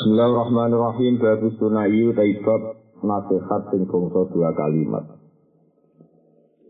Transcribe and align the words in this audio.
Bismillahirrahmanirrahim. 0.00 1.20
Babu 1.20 1.52
sunayu 1.60 2.16
taibab 2.16 2.72
nasihat 3.04 3.68
sing 3.68 3.84
bangsa 3.84 4.32
dua 4.32 4.48
kalimat. 4.56 5.04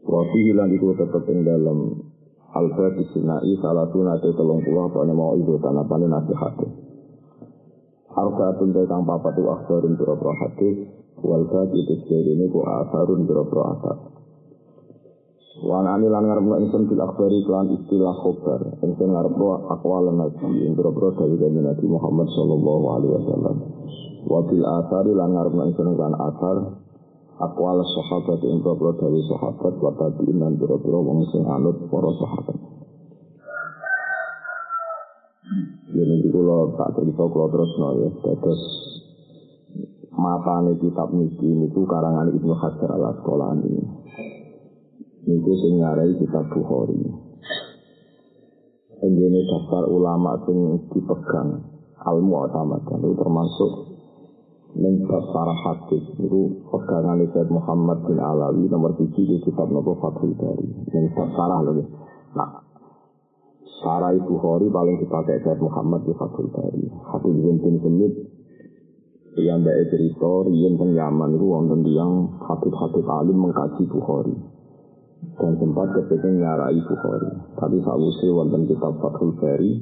Wafi 0.02 0.50
hilang 0.50 0.74
iku 0.74 0.98
tetep 0.98 1.30
ing 1.30 1.46
dalam 1.46 2.10
Al-Bab 2.50 2.98
sunai 3.14 3.54
salah 3.62 3.86
sunate 3.94 4.34
telung 4.34 4.66
puluh 4.66 4.90
apa 4.90 5.06
mau 5.14 5.38
itu 5.38 5.62
tanapane 5.62 6.10
nasihat. 6.10 6.58
Arbaatun 8.18 8.74
kang 8.74 9.06
papat 9.06 9.38
akhbarun 9.38 9.94
biro-biro 9.94 10.32
hadis 10.34 10.90
wal 11.22 11.46
bab 11.46 11.70
itu 11.70 12.02
ini 12.10 12.50
ku 12.50 12.66
asarun 12.66 13.30
biro-biro 13.30 13.62
asar. 13.78 14.19
Wan 15.60 15.84
ani 15.84 16.08
lan 16.08 16.24
ngarepno 16.24 16.56
ingsun 16.56 16.88
fil 16.88 17.04
akhbari 17.04 17.44
kelan 17.44 17.68
istilah 17.76 18.16
khobar. 18.24 18.80
Ingsun 18.80 19.12
ngarepno 19.12 19.68
akwal 19.68 20.08
nabi 20.08 20.64
ing 20.64 20.72
boro-boro 20.72 21.12
dari 21.20 21.36
Nabi 21.36 21.84
Muhammad 21.84 22.32
sallallahu 22.32 22.86
alaihi 22.96 23.12
wasallam. 23.20 23.56
Wa 24.24 24.40
fil 24.48 24.64
athari 24.64 25.12
lan 25.12 25.36
ngarepno 25.36 25.62
ingsun 25.68 26.00
kan 26.00 26.16
athar 26.16 26.56
akwal 27.44 27.76
sahabat 27.84 28.40
ing 28.40 28.64
boro-boro 28.64 29.04
dari 29.04 29.20
sahabat 29.28 29.74
wa 29.84 29.92
tabi'in 30.00 30.40
lan 30.40 30.56
boro-boro 30.56 31.04
wong 31.04 31.28
sing 31.28 31.44
anut 31.44 31.76
para 31.92 32.08
sahabat. 32.08 32.56
Ini 35.92 36.24
kula 36.32 36.72
tak 36.80 36.96
cerita 36.96 37.24
kula 37.28 37.46
terus 37.52 37.72
no 37.76 37.88
ya. 38.00 38.08
Terus 38.16 38.62
matane 40.16 40.72
kitab 40.80 41.12
niki 41.12 41.52
niku 41.52 41.84
karangan 41.84 42.32
Ibnu 42.32 42.54
Hajar 42.56 42.96
al 42.96 43.12
Asqalani. 43.12 43.99
Niku 45.20 45.52
sing 45.60 45.72
ngarai 45.84 46.16
kitab 46.16 46.48
Bukhari. 46.48 46.96
Ini 49.00 49.40
daftar 49.48 49.84
ulama 49.88 50.40
sing 50.44 50.88
dipegang 50.92 51.60
al-mu'tamad 52.00 52.84
itu 52.84 53.12
termasuk 53.16 53.72
ning 54.76 55.02
para 55.08 55.54
hadis 55.66 56.04
itu 56.14 56.42
pegangan 56.70 57.18
Said 57.34 57.48
Muhammad 57.50 58.06
bin 58.06 58.22
Alawi 58.22 58.70
nomor 58.70 58.94
tujuh 58.94 59.24
di 59.26 59.36
kitab 59.42 59.66
Nabi 59.68 59.92
Fathul 59.98 60.32
Bari 60.38 60.68
yang 60.94 61.10
sarah 61.16 61.60
lagi. 61.66 61.84
Nah, 62.38 62.50
sarah 63.82 64.14
Bukhari 64.24 64.70
paling 64.70 64.96
dipakai 65.02 65.42
Said 65.42 65.58
Muhammad 65.58 66.06
di 66.06 66.12
Fathul 66.14 66.48
Bari. 66.54 66.86
Hadis 66.86 67.34
bin 67.34 67.76
Semit 67.82 68.12
yang 69.38 69.62
mbak 69.62 69.78
cerita 69.90 70.32
yang 70.50 70.74
teng 70.74 70.90
Yaman 70.94 71.38
itu 71.38 71.46
wonten 71.46 71.80
yang 71.86 72.12
hadis-hadis 72.46 73.06
alim 73.06 73.38
mengkaji 73.38 73.84
Bukhari 73.90 74.59
dan 75.20 75.52
sempat 75.60 75.88
kepingin 75.96 76.40
nyarai 76.40 76.80
Bukhari. 76.84 77.32
Tapi 77.56 77.76
sausé 77.84 78.28
wonten 78.32 78.64
kitab 78.64 78.96
Fathul 79.04 79.36
Bari, 79.36 79.72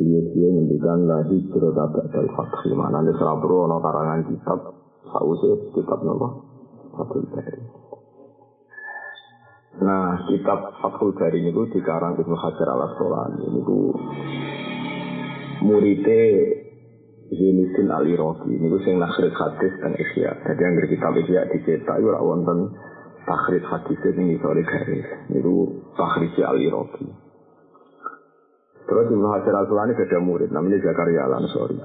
dia 0.00 0.20
dia 0.32 0.48
ngendikan 0.48 1.04
lagi 1.04 1.38
cerita 1.52 1.84
ba'dal 1.86 2.28
fathul 2.34 2.72
mana 2.74 3.04
ora 3.04 3.34
perlu 3.38 3.68
ana 3.68 3.76
karangan 3.78 4.20
kitab 4.26 4.58
sausé 5.08 5.50
kitab 5.76 6.00
napa 6.04 6.28
Fathul 6.96 7.28
Bari. 7.28 7.64
Nah, 9.84 10.24
kitab 10.32 10.80
Fathul 10.80 11.12
Bari 11.12 11.44
niku 11.44 11.68
dikarang 11.68 12.16
Ibnu 12.16 12.36
Hajar 12.36 12.68
Al 12.72 12.88
Asqalani 12.88 13.44
niku 13.52 13.92
murite 15.64 16.22
Zainuddin 17.34 17.88
Al 17.92 18.04
Iraqi 18.08 18.52
niku 18.56 18.80
sing 18.80 18.96
nakhrij 18.96 19.32
hadis 19.36 19.72
dan 19.80 19.92
isya. 19.92 20.40
Jadi 20.40 20.60
yang 20.60 20.74
kitab 20.88 21.12
isya 21.20 21.52
dicetak 21.52 22.00
ora 22.00 22.20
wonten 22.24 22.72
takhrij 23.24 23.64
hadis 23.64 24.00
ini 24.14 24.36
sore 24.38 24.62
garis. 24.62 25.08
Itu 25.32 25.84
takhrij 25.96 26.36
al 26.44 26.60
iraqi 26.60 27.24
terus 28.84 29.08
Ibnu 29.08 29.26
Hajar 29.32 29.54
Al-Sulani 29.64 29.96
ada 29.96 30.18
murid 30.20 30.52
namanya 30.52 30.76
Zakaria 30.84 31.24
Al-Ansori 31.24 31.80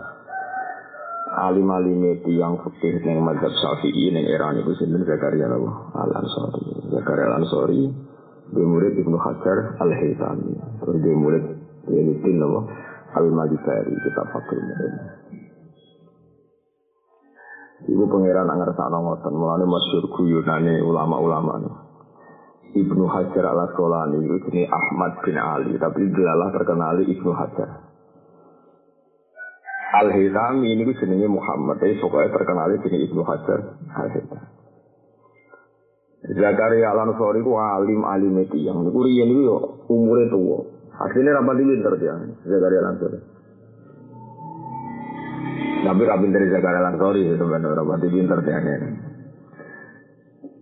alim 1.39 1.69
alim 1.71 2.01
yang 2.27 2.59
fikih 2.59 2.99
yang 3.05 3.23
madzhab 3.23 3.53
Syafi'i 3.55 4.11
yang 4.11 4.27
era 4.27 4.51
itu 4.51 4.75
sinten? 4.75 5.07
Zakaria 5.07 5.47
Al-Ansori 5.47 6.91
Zakaria 6.91 7.25
Al-Ansori 7.31 7.83
dia 8.49 8.65
murid 8.65 8.93
Ibnu 8.99 9.15
Hajar 9.15 9.79
Al-Haytami 9.79 10.53
terus 10.83 10.97
dia 10.99 11.15
murid 11.15 11.45
Yainuddin 11.87 12.43
Al-Malikari 13.15 13.93
kitab 14.03 14.27
fakir 14.35 14.59
murid 14.59 14.93
Ibu 17.87 18.03
pangeran 18.11 18.51
sana 18.75 18.97
ngoten, 18.99 19.33
mulane 19.39 19.63
masyhur 19.63 20.11
guyonane 20.11 20.83
ulama-ulama 20.83 21.87
Ibnu 22.69 23.05
Hajar 23.09 23.45
al 23.49 23.65
Asqalani 23.65 24.21
itu 24.21 24.37
jenis 24.45 24.69
Ahmad 24.69 25.25
bin 25.25 25.37
Ali, 25.41 25.73
tapi 25.81 26.05
dilalah 26.05 26.53
terkenali 26.53 27.07
Ibnu 27.07 27.31
Hajar. 27.33 27.69
Al 29.89 30.13
Hitami 30.13 30.77
ini 30.77 30.85
jenisnya 30.85 31.25
Muhammad, 31.25 31.81
tapi 31.81 31.97
pokoknya 31.97 32.29
terkenali 32.29 32.77
jenis 32.85 33.09
Ibnu 33.09 33.21
Hajar 33.25 33.59
Al 33.89 34.09
Hitami. 34.13 34.47
Zakaria 36.19 36.91
al 36.93 36.99
Ansori 37.09 37.39
itu 37.39 37.55
alim 37.55 38.03
alim 38.03 38.43
itu 38.43 38.59
yang 38.59 38.83
niku 38.83 39.07
riyen 39.07 39.33
itu 39.33 39.55
umurnya 39.87 40.27
tua. 40.27 40.59
Aslinya 40.99 41.39
rapat 41.39 41.63
pinter 41.63 41.93
dia, 41.95 42.15
Zakaria 42.43 42.79
al 42.83 42.89
Ansori. 42.91 43.38
Tapi 45.89 46.05
rabin 46.05 46.29
dari 46.29 46.53
Zakaria 46.53 46.85
Lansori 46.85 47.25
itu 47.25 47.33
sebenarnya 47.33 47.81
orang 47.81 47.97
pinter 47.97 48.37
dia 48.45 48.61
ini. 48.61 48.89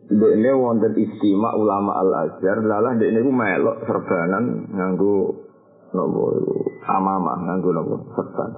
Dek 0.07 0.33
ini 0.39 0.49
wonten 0.55 0.95
istimewa 0.95 1.51
ulama 1.59 1.99
al 1.99 2.11
azhar, 2.15 2.63
lalah 2.63 2.95
dek 2.95 3.11
ini 3.11 3.27
melok 3.27 3.83
serbanan 3.83 4.71
nganggu 4.71 5.35
nopo 5.91 6.23
amama 6.87 7.43
nganggu 7.43 7.69
nopo 7.75 7.95
serban. 8.15 8.51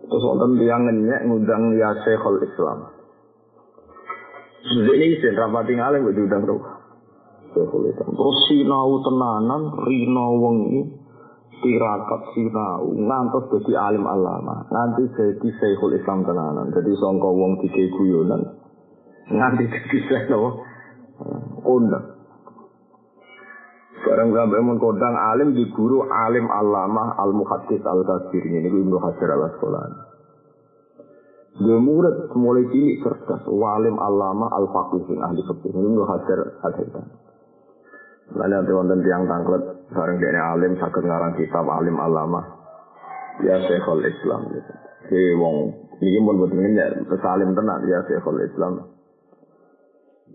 Terus 0.00 0.24
wonten 0.24 0.56
tiang 0.64 0.88
ngenyek 0.88 1.28
ngundang 1.28 1.76
ya 1.76 1.92
Syekhul 2.00 2.40
Islam. 2.40 2.88
Dek 4.64 4.96
ini 4.96 5.12
isin 5.12 5.36
rapati 5.36 5.76
ngalih 5.76 6.08
buat 6.08 6.16
diundang 6.16 6.42
roh. 6.48 6.62
Syekhul 7.52 7.84
Islam. 7.92 8.16
Terus 8.16 8.38
sinau 8.48 8.96
tenanan, 9.04 9.62
rino 9.76 10.26
wengi, 10.40 11.01
tirakat 11.62 12.22
sinau. 12.34 12.90
Ngantos 12.92 13.48
jadi 13.54 13.72
alim 13.78 14.04
alama. 14.04 14.66
Nanti 14.68 15.06
jadi 15.14 15.48
syekhul 15.62 15.96
islam 15.96 16.26
tenanan. 16.26 16.74
Jadi 16.74 16.92
songko 16.98 17.30
wong 17.32 17.62
dike 17.62 17.88
guyonan. 17.96 18.42
Nanti 19.30 19.64
jadi 19.70 19.98
syekhul 20.10 20.60
kondang. 21.62 22.06
Barang 24.02 24.34
sampai 24.34 24.60
mun 24.66 24.82
kodang 24.82 25.14
alim 25.14 25.54
di 25.54 25.62
guru 25.72 26.02
alim 26.10 26.50
alama 26.50 27.14
al 27.22 27.30
muhaddis 27.32 27.80
al 27.86 28.02
kasir 28.02 28.42
ini 28.42 28.66
ibnu 28.66 28.98
hajar 28.98 29.30
al 29.30 29.46
asqalani. 29.46 29.98
Dia 31.62 31.78
murid 31.78 32.32
mulai 32.34 32.66
cilik 32.72 33.04
cerdas, 33.04 33.46
walim 33.46 33.94
alama 34.02 34.50
al 34.50 34.66
faqih 34.74 35.06
ahli 35.16 35.40
fikih 35.46 35.72
ibnu 35.72 36.02
hajar 36.02 36.38
al 36.44 36.74
haytami. 36.74 37.14
Lalu 38.32 38.54
ada 38.58 38.72
wonten 38.72 39.00
tiang 39.04 39.24
tangklet 39.28 39.64
bareng 39.92 40.18
dene 40.18 40.40
alim 40.40 40.72
sakit 40.80 41.04
ngarang 41.04 41.36
kitab 41.36 41.68
alim 41.68 41.96
alama. 42.00 42.42
Ya 43.44 43.60
Syekhul 43.64 44.04
Islam 44.04 44.48
gitu. 44.52 44.72
Si 45.08 45.20
wong 45.36 45.56
iki 46.00 46.18
pun 46.20 46.36
boten 46.40 46.76
ya 46.76 46.88
alim 47.06 47.52
tenan 47.52 47.84
ya 47.86 48.00
Syekhul 48.08 48.40
Islam. 48.44 48.92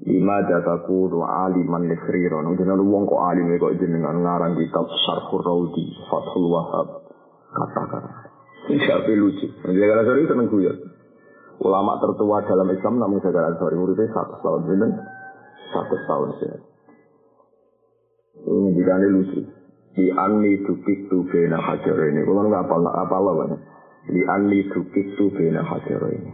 Lima 0.06 0.46
dataku 0.46 1.10
doa 1.10 1.50
aliman 1.50 1.90
nifriron. 1.90 2.54
Jenengan 2.54 2.86
wong 2.86 3.10
kok 3.10 3.22
alim 3.22 3.50
kok 3.58 3.74
jenengan 3.82 4.22
ngarang 4.22 4.54
kitab 4.54 4.86
Syarhur 5.04 5.42
Raudi, 5.42 5.90
Fathul 6.06 6.48
Wahab, 6.54 6.88
kata-kata. 7.50 8.30
Siapa 8.68 9.10
lucu. 9.16 9.48
Jaga 9.66 10.04
sorry 10.06 10.30
seneng 10.30 10.48
guyon. 10.54 10.78
Ulama 11.58 11.98
tertua 11.98 12.46
dalam 12.46 12.70
Islam 12.70 13.02
namun 13.02 13.18
Jaga 13.26 13.58
sorry 13.58 13.74
muridnya 13.74 14.06
satu 14.14 14.38
tahun, 14.46 14.92
satu 15.74 15.96
tahun 16.06 16.30
sih. 16.46 16.77
Bilangnya 18.46 19.08
lucu. 19.10 19.42
Di 19.98 20.14
anli 20.14 20.62
dukik 20.62 21.10
tu 21.10 21.26
bena 21.26 21.58
hajar 21.58 21.98
ini. 22.14 22.22
Kalau 22.22 22.46
nggak 22.46 22.70
apa 22.70 22.76
apa 22.78 23.16
banyak. 23.18 23.62
Di 24.14 24.22
anli 24.30 24.62
dukik 24.70 25.18
tu 25.18 25.34
bena 25.34 25.66
hajar 25.66 26.02
ini. 26.14 26.32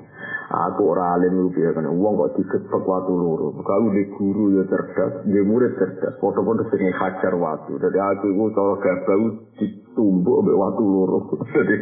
Aku 0.54 0.92
ora 0.92 1.16
alim 1.16 1.48
lu 1.48 1.50
biar 1.50 1.72
kan. 1.72 1.88
Uang 1.88 2.14
kok 2.20 2.36
digebek 2.36 2.84
waktu 2.84 3.14
loro. 3.16 3.56
Kalau 3.64 3.90
di 3.90 4.04
guru 4.14 4.60
ya 4.60 4.64
cerdas, 4.68 5.24
di 5.26 5.40
murid 5.42 5.80
cerdas. 5.80 6.20
Foto-foto 6.20 6.68
sini 6.70 6.92
hajar 6.92 7.34
waktu. 7.40 7.80
Jadi 7.80 7.98
aku 7.98 8.28
itu 8.30 8.46
cara 8.52 8.74
gabau 8.84 9.24
ditumbuk 9.58 10.36
sampai 10.44 10.60
waktu 10.60 10.84
loro. 10.84 11.20
Jadi 11.56 11.76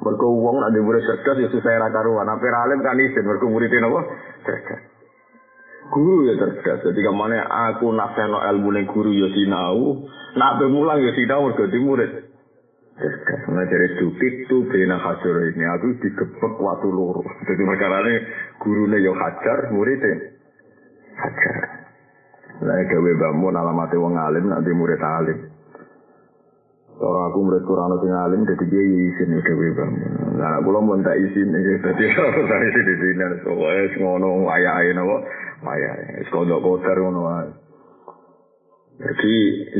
mereka 0.00 0.26
uang 0.26 0.56
ada 0.64 0.80
murid 0.80 1.04
cerdas 1.04 1.36
ya 1.44 1.48
susah 1.52 1.72
ra 1.76 1.88
karuan. 1.92 2.26
Apa 2.26 2.46
alim 2.66 2.80
kan 2.80 2.98
isin 2.98 3.22
mereka 3.22 3.46
muridin 3.46 3.84
apa? 3.84 4.00
Cerdas. 4.48 4.95
Guru 5.90 6.28
ya 6.30 6.34
cerdas. 6.38 6.82
Jadi 6.84 7.00
kemana 7.02 7.46
aku 7.70 7.90
nasihno 7.92 8.38
ilmu 8.42 8.68
ning 8.74 8.86
guru 8.90 9.10
ya 9.12 9.28
sinau, 9.32 10.06
nak 10.36 10.60
mulang 10.68 11.02
ya 11.02 11.12
sinau 11.14 11.48
mergo 11.48 11.66
di 11.66 11.78
murid. 11.80 12.12
Cerdas. 12.96 13.42
Ngajari 13.48 13.88
dukit 14.00 14.34
tuh 14.48 14.64
bena 14.68 14.96
hajar 14.96 15.36
ini 15.52 15.64
aku 15.68 16.00
digebek 16.00 16.54
waktu 16.60 16.88
loro. 16.88 17.24
Jadi 17.44 17.62
perkara 17.62 17.96
ini 18.04 18.14
gurunya 18.62 18.98
ya 19.04 19.12
hajar, 19.12 19.58
muridnya 19.72 20.14
hajar. 21.16 21.56
Lah 22.56 22.80
gawe 22.88 23.12
bangun 23.20 23.52
alamate 23.52 23.96
wong 24.00 24.16
alim 24.16 24.48
nanti 24.48 24.72
murid 24.72 25.00
alim. 25.00 25.55
Cara 26.96 27.28
aku 27.28 27.38
murid 27.44 27.64
Quran 27.68 27.92
sing 28.00 28.08
alim 28.08 28.40
dadi 28.48 28.64
kiai 28.72 28.88
isin 29.12 29.36
dhewe 29.36 29.68
Bang. 29.76 29.92
Lah 30.40 30.64
kula 30.64 30.80
mun 30.80 31.04
tak 31.04 31.20
isin 31.20 31.52
iki 31.52 31.74
dadi 31.84 32.04
tak 32.08 32.60
isin 32.72 32.84
di 32.88 32.94
sini 32.96 33.24
so 33.44 33.52
wis 33.52 33.92
ngono 34.00 34.48
ayahe 34.48 34.96
napa 34.96 35.16
ayahe. 35.60 36.24
Wis 36.24 36.28
kodok 36.32 36.64
kotor 36.64 36.96
ngono 36.96 37.20
wae. 37.28 37.48
Jadi 38.96 39.34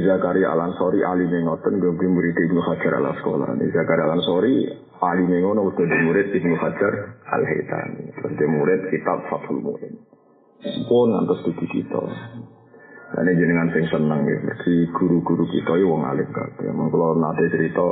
Zakaria 0.05 0.53
Al 0.53 0.61
Ansori 0.61 1.01
alim 1.01 1.33
ngoten 1.33 1.81
gue 1.81 2.05
murid 2.05 2.37
Ibnu 2.37 2.61
Hajar 2.61 3.01
Al 3.01 3.09
Asqalani. 3.17 3.65
Zakaria 3.73 4.13
Al 4.13 4.21
Ansori 4.21 4.69
alim 5.01 5.33
ngono 5.33 5.73
udah 5.73 5.87
di 5.89 5.99
murid 6.05 6.37
Ibnu 6.37 6.53
Hajar 6.61 7.17
Al 7.33 7.43
Haitami. 7.49 8.13
Terus 8.13 8.45
murid 8.45 8.93
kitab 8.93 9.25
Fathul 9.33 9.65
Muin. 9.65 10.05
Pun 10.85 11.17
ngantos 11.17 11.49
di 11.49 11.65
kita. 11.65 12.03
Ini 13.07 13.39
jenengan 13.39 13.71
sing 13.71 13.87
seneng 13.87 14.27
ya. 14.27 14.39
Mergi 14.43 14.91
guru-guru 14.91 15.47
kita 15.47 15.79
ya 15.79 15.87
wong 15.87 16.03
alim 16.03 16.27
kabeh. 16.35 16.75
Mun 16.75 16.91
kula 16.91 17.15
nate 17.15 17.47
cerita 17.55 17.87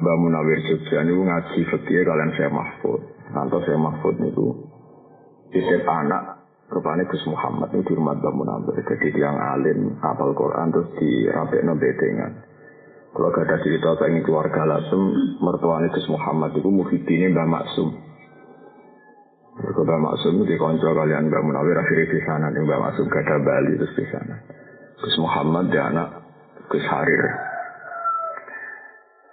Mbak 0.00 0.16
Munawir 0.16 0.60
Jogja 0.64 1.04
niku 1.04 1.22
ngaji 1.28 1.60
fikih 1.68 2.08
kalian 2.08 2.32
saya 2.32 2.48
Mahfud. 2.48 3.00
Nanti 3.36 3.58
saya 3.68 3.76
Mahfud 3.76 4.16
niku 4.16 4.48
titip 5.52 5.84
anak 5.84 6.48
rupanya 6.72 7.04
Gus 7.04 7.24
Muhammad 7.28 7.68
ini 7.76 7.84
di 7.84 7.92
rumah 7.92 8.16
Mbak 8.16 8.32
Munawir. 8.32 8.80
Jadi 8.80 9.08
yang 9.12 9.36
alim 9.36 10.00
apal 10.00 10.32
Quran 10.32 10.72
terus 10.72 10.88
dirapekno 10.96 11.76
bedengan. 11.76 12.32
Kalau 13.08 13.28
gak 13.32 13.44
ada 13.44 13.56
cerita 13.64 13.96
pengen 13.98 14.24
keluarga 14.24 14.62
lasem, 14.68 15.02
mertuanya 15.42 15.92
Gus 15.92 16.08
Muhammad 16.08 16.56
itu 16.56 16.68
muhidinnya 16.68 17.34
Mbak 17.36 17.48
Maksum. 17.50 18.07
Mbak 19.58 19.98
Maksum 19.98 20.46
di 20.46 20.54
konco 20.54 20.94
kalian 20.94 21.26
Mbak 21.26 21.42
Munawir 21.42 21.74
akhirnya 21.82 22.06
di 22.06 22.20
sana 22.22 22.46
nih 22.54 22.62
Mbak 22.62 22.78
Maksum 22.78 23.10
gak 23.10 23.26
ada 23.26 23.36
Bali 23.42 23.74
terus 23.74 23.94
di 23.98 24.06
sana. 24.06 24.36
Gus 25.02 25.16
Muhammad 25.18 25.74
dia 25.74 25.90
anak 25.90 26.08
Gus 26.70 26.86
Harir. 26.86 27.24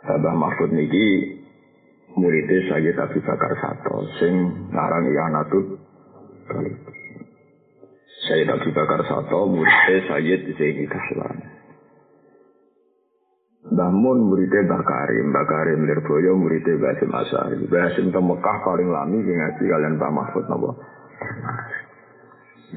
Mbah 0.05 0.35
Mahfud 0.37 0.69
niki 0.73 1.37
muridnya 2.13 2.59
Sayyid 2.69 2.97
Abi 2.97 3.19
Bakar 3.21 3.53
Sato 3.57 4.05
sing 4.21 4.33
ngarang 4.69 5.05
Ianatut 5.09 5.65
Sayyid 8.29 8.49
Abi 8.49 8.69
Bakar 8.69 9.01
Sato 9.05 9.49
muridnya 9.49 9.97
Sayyid 10.09 10.41
Zaini 10.57 10.85
Dahlan. 10.89 11.54
Mbah 13.65 13.89
Mun 13.89 14.29
muridnya 14.29 14.61
Mbah 14.61 14.81
Karim, 14.85 15.33
Mbah 15.33 15.45
Karim 15.49 15.79
Lirboyo 15.89 16.37
muridnya 16.37 16.77
Mbah 16.77 16.89
Hasim 16.93 17.09
Asari. 17.09 17.57
Mbah 17.65 17.81
Hasim 17.89 18.13
ke 18.13 18.21
Mekah 18.21 18.57
paling 18.61 18.89
lami 18.93 19.25
yang 19.25 19.37
ngaji 19.41 19.63
kalian 19.65 19.93
Mbah 19.97 20.11
Mahfud 20.13 20.45
napa. 20.45 20.69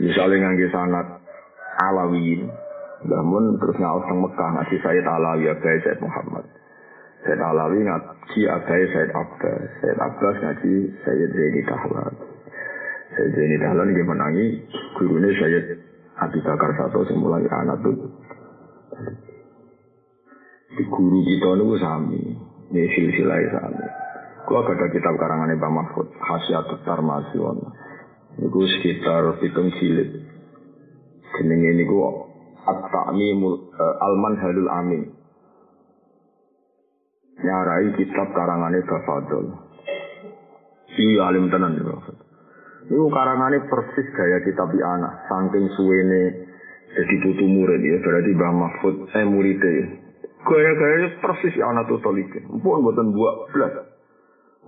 Misalnya 0.00 0.36
ngangge 0.48 0.66
sanat 0.72 1.06
Alawiyin, 1.84 2.48
Mbah 3.04 3.20
Mun 3.20 3.60
terus 3.60 3.76
ngaos 3.76 4.08
teng 4.08 4.24
Mekah 4.24 4.48
ngaji 4.56 4.76
Sayyid 4.80 5.04
Alawi 5.04 5.44
Abai 5.52 5.76
Sayyid 5.84 6.00
Muhammad. 6.00 6.44
Sayyid 7.20 7.40
Alawi 7.44 7.78
ngaji 7.84 8.40
Abai 8.48 8.82
Sayyid 8.88 9.12
Abbas, 9.12 9.60
Sayyid 9.84 9.98
Abbas 10.00 10.36
ngaji 10.40 10.72
Sayyid 11.04 11.30
Zaini 11.36 11.62
Dahlan. 11.68 12.14
Sayyid 13.12 13.32
Zaini 13.36 13.56
Dahlan 13.60 13.92
nggih 13.92 14.06
menangi 14.08 14.46
gurune 14.96 15.36
Sayyid 15.36 15.66
Abi 16.16 16.40
Bakar 16.40 16.72
Sato 16.80 17.04
sing 17.04 17.20
mulai 17.20 17.44
anak 17.44 17.76
tuh 17.84 17.94
di 17.94 19.27
guru 20.76 21.24
kita 21.24 21.48
niku 21.56 21.74
sami, 21.80 22.20
ini 22.68 22.82
silsilah 22.92 23.40
sami. 23.56 23.86
Gua 24.44 24.64
ada 24.64 24.88
kitab 24.92 25.16
karangan 25.16 25.52
Pak 25.56 25.72
Mahfud, 25.72 26.08
Hasyat 26.16 26.84
Tarmasi 26.84 27.36
Niku 28.38 28.60
sekitar 28.64 29.36
pitung 29.40 29.68
jilid. 29.76 30.24
Jenenge 31.36 31.70
niku 31.76 31.96
At-Ta'mimul 32.68 33.54
uh, 33.76 33.96
Al-Manhalul 34.04 34.70
Amin. 34.72 35.02
Nyarai 37.44 37.92
kitab 37.96 38.32
karangane 38.32 38.84
Bafadul. 38.84 39.46
Iya 40.96 41.28
alim 41.28 41.52
tenan 41.52 41.76
ya. 41.76 41.96
Niku 42.88 43.06
karangane 43.12 43.68
persis 43.68 44.08
gaya 44.16 44.40
kitab 44.44 44.72
di 44.72 44.80
anak, 44.80 45.28
saking 45.28 45.68
suwene 45.76 46.48
jadi 46.88 47.14
putu 47.20 47.44
murid 47.44 47.84
ya 47.84 48.00
berarti 48.00 48.32
Mbah 48.32 48.52
Mahfud 48.54 48.96
eh 49.12 49.24
muridnya 49.28 50.07
Gaya-gayanya 50.48 51.20
persis 51.20 51.52
ya 51.60 51.68
anak 51.68 51.92
tuh 51.92 52.00
tolikin. 52.00 52.48
Pun 52.48 52.80
buatan 52.80 53.12
buat 53.12 53.52
belas. 53.52 53.84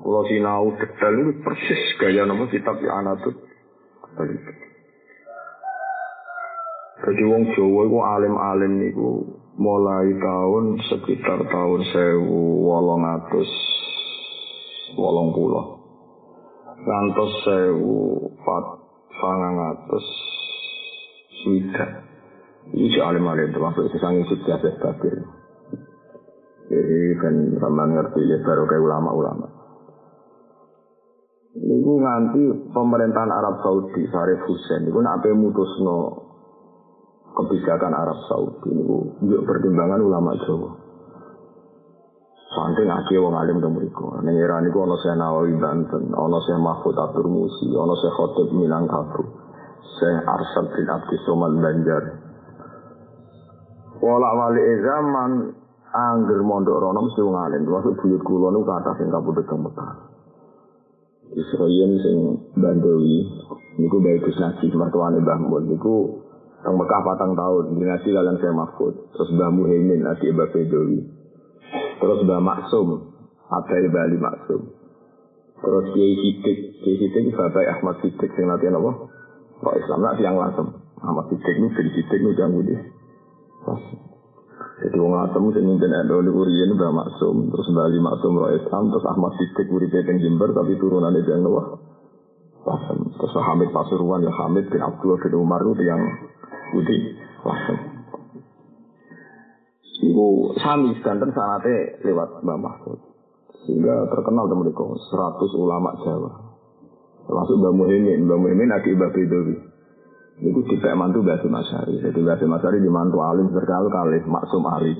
Kalau 0.00 0.22
sinau 0.28 0.76
detail 0.76 1.14
itu 1.16 1.32
persis 1.40 1.80
gaya 1.96 2.28
nama 2.28 2.44
kitab 2.52 2.76
ya 2.84 3.00
anak 3.00 3.24
tuh 3.24 3.32
tolikin. 4.12 4.56
Jadi 7.00 7.22
wong 7.24 7.42
Jawa 7.56 7.80
itu 7.88 7.98
alim-alim 8.04 8.72
niku 8.76 9.24
mulai 9.56 10.12
tahun 10.20 10.84
sekitar 10.84 11.48
tahun 11.48 11.80
sewu 11.96 12.68
wolong 12.68 13.04
atus 13.16 13.50
wolong 15.00 15.32
pulau. 15.32 15.80
Ngantos 16.76 17.32
sewu 17.48 17.96
pat 18.44 18.64
sangang 19.16 19.56
atus 19.72 20.06
swidak. 21.40 22.04
Ini 22.76 23.00
alim-alim 23.00 23.48
termasuk 23.56 23.88
sesangin 23.96 24.28
sukses 24.28 24.76
babir. 24.76 25.39
Jadi 26.70 27.18
kan 27.18 27.34
sampean 27.58 27.98
ngerti 27.98 28.30
ya 28.30 28.38
baru 28.46 28.62
kayak 28.70 28.84
ulama-ulama. 28.86 29.46
Niku 31.50 31.92
nganti 31.98 32.42
pemerintahan 32.70 33.26
Arab 33.34 33.58
Saudi 33.66 34.06
Sarif 34.06 34.38
Hussein 34.46 34.86
niku 34.86 35.02
nak 35.02 35.18
ape 35.18 35.34
mutusno 35.34 36.14
kebijakan 37.34 37.90
Arab 37.90 38.22
Saudi 38.30 38.70
niku 38.70 39.18
njuk 39.18 39.42
pertimbangan 39.50 39.98
ulama 39.98 40.38
Jawa. 40.46 40.70
Santai 42.54 42.86
ngake 42.86 43.18
wong 43.18 43.34
alim 43.34 43.58
teng 43.58 43.74
mriku. 43.74 44.22
Ning 44.22 44.38
era 44.38 44.62
niku 44.62 44.86
ana 44.86 44.94
Syekh 45.02 45.18
Nawawi 45.18 45.54
Banten, 45.58 46.10
Syekh 46.14 46.58
Mahfud 46.58 46.98
Abdur 46.98 47.26
Musi, 47.26 47.66
ana 47.74 47.94
Syekh 47.98 48.14
Khatib 48.14 48.48
Minangkabau, 48.54 49.26
Syekh 49.98 50.22
Arsad 50.22 50.66
bin 50.74 50.86
Abdi 50.86 51.16
Somad 51.26 51.54
Banjar. 51.58 52.04
Wala 54.02 54.30
wali 54.38 54.62
zaman 54.82 55.30
Angger 55.90 56.38
mondok 56.46 56.78
rono 56.78 57.02
mesti 57.02 57.18
wong 57.18 57.34
alim, 57.34 57.66
termasuk 57.66 57.98
buyut 57.98 58.22
kula 58.22 58.54
niku 58.54 58.62
kathah 58.62 58.94
sing 58.94 59.10
kabudut 59.10 59.42
teng. 59.42 59.58
Israel 61.34 61.90
sing 62.02 62.18
Bandawi 62.54 63.26
niku 63.74 63.98
bae 63.98 64.22
Gus 64.22 64.38
Naji 64.38 64.70
mertuane 64.70 65.18
Mbah 65.18 65.38
Mun 65.42 65.66
niku 65.66 66.22
teng 66.62 66.78
Mekah 66.78 67.02
patang 67.02 67.34
tahun 67.34 67.74
dinasti 67.74 68.14
kalian 68.14 68.38
saya 68.38 68.54
Mahfud. 68.54 68.94
Terus 69.14 69.34
Mbah 69.34 69.50
Muhaimin 69.50 70.06
ati 70.06 70.30
Mbah 70.30 70.50
Bedowi. 70.54 71.00
Terus 71.98 72.18
Mbah 72.22 72.38
Maksum, 72.38 72.88
Abdul 73.50 73.90
Bali 73.90 74.16
Maksum. 74.18 74.62
Terus 75.58 75.86
Kiai 75.90 76.14
Sidik, 76.22 76.58
Kiai 76.86 76.96
Sidik 77.02 77.34
Bapak 77.34 77.66
Ahmad 77.66 77.98
Sidik 77.98 78.30
sing 78.38 78.46
latihan 78.46 78.78
apa? 78.78 78.90
Kok 79.58 79.74
Islam 79.74 80.06
nak 80.06 80.16
tiang 80.22 80.38
langsung. 80.38 80.70
Ahmad 81.02 81.26
Sidik 81.34 81.54
niku 81.58 81.82
bin 81.82 81.86
Sidik 81.98 82.20
jangan 82.38 82.54
budi. 82.54 82.74
Jadi 84.80 84.96
wong 84.96 85.12
atem 85.12 85.44
sing 85.52 85.64
mimpin 85.68 85.92
NU 85.92 86.24
niku 86.24 86.40
riyen 86.48 86.72
Mbah 86.72 86.88
Maksum, 86.88 87.52
terus 87.52 87.68
Bali 87.76 88.00
Maksum 88.00 88.32
Roh 88.32 88.48
Islam, 88.48 88.88
terus 88.88 89.04
Ahmad 89.04 89.36
Sidik 89.36 89.68
uripe 89.68 90.00
teng 90.08 90.16
Jember 90.24 90.56
tapi 90.56 90.80
turunane 90.80 91.20
yang 91.20 91.44
Nawah. 91.44 91.76
Wasem. 92.64 92.98
Terus 93.16 93.34
Hamid 93.40 93.72
Pasuruan 93.72 94.24
ya 94.24 94.32
Hamid 94.32 94.68
bin 94.68 94.80
Abdullah 94.80 95.20
bin 95.20 95.32
Umar 95.36 95.60
itu 95.64 95.84
yang 95.84 96.00
Wasem. 97.44 97.78
Iku 100.00 100.56
sami 100.56 100.96
sedanten 100.96 101.28
sanate 101.36 102.00
lewat 102.00 102.40
Mbah 102.40 102.56
Mahfud. 102.56 102.98
Sehingga 103.68 104.08
terkenal 104.08 104.48
temen 104.48 104.64
mereka 104.64 104.96
100 104.96 105.60
ulama 105.60 105.92
Jawa. 106.00 106.32
Termasuk 107.28 107.54
Mbah 107.60 107.72
Muhyiddin, 107.76 108.24
Mbah 108.24 108.38
Muhyiddin 108.40 108.72
aki 108.72 108.96
Mbah 108.96 109.12
Bedowi. 109.12 109.69
Itu 110.40 110.60
tidak 110.72 110.96
mantu 110.96 111.20
Basim 111.20 111.52
Asyari. 111.52 112.00
Jadi 112.00 112.20
Basim 112.24 112.48
Asyari 112.48 112.80
dimantu 112.80 113.20
alim 113.20 113.52
terkenal 113.52 113.92
kali 113.92 114.24
Maksum 114.24 114.64
Ali. 114.64 114.96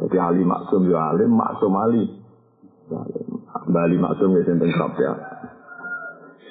Jadi 0.00 0.16
Ali 0.16 0.42
Maksum 0.48 0.88
ya 0.88 1.12
alim, 1.12 1.28
Maksum 1.36 1.72
Ali. 1.76 2.04
Bali 3.68 3.96
Maksum 4.00 4.32
ya 4.32 4.42
senteng 4.48 4.72
kerap 4.72 4.96
ya. 4.96 5.12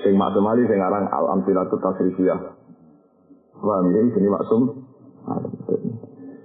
Sing 0.06 0.14
Maksum 0.22 0.46
Ali 0.46 0.70
sing 0.70 0.78
aran 0.78 1.10
Al 1.10 1.34
Amsilatu 1.34 1.82
Tasrifiyah. 1.82 2.40
Paham 3.58 3.86
ya 3.90 4.02
ini 4.06 4.30
Maksum. 4.30 4.62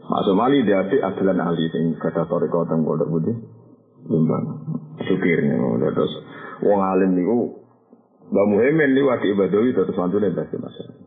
Maksum 0.09 0.39
Ali 0.41 0.65
dia 0.65 0.81
adik 0.81 1.05
Adlan 1.05 1.45
Ali 1.45 1.69
sing 1.77 1.93
kata 2.01 2.25
toriko 2.25 2.65
teng 2.73 2.89
Pondok 2.89 3.13
Budi. 3.13 3.37
Lembang. 4.09 4.65
Sukir 5.05 5.45
nih 5.45 5.61
terus 5.93 6.13
wong 6.65 6.81
alim 6.81 7.13
niku 7.13 7.61
Mbak 8.33 8.47
Muhammad 8.49 8.91
niku 8.97 9.09
adik 9.13 9.37
Badawi 9.37 9.77
terus 9.77 9.93
mantune 9.93 10.33
Basim 10.33 10.65
Asyari. 10.65 11.06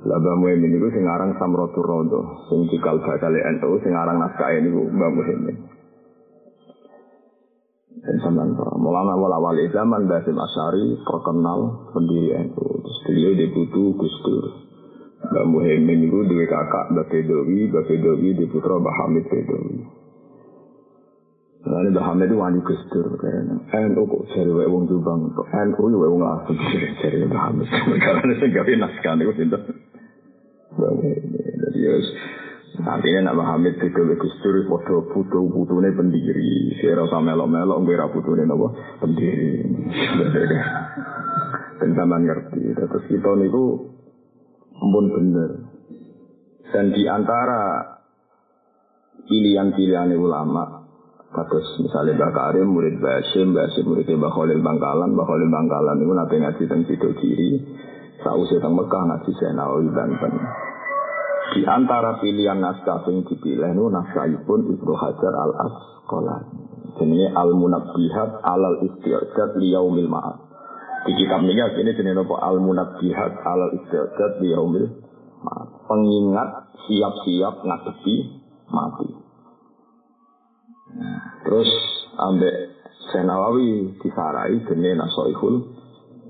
Laba 0.00 0.32
Muhammad 0.32 0.72
itu 0.72 0.88
sing 0.96 1.04
aran 1.04 1.36
Samratul 1.36 1.84
Rodo, 1.84 2.48
sing 2.48 2.64
cikal 2.72 3.04
bakal 3.04 3.36
NU 3.36 3.70
sing 3.84 3.92
aran 3.92 4.16
naskah 4.16 4.48
ini 4.56 4.72
ku 4.72 4.88
Mbak 4.88 5.10
Muhammad. 5.12 5.56
Dan 8.00 8.16
sampean 8.24 8.56
Mulana 8.80 9.12
wala 9.12 9.36
wali 9.36 9.68
zaman 9.68 10.08
Basim 10.08 10.40
Asyari 10.40 10.96
terkenal 11.04 11.84
pendiri 11.92 12.32
NU. 12.48 12.64
Terus 12.80 12.98
beliau 13.04 13.32
diputu 13.36 13.92
Gus 14.00 14.16
Dur. 14.24 14.44
Mbak 15.20 15.46
Muhammad 15.52 15.98
itu 16.00 16.18
dua 16.32 16.44
kakak 16.48 16.84
Mbak 16.96 17.06
Bedowi, 17.12 17.58
Mbak 17.68 17.84
Bedowi 17.84 18.28
di 18.40 18.44
putra 18.48 18.80
Mbak 18.80 18.96
Hamid 19.04 19.24
Bedowi. 19.28 19.78
Lalu 21.60 21.88
Mbah 21.92 22.04
Hamid 22.08 22.32
itu 22.32 22.40
wani 22.40 22.64
Gus 22.64 22.82
Dur 22.88 23.20
NU 23.20 24.02
kok 24.08 24.22
jari 24.32 24.48
wae 24.48 24.64
wong 24.64 24.88
Jombang 24.88 25.28
NU 25.44 25.84
ya 25.92 25.96
wae 26.00 26.08
wong 26.08 26.24
asem 26.24 26.56
jari 27.04 27.28
Mbah 27.28 27.52
Hamid 27.52 27.68
Karena 28.08 28.32
sing 28.40 28.48
gawe 28.48 28.72
naskah 28.80 29.12
niku 29.20 29.36
sinten 29.36 29.89
Jadi 30.76 31.78
ya 31.80 31.94
Artinya 32.80 33.28
nak 33.28 33.36
Muhammad 33.36 33.76
itu 33.76 33.92
Gus 33.92 34.34
Dur 34.40 34.56
foto 34.70 35.10
putu 35.12 35.40
putune 35.52 35.92
pendiri. 35.92 36.72
Saya 36.80 37.04
rasa 37.04 37.20
melo-melo 37.20 37.82
ngira 37.84 38.08
putune 38.08 38.48
nopo 38.48 38.72
pendiri. 39.02 39.66
Dan 41.82 41.90
zaman 41.92 42.24
ngerti. 42.24 42.62
Terus 42.72 43.04
kita 43.10 43.30
niku 43.36 43.64
pun 44.80 45.06
bener. 45.12 45.50
Dan 46.70 46.94
di 46.94 47.04
antara 47.04 47.98
pilihan-pilihan 49.28 50.16
ulama, 50.16 50.80
Terus 51.30 51.78
misalnya 51.78 52.18
Mbak 52.18 52.32
Karim, 52.34 52.74
murid 52.74 52.98
Basim, 52.98 53.54
Basim 53.54 53.86
murid 53.86 54.10
Mbak 54.10 54.34
Khalil 54.34 54.66
Bangkalan, 54.66 55.14
Mbak 55.14 55.26
Khalil 55.30 55.50
Bangkalan 55.54 55.96
itu 56.02 56.10
nanti 56.10 56.34
ngaji 56.42 56.62
tentang 56.66 56.82
situ 56.90 57.08
kiri, 57.22 57.50
sausnya 58.20 58.60
tentang 58.60 58.76
Mekah 58.76 59.02
ngaji 59.08 59.32
Senawi 59.36 59.88
Banten. 59.92 60.34
Di 61.50 61.62
antara 61.66 62.22
pilihan 62.22 62.62
naskah 62.62 63.02
yang 63.10 63.26
dipilih 63.26 63.74
itu 63.74 63.84
naskahipun 63.90 64.70
Ibnu 64.70 64.92
Hajar 64.94 65.34
al 65.34 65.52
Asqalani. 65.66 66.48
Ini 67.00 67.32
al 67.32 67.56
munabbihat 67.56 68.44
alal 68.44 68.86
istiadat 68.86 69.56
liyaumil 69.56 70.06
ma'ad. 70.06 70.36
Di 71.08 71.16
kitab 71.16 71.42
ini 71.48 71.56
ini 71.56 71.90
jenis 71.96 72.22
apa 72.22 72.36
al 72.44 72.60
munabbihat 72.60 73.40
alal 73.42 73.72
istiadat 73.82 74.38
liyaumil. 74.44 74.86
Pengingat 75.90 76.76
siap-siap 76.86 77.66
ngadepi 77.66 78.16
mati. 78.70 79.10
Terus 81.48 81.70
ambek 82.14 82.54
Senawawi 83.10 83.98
disarai 83.98 84.60
jenis 84.70 84.94
nasoihul 84.94 85.79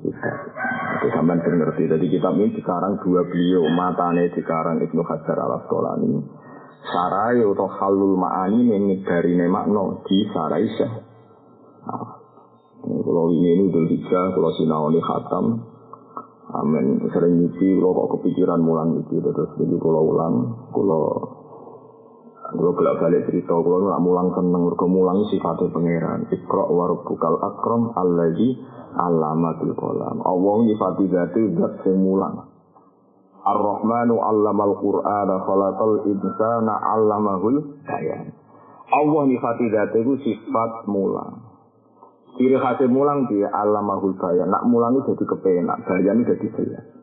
Itu 0.01 1.07
sampai 1.13 1.37
ngerti. 1.37 1.85
Jadi 1.89 2.07
kitab 2.09 2.37
ini 2.41 2.57
sekarang 2.57 3.01
dua 3.05 3.25
beliau 3.29 3.65
matane 3.69 4.33
sekarang 4.33 4.81
Ibnu 4.81 5.03
Hajar 5.05 5.37
al 5.37 5.61
Asqalani. 5.61 6.13
Sarai 6.81 7.45
atau 7.45 7.69
halul 7.69 8.17
ma'ani 8.17 8.73
yang 8.73 8.89
dari 9.05 9.37
makno 9.45 10.01
di 10.09 10.25
sarai. 10.33 10.65
Nah, 11.81 12.09
kalau 12.81 13.29
ini 13.37 13.49
ini 13.53 13.63
udah 13.69 13.85
tiga, 13.85 14.23
kalau 14.33 14.51
sinaoni 14.57 15.01
khatam. 15.05 15.47
Amin. 16.51 16.99
Sering 17.15 17.37
nyuci, 17.37 17.79
kalau 17.79 17.95
kok 17.95 18.09
kepikiran 18.19 18.61
mulang 18.65 18.99
gitu. 18.99 19.23
Terus 19.23 19.51
jadi 19.61 19.77
kalau 19.79 20.03
ulang, 20.09 20.35
kalau 20.75 21.05
kalau 22.51 22.75
belak 22.75 22.99
balik 22.99 23.23
cerita, 23.31 23.55
kalau 23.55 23.79
nggak 23.87 24.03
mulang 24.03 24.29
seneng, 24.35 24.63
kalau 24.75 24.91
mulang 24.91 25.19
sifatnya 25.31 25.71
pangeran. 25.71 26.21
Ikro 26.35 26.65
warubukal 26.75 27.39
akram 27.39 27.95
alladhi 27.95 28.59
alamatul 28.99 29.75
kolam. 29.79 30.19
Allah 30.23 30.55
nyifati 30.67 31.05
zati 31.07 31.43
zat 31.55 31.73
sing 31.87 31.97
mulang. 32.03 32.51
Ar-Rahmanu 33.41 34.21
allamal 34.21 34.77
Qur'ana 34.77 35.41
khalaqal 35.47 36.05
insana 36.11 36.75
allamahul 36.77 37.81
bayan. 37.89 38.37
Allah 38.91 39.23
nyifati 39.31 39.65
zati 39.71 39.99
itu 40.05 40.15
sifat 40.27 40.91
mulang. 40.91 41.47
Ciri 42.37 42.59
khasnya 42.59 42.91
mulang 42.91 43.31
dia 43.33 43.49
allamahul 43.49 44.19
bayan. 44.19 44.51
Nak 44.51 44.67
mulang 44.69 44.99
itu 44.99 45.17
jadi 45.17 45.25
kepenak, 45.25 45.79
bayan 45.89 46.21
itu 46.21 46.37
jadi 46.37 46.47
jelas. 46.53 47.00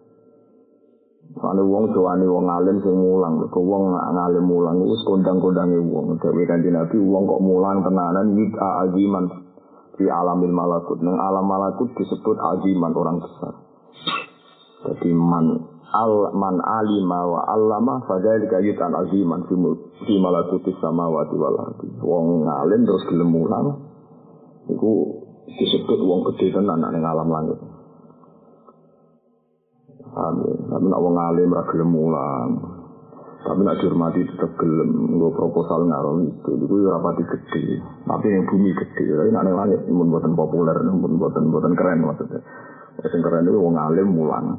Soalnya 1.37 1.63
wong 1.63 1.93
doane 1.93 2.25
wong 2.25 2.45
alim 2.49 2.77
sing 2.81 2.97
mulang, 2.97 3.45
kok 3.53 3.61
wong 3.61 3.93
ngalim 3.93 4.45
mulang 4.45 4.81
wis 4.81 5.01
kondang-kondange 5.05 5.77
wong. 5.85 6.17
Dewe 6.17 6.43
kanjeng 6.49 6.73
Nabi 6.73 6.97
wong 6.97 7.23
kok 7.29 7.41
mulang 7.45 7.85
tenanan 7.85 8.33
yita 8.33 8.67
aziman 8.85 9.25
di 10.01 10.05
alamil 10.09 10.49
malakut. 10.49 10.97
Nang 11.05 11.21
alam 11.21 11.45
malakut 11.45 11.93
disebut 11.93 12.37
aziman 12.41 12.91
orang 12.97 13.17
besar. 13.21 13.53
Jadi 14.87 15.09
man 15.13 15.45
al 15.93 16.33
man 16.33 16.57
alima 16.57 17.19
wa 17.29 17.41
allama 17.53 18.01
fadzalika 18.09 18.57
yutan 18.61 18.97
aziman 18.97 19.45
fi, 19.45 19.55
fi 20.09 20.13
malakutis 20.17 20.77
samawati 20.81 21.35
wal 21.37 21.57
ardi. 21.69 21.87
Wong 22.01 22.49
ngalim 22.49 22.81
terus 22.81 23.05
gelem 23.13 23.29
mulang 23.29 23.65
iku 24.73 25.21
disebut 25.47 25.99
wong 26.01 26.25
gede 26.33 26.49
tenan 26.49 26.81
ning 26.81 27.05
alam 27.05 27.29
langit. 27.29 27.76
Amin. 30.17 30.57
Tapi 30.65 30.85
nak 30.89 31.01
wong 31.01 31.15
alim 31.21 31.53
ra 31.53 31.63
gelem 31.69 31.93
mulang. 31.93 32.49
Tapi 33.37 33.61
nak 33.61 33.77
dihormati 33.77 34.25
tetap 34.25 34.49
gelem 34.57 35.13
nggo 35.13 35.29
proposal 35.37 35.85
ngarom 35.85 36.25
itu. 36.25 36.51
Itu 36.57 36.75
ya 36.81 36.97
rapati 36.97 37.21
gede. 37.21 37.63
Tapi 38.09 38.25
yang 38.33 38.49
bumi 38.49 38.73
gede. 38.73 39.03
Tapi 39.13 39.29
nak 39.29 39.43
ning 39.45 39.55
langit 39.55 39.79
mun 39.85 40.09
boten 40.09 40.33
populer, 40.33 40.73
mun 40.89 41.21
boten 41.21 41.53
boten 41.53 41.77
keren 41.77 42.01
maksudnya. 42.01 42.41
Sing 43.05 43.21
keren 43.21 43.45
itu 43.45 43.61
wong 43.61 43.77
alim 43.77 44.09
mulang. 44.09 44.57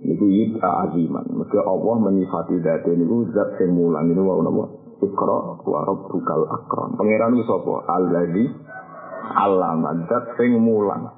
Itu 0.00 0.24
yita 0.24 0.88
aziman. 0.88 1.28
Maka 1.36 1.60
Allah 1.68 1.96
menyifati 2.00 2.64
dati 2.64 2.88
ini 2.96 3.04
zat 3.36 3.60
yang 3.60 3.76
mulang. 3.76 4.08
Ini 4.08 4.20
wa 4.24 4.40
nama. 4.40 4.64
Ikra 4.98 5.38
wa 5.62 5.78
rabbukal 5.84 6.48
akram. 6.48 6.96
Pangeran 6.96 7.36
itu 7.36 7.44
apa? 7.44 7.74
Alladhi 7.92 8.44
alamat 9.36 10.08
zat 10.08 10.32
yang 10.40 10.64
mulang. 10.64 11.17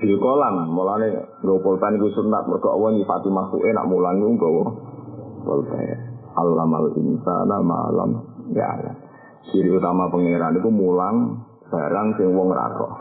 Di 0.00 0.16
kolam, 0.16 0.72
mulane 0.72 1.40
nggo 1.44 1.60
pulpen 1.60 2.00
iku 2.00 2.08
sunat 2.16 2.48
mergo 2.48 2.72
Allah 2.72 2.96
nyifati 2.96 3.28
makhluk 3.28 3.68
nak 3.68 3.84
mulang 3.84 4.16
iku 4.16 4.28
nggawa 4.32 4.64
pulpen. 5.44 5.98
Allamal 6.40 6.88
insana 6.96 7.60
malam 7.60 8.10
ya. 8.56 8.96
Ciri 9.50 9.68
utama 9.72 10.08
pangeran 10.08 10.56
itu 10.56 10.70
mulang 10.72 11.44
barang 11.68 12.08
sing 12.16 12.32
wong 12.32 12.48
ra 12.48 12.66
roh. 12.72 12.94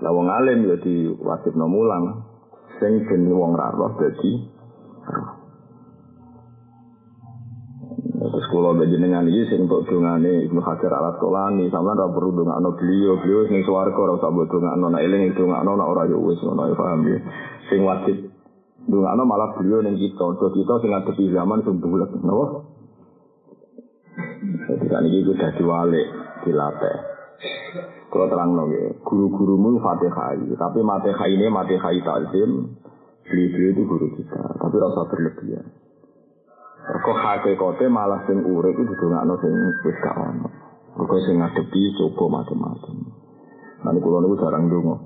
Lah 0.00 0.12
wong 0.14 0.28
alim 0.30 0.64
ya 0.64 0.76
di 0.80 1.12
wajibno 1.18 1.66
mulang 1.66 2.04
sing 2.78 3.04
jenenge 3.04 3.34
wong 3.34 3.52
ra 3.52 3.68
roh 3.74 3.92
dadi 4.00 4.32
Terus 8.28 8.46
kalau 8.52 8.76
dengan 8.76 9.24
ini 9.24 9.42
sing 9.48 9.64
untuk 9.64 9.88
dongane 9.88 10.44
Ibnu 10.44 10.60
Hajar 10.60 10.92
al 10.92 11.16
Asqalani 11.16 11.72
sama 11.72 11.96
ora 11.96 12.12
perlu 12.12 12.36
dongakno 12.36 12.76
beliau, 12.76 13.16
beliau 13.24 13.48
sing 13.48 13.64
swarga 13.64 13.96
ora 13.96 14.20
usah 14.20 14.28
mbok 14.28 14.52
dongakno 14.52 14.86
nek 14.92 15.00
eling 15.00 15.32
dongakno 15.32 15.70
nek 15.80 15.88
ora 15.88 16.02
yo 16.04 16.20
wis 16.20 16.36
ngono 16.44 16.68
ya 16.68 16.74
paham 16.76 17.00
ya. 17.08 17.18
Sing 17.72 17.80
wajib 17.88 18.16
dongakno 18.84 19.22
malah 19.24 19.56
beliau 19.56 19.80
ning 19.80 19.96
kita, 19.96 20.26
do 20.36 20.46
kita 20.52 20.74
sing 20.84 20.90
ngadepi 20.92 21.24
zaman 21.32 21.64
sing 21.64 21.80
napa? 21.80 22.46
Jadi 24.38 24.86
kan 24.92 25.02
iki 25.08 25.18
udah 25.24 25.50
diwalik, 25.56 26.08
dilatih. 26.44 26.96
Kalau 28.08 28.26
terang 28.28 28.56
nggih, 28.56 29.04
guru-gurumu 29.04 29.80
Fatihah, 29.80 30.36
tapi 30.56 30.80
Fatihah 30.80 31.28
ini 31.28 31.46
Fatihah 31.48 31.92
takzim, 32.04 32.76
beliau-beliau 33.24 33.72
itu 33.72 33.82
guru 33.84 34.06
kita, 34.16 34.40
tapi 34.56 34.76
rasa 34.80 35.00
berlebihan. 35.12 35.87
Kok 36.88 37.18
hakikate 37.20 37.84
malah 37.92 38.24
sing 38.24 38.40
urip 38.48 38.72
itu 38.72 38.88
didongakno 38.88 39.36
sing 39.44 39.52
wis 39.84 39.96
gak 40.00 40.16
ono. 40.16 40.48
Kok 40.96 41.20
sing 41.20 41.36
ngadepi 41.36 41.82
coba 42.00 42.40
macam-macam. 42.40 42.94
Nanti 43.84 43.98
kula 44.00 44.24
niku 44.24 44.40
jarang 44.40 44.72
ndonga. 44.72 44.96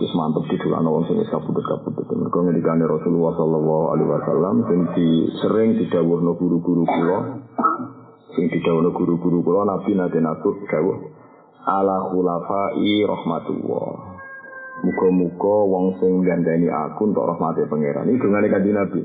Terus 0.00 0.12
mantep 0.16 0.48
didongakno 0.48 0.88
wong 0.88 1.04
sing 1.04 1.20
wis 1.20 1.28
kabudut-kabudut. 1.28 2.08
Mergo 2.08 2.38
ngendikane 2.48 2.88
Rasulullah 2.88 3.36
sallallahu 3.36 3.84
alaihi 3.92 4.10
wasallam 4.16 4.56
sing 4.64 4.80
di 4.96 5.08
sering 5.44 5.76
didhawuhno 5.76 6.40
guru-guru 6.40 6.88
kula. 6.88 7.18
Sing 8.32 8.48
didhawuhno 8.48 8.96
guru-guru 8.96 9.44
kula 9.44 9.68
Nabi 9.68 9.92
nate 9.92 10.24
nasuk 10.24 10.64
dawuh 10.72 10.98
ala 11.68 12.00
khulafai 12.08 12.96
rahmatullah. 13.04 13.88
Muga-muga 14.88 15.56
wong 15.68 16.00
sing 16.00 16.24
gandani 16.24 16.72
aku 16.72 17.12
untuk 17.12 17.28
rahmate 17.28 17.68
pangeran. 17.68 18.08
Iki 18.08 18.20
dongane 18.24 18.48
kanjeng 18.48 18.76
Nabi. 18.76 19.00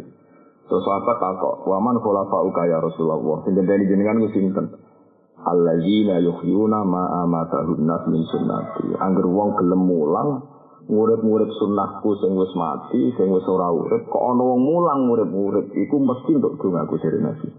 Terus 0.69 0.85
sahabat 0.85 1.17
takok, 1.17 1.65
waman 1.65 1.97
khulafa'uka 1.97 2.61
ya 2.69 2.77
Rasulullah. 2.77 3.41
Sing 3.41 3.57
gendeni 3.57 3.89
jenengan 3.89 4.21
ku 4.21 4.29
sinten? 4.29 4.65
Alladzina 5.41 6.21
yuhyuna 6.21 6.85
ma 6.85 7.25
amatahun 7.25 7.81
nas 7.89 8.05
min 8.05 8.21
sunnati. 8.29 8.93
Angger 9.01 9.25
wong 9.25 9.57
gelem 9.57 9.81
mulang 9.81 10.29
murid-murid 10.85 11.49
sunnahku 11.57 12.13
sing 12.21 12.37
wis 12.37 12.53
mati, 12.53 13.01
sing 13.17 13.33
wis 13.33 13.45
ora 13.49 13.73
urip, 13.73 14.09
kok 14.13 14.21
ana 14.21 14.45
wong 14.45 14.61
mulang 14.61 15.09
murid-murid 15.09 15.73
iku 15.73 15.97
mesti 16.01 16.37
untuk 16.37 16.61
dongaku 16.61 17.01
dari 17.01 17.17
Nabi. 17.17 17.49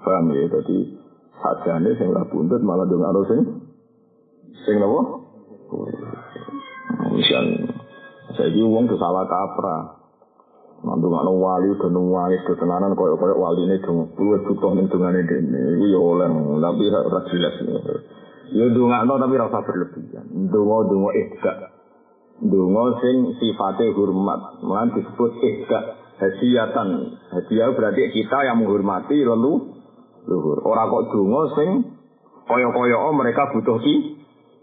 Paham 0.00 0.32
ya? 0.32 0.48
Jadi 0.48 0.78
sajane 1.36 1.90
sing 2.00 2.16
ora 2.16 2.24
buntut 2.32 2.64
malah 2.64 2.88
dongakno 2.88 3.22
sing 3.28 3.40
sing 4.64 4.80
napa? 4.80 5.00
Misal 7.12 7.44
saiki 8.40 8.62
wong 8.64 8.88
salah 8.96 9.28
kaprah. 9.28 10.01
Nanti 10.82 11.06
nggak 11.06 11.26
wali 11.30 11.70
dan 11.78 11.94
nangis 11.94 12.42
ke 12.42 12.52
tenanan 12.58 12.98
koyok 12.98 13.18
koyok 13.22 13.38
wali 13.38 13.70
ini 13.70 13.76
dong 13.86 14.10
luwes 14.18 14.42
butuh 14.50 14.74
nih 14.74 14.90
dengan 14.90 15.14
ini 15.14 15.78
itu 15.78 15.86
ya 15.94 16.00
oleh 16.02 16.26
tapi 16.58 16.84
rasa 16.90 17.20
jelas. 17.30 17.54
Ya 18.50 18.66
dunga 18.66 19.06
no 19.06 19.14
tapi 19.22 19.34
rasa 19.38 19.62
berlebihan. 19.62 20.26
Dungo 20.50 21.10
ihda 21.14 21.54
dungo 22.42 22.84
sing 22.98 23.16
sifatnya 23.38 23.94
hormat. 23.94 24.58
Malah 24.66 24.90
disebut 24.90 25.30
ihda 25.38 25.80
hadiatan. 26.18 26.88
Hadiah 27.30 27.70
berarti 27.78 28.02
kita 28.10 28.38
yang 28.50 28.58
menghormati 28.58 29.22
lalu 29.22 29.78
luhur. 30.26 30.66
Orang 30.66 30.90
kok 30.90 31.04
dungo 31.14 31.42
sing 31.54 31.70
Koyo-koyo 32.42 33.14
mereka 33.14 33.54
butuh 33.54 33.78
ki 33.78 33.94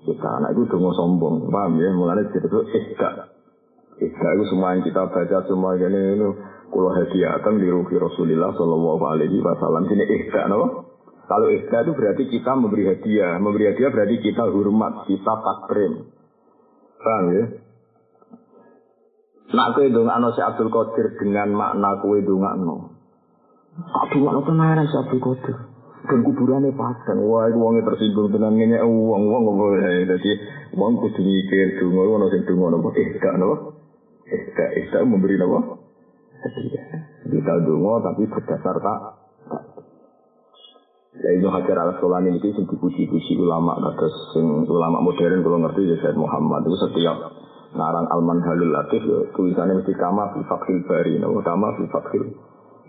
kita. 0.04 0.32
Nah 0.44 0.52
itu 0.52 0.68
dongo 0.68 0.92
sombong, 0.96 1.48
paham 1.48 1.80
ya? 1.80 1.90
Mulanya 1.96 2.28
itu 2.28 2.60
ihda. 2.76 3.39
Ihda 4.00 4.30
itu 4.40 4.44
semua 4.56 4.80
yang 4.80 4.88
kita 4.88 5.12
baca 5.12 5.38
semua 5.44 5.76
ini, 5.76 6.16
ini 6.16 6.28
kulo 6.72 6.96
hadiahkan 6.96 7.60
di 7.60 7.68
ruhi 7.68 8.00
Rasulullah 8.00 8.56
Shallallahu 8.56 9.04
Alaihi 9.04 9.44
Wasallam. 9.44 9.92
Ini 9.92 10.06
ihda, 10.08 10.48
no? 10.48 10.88
Kalau 11.28 11.52
ihda 11.52 11.84
itu 11.84 11.92
berarti 11.92 12.24
kita 12.32 12.52
memberi 12.56 12.96
hadiah. 12.96 13.36
Memberi 13.44 13.76
hadiah 13.76 13.92
berarti 13.92 14.16
kita 14.24 14.48
hormat, 14.48 15.04
kita 15.04 15.34
takrim. 15.36 16.16
Paham 17.00 17.26
ya? 17.36 17.46
Nak 19.50 19.68
kue 19.74 19.90
dongakno 19.90 20.30
si 20.38 20.42
Abdul 20.46 20.70
Qadir 20.70 21.18
dengan 21.18 21.52
makna 21.52 21.98
kue 22.00 22.22
dongakno. 22.22 22.96
Tak 23.82 24.06
dongakno 24.16 24.42
tenaran 24.46 24.88
si 24.88 24.96
Abdul 24.96 25.22
Qadir. 25.22 25.58
Dan 26.08 26.24
kuburannya 26.24 26.72
padang. 26.74 27.20
Wah, 27.28 27.52
itu 27.52 27.60
uangnya 27.60 27.86
tersinggung 27.86 28.32
tenan 28.34 28.56
ini 28.56 28.80
uang 28.82 29.24
uang 29.30 29.44
uang 29.46 29.70
Jadi 29.84 30.32
uang 30.74 30.94
kudu 31.04 31.22
mikir 31.22 31.78
dungo, 31.78 32.02
uang 32.08 32.20
nasi 32.26 32.42
dungo 32.48 32.72
nopo. 32.74 32.90
Eh, 32.98 33.20
gak 33.20 33.38
nopo. 33.38 33.79
Eh, 34.30 34.86
gak 34.94 35.04
memberi 35.06 35.36
nopo. 35.42 35.90
Kita 37.30 37.54
dungo 37.66 38.00
tapi 38.06 38.30
berdasar 38.30 38.76
tak. 38.80 39.00
Ya 41.20 41.36
itu 41.36 41.50
Hajar 41.50 41.76
al 41.76 41.98
Asqalani 41.98 42.38
itu 42.38 42.54
sing 42.54 42.70
dipuji-puji 42.70 43.34
ulama 43.42 43.76
terus 43.98 44.14
sing 44.32 44.46
ulama 44.70 45.02
modern 45.02 45.42
kalau 45.42 45.60
ngerti 45.66 45.90
ya 45.90 45.98
Said 46.00 46.16
Muhammad 46.16 46.64
itu 46.70 46.78
setiap 46.80 47.18
ngarang 47.76 48.08
Alman 48.14 48.40
Halul 48.46 48.72
Latif 48.72 49.04
ya, 49.04 49.20
tulisannya 49.34 49.82
mesti 49.82 49.94
kama 49.98 50.38
fi 50.38 50.40
fakhil 50.48 50.86
bari 50.86 51.18
no 51.18 51.34
kama 51.42 51.76
fi 51.76 51.84
fakhil 51.92 52.24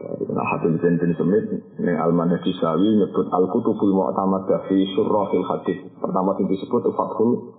Nah, 0.00 0.46
Habib 0.56 0.80
Zain 0.80 0.96
bin 0.96 1.12
Semit 1.12 1.44
ini 1.76 1.92
Alman 1.92 2.32
Haji 2.32 2.52
Sawi 2.56 2.88
nyebut 3.04 3.28
Al-Kutubul 3.28 3.92
Mu'tamad 3.92 4.48
fi 4.64 4.88
Surrahil 4.96 5.44
Hadis. 5.44 5.92
Pertama 6.00 6.32
yang 6.40 6.48
disebut 6.48 6.88
Fathul 6.96 7.52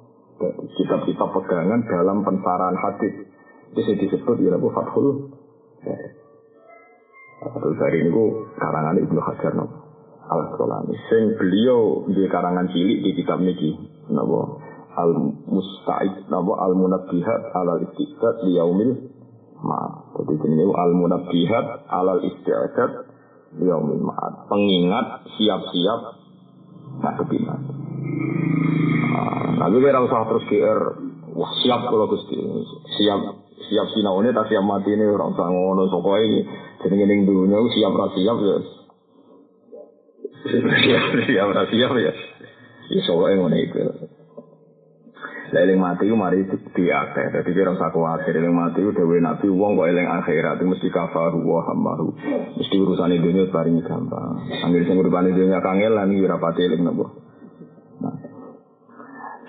kitab-kitab 0.73 1.29
pegangan 1.37 1.85
dalam 1.85 2.25
pensarahan 2.25 2.73
hadis. 2.81 3.29
Itu 3.71 3.91
disebut 3.95 4.35
ya 4.43 4.55
Abu 4.55 4.69
Fathul. 4.75 5.31
Fathul 7.41 7.73
Bari 7.79 7.99
ini 8.05 8.23
karangan 8.59 8.95
Ibnu 8.99 9.19
Hajar 9.23 9.53
no. 9.55 9.65
Al-Asqalani. 10.31 10.95
Sing 11.11 11.35
beliau 11.35 12.07
di 12.07 12.23
karangan 12.31 12.71
cilik 12.71 13.03
di 13.03 13.11
kitab 13.19 13.43
niki 13.43 13.75
napa? 14.11 14.41
Al 14.95 15.11
musta'id 15.47 16.31
napa? 16.31 16.53
Al 16.61 16.73
munabbihat 16.77 17.41
ala 17.51 17.83
istiqat 17.83 18.47
di 18.47 18.55
yaumil 18.55 19.11
ma 19.61 20.09
jadi 20.17 20.33
ini 20.41 20.65
al 20.73 20.91
munabbihat 20.97 21.65
ala 21.85 22.17
istiqat 22.25 22.91
di 23.61 23.69
yaumil 23.69 24.01
ma 24.01 24.49
pengingat 24.49 25.29
siap-siap 25.37 26.01
ngadepi 27.01 27.37
mati 27.45 27.73
nah 29.61 29.69
kira 29.69 30.01
usah 30.01 30.21
terus 30.25 30.45
GR 30.49 30.81
wah 31.35 31.51
siap 31.63 31.81
kalau 31.87 32.07
Gusti 32.11 32.35
siap 32.99 33.19
siap 33.67 33.87
sinaune 33.95 34.35
tak 34.35 34.51
siap 34.51 34.63
mati 34.65 34.91
ini 34.91 35.05
orang 35.07 35.31
usah 35.35 35.47
ngono 35.47 35.87
pokoke 35.87 36.25
jenenge 36.83 37.05
ning 37.07 37.19
dunya 37.23 37.57
siap 37.71 37.93
ra 37.95 38.07
siap 38.11 38.37
ya 38.39 38.55
siap 41.29 41.49
ra 41.55 41.63
siap 41.69 41.91
ya 41.95 42.11
ya 42.91 43.01
soalnya 43.07 43.39
ngono 43.39 43.57
iku 43.59 43.79
Eling 45.51 45.83
mati 45.83 46.07
ku 46.07 46.15
mari 46.15 46.47
di 46.47 46.85
akeh. 46.87 47.27
Dadi 47.35 47.51
kira 47.51 47.75
usah 47.75 47.91
kuwatir 47.91 48.39
eling 48.39 48.55
mati 48.55 48.79
ku 48.79 48.95
dewe 48.95 49.19
nabi 49.19 49.51
wong 49.51 49.75
kok 49.75 49.91
eling 49.91 50.07
akhirat 50.07 50.63
mesti 50.63 50.87
kafaru 50.87 51.43
wa 51.43 51.59
hamaru. 51.67 52.15
Mesti 52.55 52.75
urusan 52.79 53.19
dunia 53.19 53.51
paling 53.51 53.83
gampang. 53.83 54.47
Anggere 54.63 54.87
sing 54.87 54.95
uripane 54.95 55.35
dunia 55.35 55.59
kangelan 55.59 56.07
iki 56.07 56.23
ora 56.23 56.39
pati 56.39 56.63
eling 56.63 56.87
napa. 56.87 57.30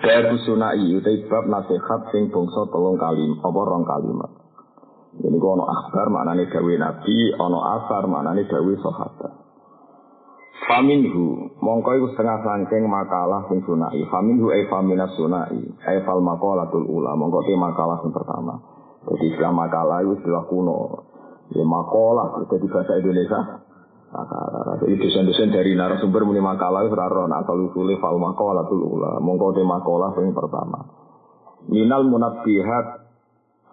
Babu 0.03 0.35
sunai 0.43 0.99
utai 0.99 1.23
bab 1.31 1.47
nasihat 1.47 2.11
sing 2.11 2.27
bangsa 2.27 2.67
tolong 2.75 2.99
kalim 2.99 3.39
apa 3.39 3.55
rong 3.55 3.87
kalimat. 3.87 4.31
Ini 5.15 5.39
kok 5.39 5.53
ono 5.55 5.63
akhbar 5.63 6.11
maknane 6.11 6.51
gawe 6.51 6.73
nabi, 6.75 7.31
ono 7.39 7.59
asar 7.79 8.03
maknane 8.11 8.43
gawe 8.43 8.73
sahabat. 8.83 9.33
Faminhu, 10.67 11.55
mongko 11.55 11.89
iku 11.95 12.07
setengah 12.11 12.43
sangking 12.43 12.83
makalah 12.83 13.47
sing 13.47 13.63
sunai. 13.63 14.03
Faminhu 14.11 14.51
ay 14.51 14.67
faminas 14.67 15.15
sunai, 15.15 15.55
ay 15.87 16.03
fal 16.03 16.19
makalatul 16.19 16.83
ula. 16.83 17.15
Mongko 17.15 17.39
te 17.47 17.55
makalah 17.55 18.03
sing 18.03 18.11
pertama. 18.11 18.59
Jadi 19.07 19.23
istilah 19.31 19.55
makalah 19.55 20.03
itu 20.03 20.19
istilah 20.19 20.43
kuno. 20.51 21.07
Ya 21.55 21.63
makalah, 21.63 22.43
jadi 22.51 22.65
bahasa 22.67 22.91
Indonesia. 22.99 23.39
Makalah. 24.13 24.77
Jadi 24.77 24.93
dosen-dosen 25.01 25.49
dari 25.49 25.73
narasumber 25.73 26.21
muni 26.21 26.37
makalah 26.37 26.85
itu 26.85 26.93
raro. 26.93 27.25
Nah, 27.25 27.41
asal 27.41 27.57
usulnya 27.65 27.97
fal 27.97 28.21
makalatul 28.21 28.85
ula. 28.85 29.17
Mongko 29.17 29.57
te 29.57 29.65
makalah 29.65 30.13
sing 30.13 30.29
pertama. 30.37 30.85
Minal 31.65 32.05
munabbihat 32.05 32.85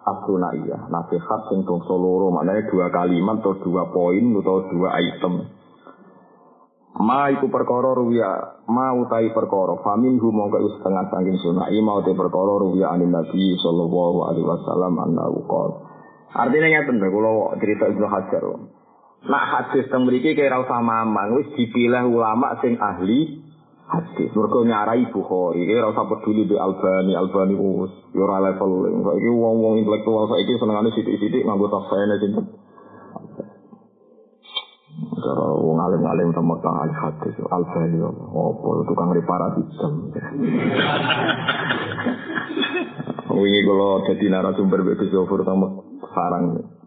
as-sunaiyah. 0.01 0.89
Nasihat 0.89 1.41
sing 1.53 1.61
bangsa 1.61 1.93
loro. 1.93 2.33
Maknanya 2.33 2.73
dua 2.73 2.89
kalimat 2.89 3.37
atau 3.45 3.61
dua 3.61 3.93
poin 3.93 4.25
atau 4.41 4.65
dua 4.73 4.89
item. 4.97 5.33
Ma 6.91 7.31
iku 7.31 7.47
perkara 7.47 7.95
ruwiya, 7.95 8.67
ma 8.67 8.91
utai 8.91 9.31
perkara 9.31 9.79
famin 9.79 10.19
hu 10.19 10.27
mongko 10.27 10.75
setengah 10.75 11.07
saking 11.07 11.39
sunah 11.39 11.71
ma 11.79 12.03
utai 12.03 12.11
perkara 12.19 12.59
ruwiya 12.59 12.91
anin 12.91 13.15
Nabi 13.15 13.55
sallallahu 13.63 14.27
alaihi 14.27 14.43
wasallam 14.43 14.99
annahu 14.99 15.39
qol. 15.47 15.71
Artinya 16.35 16.67
ngeten 16.67 16.99
lho 16.99 17.07
kula 17.07 17.31
cerita 17.63 17.87
Ibnu 17.87 18.07
Hajar. 18.11 18.43
Nak 19.21 19.43
hadis 19.53 19.85
teng 19.93 20.09
mriki 20.09 20.33
ora 20.33 20.65
usah 20.65 20.81
mamang, 20.81 21.37
wis 21.37 21.53
dipilih 21.53 22.09
ulama 22.09 22.57
sing 22.57 22.73
ahli 22.81 23.45
hadis. 23.85 24.33
Mergo 24.33 24.65
nyarai 24.65 25.13
Bukhari, 25.13 25.61
ora 25.77 25.93
usah 25.93 26.09
peduli 26.09 26.49
di 26.49 26.57
Albani, 26.57 27.13
Albani 27.13 27.53
wis 27.53 27.93
yo 28.17 28.25
ora 28.25 28.49
level. 28.49 28.89
Saiki 29.05 29.29
wong-wong 29.29 29.77
intelektual 29.77 30.25
saiki 30.25 30.57
senengane 30.57 30.89
sithik-sithik 30.97 31.45
nganggo 31.45 31.69
tafsirane 31.69 32.17
sinten. 32.17 32.45
Cara 35.21 35.47
wong 35.53 35.77
alim-alim 35.77 36.33
ta 36.33 36.41
Mekah 36.41 36.75
al 36.81 36.93
hadis 36.97 37.37
al 37.45 37.63
bali 37.69 38.01
opo 38.01 38.81
tukang 38.89 39.13
reparasi 39.13 39.61
jam. 39.77 39.93
Wingi 43.37 43.61
kula 43.69 44.01
dadi 44.09 44.25
narasumber 44.33 44.81
Gus 44.81 45.13
Zofur 45.13 45.45
ta 45.45 45.53
sarang. 46.09 46.80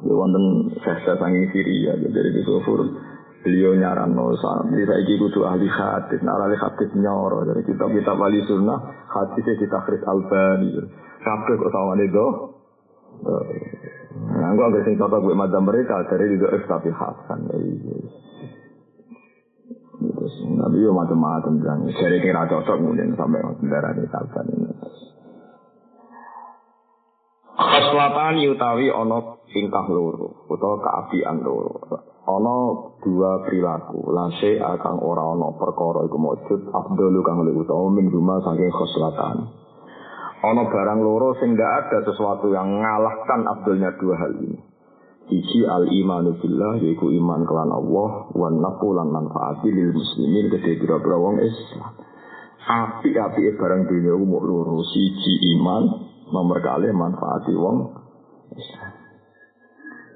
Ya 0.00 0.14
wonten 0.16 0.72
festa 0.80 1.12
sangi 1.20 1.44
Syria 1.52 1.92
dari 2.00 2.30
Gus 2.32 2.48
Zofur. 2.48 2.80
Beliau 3.40 3.72
nyaran 3.72 4.12
no 4.12 4.36
di 4.36 4.84
saiki 4.84 5.16
kudu 5.16 5.48
ahli 5.48 5.64
hadis, 5.64 6.20
nah 6.20 6.36
ahli 6.36 6.60
hadis 6.60 6.92
nyoro 6.92 7.40
dari 7.48 7.64
kitab 7.64 7.88
kitab 7.88 8.20
wali 8.20 8.44
sunnah 8.44 8.76
hadisnya 9.08 9.56
kita 9.56 9.80
Chris 9.88 10.04
Albani. 10.04 10.76
Kabeh 11.24 11.54
kok 11.56 11.72
sama 11.72 11.96
itu. 12.04 12.26
Nah, 14.20 14.52
gua 14.56 14.66
agak 14.68 14.84
sing 14.84 14.96
cocok 15.00 15.20
gue 15.24 15.36
madam 15.36 15.64
mereka 15.68 16.04
dari 16.08 16.36
juga 16.36 16.56
tapi 16.68 16.92
Hasan. 16.92 17.48
Nabi 20.60 20.76
yo 20.80 20.92
macam-macam 20.96 21.52
bilang, 21.60 21.80
dari 21.88 22.16
kira 22.20 22.48
cocok 22.48 22.76
kemudian 22.76 23.16
sampai 23.16 23.40
kendaraan 23.60 24.00
di 24.00 24.08
Hasan 24.08 24.46
ini. 27.60 27.68
Khaslatan 27.68 28.36
utawi 28.48 28.86
ono 28.88 29.44
tingkah 29.52 29.86
loro 29.92 30.48
utawa 30.48 30.76
keapian 30.80 31.44
loro. 31.44 31.76
Ono 32.30 32.56
dua 33.02 33.42
perilaku, 33.42 34.06
lase 34.12 34.60
akan 34.60 34.96
ora 35.02 35.24
ono 35.34 35.56
perkara 35.58 36.06
iku 36.06 36.16
mujud 36.20 36.60
kang 36.70 37.38
luwih 37.42 37.64
utawa 37.66 37.90
min 37.90 38.06
huma 38.08 38.38
saking 38.40 38.70
khaslatan. 38.70 39.36
Ono 40.40 40.62
barang 40.72 41.00
loro 41.04 41.36
ndak 41.36 41.70
ada 41.84 41.98
sesuatu 42.06 42.48
yang 42.48 42.80
ngalahkan 42.80 43.40
abdulnya 43.44 43.92
dua 44.00 44.14
hal 44.16 44.32
ini. 44.40 44.56
Iji 45.30 45.62
al 45.62 45.86
imanu 45.86 46.42
billah 46.42 46.80
yaiku 46.82 47.06
iman 47.06 47.46
kelan 47.46 47.70
Allah 47.70 48.34
wan 48.34 48.58
nafu 48.58 48.90
lan 48.90 49.14
manfaati 49.14 49.70
lil 49.70 49.94
muslimin 49.94 50.50
gede 50.50 50.80
pira-pira 50.80 51.14
wong 51.14 51.38
Islam. 51.38 51.92
Api-api 52.60 53.54
barang 53.58 53.82
dunia 53.86 54.14
umur 54.16 54.42
loro 54.42 54.82
siji 54.90 55.54
iman 55.58 56.09
nomor 56.30 56.58
kali 56.62 56.90
manfaati 56.94 57.52
wong 57.54 57.76
Islam. 58.54 58.92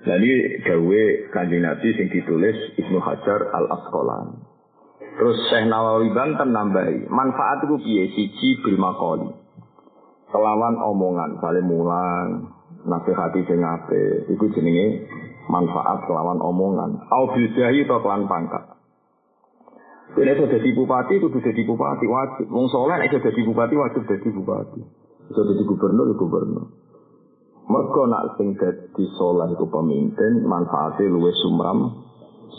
Nah 0.04 0.16
ini 0.20 0.32
gawe 0.60 1.02
kanjeng 1.32 1.64
Nabi 1.64 1.88
sing 1.96 2.12
ditulis 2.12 2.76
Ibnu 2.76 2.98
Hajar 3.00 3.40
al 3.56 3.66
Asqalani. 3.72 4.36
Terus 5.14 5.38
Syekh 5.46 5.70
Nawawi 5.70 6.10
Banten 6.10 6.50
nambahi 6.50 7.06
manfaat 7.06 7.64
itu 7.64 7.78
piye 7.78 8.04
siji 8.12 8.48
bil 8.66 8.76
kelawan 10.34 10.74
omongan 10.82 11.38
saling 11.38 11.62
mulang 11.62 12.50
nasihati 12.82 13.46
sing 13.46 13.62
ape 13.62 14.26
iku 14.34 14.50
jenenge 14.50 15.06
manfaat 15.46 16.02
kelawan 16.10 16.42
omongan 16.42 16.98
au 17.14 17.30
bidahi 17.30 17.86
to 17.86 17.96
kelan 18.02 18.26
pangkat 18.26 18.74
Ini 20.14 20.30
sudah 20.38 20.46
jadi 20.46 20.70
bupati, 20.78 21.18
itu 21.18 21.26
sudah 21.26 21.42
jadi 21.42 21.62
bupati 21.66 22.06
wajib. 22.06 22.46
Wong 22.46 22.70
soleh, 22.70 23.02
itu 23.02 23.18
jadi 23.18 23.40
bupati 23.50 23.74
wajib 23.74 24.06
jadi 24.06 24.28
bupati. 24.30 24.86
Bisa 25.28 25.40
jadi 25.40 25.62
gubernur, 25.64 26.04
ya 26.12 26.16
gubernur. 26.20 26.64
Mereka 27.64 28.02
nak 28.12 28.36
sing 28.36 28.52
jadi 28.60 29.04
soleh 29.16 29.56
itu 29.56 29.64
pemimpin, 29.72 30.44
manfaatnya 30.44 31.08
luwe 31.08 31.32
sumram, 31.32 31.96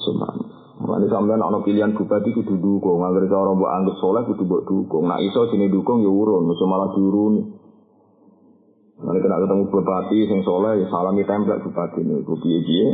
sumram. 0.02 0.38
Nanti 0.76 1.08
sampean 1.08 1.40
ana 1.46 1.62
pilihan 1.62 1.94
bupati 1.94 2.34
kudu 2.34 2.58
dukung, 2.58 3.06
agar 3.06 3.30
cara 3.30 3.54
mbok 3.54 3.70
anggap 3.70 3.96
soleh 4.02 4.26
kudu 4.26 4.50
mbok 4.50 4.66
dukung. 4.66 5.06
Nah 5.06 5.22
iso 5.22 5.46
sini 5.54 5.70
dukung 5.70 6.02
ya 6.02 6.10
urun, 6.10 6.50
iso 6.50 6.66
malah 6.66 6.90
diuruni. 6.98 7.42
Nanti 8.98 9.20
kena 9.22 9.46
ketemu 9.46 9.64
bupati 9.70 10.18
sing 10.26 10.40
soleh 10.42 10.82
ya 10.82 10.86
salami 10.90 11.22
template 11.22 11.62
bupati 11.70 12.02
ini, 12.02 12.26
ku 12.26 12.34
piye-piye. 12.42 12.88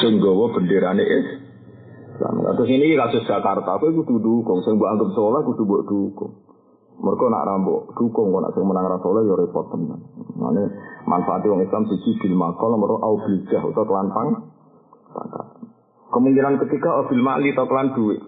Sing 0.00 0.16
gawa 0.16 0.48
benderane 0.56 1.04
is. 1.04 1.28
Terus 2.16 2.70
ini 2.72 2.96
kasus 2.96 3.28
Jakarta, 3.28 3.76
aku 3.76 3.92
kudu 4.00 4.16
dukung, 4.24 4.64
sing 4.64 4.80
mbok 4.80 4.96
anggap 4.96 5.08
soleh 5.12 5.44
kudu 5.44 5.62
mbok 5.68 5.84
dukung. 5.84 6.45
Mereka 6.96 7.24
nak 7.28 7.44
rambut 7.44 7.92
dukung, 7.92 8.32
kok 8.32 8.40
nak 8.40 8.52
sing 8.56 8.64
menang 8.64 8.88
rasoleh 8.88 9.28
ya 9.28 9.36
repot 9.36 9.68
tenan. 9.68 10.00
Mane 10.32 10.62
manfaati 11.04 11.52
wong 11.52 11.60
Islam 11.60 11.84
siji 11.92 12.16
bil 12.24 12.34
makol 12.40 12.72
nomor 12.72 12.96
au 13.04 13.20
bil 13.20 13.44
jah 13.52 13.60
utawa 13.60 13.84
kelan 13.84 14.08
pang 14.16 14.28
pangkat. 15.12 15.46
Kemungkinan 16.08 16.56
ketiga 16.64 17.04
bil 17.04 17.20
mali 17.20 17.52
atau 17.52 17.68
kelan 17.68 17.92
duit. 17.92 18.20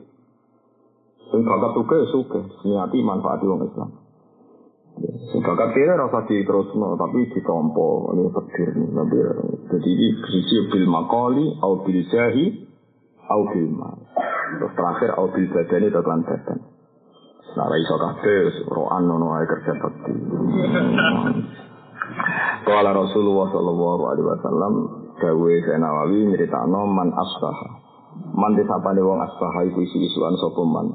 Sing 1.32 1.40
bakat 1.48 1.80
ya 1.80 2.06
suke, 2.12 2.40
niati 2.68 2.98
manfaati 3.00 3.44
wong 3.48 3.60
Islam. 3.72 3.90
Sing 5.32 5.40
bakat 5.40 5.72
kira 5.72 5.96
rasa 5.96 6.28
diterusno 6.28 6.92
tapi 7.00 7.24
ditompo 7.32 8.12
ini 8.12 8.28
petir. 8.32 8.68
Tapi 8.76 9.16
jadi 9.72 9.90
ini 9.96 10.08
siji 10.28 10.56
bil 10.68 10.86
makoli 10.92 11.56
au 11.64 11.80
bil 11.88 12.04
jahi 12.04 12.68
au 13.32 13.48
bil 13.48 13.68
mal. 13.72 13.96
Terus 14.60 14.72
terakhir 14.76 15.10
au 15.16 15.32
bil 15.32 15.48
badani 15.52 15.86
atau 15.88 16.04
kelan 16.04 16.22
badan. 16.28 16.58
Nah, 17.56 17.72
iso 17.80 17.96
kabeh 17.96 18.68
roan 18.68 19.08
nono 19.08 19.32
ae 19.40 19.44
kerja 19.48 19.72
bakti. 19.80 20.12
Kala 22.68 22.90
Rasulullah 22.92 23.48
sallallahu 23.48 24.02
alaihi 24.12 24.28
wasallam 24.28 24.72
gawe 25.16 25.54
Nawawi 25.80 26.28
nyeritakno 26.28 26.84
man 26.88 27.08
asbaha. 27.16 27.68
Man 28.34 28.52
disapane 28.58 29.00
wong 29.00 29.24
asbaha 29.24 29.64
iku 29.64 29.80
isu-isuan 29.80 30.36
sapa 30.36 30.62
man. 30.68 30.86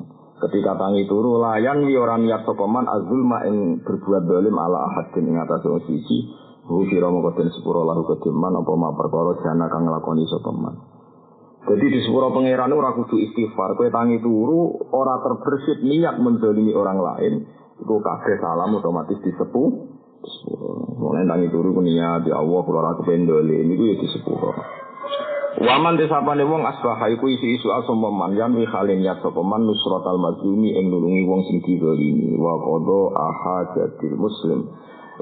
Ketika 0.44 0.76
tangi 0.76 1.08
turu 1.08 1.40
layan 1.40 1.88
wi 1.88 1.96
ora 1.98 2.20
niat 2.20 2.46
sapa 2.46 2.66
man 2.68 2.86
azulma 2.86 3.48
ing 3.48 3.82
berbuat 3.82 4.28
dolim 4.28 4.54
ala 4.54 4.92
ahadin 4.92 5.34
ing 5.34 5.38
atas 5.42 5.66
wong 5.66 5.82
siji. 5.88 6.30
Hu 6.64 6.88
kira 6.88 7.12
mongko 7.12 7.36
den 7.36 7.52
sepuro 7.52 7.84
lahu 7.84 8.08
kediman 8.08 8.56
apa 8.56 8.72
ma 8.80 8.96
perkara 8.96 9.36
jana 9.44 9.68
kang 9.68 9.84
nglakoni 9.90 10.24
sapa 10.30 10.52
man. 10.54 10.76
Jadi 11.64 11.86
di 11.88 12.00
sepuro 12.04 12.28
pangeran 12.36 12.76
ora 12.76 12.92
kudu 12.92 13.16
istighfar, 13.24 13.80
kowe 13.80 13.88
tangi 13.88 14.20
turu 14.20 14.84
ora 14.92 15.24
terbersit 15.24 15.80
niat 15.80 16.20
menzalimi 16.20 16.76
orang 16.76 17.00
lain, 17.00 17.34
iku 17.80 18.04
kabeh 18.04 18.36
salam 18.44 18.76
otomatis 18.76 19.16
disepuh. 19.24 19.70
Mulai 21.00 21.24
tangi 21.24 21.48
turu 21.48 21.72
niat 21.80 22.28
ya 22.28 22.44
Allah 22.44 22.60
kula 22.68 22.80
ora 22.84 22.92
kependole 23.00 23.64
niku 23.64 23.84
ya 23.92 23.96
disepuro. 23.96 24.52
Waman 25.64 25.96
desapane 25.96 26.44
wong 26.44 26.68
asbaha 26.68 27.08
iku 27.16 27.32
isu-isu 27.32 27.72
asama 27.72 28.12
man 28.12 28.36
yan 28.36 28.52
wi 28.58 28.68
khalen 28.68 29.00
ya 29.00 29.16
sapa 29.24 29.40
man 29.40 29.64
nusratal 29.64 30.20
mazlumi 30.20 30.76
ing 30.76 30.92
nulungi 30.92 31.24
wong 31.24 31.48
sing 31.48 31.64
dizalimi. 31.64 32.36
Wa 32.36 32.60
qada 32.60 33.02
ahajatil 33.16 34.20
muslim. 34.20 34.68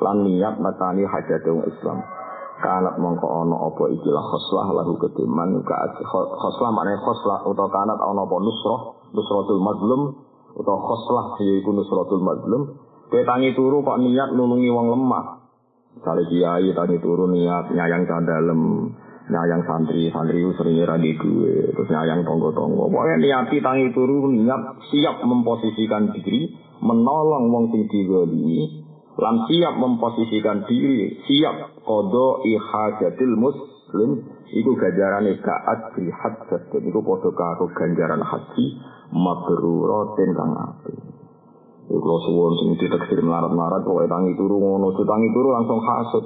Lan 0.02 0.26
niat 0.26 0.58
matani 0.58 1.06
hajat 1.06 1.46
Islam. 1.46 2.02
Kanat 2.62 3.02
mongko 3.02 3.26
ana 3.26 3.58
apa 3.58 3.84
ikilah 3.90 4.22
khoslah 4.22 4.68
lahu 4.70 4.94
ketiman 5.02 5.66
ka 5.66 5.98
khoslah 6.06 6.70
maknane 6.70 7.02
khoslah 7.02 7.42
utawa 7.50 7.74
kanat 7.74 7.98
ana 7.98 8.22
apa 8.22 8.36
nusrah 8.38 8.82
nusratul 9.18 9.62
mazlum 9.66 10.02
utawa 10.54 10.80
khoslah 10.86 11.26
yaiku 11.42 11.74
nusratul 11.74 12.22
mazlum 12.22 12.78
Kowe 13.12 13.28
tangi 13.28 13.52
turu 13.52 13.84
kok 13.84 14.00
niat 14.00 14.32
nulungi 14.32 14.72
wong 14.72 14.88
lemah. 14.88 15.44
Misalnya 16.00 16.24
kiai 16.32 16.72
tangi 16.72 16.98
turu 17.04 17.28
niat 17.28 17.68
nyayang 17.76 18.08
dalem, 18.08 18.88
nyayang 19.28 19.68
santri, 19.68 20.08
santri 20.16 20.40
sering 20.56 20.80
di 21.04 21.12
gue, 21.20 21.76
terus 21.76 21.92
nyayang 21.92 22.24
tonggo-tonggo. 22.24 22.88
Pokoknya 22.88 23.20
niati 23.20 23.60
tangi 23.60 23.92
turu 23.92 24.32
niat 24.32 24.80
siap 24.88 25.28
memposisikan 25.28 26.16
diri, 26.16 26.56
menolong 26.80 27.52
wong 27.52 27.76
sing 27.76 27.92
digolimi, 27.92 28.88
lan 29.20 29.36
siap 29.52 29.74
memposisikan 29.76 30.64
diri, 30.72 31.20
siap 31.28 31.84
kodo 31.84 32.40
ihajatil 32.48 33.36
muslim, 33.36 34.24
iku 34.56 34.72
ganjaran 34.80 35.28
kaat 35.44 36.00
di 36.00 36.08
hajat, 36.08 36.72
iku 36.80 37.00
podo 37.04 37.36
karo 37.36 37.68
ganjaran 37.76 38.24
haji, 38.24 38.66
mabrurotin 39.12 40.32
kang 40.32 40.52
api. 40.56 40.94
Kalau 41.92 42.20
suwon 42.24 42.56
sing 42.56 42.70
diteksir 42.80 43.20
melarat-melarat, 43.20 43.84
pokoknya 43.84 44.16
tangi 44.16 44.32
turu 44.40 44.64
ngono, 44.64 44.96
tangi 44.96 45.28
turu 45.36 45.50
langsung 45.52 45.80
hasut. 45.84 46.26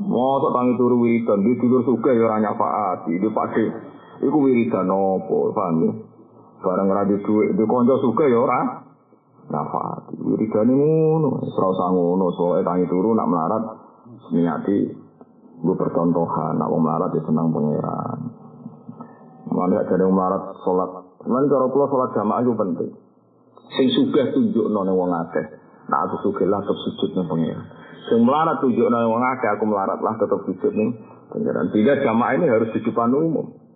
Mau 0.00 0.40
tangi 0.48 0.80
turu 0.80 1.04
wiridan, 1.04 1.44
di 1.44 1.52
tidur 1.60 1.84
suka 1.84 2.08
ya 2.16 2.24
orang 2.24 2.40
nyafaati, 2.48 3.20
di 3.20 3.28
pasti. 3.28 3.64
Iku 4.24 4.38
wiridan 4.48 4.88
nopo, 4.88 5.52
paham 5.52 5.74
ya? 5.84 5.90
Barang 6.64 6.88
radi 6.88 7.20
duit, 7.20 7.52
di 7.52 7.64
konco 7.68 8.00
suka 8.00 8.24
ya 8.32 8.38
orang 8.40 8.87
nyafaati. 9.48 10.14
Wiridan 10.20 10.68
ini 10.68 10.84
ngono, 10.84 11.48
serasa 11.52 11.84
ngono, 11.92 12.26
soalnya 12.36 12.68
tangi 12.68 12.84
turu 12.86 13.16
nak 13.16 13.28
melarat, 13.28 13.64
niati 14.32 14.78
gue 15.58 15.74
percontohan, 15.74 16.60
nak 16.60 16.68
mau 16.70 16.78
melarat 16.78 17.10
ya 17.16 17.22
senang 17.26 17.50
pangeran. 17.50 18.18
Mana 19.48 19.82
ada 19.82 19.94
yang 19.96 20.14
melarat 20.14 20.54
sholat, 20.62 20.90
mana 21.26 21.48
cara 21.50 21.66
pulau 21.72 21.88
sholat 21.90 22.14
jamaah 22.14 22.40
itu 22.44 22.52
penting. 22.54 22.90
Sing 23.74 23.86
sugih 23.92 24.32
tunjukno 24.32 24.80
ning 24.86 24.96
wong 24.96 25.12
akeh. 25.12 25.44
Nah 25.88 26.08
aku 26.08 26.16
sugih 26.24 26.48
lah 26.48 26.62
tetep 26.62 26.78
sujud 26.88 27.10
ning 27.16 27.26
pangeran. 27.26 27.66
Sing 28.06 28.20
melarat 28.22 28.60
tunjukno 28.62 28.96
ning 28.96 29.10
wong 29.10 29.24
akeh 29.24 29.48
aku 29.50 29.64
melarat 29.66 29.98
lah 29.98 30.14
tetep 30.20 30.40
sujud 30.46 30.72
ning 30.76 30.90
pangeran. 31.32 31.68
Tidak 31.74 31.96
jamaah 32.04 32.32
ini 32.38 32.46
harus 32.46 32.70
di 32.72 32.80
depan 32.84 33.12
umum. 33.12 33.67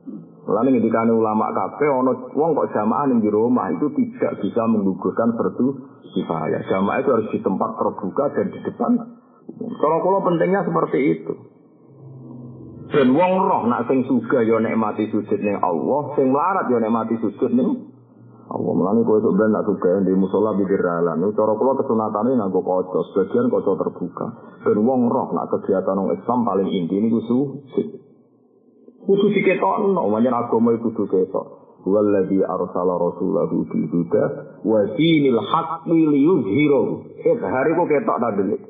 Lalu 0.42 0.82
ketika 0.82 1.06
ulama 1.06 1.54
kafe, 1.54 1.86
ono 1.86 2.34
wong 2.34 2.50
kok 2.58 2.74
jamaah 2.74 3.06
di 3.14 3.30
rumah 3.30 3.70
itu 3.70 3.94
tidak 3.94 4.42
bisa 4.42 4.66
menggugurkan 4.66 5.38
fardu 5.38 5.66
kifayah. 6.02 6.66
Jamaah 6.66 6.98
itu 6.98 7.10
harus 7.14 7.28
di 7.30 7.38
tempat 7.38 7.70
terbuka 7.78 8.24
dan 8.34 8.46
di 8.50 8.58
depan. 8.66 8.92
Kalau 9.78 9.98
kalau 10.02 10.18
pentingnya 10.26 10.66
seperti 10.66 10.98
itu. 11.14 11.34
Dan 12.92 13.14
wong 13.14 13.32
roh 13.38 13.62
nak 13.70 13.86
sing 13.88 14.04
suga 14.04 14.42
yo 14.42 14.58
nikmati 14.58 15.08
sujud 15.08 15.40
ning 15.40 15.56
Allah, 15.62 16.12
sing 16.18 16.28
melarat 16.28 16.66
yo 16.68 16.76
nikmati 16.82 17.16
sujud 17.22 17.50
ning 17.54 17.92
Allah 18.52 18.72
melani 18.76 19.00
kowe 19.06 19.16
sok 19.16 19.32
ben 19.38 19.48
nak 19.48 19.64
suka 19.64 20.04
di 20.04 20.12
musola 20.12 20.52
bibir 20.58 20.82
jalan. 20.82 21.24
Ini 21.24 21.32
cara 21.32 21.56
kula 21.56 21.72
kesunatane 21.80 22.36
nganggo 22.36 22.60
kaca, 22.60 23.00
sebagian 23.14 23.48
kaca 23.48 23.72
terbuka. 23.80 24.26
Ben 24.66 24.78
wong 24.82 25.08
roh 25.08 25.32
nak 25.32 25.48
kegiatan 25.54 25.96
wong 25.96 26.12
Islam 26.18 26.38
paling 26.44 26.68
inti 26.68 26.98
ini 27.00 27.08
kudu 27.08 27.38
kudu 29.06 29.26
diketokno, 29.34 30.02
manjen 30.08 30.34
agama 30.34 30.74
iku 30.74 30.90
kudu 30.94 31.04
ketok. 31.10 31.46
Walladzi 31.82 32.38
arsala 32.46 32.94
rasulahu 32.94 33.66
bil 33.66 33.86
huda 33.90 34.24
wa 34.62 34.86
dinil 34.94 35.40
haqqi. 35.42 35.98
Eh 37.26 37.36
hari 37.42 37.70
kok 37.74 37.86
ketok 37.90 38.16
ta 38.22 38.28
delik. 38.38 38.62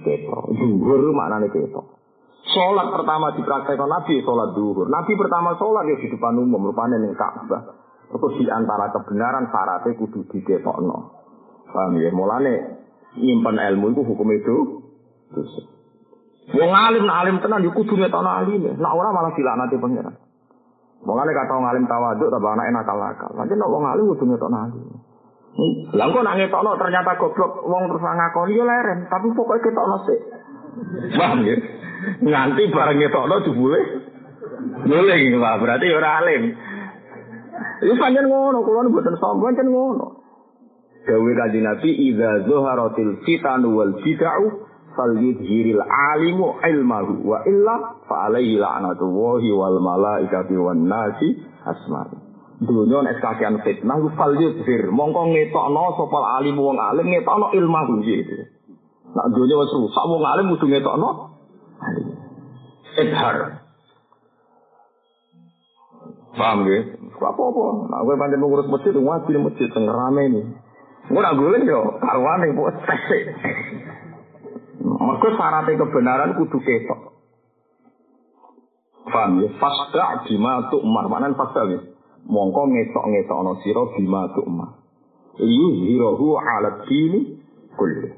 Ketok. 0.00 0.44
Zuhur 0.56 1.12
maknane 1.12 1.52
ketok. 1.52 2.00
Sholat 2.40 2.88
pertama 2.88 3.36
dipraktekkan 3.36 3.84
Nabi, 3.84 4.24
sholat 4.24 4.56
duhur. 4.56 4.88
Nabi 4.88 5.12
pertama 5.12 5.60
sholat 5.60 5.84
ya 5.92 6.00
di 6.00 6.08
depan 6.08 6.40
umum, 6.40 6.72
rupanya 6.72 6.96
ning 6.96 7.12
Ka'bah. 7.12 7.76
Itu 8.10 8.26
di 8.40 8.48
antara 8.48 8.88
kebenaran 8.90 9.52
syaratnya 9.52 10.00
kudu 10.00 10.24
diketokno. 10.32 10.98
Paham 11.70 12.00
ya? 12.00 12.10
Mulane 12.10 12.54
nyimpen 13.20 13.60
ilmu 13.60 13.92
itu 13.92 14.02
hukum 14.02 14.28
itu 14.32 14.56
dosa. 15.30 15.79
Wong 16.50 16.70
alim 16.74 17.06
alim 17.06 17.36
tenan 17.38 17.62
yo 17.62 17.70
kudu 17.70 17.94
ngetokno 17.94 18.30
alim. 18.30 18.74
Nak 18.74 18.92
ora 18.94 19.14
malah 19.14 19.32
dilaknati 19.34 19.78
pangeran. 19.78 20.14
Mulane 21.06 21.32
kata 21.32 21.52
wong 21.54 21.66
alim 21.70 21.84
tawaduk 21.86 22.28
tambah 22.28 22.50
anak 22.58 22.66
nakal-nakal. 22.74 23.30
Nanti 23.38 23.54
nek 23.54 23.70
wong 23.70 23.84
alim 23.86 24.04
kudu 24.14 24.24
ngetokno 24.26 24.58
alim. 24.58 24.82
Lah 25.94 26.06
kok 26.10 26.24
nak 26.26 26.36
ngetokno 26.38 26.70
ternyata 26.78 27.12
goblok 27.18 27.52
wong 27.66 27.82
terus 27.90 28.02
ngakoni 28.02 28.58
yo 28.58 28.64
leren, 28.66 28.98
tapi 29.06 29.26
pokoknya 29.34 29.64
ketokno 29.64 29.96
sik. 30.06 30.20
Paham 31.14 31.38
ya? 31.46 31.56
Nganti 32.18 32.62
bareng 32.70 32.98
ngetokno 32.98 33.36
jebule 33.46 33.80
boleh 34.60 35.18
berarti 35.38 35.86
ora 35.94 36.10
alim. 36.22 36.42
Itu 37.80 37.94
panjang 37.96 38.28
ngono, 38.28 38.60
nu 38.60 38.92
buatan 38.92 39.16
sombong 39.16 39.52
panjang 39.52 39.68
ngono. 39.72 40.06
Dawe 41.00 41.32
kaji 41.32 41.60
Nabi, 41.64 41.90
"Idza 42.12 42.44
zuharatil 42.44 43.24
fitanu 43.24 43.72
wal 43.72 43.92
bid'u 44.04 44.68
falyudhiril 44.96 45.82
alimu 45.84 46.58
ilmahu 46.60 47.14
wa 47.24 47.38
illa 47.46 48.00
fa 48.06 48.30
alaihi 48.30 48.58
la'natullahi 48.58 49.48
wal 49.54 49.78
malaikati 49.78 50.54
wan 50.56 50.86
nasi 50.86 51.40
asma'i." 51.66 52.18
Dunia 52.60 53.00
nek 53.00 53.24
kakean 53.24 53.64
fitnah 53.64 53.96
ku 54.04 54.12
falyudhir, 54.20 54.92
mongko 54.92 55.32
ngetokno 55.32 55.96
sapa 55.96 56.18
alim 56.36 56.60
wong 56.60 56.76
alim 56.76 57.08
ngetokno 57.08 57.56
ilmahu 57.56 58.04
gitu. 58.04 58.36
Nak 59.16 59.26
dunia 59.32 59.64
wis 59.64 59.72
rusak 59.72 60.04
wong 60.04 60.22
alim 60.22 60.52
kudu 60.52 60.66
ngetokno 60.68 61.08
alim. 61.80 62.06
Idhar. 63.00 63.36
Paham 66.36 66.68
ya? 66.68 66.80
Apa-apa. 67.20 67.64
Nah, 67.92 68.00
gue 68.06 68.16
panjang 68.16 68.40
mengurus 68.40 68.70
masjid, 68.72 68.96
wajib 68.96 69.44
masjid, 69.44 69.68
yang 69.68 69.92
rame 69.92 70.22
ini. 70.30 70.42
Gue 71.10 71.20
nak 71.20 71.36
gue 71.36 71.68
yo, 71.68 72.00
karuan 72.00 72.40
yang 72.48 72.56
buat 72.56 72.74
Maka 74.80 75.28
syaratnya 75.36 75.76
kebenaran 75.76 76.36
kudu 76.40 76.58
ketok. 76.64 77.00
Paham 79.10 79.44
ya? 79.44 79.48
Fasda 79.60 80.24
bima 80.24 80.68
tu'mar. 80.72 81.06
Mana 81.08 81.32
fasda 81.36 81.62
ya? 81.68 81.80
mongko 82.26 82.68
ngesok-ngesokno 82.68 83.52
sira 83.64 83.82
bima 83.96 84.28
tu'ma 84.36 84.66
yuzhirahu 85.40 86.26
'ala 86.36 86.84
dini 86.84 87.40
kulli 87.78 88.10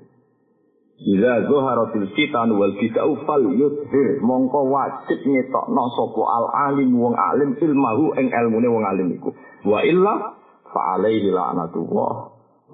Ila 1.03 1.51
zuharatil 1.51 2.15
fitan 2.15 2.55
wal 2.55 2.79
bid'u 2.79 3.27
fal 3.27 3.43
yuzhir 3.43 4.23
mongko 4.23 4.71
wajib 4.71 5.19
ngetokno 5.27 5.85
sapa 5.99 6.23
al 6.31 6.47
alim 6.71 6.95
wong 6.95 7.19
alim 7.19 7.59
ilmahu 7.59 8.15
ing 8.23 8.31
ilmune 8.31 8.69
wong 8.71 8.85
alim 8.87 9.09
iku 9.19 9.35
wa 9.67 9.83
illa 9.83 10.39
fa 10.71 10.81
alaihi 10.95 11.35
la'natullah 11.35 12.15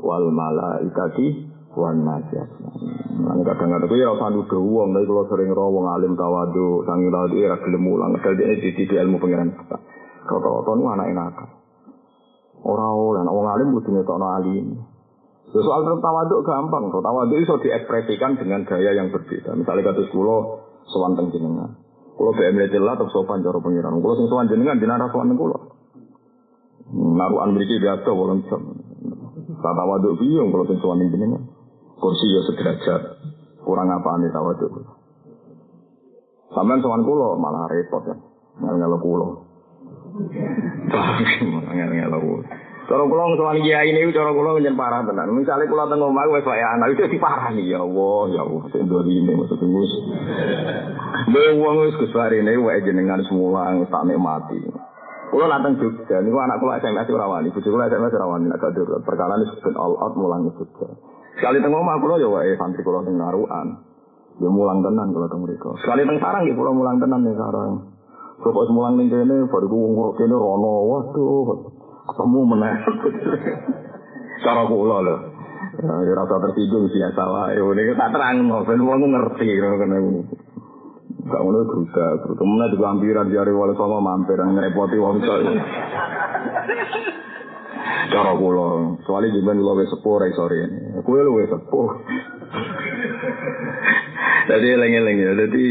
wal 0.05 0.27
malaikati 0.29 1.48
wan 1.79 2.03
najas. 2.03 2.51
Nang 3.19 3.47
kadang-kadang 3.47 3.95
ya 3.95 4.11
ora 4.11 4.35
nuduh 4.35 4.59
wong, 4.59 4.95
nek 4.95 5.07
kula 5.07 5.31
sering 5.31 5.55
ro 5.55 5.71
wong 5.71 5.87
alim 5.87 6.19
tawadu, 6.19 6.83
sangi 6.83 7.07
tawadu 7.11 7.35
ora 7.39 7.57
gelem 7.63 7.83
mulang, 7.83 8.13
di 8.19 8.85
ilmu 8.85 9.17
pengiran. 9.23 9.55
Rata-rata 10.29 10.71
nu 10.75 10.85
anake 10.91 11.15
nakal. 11.15 11.49
Ora 12.67 12.87
oleh 12.91 13.23
wong 13.25 13.47
alim 13.47 13.69
kudu 13.79 13.91
ngetokno 13.95 14.27
alim. 14.27 14.67
So, 15.49 15.65
soal 15.65 15.81
tawaduk 15.89 16.45
gampang, 16.45 16.93
so, 16.93 17.01
tawaduk 17.01 17.41
itu 17.41 17.55
diekspresikan 17.65 18.37
dengan 18.37 18.69
gaya 18.69 18.93
yang 18.93 19.09
berbeda. 19.09 19.57
Misalnya 19.57 19.97
kata 19.97 20.05
kulo 20.13 20.61
sowan 20.93 21.17
teng 21.17 21.33
jenengan. 21.33 21.73
Kulo 22.21 22.37
BMD 22.37 22.77
lah 22.77 23.01
atau 23.01 23.09
sopan 23.09 23.41
cara 23.41 23.57
pengiran. 23.57 23.97
Kulo 24.05 24.15
sing 24.21 24.29
sowan 24.29 24.53
jenengan 24.53 24.77
jenengan 24.77 25.09
sowan. 25.09 25.33
Naruhan 26.93 27.51
mriki 27.57 27.81
biasa 27.81 28.09
wolong 28.13 28.45
jam. 28.53 28.61
Tata 29.65 29.83
waduk 29.89 30.21
piye 30.21 30.43
kalau 30.53 30.69
sing 30.69 30.79
sowan 30.85 31.09
jenengan. 31.09 31.43
Kursi 31.99 32.27
ya 32.31 32.41
sederajat. 32.47 33.03
Kurang 33.63 33.91
apa 33.91 34.11
nih 34.23 34.31
tawaduk. 34.31 34.73
Sampeyan 36.55 36.81
sowan 36.81 37.05
kulo 37.05 37.37
malah 37.37 37.69
repot 37.69 38.03
ya. 38.09 38.17
Ngel-ngel 38.63 38.97
kulo. 39.03 39.29
Ngel-ngel 41.75 42.17
kulo. 42.23 42.43
Cara 42.89 43.05
kula 43.05 43.37
sowan 43.37 43.61
kiai 43.61 43.93
ini 43.93 44.09
cara 44.17 44.33
kula 44.33 44.57
njen 44.57 44.73
parah 44.73 45.05
tenan. 45.05 45.29
Misale 45.37 45.69
kula 45.69 45.93
teng 45.93 46.01
omah 46.01 46.25
wis 46.33 46.41
kaya 46.41 46.73
anak 46.73 46.97
itu 46.97 47.05
diparani 47.05 47.69
ya 47.69 47.85
Allah, 47.85 48.33
ya 48.33 48.41
Allah 48.49 48.65
ndori 48.65 49.13
ini 49.13 49.33
maksud 49.37 49.61
wis. 49.61 49.93
Mbok 51.29 51.49
wong 51.61 51.77
wis 51.85 52.01
kesarene 52.01 52.57
wae 52.57 52.81
jenengan 52.81 53.21
semula 53.29 53.77
tak 53.93 54.09
nikmati. 54.09 54.57
Kula 55.29 55.53
nanteng 55.53 55.77
Jogja 55.77 56.25
niku 56.25 56.41
anak 56.41 56.65
kula 56.65 56.81
SMS 56.81 57.13
ora 57.13 57.29
wani, 57.29 57.53
bojo 57.53 57.69
kula 57.69 57.93
SMS 57.93 58.17
ora 58.17 58.27
wani 58.33 58.49
nek 58.49 58.57
gadur. 58.57 58.89
Perkara 59.05 59.37
ini 59.37 59.53
ben 59.61 59.77
all 59.77 59.93
out 60.01 60.17
mulang 60.17 60.49
Jogja. 60.57 60.89
Sekali 61.39 61.63
teng 61.63 61.71
omah 61.71 62.03
kula 62.03 62.19
ya 62.19 62.27
wae 62.27 62.51
santri 62.59 62.83
kula 62.83 63.07
sing 63.07 63.15
narukan. 63.15 63.79
Ya 64.43 64.51
mulang 64.51 64.83
tenan 64.83 65.15
kula 65.15 65.31
teng 65.31 65.47
mriku. 65.47 65.71
Sekali 65.79 66.03
teng 66.03 66.19
sarang 66.19 66.43
nggih 66.43 66.59
kula 66.59 66.75
mulang 66.75 66.99
tenan 66.99 67.23
ning 67.23 67.39
sarang. 67.39 67.95
Kok 68.43 68.75
mulang 68.75 68.99
ning 68.99 69.07
kene 69.07 69.47
baru 69.47 69.71
wong 69.71 70.19
kene 70.19 70.35
rono. 70.35 70.75
Waduh. 70.91 71.79
ketemu 72.09 72.41
meneh. 72.43 72.75
Cara 74.45 74.63
kula 74.67 74.99
lho. 75.07 75.17
Ya 75.79 76.13
rasa 76.19 76.43
tersinggung 76.43 76.91
biasa 76.91 77.23
wae. 77.23 77.55
Ini 77.55 77.95
tak 77.95 78.11
terang 78.11 78.37
ben 78.67 78.81
wong 78.83 79.01
ngerti 79.07 79.47
kene. 79.47 79.99
Gak 81.29 81.45
ngono 81.45 81.61
juga, 81.69 82.17
terutama 82.25 82.73
juga 82.73 82.87
ampiran 82.89 83.29
jari 83.29 83.53
wali 83.53 83.77
sama 83.77 84.01
mampir 84.01 84.41
ngerepoti 84.41 84.97
wong 84.97 85.21
iso. 85.21 85.35
Cara 88.09 88.33
kula, 88.35 88.99
soalnya 89.05 89.37
juga 89.37 89.53
kula 89.53 89.73
wis 89.79 89.91
sepuh 89.93 90.15
ra 90.17 90.27
sore. 90.33 90.59
Kowe 91.05 91.21
lu 91.23 91.39
wis 91.39 91.51
sepuh. 91.53 91.89
Jadi 94.49 94.67
eling-eling 94.81 95.17
ya, 95.21 95.33
jadi 95.45 95.65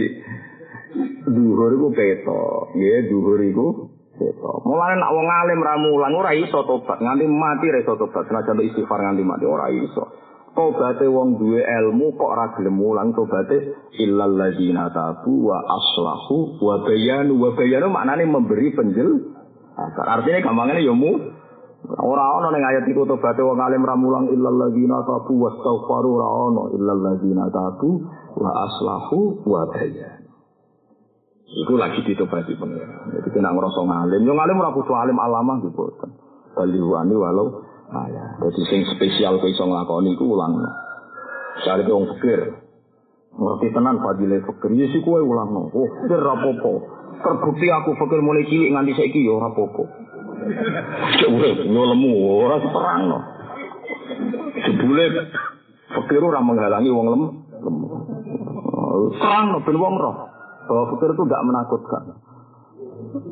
duhur 1.34 1.74
iku 1.74 1.88
peto, 1.98 2.70
nggih 2.78 3.10
duhur 3.10 3.42
iku 3.42 3.68
Gitu. 4.18 4.50
Mulane 4.66 4.98
nak 4.98 5.14
wong 5.14 5.30
alim 5.30 5.62
ra 5.62 5.78
mulang 5.78 6.14
ora 6.18 6.34
iso 6.34 6.66
tobat, 6.66 6.98
nganti 6.98 7.30
mati 7.30 7.70
ra 7.70 7.86
iso 7.86 7.94
tobat, 8.02 8.26
senajan 8.26 8.66
istighfar 8.66 8.98
nganti 9.06 9.22
mati 9.22 9.46
ora 9.46 9.70
iso. 9.70 10.04
Tobate 10.58 11.06
wong 11.06 11.38
duwe 11.38 11.62
ilmu 11.62 12.18
kok 12.18 12.34
ora 12.34 12.50
gelem 12.58 12.82
mulang 12.82 13.14
tobate 13.14 13.78
illal 14.02 14.34
ladzina 14.34 14.90
tabu 14.90 15.54
wa 15.54 15.62
aslahu 15.62 16.58
wa 16.66 16.82
bayanu 16.82 17.38
wa 17.38 17.54
bayanu 17.54 17.94
maknane 17.94 18.26
memberi 18.26 18.74
penjel. 18.74 19.38
Artinya 19.78 20.42
gampangane 20.42 20.82
ya 20.82 20.98
mu 20.98 21.14
ora 21.86 22.24
ana 22.42 22.50
ning 22.52 22.63
ayat 22.66 22.86
iku 22.90 23.06
tobate 23.06 23.40
wong 23.46 23.62
alim 23.62 23.86
ra 23.86 23.94
mulang 23.94 24.28
illal 24.34 24.58
ladzina 24.58 25.06
tabu 25.06 25.38
wa 25.38 25.54
astaghfaru 25.54 26.10
ora 26.18 26.28
ana 26.50 26.63
illal 26.74 27.00
ladzina 27.00 27.46
tabu 27.54 28.02
wa 28.36 28.50
aslahu 28.66 29.46
wa 29.46 29.62
bayanu. 29.72 30.28
Iku 31.48 31.80
lagi 31.80 32.04
ditobati 32.04 32.60
pengiran. 32.60 33.08
Jadi 33.16 33.30
kena 33.32 33.56
ngerasa 33.56 33.80
ngalim. 33.80 34.22
Yang 34.28 34.36
ngalim 34.36 34.58
ora 34.60 34.72
kudu 34.76 34.94
alim 34.94 35.16
alamah 35.16 35.63
gitu. 35.63 35.96
Baliwani 36.60 37.16
walau 37.16 37.63
ayah. 38.04 38.36
Jadi 38.44 38.62
sing 38.68 38.82
spesial 38.92 39.40
kok 39.40 39.48
iso 39.48 39.63
nglakoni 39.63 40.12
iku 40.20 40.28
ulang. 40.28 40.60
Cari 41.63 41.88
wong 41.88 42.12
fikir. 42.18 42.52
Ngerti 43.32 43.68
tenan 43.72 44.04
fadilah 44.04 44.44
fikir. 44.44 44.70
Ya 44.76 44.86
sih 44.92 45.00
kowe 45.00 45.24
ulang. 45.24 45.72
Oh, 45.72 45.88
fikir 46.04 46.20
rapopo. 46.20 46.84
Terbukti 47.24 47.68
aku 47.72 47.96
fikir 47.96 48.20
mulai 48.20 48.44
cilik 48.44 48.70
nganti 48.76 48.94
saiki 49.00 49.24
ya 49.24 49.40
rapopo. 49.40 49.88
Cek 51.17 51.30
urip 51.32 51.58
nyolemu 51.65 52.12
ora 52.45 52.58
terang 52.62 53.02
no. 53.10 53.19
Jebule 54.58 55.06
fikir 55.88 56.21
ora 56.21 56.39
menghalangi 56.43 56.89
wong 56.93 57.08
lem. 57.10 57.23
Terang 59.17 59.45
no 59.52 59.58
ben 59.65 59.78
wong 59.78 59.95
roh. 59.97 60.17
bahwa 60.67 60.84
fikir 60.93 61.15
itu 61.15 61.23
tidak 61.26 61.45
menakutkan. 61.47 62.04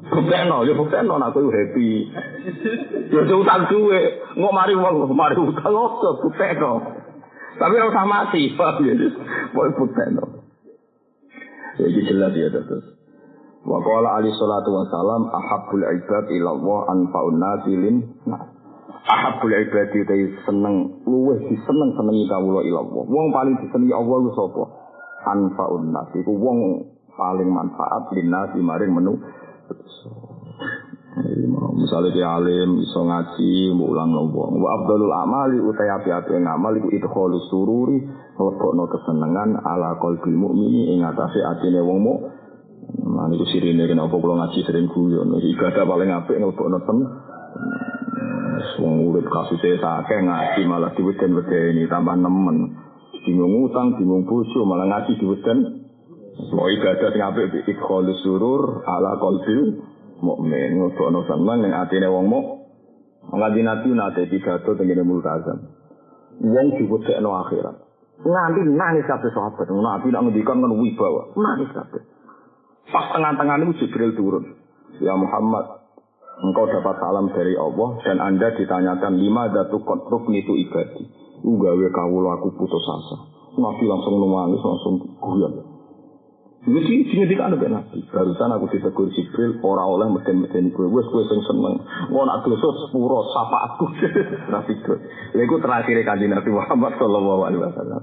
Buktekno, 0.08 0.58
ya 0.64 0.74
buktekno, 0.74 1.20
aku 1.20 1.52
happy. 1.52 2.08
Ya 3.12 3.22
utang 3.28 3.68
duwe, 3.68 4.02
nggak 4.40 4.56
mari 4.56 4.74
uang, 4.74 5.12
mari 5.12 5.36
utang, 5.36 5.76
oke, 5.76 6.10
buktekno. 6.24 6.74
Tapi 7.60 7.74
ora 7.76 7.92
usah 7.92 8.08
mati, 8.08 8.42
paham 8.58 8.88
ya? 8.88 8.96
Boleh 9.52 9.74
buktekno. 9.76 10.24
Ya 11.76 11.86
ini 11.92 12.02
jelas 12.08 12.32
ya 12.32 12.48
terus. 12.56 12.95
Wa 13.66 13.82
qala 13.82 14.22
ali 14.22 14.30
salatu 14.38 14.70
wa 14.70 14.86
salam 14.94 15.22
ahabbul 15.34 15.82
ibad 15.82 16.26
ila 16.30 16.50
Allah 16.54 16.80
anfa'un 16.94 17.36
nasilin 17.42 17.96
nas. 18.30 18.46
Ahabbul 19.06 19.54
ibad 19.58 19.90
itu 19.94 20.38
seneng 20.46 21.02
luweh 21.06 21.42
diseneng 21.50 21.98
senengi 21.98 22.30
kawula 22.30 22.62
ila 22.62 22.80
Allah. 22.86 23.04
Wong 23.10 23.28
paling 23.34 23.56
disenengi 23.66 23.94
Allah 23.94 24.18
ku 24.22 24.32
sapa? 24.38 24.64
Anfa'un 25.26 25.84
nas. 25.90 26.10
Iku 26.14 26.30
wong 26.30 26.60
paling 27.16 27.50
manfaat 27.50 28.12
linasi 28.14 28.60
maring 28.62 28.92
menu 28.92 29.18
misalnya 31.76 32.12
dia 32.12 32.28
alim 32.28 32.84
iso 32.84 33.08
ngaji 33.08 33.72
mulang 33.72 34.12
wong 34.12 34.60
wa 34.60 34.70
abdulul 34.80 35.16
amali 35.16 35.58
utai 35.64 35.88
api 35.88 36.12
api 36.12 36.44
ngamal 36.44 36.76
iku 36.76 36.92
itu 36.92 37.08
kholu 37.08 37.40
sururi 37.48 38.04
lebokno 38.36 38.84
kesenengan 38.92 39.64
ala 39.64 39.96
qalbil 40.04 40.36
mukmini 40.36 40.92
ing 40.92 41.08
atase 41.08 41.40
atine 41.40 41.80
wong 41.80 42.00
mu 42.04 42.14
Nah, 43.04 43.28
itu 43.32 43.46
sirine 43.52 43.84
kenapa 43.88 44.16
kalau 44.16 44.40
ngaji 44.40 44.60
sering 44.64 44.88
guyon. 44.88 45.36
Ibadah 45.36 45.84
paling 45.84 46.10
apik 46.12 46.40
ngelbokno 46.40 46.80
ten. 46.84 47.00
Wong 48.80 48.96
urip 49.12 49.28
kasusé 49.28 49.80
sakeh 49.80 50.20
ngaji 50.24 50.62
malah 50.68 50.92
diweden-wedeni 50.96 51.88
tambah 51.92 52.16
nemen. 52.16 52.76
Bingung 53.26 53.68
utang, 53.68 53.96
bingung 54.00 54.28
bojo 54.28 54.68
malah 54.68 54.88
ngaji 54.88 55.18
diweden 55.20 55.86
Mau 56.36 56.68
ibadah 56.68 57.10
sing 57.16 57.24
apik 57.24 57.64
ikhol 57.64 58.12
surur 58.20 58.84
ala 58.84 59.16
qalbil 59.16 59.80
mukmin 60.20 60.76
ngono 60.76 61.24
seneng 61.24 61.64
ning 61.64 61.72
atine 61.72 62.12
wong 62.12 62.28
muk. 62.28 62.46
Ngaji 63.32 63.62
nabi 63.64 63.90
nate 63.96 64.28
pidato 64.28 64.76
tengene 64.76 65.08
multazam. 65.08 65.64
Wong 66.44 66.68
diwedekno 66.76 67.32
akhirat. 67.40 67.76
Nganti 68.20 68.62
nangis 68.68 69.08
kabeh 69.08 69.32
sahabat. 69.32 69.68
Nabi 69.72 70.08
nak 70.12 70.22
ngendikan 70.28 70.60
kan 70.60 70.76
wibawa. 70.76 71.32
Nangis 71.40 71.72
kabeh. 71.72 72.04
Pas 72.90 73.06
tengah-tengah 73.14 73.56
itu 73.66 73.74
Jibril 73.86 74.14
turun. 74.14 74.46
Ya 75.02 75.18
Muhammad, 75.18 75.86
engkau 76.46 76.70
dapat 76.70 76.96
salam 77.02 77.28
dari 77.34 77.58
Allah 77.58 77.90
dan 78.06 78.18
Anda 78.22 78.54
ditanyakan 78.56 79.14
lima 79.18 79.50
datu 79.52 79.82
kontruk 79.82 80.30
itu 80.32 80.54
ibadi. 80.70 81.04
Ugawe 81.46 81.88
kawula 81.92 82.40
aku 82.42 82.56
putus 82.56 82.86
asa. 82.86 83.18
Nabi 83.56 83.84
langsung 83.88 84.20
nangis 84.20 84.62
langsung 84.62 84.96
guyon. 85.20 85.76
Jadi 86.66 86.82
sini 86.82 87.30
tidak 87.30 87.54
ada 87.54 87.78
nabi. 87.78 88.02
Barusan 88.10 88.50
aku 88.58 88.66
ditegur 88.74 89.06
Jibril, 89.14 89.62
orang 89.62 89.86
oleh 89.86 90.08
mesin-mesin 90.18 90.74
gue, 90.74 90.88
gue 90.90 91.04
gue 91.06 91.24
sing 91.30 91.42
seneng. 91.46 91.78
Mau 92.10 92.26
nak 92.26 92.42
dosa 92.42 92.66
sepuro, 92.82 93.22
sapa 93.30 93.70
aku. 93.70 93.86
Nabi 94.54 94.74
gue. 94.82 94.98
Lalu 95.38 95.62
terakhir 95.62 95.98
kaji 96.02 96.26
Nabi 96.26 96.50
Muhammad 96.50 96.98
Sallallahu 96.98 97.42
Alaihi 97.46 97.62
Wasallam. 97.70 98.02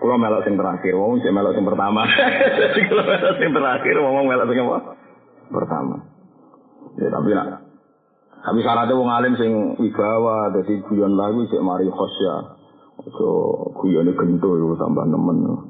Kalau 0.00 0.16
melok 0.16 0.42
sing 0.48 0.56
terakhir, 0.56 0.96
wong 0.96 1.20
sing 1.20 1.36
melok 1.36 1.52
sing 1.52 1.64
pertama. 1.68 2.08
Kalau 2.88 3.04
melok 3.04 3.34
sing 3.36 3.50
terakhir, 3.52 3.94
wong 4.00 4.24
melok 4.24 4.46
sing 4.48 4.58
apa? 4.64 4.78
Pertama. 5.52 5.96
Ya 6.96 7.08
tapi 7.12 7.28
nak. 7.36 7.48
Tapi 8.40 8.58
syaratnya 8.64 8.96
wong 8.96 9.10
alim 9.12 9.34
sing 9.36 9.52
wibawa, 9.76 10.56
jadi 10.56 10.80
guyon 10.88 11.12
lagu 11.20 11.44
sih 11.52 11.60
mari 11.60 11.84
khosya. 11.92 12.56
So 13.12 13.28
guyonnya 13.76 14.16
gento 14.16 14.56
yo 14.56 14.72
tambah 14.80 15.04
nemen. 15.04 15.68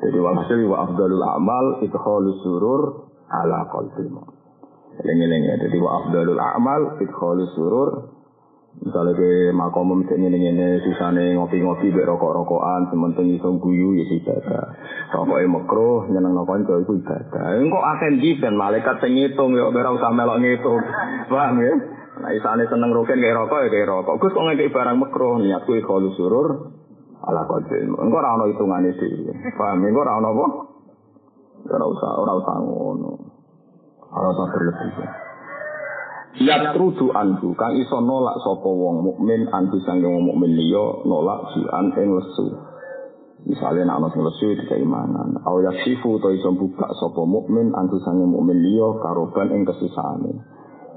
Jadi 0.00 0.18
walhasil 0.18 0.58
wa 0.66 0.90
afdalul 0.90 1.22
amal 1.22 1.64
itu 1.86 1.94
khalu 1.94 2.30
surur 2.42 3.10
ala 3.30 3.68
qalbil 3.70 4.10
Eling-eling 5.00 5.42
ya. 5.48 5.54
Jadi 5.56 5.76
wa 5.80 6.02
afdalul 6.02 6.40
a'mal 6.40 7.00
idkhalus 7.00 7.52
surur. 7.56 7.88
Misalnya 8.78 9.12
ke 9.18 9.50
makom 9.50 9.92
mesti 9.92 10.14
ngene-ngene 10.14 10.78
susane 10.86 11.34
ngopi-ngopi 11.34 11.90
bek 11.90 12.06
rokok-rokokan 12.06 12.86
sementing 12.88 13.34
iso 13.34 13.58
guyu 13.58 13.98
ya 13.98 14.06
ibadah. 14.06 14.64
Rokoke 15.10 15.44
makruh 15.50 16.06
nyenengno 16.06 16.46
kanca 16.46 16.78
iku 16.78 16.94
ibadah. 17.02 17.58
Engko 17.58 17.82
akan 17.82 18.22
ben 18.22 18.54
malaikat 18.54 18.96
sing 19.02 19.18
ngitung 19.18 19.58
ya 19.58 19.68
ora 19.68 19.90
usah 19.90 20.14
melok 20.14 20.38
ngitung. 20.38 20.80
Paham 21.34 21.58
ya? 21.60 21.74
Nah 22.24 22.30
isane 22.30 22.64
seneng 22.70 22.94
rukin 22.94 23.18
kayak 23.18 23.36
rokok 23.42 23.58
ya 23.58 23.68
kayak 23.74 23.90
rokok. 23.90 24.16
Gus 24.22 24.34
kok 24.38 24.44
ngekek 24.48 24.72
barang 24.72 24.96
makruh 25.02 25.34
niatku 25.42 25.72
ikhalus 25.76 26.14
surur 26.14 26.48
ala 27.26 27.42
kodil. 27.50 27.90
Engko 27.90 28.16
ora 28.16 28.38
ono 28.38 28.44
hitungane 28.54 28.94
dhewe. 28.96 29.34
Paham? 29.60 29.82
Engko 29.82 30.00
ora 30.06 30.14
ono 30.22 30.28
apa? 30.30 30.46
Ora 31.74 31.84
usah 31.90 32.10
ora 32.16 32.32
usah 32.38 32.54
ngono. 32.64 33.12
Ora 34.14 34.28
usah 34.30 34.46
berlebihan. 34.56 35.29
Ya 36.38 36.70
trudu 36.70 37.10
anhu 37.10 37.58
kang 37.58 37.74
iso 37.74 37.98
nolak 37.98 38.38
sapa 38.46 38.70
wong 38.70 39.02
mukmin 39.02 39.50
anhu 39.50 39.82
sange 39.82 40.06
wong 40.06 40.30
mukmin 40.30 40.54
liya 40.54 41.02
nolak 41.02 41.50
jian 41.50 41.90
ing 41.98 42.08
lesu. 42.14 42.46
Misalnya 43.50 43.90
nak 43.90 44.06
ana 44.06 44.30
lesu 44.30 44.54
di 44.54 44.64
keimanan, 44.70 45.42
au 45.42 45.58
yaksifu 45.58 46.22
to 46.22 46.30
iso 46.30 46.54
buka 46.54 46.86
sapa 47.02 47.26
mukmin 47.26 47.74
anhu 47.74 47.98
sange 48.06 48.22
mukmin 48.22 48.62
liya 48.62 49.02
karoban 49.02 49.50
ing 49.50 49.66
kesusahane. 49.66 50.38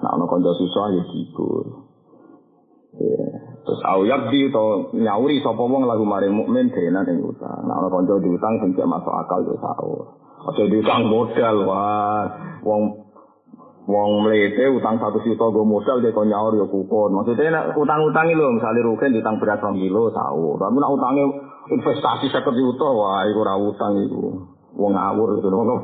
Nak 0.06 0.12
ana 0.13 0.26
kanca 0.30 0.54
susah 0.54 0.86
ya 0.93 1.04
dibur. 1.10 1.65
Terus 3.63 3.82
au 3.89 4.06
yakdi 4.06 4.54
to 4.54 4.93
nyauri 5.02 5.41
sapa 5.41 5.65
wong 5.65 5.89
lagu 5.89 6.06
maring 6.06 6.36
mukmin 6.38 6.69
denan 6.69 7.10
ing 7.10 7.26
utang. 7.26 7.65
Nak 7.65 7.78
ana 7.82 7.88
kanca 7.89 8.22
diutang 8.22 8.62
sing 8.62 8.78
masuk 8.86 9.13
akal 9.17 9.41
ya 9.50 9.58
saur. 9.58 10.13
Aja 10.43 10.63
diutang 10.69 11.10
modal 11.10 11.58
wah 11.65 12.22
wong 12.62 13.03
Wong 13.84 14.24
mlete 14.24 14.72
utang 14.72 14.96
satu 14.96 15.19
juta 15.28 15.43
gue 15.52 15.65
modal 15.67 16.00
dia 16.00 16.15
kau 16.15 16.24
nyaur 16.24 16.56
ya 16.56 16.63
kupon. 16.63 17.19
Maksudnya 17.19 17.52
nak 17.52 17.76
utang-utang 17.76 18.32
itu 18.32 18.39
misalnya 18.39 18.80
rugen 18.88 19.12
utang 19.19 19.36
berat 19.43 19.60
rong 19.60 19.76
kilo 19.76 20.08
tahu. 20.08 20.56
Tapi 20.56 20.76
nak 20.80 20.91
utangnya 20.96 21.26
investasi 21.67 22.32
seket 22.32 22.56
juta 22.56 22.88
wah 22.88 23.28
itu 23.28 23.43
ora 23.43 23.60
utang 23.60 24.00
itu. 24.00 24.48
Wong 24.80 24.91
ngawur 24.96 25.36
itu 25.36 25.48
loh. 25.52 25.84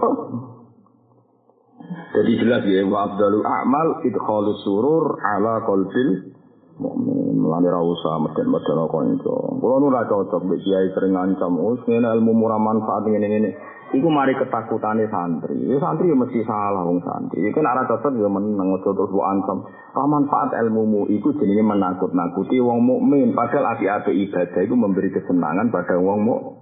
Jadi 1.90 2.32
jelas 2.40 2.64
ya 2.70 2.88
wa 2.88 3.12
abdalul 3.12 3.44
a'mal 3.44 4.00
idkhalus 4.08 4.64
surur 4.64 5.20
ala 5.20 5.68
qalbil 5.68 6.32
mukmin. 6.80 7.36
Mulane 7.36 7.68
ra 7.68 7.84
usah 7.84 8.16
meden-meden 8.24 8.80
kanca. 8.88 9.36
Kulo 9.60 9.76
nu 9.84 9.92
ra 9.92 10.08
cocok 10.08 10.48
mbek 10.48 10.60
kiai 10.64 10.88
sering 10.96 11.16
"Oh, 11.16 11.76
ngene 11.84 12.08
ilmu 12.16 12.32
murah 12.32 12.62
manfaat 12.62 13.04
ngene-ngene." 13.12 13.79
Iku 13.90 14.06
mari 14.06 14.38
ketakutane 14.38 15.10
santri. 15.10 15.58
Ya 15.66 15.82
santri 15.82 16.14
ya 16.14 16.18
mesti 16.18 16.46
salah 16.46 16.86
wong 16.86 17.02
santri. 17.02 17.42
Iku 17.50 17.58
nek 17.58 17.74
ora 17.74 17.90
cocok 17.90 18.14
ya 18.22 18.30
meneng 18.30 18.78
aja 18.78 18.90
terus 18.94 19.10
mbok 19.10 19.26
ancam. 19.26 19.58
Apa 19.98 20.06
manfaat 20.06 20.50
ilmumu 20.62 21.10
iku 21.10 21.34
jenenge 21.42 21.66
menakut-nakuti 21.66 22.62
wong 22.62 22.86
mukmin. 22.86 23.34
Padahal 23.34 23.74
api-api 23.74 24.30
ibadah 24.30 24.62
itu 24.62 24.76
memberi 24.78 25.10
kesenangan 25.10 25.74
pada 25.74 25.98
wong 25.98 26.22
mukmin. 26.22 26.60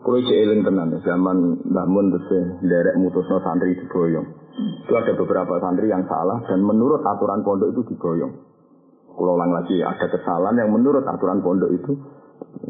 Kulo 0.00 0.16
cek 0.24 0.32
eling 0.32 0.64
tenan 0.64 0.96
zaman 1.04 1.60
Mbah 1.60 1.86
Mun 1.88 2.08
terus 2.08 2.56
derek 2.64 2.96
mutusno 2.96 3.36
santri 3.44 3.76
diboyong. 3.76 4.28
Itu 4.88 4.96
ada 4.96 5.12
beberapa 5.12 5.60
santri 5.60 5.92
yang 5.92 6.08
salah 6.08 6.40
dan 6.48 6.64
menurut 6.64 7.04
aturan 7.04 7.44
pondok 7.44 7.68
itu 7.76 7.84
diboyong. 7.92 8.32
Kulo 9.12 9.36
ulang 9.36 9.52
lagi 9.52 9.76
ada 9.84 10.08
kesalahan 10.08 10.56
yang 10.56 10.72
menurut 10.72 11.04
aturan 11.04 11.44
pondok 11.44 11.68
itu. 11.76 11.92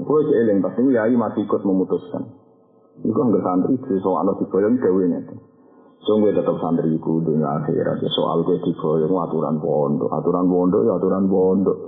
Kulo 0.03 0.21
cek 0.27 0.39
eling 0.43 0.59
pas 0.59 0.75
itu 0.75 0.91
yai 0.91 1.15
masih 1.15 1.47
ikut 1.47 1.63
memutuskan. 1.63 2.50
Iku 3.01 3.17
anggere 3.17 3.41
santri 3.41 3.75
di 3.81 3.97
soal 4.05 4.29
diboyong 4.37 4.77
dewe 4.77 5.09
itu. 5.09 5.37
Sungguh 6.01 6.33
tetap 6.33 6.57
santri 6.61 6.97
iku 6.97 7.21
dunia 7.25 7.61
akhirat. 7.61 8.01
Soal 8.13 8.45
gue 8.45 8.61
diboyong 8.61 9.17
aturan 9.25 9.57
pondok, 9.61 10.09
aturan 10.13 10.49
pondok 10.49 10.81
ya 10.85 10.93
aturan 11.01 11.25
pondok. 11.29 11.79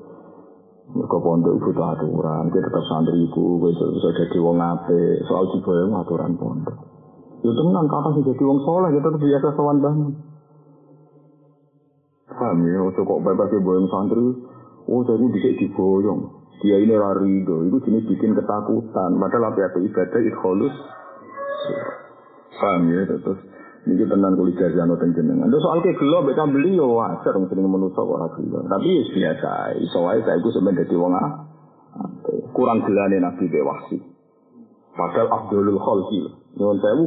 Mereka 0.92 1.16
pondok 1.25 1.57
butuh 1.57 1.87
aturan, 1.96 2.53
dia 2.53 2.61
tetap 2.61 2.85
santri 2.88 3.16
iku, 3.25 3.61
gue 3.61 3.72
bisa 3.72 4.09
jadi 4.12 4.38
wong 4.40 4.61
ape, 4.61 5.25
soal 5.25 5.48
diboyong 5.53 5.96
aturan 6.01 6.37
pondok. 6.37 6.77
Ya 7.40 7.51
tenan 7.57 7.87
kata 7.88 8.09
sih 8.16 8.25
jadi 8.29 8.42
wong 8.44 8.61
soleh, 8.64 8.90
ya 8.92 9.01
tetap 9.01 9.20
biasa 9.20 9.48
sowan 9.57 9.79
banget. 9.81 10.14
Paham 12.33 12.59
ya, 12.64 12.81
kok 12.92 13.20
bebas 13.25 13.53
boyong 13.61 13.88
santri, 13.88 14.27
oh 14.88 15.01
jadi 15.05 15.25
bisa 15.29 15.51
diboyong. 15.61 16.20
Dia 16.62 16.79
ini 16.79 16.94
larido, 16.94 17.66
itu 17.66 17.77
jenis 17.88 18.07
bikin 18.07 18.38
ketakutan. 18.38 19.18
Padahal 19.18 19.51
itu 19.51 19.79
ibadah 19.90 20.20
ikholus 20.31 20.75
Paham 22.63 22.95
ya, 22.95 23.03
terus 23.11 23.41
ini 23.91 24.07
tenan 24.07 24.39
kulit 24.39 24.55
jari 24.55 24.79
anu 24.79 24.95
jenengan. 24.95 25.51
Terus 25.51 25.63
soal 25.67 25.83
ke 25.83 25.99
gelo, 25.99 26.23
mereka 26.23 26.47
beli 26.47 26.79
ya 26.79 26.87
wajar, 26.87 27.35
sering 27.51 27.67
menusuk 27.67 28.07
orang 28.07 28.31
gelo. 28.39 28.63
Tapi 28.71 28.87
ya 28.87 29.03
biasa, 29.11 29.51
wae 29.99 30.23
saya 30.23 30.39
itu 30.39 30.49
sebenarnya 30.55 30.87
jadi 30.87 30.95
wong 30.95 31.15
kurang 32.55 32.87
gelane 32.87 33.19
nabi 33.19 33.51
be 33.51 33.61
wahsi. 33.67 33.99
Padahal 34.95 35.29
Abdulul 35.33 35.81
Khalqi, 35.81 36.21
nyuwun 36.61 36.79
sewu, 36.79 37.05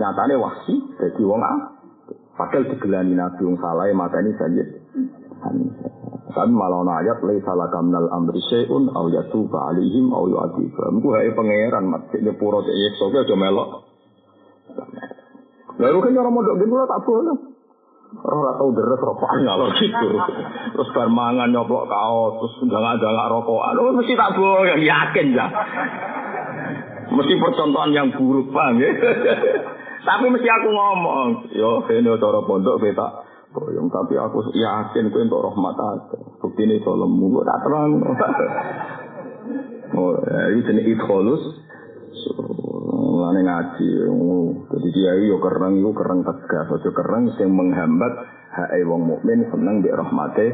nyatane 0.00 0.34
wahsi 0.40 0.74
jadi 0.98 1.22
wong 1.22 1.40
Padahal 2.34 2.68
digelani 2.74 3.14
nabi 3.14 3.40
wong 3.46 3.56
salah 3.62 3.86
mata 3.94 4.18
ini 4.18 4.32
saja. 4.34 4.64
Tapi 6.06 6.52
malah 6.52 6.84
ana 6.84 6.92
ayat 7.00 7.18
laisa 7.24 7.56
laka 7.56 7.80
minal 7.80 8.12
amri 8.12 8.38
syai'un 8.44 8.92
aw 8.92 9.08
yatuba 9.08 9.72
alaihim 9.72 10.12
aw 10.12 10.28
yu'adzibahum. 10.28 11.00
Ku 11.00 11.08
hae 11.16 11.32
pangeran 11.32 11.88
mat 11.88 12.12
sik 12.12 12.22
pura 12.36 12.60
cek 12.60 12.76
yekso 12.76 13.08
aja 13.08 13.34
melok. 13.34 13.88
Lalu 15.76 15.98
kan 16.04 16.18
orang 16.20 16.34
modok 16.36 16.54
gini 16.60 16.74
tak 16.76 17.00
boleh. 17.04 17.36
Orang 18.22 18.54
tahu 18.54 18.70
deres 18.76 19.02
rokokan 19.02 19.40
ngalor 19.48 19.70
gitu. 19.76 20.08
Terus 20.76 20.88
bar 20.94 21.08
mangan 21.10 21.50
nyoplok 21.50 21.90
kaos, 21.90 22.32
terus 22.38 22.54
jangan-jangan 22.70 23.28
rokokan. 23.32 23.74
Oh 23.82 23.92
mesti 23.96 24.14
tak 24.14 24.34
boleh, 24.38 24.78
yakin 24.78 25.26
ya. 25.34 25.46
Mesti 27.16 27.34
percontohan 27.38 27.90
yang 27.96 28.08
buruk 28.14 28.52
bang 28.54 28.78
ya. 28.78 28.90
Tapi 30.08 30.26
mesti 30.30 30.46
aku 30.46 30.68
ngomong, 30.70 31.50
yo 31.50 31.82
ini 31.90 32.14
cara 32.14 32.40
pondok 32.46 32.78
kita 32.78 33.25
boyong. 33.56 33.88
Tapi 33.88 34.14
aku 34.20 34.52
yakin 34.52 35.08
kau 35.08 35.24
untuk 35.24 35.40
rahmat 35.48 35.76
aja. 35.80 36.16
Bukti 36.44 36.62
ini 36.68 36.84
tolongmu, 36.84 37.40
tak 37.40 37.58
terang. 37.64 37.92
Oh, 39.86 40.18
ini 40.18 40.66
jenis 40.66 40.98
idholus. 40.98 41.42
Mulane 42.90 43.40
ngaji. 43.46 43.90
Jadi 44.66 44.88
dia 44.90 45.12
yo 45.30 45.38
kereng 45.38 45.78
yo 45.78 45.94
kereng 45.94 46.26
tegas, 46.26 46.68
aja 46.68 46.90
kereng 46.90 47.30
sing 47.38 47.54
menghambat 47.54 48.12
hak 48.50 48.74
wong 48.82 49.06
mukmin 49.06 49.46
seneng 49.52 49.86
di 49.86 49.88
rahmate 49.94 50.46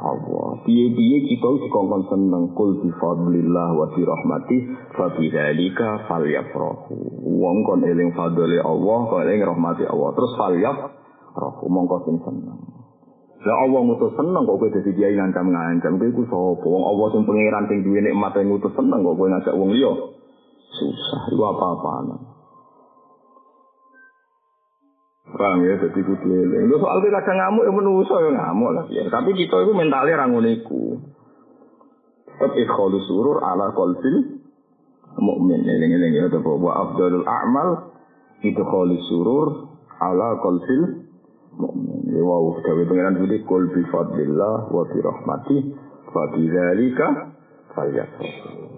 Allah. 0.00 0.64
Piye-piye 0.64 1.28
kita 1.28 1.48
dikongkon 1.60 2.08
seneng 2.08 2.44
kul 2.56 2.80
bi 2.80 2.88
fadlillah 2.96 3.68
wa 3.76 3.86
bi 3.92 4.00
rahmati 4.00 4.56
fa 4.96 5.12
bi 5.12 5.28
dzalika 5.28 6.08
falyafrahu. 6.08 6.96
Wong 7.36 7.56
kon 7.68 7.84
eling 7.84 8.16
fadle 8.16 8.58
Allah, 8.64 8.98
kon 9.12 9.20
eling 9.28 9.44
rahmati 9.44 9.84
Allah. 9.84 10.10
Terus 10.16 10.32
falyafrahu 11.30 11.66
mongko 11.70 11.96
sing 12.06 12.16
seneng. 12.26 12.58
Lah 13.40 13.56
Allah 13.64 13.80
ngutus 13.88 14.12
seneng 14.20 14.44
kok 14.44 14.58
kowe 14.60 14.68
dadi 14.68 14.90
kiai 14.92 15.16
ngancam-ngancam 15.16 15.96
kowe 15.96 16.08
iku 16.12 16.22
sapa? 16.28 16.66
Wong 16.68 16.84
Allah 16.84 17.06
sing 17.08 17.22
pangeran 17.24 17.64
sing 17.72 17.78
duwe 17.86 18.00
nikmat 18.04 18.36
ngutus 18.36 18.72
seneng 18.76 19.00
kok 19.00 19.16
kowe 19.16 19.28
ngajak 19.32 19.54
wong 19.56 19.70
liya. 19.72 19.92
Susah, 20.70 21.22
itu 21.34 21.42
apa-apaan. 21.42 22.30
Paham 25.30 25.62
ya, 25.66 25.74
jadi 25.82 26.00
kudu 26.04 26.26
eling. 26.30 26.68
Lu 26.68 26.76
soal 26.78 27.00
kita 27.00 27.22
kadang 27.24 27.38
ngamuk 27.38 27.64
ya 27.64 27.72
menuso 27.72 28.14
ya 28.18 28.30
ngamuk 28.34 28.70
lah. 28.76 28.84
Ya. 28.92 29.02
Tapi 29.08 29.32
kita 29.34 29.56
itu 29.66 29.72
mentalnya 29.72 30.20
ranguniku. 30.20 31.00
Tetap 32.28 32.52
ikholu 32.54 32.98
surur 33.08 33.40
ala 33.40 33.72
kolfil 33.72 34.42
mu'min. 35.16 35.64
Eling-eling 35.64 36.12
ya, 36.12 36.26
tapi 36.28 36.44
wa 36.44 36.72
afdalul 36.86 37.24
a'mal 37.24 37.68
itu 38.44 38.62
surur 39.10 39.48
ala 39.96 40.40
kolfil 40.44 40.99
mu'min. 41.56 42.10
Ya 42.10 42.22
wow, 42.22 42.54
gawe 42.62 42.82
pengiran 42.86 43.18
itu 43.22 43.42
kul 43.46 43.70
bi 43.74 43.82
fadlillah 43.90 44.70
wa 44.70 44.82
bi 44.86 44.98
rahmati 45.02 45.56
fa 46.10 46.22
bi 46.34 46.42
dzalika. 46.46 47.08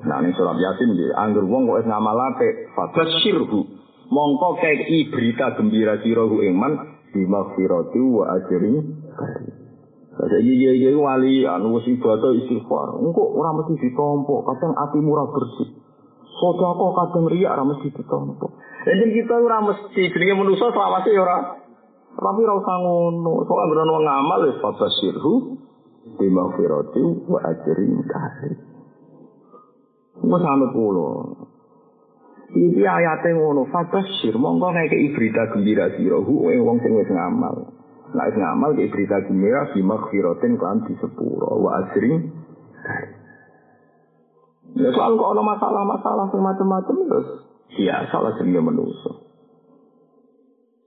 Nah, 0.03 0.20
ini 0.20 0.37
surat 0.37 0.61
Yasin 0.61 0.93
di 0.95 1.09
anggur 1.16 1.49
wong 1.49 1.64
kok 1.64 1.89
ngamal 1.89 2.18
apik, 2.35 2.70
fabasyirhu. 2.77 3.61
Mongko 4.12 4.61
kei 4.61 5.09
berita 5.09 5.57
gembira 5.57 5.97
sirahu 6.05 6.45
iman 6.45 7.01
bima 7.16 7.57
firati 7.57 7.97
wa 7.97 8.37
ajri 8.37 8.77
Saiki 10.12 10.45
iya 10.45 10.77
iya 10.77 10.93
wali 10.93 11.41
anu 11.49 11.81
wis 11.81 11.89
ibadah 11.89 12.37
istighfar. 12.37 13.01
Engko 13.01 13.33
ora 13.33 13.57
mesti 13.57 13.81
ditompo, 13.81 14.45
kadang 14.45 14.77
atimu 14.77 15.09
ora 15.09 15.25
bersih. 15.33 15.73
Sedekah 16.37 16.93
kadang 16.93 17.33
riya 17.33 17.57
ora 17.57 17.64
mesti 17.64 17.89
ditompo. 17.97 18.61
Jadi 18.85 19.09
kita 19.09 19.35
ora 19.41 19.64
mesti 19.64 20.03
jenenge 20.12 20.35
manusa 20.37 20.68
selawase 20.68 21.16
ora 21.16 21.62
tapi 22.17 22.39
ora 22.45 22.55
usah 22.61 22.77
ngono. 22.83 23.33
Soal 23.49 23.67
bener 23.73 23.89
wong 23.89 24.05
ngamal 24.05 24.41
wis 24.49 24.59
fabasyirhu 24.61 25.33
bima 26.21 26.45
firati 26.59 27.03
wa 27.25 27.39
ajri 27.47 27.89
karim. 28.09 28.55
Wes 30.21 30.45
anut 30.45 30.71
kula. 30.77 31.11
Iki 32.53 32.85
ayate 32.85 33.33
ngono, 33.33 33.65
fabasyir 33.73 34.37
mongko 34.37 34.77
ngekeki 34.77 35.09
berita 35.17 35.43
gembira 35.57 35.89
sira 35.97 36.21
hu 36.21 36.45
wong 36.45 36.77
sing 36.85 36.93
wis 37.01 37.09
ngamal. 37.09 37.73
Nah, 38.13 38.29
ngamal 38.29 38.77
ke 38.77 38.93
berita 38.93 39.25
gembira 39.25 39.73
di 39.73 39.81
maghfiratin 39.81 40.61
kan 40.61 40.85
di 40.85 40.93
sepuro 41.01 41.65
wa 41.65 41.81
asring. 41.81 42.29
Ya 44.77 44.89
soal 44.93 45.17
kok 45.17 45.33
ada 45.33 45.43
masalah-masalah 45.45 46.27
macam-macam 46.33 46.97
terus 47.09 47.29
ya 47.77 48.05
salah 48.13 48.37
jenenge 48.37 48.61
manusa. 48.61 49.22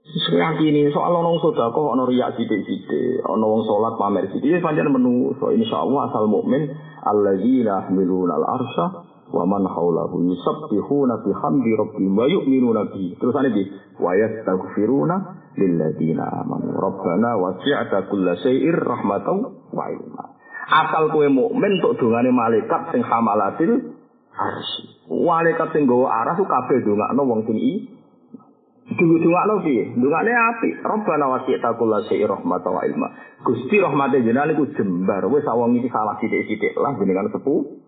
Sekarang 0.06 0.62
ini 0.62 0.86
soal 0.94 1.18
nong 1.18 1.42
soda 1.42 1.74
kok 1.74 1.82
ono 1.82 2.06
riak 2.06 2.38
sidik 2.38 2.62
sidik, 2.62 3.26
ono 3.26 3.58
wong 3.58 3.62
sholat 3.66 3.98
pamer 3.98 4.30
sidik, 4.30 4.54
ya 4.54 4.62
panjang 4.62 4.86
menuso. 4.86 5.50
Insya 5.50 5.82
Allah 5.82 6.06
asal 6.06 6.30
mukmin 6.30 6.70
alladzina 7.02 7.90
miluna 7.90 8.38
al 8.38 8.46
arsha 8.46 8.86
wa 9.34 9.42
man 9.42 9.66
haulahu 9.66 10.22
yusabbihuna 10.30 11.26
bihamdi 11.26 11.70
rabbihim 11.74 12.14
wa 12.14 12.26
yu'minuna 12.30 12.86
bihi. 12.94 13.18
Terus 13.18 13.34
di 13.50 13.66
wa 13.98 14.14
yastaghfiruna 14.14 15.16
lilladzina 15.58 16.24
amanu. 16.38 16.70
Rabbana 16.70 17.34
wasi'ata 17.42 18.06
kulla 18.06 18.38
syai'ir 18.38 18.78
rahmatan 18.78 19.42
wa 19.74 19.84
ilma. 19.90 20.24
Asal 20.70 21.10
kowe 21.10 21.26
mukmin 21.26 21.82
untuk 21.82 21.98
dongane 21.98 22.30
malaikat 22.30 22.94
sing 22.94 23.02
hamalatil 23.02 23.90
arsy. 24.38 24.86
Malaikat 25.10 25.74
sing 25.74 25.90
nggawa 25.90 26.22
aras 26.22 26.38
kabeh 26.38 26.78
dongakno 26.86 27.22
wong 27.26 27.42
sing 27.50 27.58
Dulu 28.86 29.18
dungakno 29.18 29.66
piye? 29.66 29.98
Dungakne 29.98 30.30
apik. 30.30 30.78
Rabbana 30.86 31.26
wasi'ta 31.26 31.74
kulla 31.74 32.06
syai'ir 32.06 32.30
rahmatan 32.30 32.70
wa 32.70 32.82
ilma. 32.86 33.08
Gusti 33.42 33.82
rahmate 33.82 34.22
jenengan 34.22 34.54
iku 34.54 34.70
jembar. 34.78 35.26
Wis 35.26 35.42
awang 35.50 35.74
iki 35.74 35.90
salah 35.90 36.14
sithik-sithik 36.22 36.78
lah 36.78 36.94
jenengan 36.94 37.26
sepuh. 37.34 37.82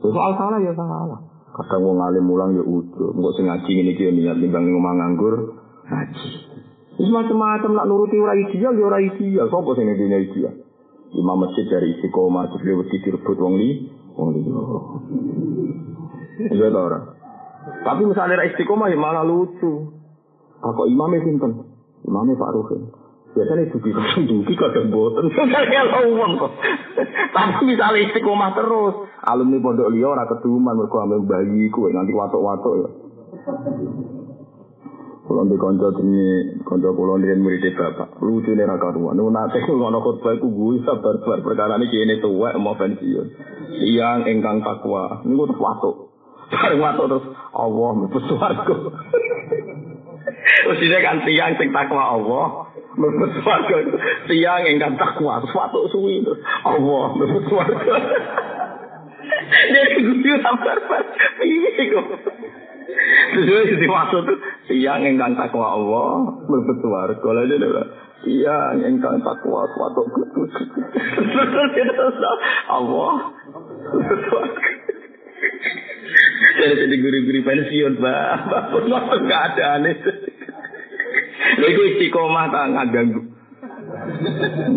Soal 0.00 0.32
salah 0.40 0.58
ya 0.64 0.72
salah. 0.72 1.20
Kadang 1.52 1.84
wong 1.84 2.00
alim 2.00 2.24
mulang 2.24 2.56
ya 2.56 2.64
ujo. 2.64 3.12
Engko 3.12 3.30
sing 3.36 3.52
ngaji 3.52 3.70
ngene 3.76 3.90
iki 3.92 4.08
niat 4.08 4.40
timbang 4.40 4.64
ning 4.64 4.80
omah 4.80 4.94
nganggur 4.96 5.34
ngaji. 5.84 6.28
Wis 6.96 7.08
macam-macam 7.12 7.70
nak 7.76 7.86
nuruti 7.92 8.16
ora 8.16 8.40
ideal 8.40 8.72
ya 8.72 8.84
ora 8.88 9.04
ideal. 9.04 9.52
Sopo 9.52 9.76
sing 9.76 9.84
dunia 9.84 10.16
ideal? 10.16 10.64
Imam 11.12 11.44
masjid 11.44 11.68
dari 11.68 11.92
istiqomah 11.92 12.52
terus 12.52 12.64
lewat 12.68 12.88
direbut 12.88 13.36
wong 13.36 13.54
li, 13.60 13.88
wong 14.16 14.28
li. 14.32 14.40
Iya 16.52 16.68
ta 16.72 16.80
ora? 16.80 17.17
Tapi 17.84 18.02
misalnya 18.04 18.46
istiqomah 18.48 18.90
ya 18.90 18.98
malah 18.98 19.24
lucu. 19.24 19.94
Kok 20.58 20.88
imamnya 20.90 21.22
sinten? 21.22 21.52
Imamnya 22.02 22.34
Pak 22.34 22.52
Ruhin. 22.54 22.82
Biasanya 23.36 23.70
kadang 23.70 24.24
dugi 24.26 24.54
kadang 24.58 24.90
boten. 24.90 25.30
Kalau 25.30 26.34
kok. 26.42 26.52
Tapi 27.36 27.60
misalnya 27.68 28.02
istiqomah 28.10 28.50
terus. 28.56 28.94
Alumni 29.28 29.62
pondok 29.62 29.92
liya 29.92 30.10
ora 30.10 30.24
keduman 30.26 30.74
mergo 30.74 30.98
ame 31.04 31.22
bayi 31.22 31.68
kuwe 31.70 31.94
nanti 31.94 32.16
watuk-watuk 32.16 32.74
ya. 32.82 32.88
Kulo 35.28 35.44
di 35.44 35.60
kanca 35.60 35.92
dene 35.92 36.56
kanca 36.64 36.88
kulo 36.96 37.20
ndien 37.20 37.44
murid 37.44 37.76
bapak. 37.76 38.16
Lucune 38.24 38.64
ra 38.64 38.80
karuan. 38.80 39.20
Nu 39.20 39.28
nate 39.28 39.60
ngono 39.68 40.00
khotbah 40.00 40.40
iku 40.40 40.48
gue 40.48 40.80
sabar-sabar 40.88 41.44
perkara 41.44 41.76
iki 41.84 42.00
kene 42.00 42.24
tuwek 42.24 42.56
mau 42.56 42.80
pensiun. 42.80 43.26
Yang 43.76 44.18
ingkang 44.32 44.64
takwa 44.64 45.20
niku 45.28 45.52
terus 45.52 45.60
watuk. 45.60 46.07
Bareng 46.48 46.80
watuk 46.80 47.06
terus 47.12 47.26
Allah 47.52 47.88
mlebu 47.92 48.18
swarga. 48.24 48.76
Ini 50.68 50.98
kan 51.04 51.20
tiang 51.28 51.52
sing 51.60 51.68
takwa 51.76 52.16
Allah 52.16 52.46
mlebu 52.96 53.24
swarga. 53.44 53.76
Tiang 54.24 54.62
ingkang 54.64 54.96
takwa 54.96 55.44
watuk 55.44 55.92
suwi 55.92 56.24
terus 56.24 56.40
Allah 56.64 57.04
mlebu 57.20 57.38
swarga. 57.52 57.94
Jadi 59.48 60.00
gue 60.24 60.36
sabar-sabar. 60.40 61.02
Piye 61.36 61.82
kok? 61.92 62.06
Terus 63.28 63.68
itu 63.68 63.84
maksud 63.84 64.22
tuh 64.24 64.38
siang 64.72 65.04
engkang 65.04 65.36
takwa 65.36 65.76
Allah 65.76 66.32
mlebu 66.48 66.72
swarga. 66.80 67.20
Kalau 67.20 67.44
dia 67.48 67.60
udah 67.60 67.86
siang 68.24 68.80
engkang 68.88 69.20
takwa 69.20 69.68
suatu 69.76 70.02
kudus. 70.16 70.52
Allah 72.72 73.36
Jadi 76.58 76.74
jadi 76.74 76.96
guru-guru 76.98 77.40
pensiun, 77.46 77.92
Pak. 78.02 78.38
Bapak 78.50 78.82
nggak 78.86 79.04
nggak 79.26 79.42
ada 79.52 79.64
aneh. 79.78 79.94
Lalu 81.62 81.82
istiqomah 81.94 82.50
tak 82.50 82.64
nggak 82.74 82.88
ganggu. 82.90 83.22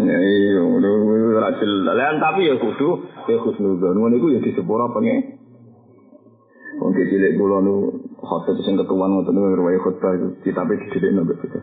Ya 0.08 0.18
iya, 0.18 0.62
udah 0.62 0.94
racil. 1.42 1.72
Lain 1.84 2.18
tapi 2.22 2.48
ya 2.48 2.56
kudu, 2.62 2.90
ya 3.28 3.38
khusnudon. 3.42 3.98
Ngono 3.98 4.16
iku 4.18 4.28
ya 4.38 4.40
disepura 4.46 4.88
pengen. 4.94 5.42
Wong 6.82 6.98
cilik 6.98 7.38
kula 7.38 7.62
nu 7.62 7.94
khotbah 8.18 8.58
sing 8.66 8.74
ketuan 8.74 9.14
ngoten 9.14 9.38
niku 9.38 9.54
riwaya 9.54 9.78
khotbah 9.86 10.18
kitabe 10.42 10.82
dididik 10.82 11.14
nang 11.14 11.30
bocah. 11.30 11.62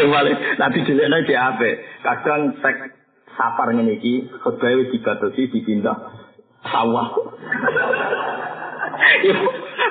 Sewale 0.00 0.32
nanti 0.56 0.78
cilik 0.86 1.06
nang 1.12 1.28
diape. 1.28 1.70
Kadang 2.00 2.56
tek 2.64 2.97
sapar 3.38 3.70
ngene 3.70 4.02
iki 4.02 4.26
khotbah 4.42 4.74
wis 4.74 4.90
dibatasi 4.90 5.46
dipindah 5.54 5.94
sawah. 6.66 7.08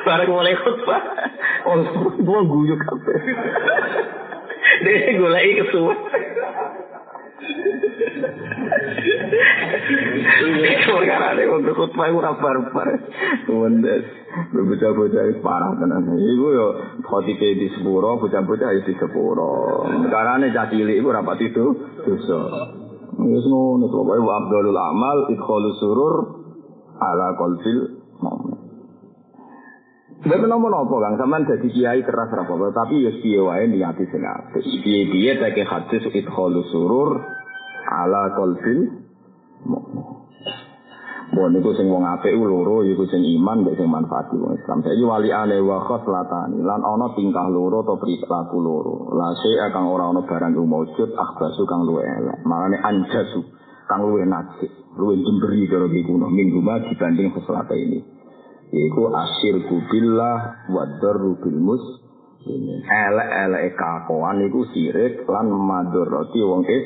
Bareng 0.03 0.29
mulai 0.29 0.55
khotbah. 0.59 1.01
Wong 1.63 1.79
wong 2.27 2.43
guyu 2.51 2.75
kabeh. 2.75 3.17
Dene 4.83 5.11
goleki 5.15 5.51
kesuwen. 5.63 5.97
Perkara 10.87 11.35
ini 11.39 11.43
untuk 11.47 11.75
khutbah 11.75 12.07
itu 12.11 12.19
rabar-rabar. 12.19 12.87
Wendes. 13.47 14.03
Bocah-bocah 14.53 15.23
parah 15.39 15.71
tenan. 15.79 16.03
Iku 16.13 16.47
yo 16.51 16.67
khotibe 17.07 17.57
di 17.57 17.67
sepuro, 17.73 18.19
bocah-bocah 18.19 18.69
di 18.83 18.93
sepuro. 18.99 19.87
Ini 19.87 20.47
cah 20.51 20.67
cilik 20.67 20.99
itu 20.99 21.09
rapat 21.09 21.39
itu 21.41 21.65
dosa. 22.05 22.39
Wis 23.17 23.45
ngono 23.49 23.89
to, 23.89 23.99
wa 24.05 24.33
abdul 24.37 24.77
amal 24.77 25.17
idkhalu 25.33 25.69
surur 25.81 26.15
ala 27.01 27.33
qalbil 27.33 27.79
mu'min. 28.21 28.57
Betul 30.21 30.49
nopo 30.49 30.67
nopo 30.69 30.95
kang 31.01 31.17
sampean 31.17 31.49
dadi 31.49 31.69
kiai 31.73 32.05
keras 32.05 32.29
ra 32.33 32.45
apa 32.45 32.73
tapi 32.73 33.05
ya 33.05 33.11
piye 33.17 33.41
wae 33.41 33.65
niati 33.69 34.05
sing 34.09 34.21
apik. 34.21 34.65
Piye-piye 34.81 35.37
tak 35.41 35.57
hadis 35.57 36.03
idkhalu 36.13 36.61
surur 36.69 37.21
ala 37.89 38.33
qalbil 38.37 39.07
Bon 41.27 41.51
niku 41.51 41.75
sing 41.75 41.91
wong 41.91 42.07
apik 42.07 42.31
loro 42.39 42.87
iku 42.87 43.03
sing 43.11 43.19
iman 43.19 43.67
mek 43.67 43.75
sing 43.75 43.91
manfaat 43.91 44.31
wong 44.31 44.55
Islam. 44.55 44.79
Saiki 44.79 45.03
wali 45.03 45.29
ane 45.35 45.59
wa 45.59 45.83
khoslatani 45.83 46.63
lan 46.63 46.79
ana 46.79 47.11
tingkah 47.19 47.51
loro 47.51 47.83
atau 47.83 47.99
perilaku 47.99 48.57
loro. 48.63 49.11
La 49.11 49.35
syai 49.35 49.67
kang 49.75 49.91
ora 49.91 50.07
ana 50.07 50.23
barang 50.23 50.55
iku 50.55 50.63
maujud 50.63 51.09
akhbasu 51.11 51.67
kang 51.67 51.83
luwe 51.83 52.07
elek. 52.07 52.47
Makane 52.47 52.79
anjasu 52.79 53.43
kang 53.91 54.07
luwe 54.07 54.23
najis, 54.23 54.71
luwe 54.95 55.19
jemberi 55.19 55.67
karo 55.67 55.91
iku 55.91 56.15
minggu 56.15 56.63
dibanding 56.63 57.35
khoslata 57.35 57.75
ini. 57.75 57.99
Iku 58.71 59.11
asyirku 59.11 59.83
billah 59.91 60.67
wa 60.71 60.83
darru 60.99 61.39
bil 61.43 61.59
mus 61.59 61.83
elek-elek 62.87 63.75
kakoan 63.75 64.47
iku 64.47 64.63
sirik 64.71 65.27
lan 65.27 65.51
madoroti 65.51 66.39
wong 66.39 66.63
is 66.67 66.85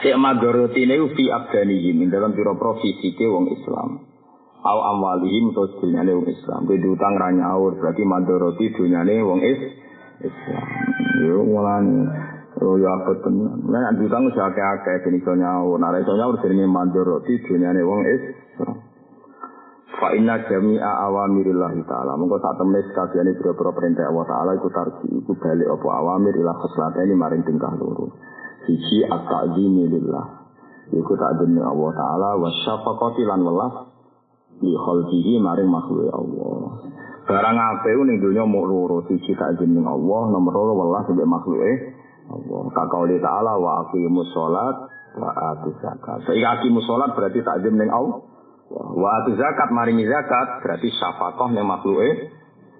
Sik 0.00 0.16
madoroti 0.16 0.88
niku 0.88 1.12
fi 1.12 1.28
abdanihim 1.28 2.08
dalam 2.08 2.32
pira 2.32 2.56
profesi 2.56 3.12
ke 3.12 3.28
wong 3.28 3.52
Islam. 3.52 4.00
Au 4.64 4.78
amwalihim 4.96 5.52
to 5.52 5.76
dunyane 5.80 6.16
wong 6.16 6.28
Islam. 6.28 6.64
Kuwi 6.64 6.80
utang 6.88 7.20
ra 7.20 7.28
nyaur 7.32 7.76
berarti 7.76 8.04
madoroti 8.08 8.72
dunyane 8.72 9.20
wong 9.20 9.40
is 9.44 9.60
Islam. 10.24 10.66
Yo 11.20 11.44
mulane 11.44 12.08
Oh 12.60 12.76
ya 12.76 12.92
apa 12.92 13.12
tenan. 13.24 13.56
Nek 13.72 14.04
utang 14.04 14.28
wis 14.28 14.36
akeh-akeh 14.36 15.00
ben 15.00 15.16
iso 15.16 15.32
nyaur. 15.32 15.80
Nek 15.80 16.04
iso 16.04 16.12
nyaur 16.12 16.36
jenenge 16.44 16.68
madoroti 16.68 17.40
dunyane 17.48 17.80
wong 17.84 18.00
Islam. 18.04 18.74
Fa 20.00 20.16
inna 20.16 20.40
jami'a 20.48 20.92
awamirillah 21.08 21.76
ta'ala. 21.84 22.16
Mengko 22.16 22.40
sak 22.40 22.56
temne 22.56 22.80
sakabehane 22.88 23.36
pira-pira 23.36 23.72
perintah 23.76 24.08
Allah 24.08 24.24
taala 24.24 24.50
iku 24.56 24.68
tarji 24.72 25.08
iku 25.12 25.32
balik 25.36 25.68
apa 25.68 25.88
awamir 25.92 26.32
ila 26.40 26.56
khoslatene 26.56 27.12
maring 27.16 27.44
tingkah 27.44 27.72
loro. 27.76 28.12
Siji 28.70 29.02
at-ta'zimi 29.02 29.90
lillah. 29.90 30.26
Iku 30.94 31.12
ta'zimi 31.18 31.58
Allah 31.58 31.90
taala 31.90 32.30
wa 32.38 32.46
syafaqati 32.46 33.26
lan 33.26 33.42
welas 33.42 33.74
li 34.62 34.70
khalqihi 34.70 35.42
maring 35.42 35.66
makhluk 35.66 36.06
Allah. 36.14 36.86
Barang 37.26 37.58
apik 37.58 37.98
ning 38.06 38.22
donya 38.22 38.46
mung 38.46 38.70
loro, 38.70 39.02
siji 39.10 39.34
ta'zimi 39.34 39.82
Allah, 39.82 40.22
nomor 40.30 40.54
loro 40.54 40.72
welas 40.86 41.10
mbek 41.10 41.26
makhluke 41.26 41.72
Allah. 42.30 42.62
Kakauli 42.70 43.18
ta'ala 43.18 43.58
wa 43.58 43.70
aqimus 43.86 44.30
sholat 44.30 44.86
wa 45.18 45.30
atu 45.50 45.74
zakat. 45.82 46.22
Saiki 46.30 46.46
aqimus 46.46 46.86
sholat 46.86 47.10
berarti 47.18 47.42
takzim 47.42 47.74
ning 47.74 47.90
Allah. 47.90 48.22
Wa 48.70 49.08
atu 49.18 49.34
zakat 49.34 49.74
maringi 49.74 50.06
zakat 50.06 50.62
berarti 50.62 50.94
syafaqah 50.94 51.50
ning 51.50 51.66
makhluke 51.66 52.30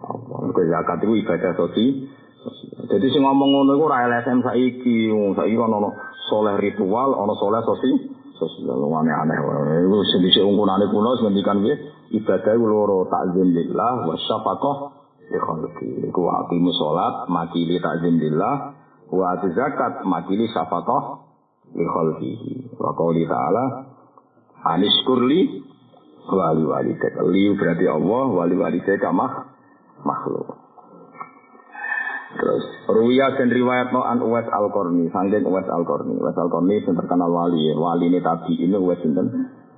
Allah. 0.07 0.39
Mergo 0.47 0.63
zakat 0.71 1.03
itu 1.03 1.15
ibadah 1.27 1.53
sosi. 1.59 1.87
Jadi 2.91 3.07
sing 3.13 3.23
ngomong 3.23 3.49
ngono 3.53 3.71
iku 3.77 3.85
ora 3.87 4.09
LSM 4.09 4.41
saiki, 4.41 5.13
saiki 5.37 5.57
kan 5.61 5.71
ono 5.71 5.93
soleh 6.33 6.57
ritual, 6.57 7.13
ono 7.13 7.37
soleh 7.37 7.61
sosi, 7.63 7.91
sosial 8.41 8.81
aneh-aneh. 8.81 9.37
Iku 9.85 9.97
sing 10.09 10.21
dhisik 10.25 10.43
ungkunane 10.43 10.89
kuno 10.89 11.21
sing 11.21 11.31
ngendikan 11.31 11.61
piye? 11.61 11.77
Ibadah 12.11 12.53
iku 12.57 12.67
loro 12.67 12.99
takzim 13.13 13.53
lillah 13.53 14.09
wa 14.09 14.15
syafaqah 14.17 14.77
li 15.29 15.39
khalqi. 15.39 15.91
Iku 16.09 16.23
aqimu 16.27 16.71
sholat 16.75 17.29
makili 17.29 17.77
ta'zim 17.79 18.17
lillah 18.17 18.55
wa 19.13 19.37
zakat 19.39 20.03
makili 20.09 20.49
syafaqah 20.49 21.03
li 21.77 21.85
khalqihi. 21.85 22.75
Wa 22.81 22.97
qauli 22.97 23.29
ta'ala 23.29 23.65
aniskurli 24.65 25.41
wali 26.31 26.65
wali 26.65 26.93
Li 27.31 27.43
berarti 27.55 27.87
Allah 27.87 28.25
wali 28.33 28.55
wali 28.57 28.81
mah 29.13 29.33
makhluk. 30.03 30.70
Terus 32.41 32.65
Ruya 32.89 33.37
dan 33.37 33.53
riwayat 33.53 33.93
no 33.93 34.01
an 34.01 34.25
Uwais 34.25 34.49
Al 34.49 34.73
Korni, 34.73 35.13
sangking 35.13 35.45
Uwais 35.45 35.69
Al 35.69 35.85
Korni. 35.85 36.17
Uwais 36.17 36.37
Al 36.41 36.49
Korni 36.49 36.81
yang 36.81 36.97
terkenal 36.97 37.29
wali, 37.29 37.69
wali 37.77 38.09
ini 38.09 38.25
tabi 38.25 38.57
ini 38.57 38.81
Uwais 38.81 38.97
sinten 39.05 39.29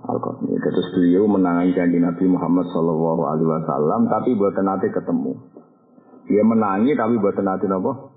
Al 0.06 0.22
Korni. 0.22 0.54
Terus 0.62 0.86
beliau 0.94 1.26
menangani 1.26 1.74
janji 1.74 1.98
Nabi 1.98 2.24
Muhammad 2.30 2.70
Shallallahu 2.70 3.22
Alaihi 3.26 3.50
Wasallam, 3.50 4.00
tapi 4.06 4.38
buat 4.38 4.54
nanti 4.62 4.86
ketemu. 4.94 5.32
Dia 6.30 6.46
menangi 6.46 6.94
tapi 6.94 7.18
buat 7.18 7.34
nanti 7.42 7.66
nopo. 7.66 8.14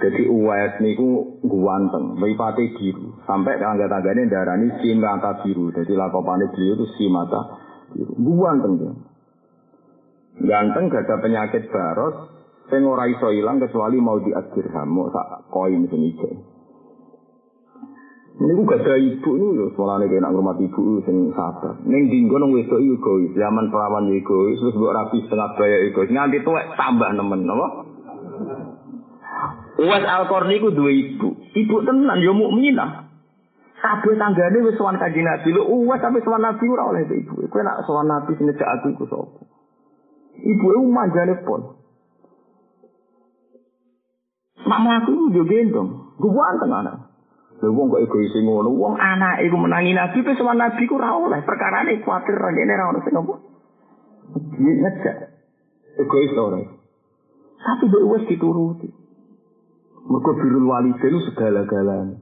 Jadi 0.00 0.30
Uwais 0.30 0.78
niku 0.80 1.42
guanteng, 1.42 2.14
mripate 2.14 2.78
biru. 2.78 3.20
Sampai 3.26 3.58
tangga-tanggane 3.58 4.30
darani 4.30 4.70
si 4.80 4.94
mata 4.94 5.42
biru. 5.42 5.74
Jadi 5.74 5.92
lakopane 5.98 6.46
beliau 6.54 6.78
itu 6.78 6.86
si 6.94 7.04
mata 7.10 7.58
biru. 7.90 8.14
Guanteng 8.16 8.72
dia. 8.78 8.92
Ganteng 10.40 10.88
gak 10.88 11.04
ada 11.04 11.20
penyakit 11.20 11.68
baros, 11.68 12.39
Sing 12.70 12.86
ora 12.86 13.10
iso 13.10 13.34
ilang 13.34 13.58
kecuali 13.58 13.98
mau 13.98 14.22
diadirham, 14.22 14.86
mau 14.86 15.10
sak 15.10 15.50
koin 15.50 15.90
sing 15.90 16.00
ijo. 16.06 16.30
Ini 18.40 18.56
gak 18.64 18.88
ada 18.88 18.96
ibu 18.96 19.30
loh, 19.36 19.68
soalnya 19.76 20.08
kayak 20.08 20.24
nak 20.24 20.32
rumah 20.32 20.56
ibu 20.56 21.04
sing 21.04 21.28
sabar. 21.36 21.76
Neng 21.84 22.08
dinggo 22.08 22.40
nong 22.40 22.56
wedok 22.56 22.80
egois, 22.80 23.36
zaman 23.36 23.68
perawan 23.68 24.08
egois, 24.08 24.56
terus 24.56 24.80
buat 24.80 24.96
rapi 24.96 25.20
setengah 25.28 25.60
daya 25.60 25.78
egois. 25.92 26.08
Nganti 26.08 26.40
tuwek 26.40 26.72
tambah 26.72 27.10
nemen, 27.12 27.44
apa? 27.44 27.68
Uwes 29.80 30.04
Al-Qarni 30.08 30.56
ku 30.60 30.72
dua 30.72 30.88
ibu. 30.88 31.28
Ibu 31.36 31.76
tenan, 31.84 32.20
yo 32.24 32.32
mukminah. 32.32 33.12
Kabeh 33.80 34.12
tanggane 34.20 34.60
wis 34.60 34.76
sowan 34.76 35.00
kanjeng 35.00 35.24
Nabi. 35.24 35.56
Lho 35.56 35.64
uwes 35.64 36.00
sampe 36.04 36.20
sowan 36.20 36.44
Nabi 36.44 36.64
ora 36.68 36.84
oleh 36.92 37.08
ibu. 37.08 37.48
Kowe 37.48 37.60
nak 37.64 37.84
sowan 37.88 38.08
Nabi 38.08 38.36
sing 38.36 38.44
ngejak 38.44 38.68
aku 38.68 38.92
iku 38.92 39.04
sapa? 39.08 39.40
Ibu 40.36 40.66
e 40.68 40.78
manjane 40.84 41.34
pon. 41.44 41.79
Mak 44.66 44.80
mlaku 44.84 45.32
yo 45.32 45.42
gendong. 45.48 45.90
Guwanteng 46.20 46.72
anak. 46.72 46.96
Lha 47.60 47.68
wong 47.68 47.92
kok 47.92 48.00
egois 48.00 48.32
ngono, 48.40 48.72
wong 48.72 48.96
anak 48.96 49.44
iku 49.44 49.56
menangi 49.60 49.92
nabi 49.92 50.24
pe 50.24 50.32
sama 50.32 50.56
nabi 50.56 50.88
ku 50.88 50.96
ora 50.96 51.12
oleh. 51.16 51.44
Perkarane 51.44 52.00
kuwatir 52.00 52.36
rene 52.36 52.72
ora 52.72 52.88
ono 52.88 53.00
sing 53.04 53.14
apa. 53.16 53.34
Iki 54.56 54.72
ngecek. 54.80 55.16
Egois 56.00 56.32
ora. 56.40 56.60
Tapi 57.60 57.84
mbok 57.88 58.06
wis 58.16 58.24
dituruti. 58.32 58.88
Mergo 60.08 60.32
birul 60.40 60.64
walidain 60.64 61.20
segala-galanya. 61.28 62.16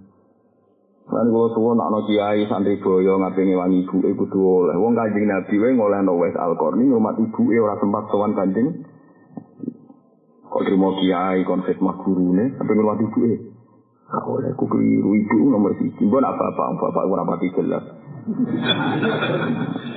Lan 1.09 1.26
kula 1.32 1.49
suwun 1.57 1.80
ana 1.80 2.05
kiai 2.05 2.45
santri 2.51 2.76
boyo 2.82 3.16
ngapingi 3.22 3.55
wangi 3.55 3.86
ibu 3.86 4.03
e 4.05 4.12
kudu 4.12 4.39
oleh. 4.43 4.76
Wong 4.76 4.93
Kanjeng 4.99 5.24
Nabi 5.30 5.55
wae 5.57 5.72
ngolehno 5.72 6.18
wis 6.18 6.36
Al-Qarni 6.36 6.84
ngrumat 6.84 7.16
ibu 7.16 7.49
e 7.49 7.57
ora 7.62 7.78
sempat 7.80 8.11
sowan 8.12 8.36
Kanjeng 8.36 8.84
Kok 10.49 10.62
terima 10.64 10.96
kiai, 10.96 11.44
kon 11.44 11.61
khidmah 11.61 11.96
gurune, 12.01 12.57
sampai 12.57 12.74
ngelwati 12.74 13.05
ibu 13.05 13.20
eh. 13.28 13.38
Gak 14.09 14.24
oleh, 14.24 14.49
aku 14.57 14.64
keliru 14.72 15.12
ibu 15.12 15.53
nomor 15.53 15.76
siji. 15.76 16.09
Mbak 16.09 16.24
apa-apa, 16.24 16.80
bapak 16.80 17.03
aku 17.05 17.12
rapati 17.12 17.49
jelas. 17.53 17.84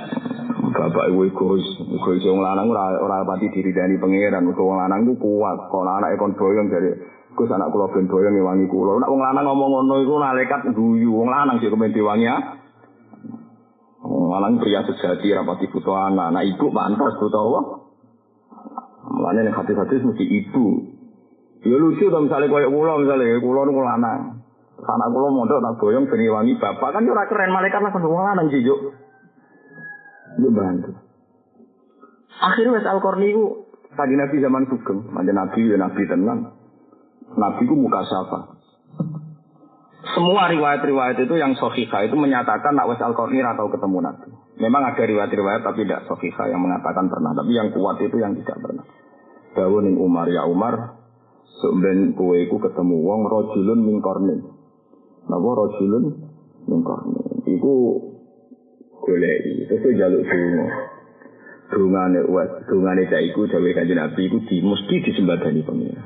bapak 0.72 1.04
ibu 1.08 1.20
egois, 1.28 1.64
egois 1.80 2.20
yang 2.20 2.44
lanang 2.44 2.68
ora 2.68 3.00
ora 3.00 3.24
pati 3.24 3.48
diri 3.48 3.72
dari 3.72 3.96
pangeran. 3.96 4.44
Mergo 4.44 4.68
wong 4.68 4.78
lanang 4.84 5.08
ku 5.08 5.16
kuat. 5.16 5.72
Kalau 5.72 5.92
anak 5.96 6.20
kon 6.20 6.36
boyong 6.36 6.68
dari 6.68 6.90
Gus 7.32 7.48
anak 7.48 7.72
kula 7.72 7.88
ben 7.96 8.08
boyong 8.12 8.36
ngewangi 8.36 8.68
kula. 8.68 9.00
Nek 9.00 9.08
wong 9.08 9.22
lanang 9.24 9.44
ngomong 9.48 9.70
ngono 9.72 9.94
iku 10.04 10.14
malaikat 10.20 10.60
guyu. 10.76 11.08
Wong 11.12 11.28
lanang 11.32 11.56
sih 11.64 11.72
kemen 11.72 11.96
diwangi 11.96 12.28
ya. 12.28 12.36
Wong 14.04 14.28
lanang 14.36 14.60
pria 14.60 14.84
sejati 14.84 15.32
rapati 15.32 15.72
butuh 15.72 15.96
anak. 16.12 16.36
Anak 16.36 16.44
ibu 16.52 16.68
pantas 16.68 17.16
butuh 17.16 17.40
Allah. 17.40 17.64
Mulane 19.22 19.46
nek 19.46 19.54
hati-hati 19.54 20.02
mesti 20.02 20.24
ibu. 20.26 20.66
Ya 21.62 21.78
lucu 21.78 22.10
to 22.10 22.18
misalnya 22.26 22.50
koyo 22.50 22.74
kula 22.74 23.06
misalnya 23.06 23.38
kula 23.38 23.70
niku 23.70 23.82
lanang. 23.86 24.42
Anak 24.82 25.08
kula 25.14 25.30
mondok 25.30 25.62
tak 25.62 25.78
boyong 25.78 26.10
ben 26.10 26.26
wangi 26.26 26.58
bapak 26.58 26.90
kan 26.90 27.06
ora 27.06 27.30
keren 27.30 27.54
malaikat 27.54 27.78
langsung 27.86 28.10
wong 28.10 28.18
lanang 28.18 28.50
sih 28.50 28.66
yo. 28.66 28.74
Yo 30.42 30.50
bantu. 30.50 30.90
Akhirnya 32.42 32.74
wes 32.74 32.82
Al-Qarni 32.82 33.30
itu 33.30 33.44
tadi 33.94 34.18
Nabi 34.18 34.42
zaman 34.42 34.66
sugeng, 34.66 35.06
manjen 35.14 35.38
Nabi 35.38 35.70
ya 35.70 35.78
Nabi 35.78 36.02
tenang. 36.02 36.40
Nabi 37.38 37.62
ku 37.62 37.78
muka 37.78 38.02
siapa? 38.02 38.58
Semua 40.18 40.50
riwayat-riwayat 40.50 41.14
itu 41.22 41.34
yang 41.38 41.54
sohika 41.54 42.02
itu 42.02 42.18
menyatakan 42.18 42.74
nak 42.74 42.90
wes 42.90 42.98
Al-Qarni 42.98 43.38
atau 43.38 43.70
ketemu 43.70 44.02
Nabi. 44.02 44.34
Memang 44.58 44.82
ada 44.82 44.98
riwayat-riwayat 45.06 45.62
tapi 45.62 45.86
tidak 45.86 46.10
sohika 46.10 46.50
yang 46.50 46.58
mengatakan 46.58 47.06
pernah. 47.06 47.30
Tapi 47.38 47.54
yang 47.54 47.70
kuat 47.70 48.02
itu 48.02 48.18
yang 48.18 48.34
tidak 48.34 48.58
pernah. 48.58 48.82
Dawu 49.52 49.84
ning 49.84 50.00
Umar 50.00 50.28
ya 50.32 50.48
Umar, 50.48 50.96
sebenarnya 51.60 52.16
kowe 52.16 52.36
iku 52.40 52.56
ketemu 52.56 52.96
wong 53.04 53.20
rajulun 53.28 53.80
min 53.84 53.96
qarnin. 54.00 54.40
Napa 55.28 55.50
rajulun 55.52 56.04
min 56.68 56.80
qarnin? 56.80 57.26
Iku 57.44 57.72
goleki, 59.04 59.68
terus 59.68 59.92
jaluk 59.98 60.24
donga. 60.24 60.66
Dungane 61.72 62.20
wes, 62.28 62.50
dungane 62.68 63.08
cah 63.08 63.20
iku 63.20 63.48
dawe 63.48 63.70
kanjeng 63.72 63.96
Nabi 63.96 64.28
iku 64.28 64.38
di 64.44 64.56
mesti 64.60 64.94
disembadani 65.04 65.60
pengira. 65.64 66.04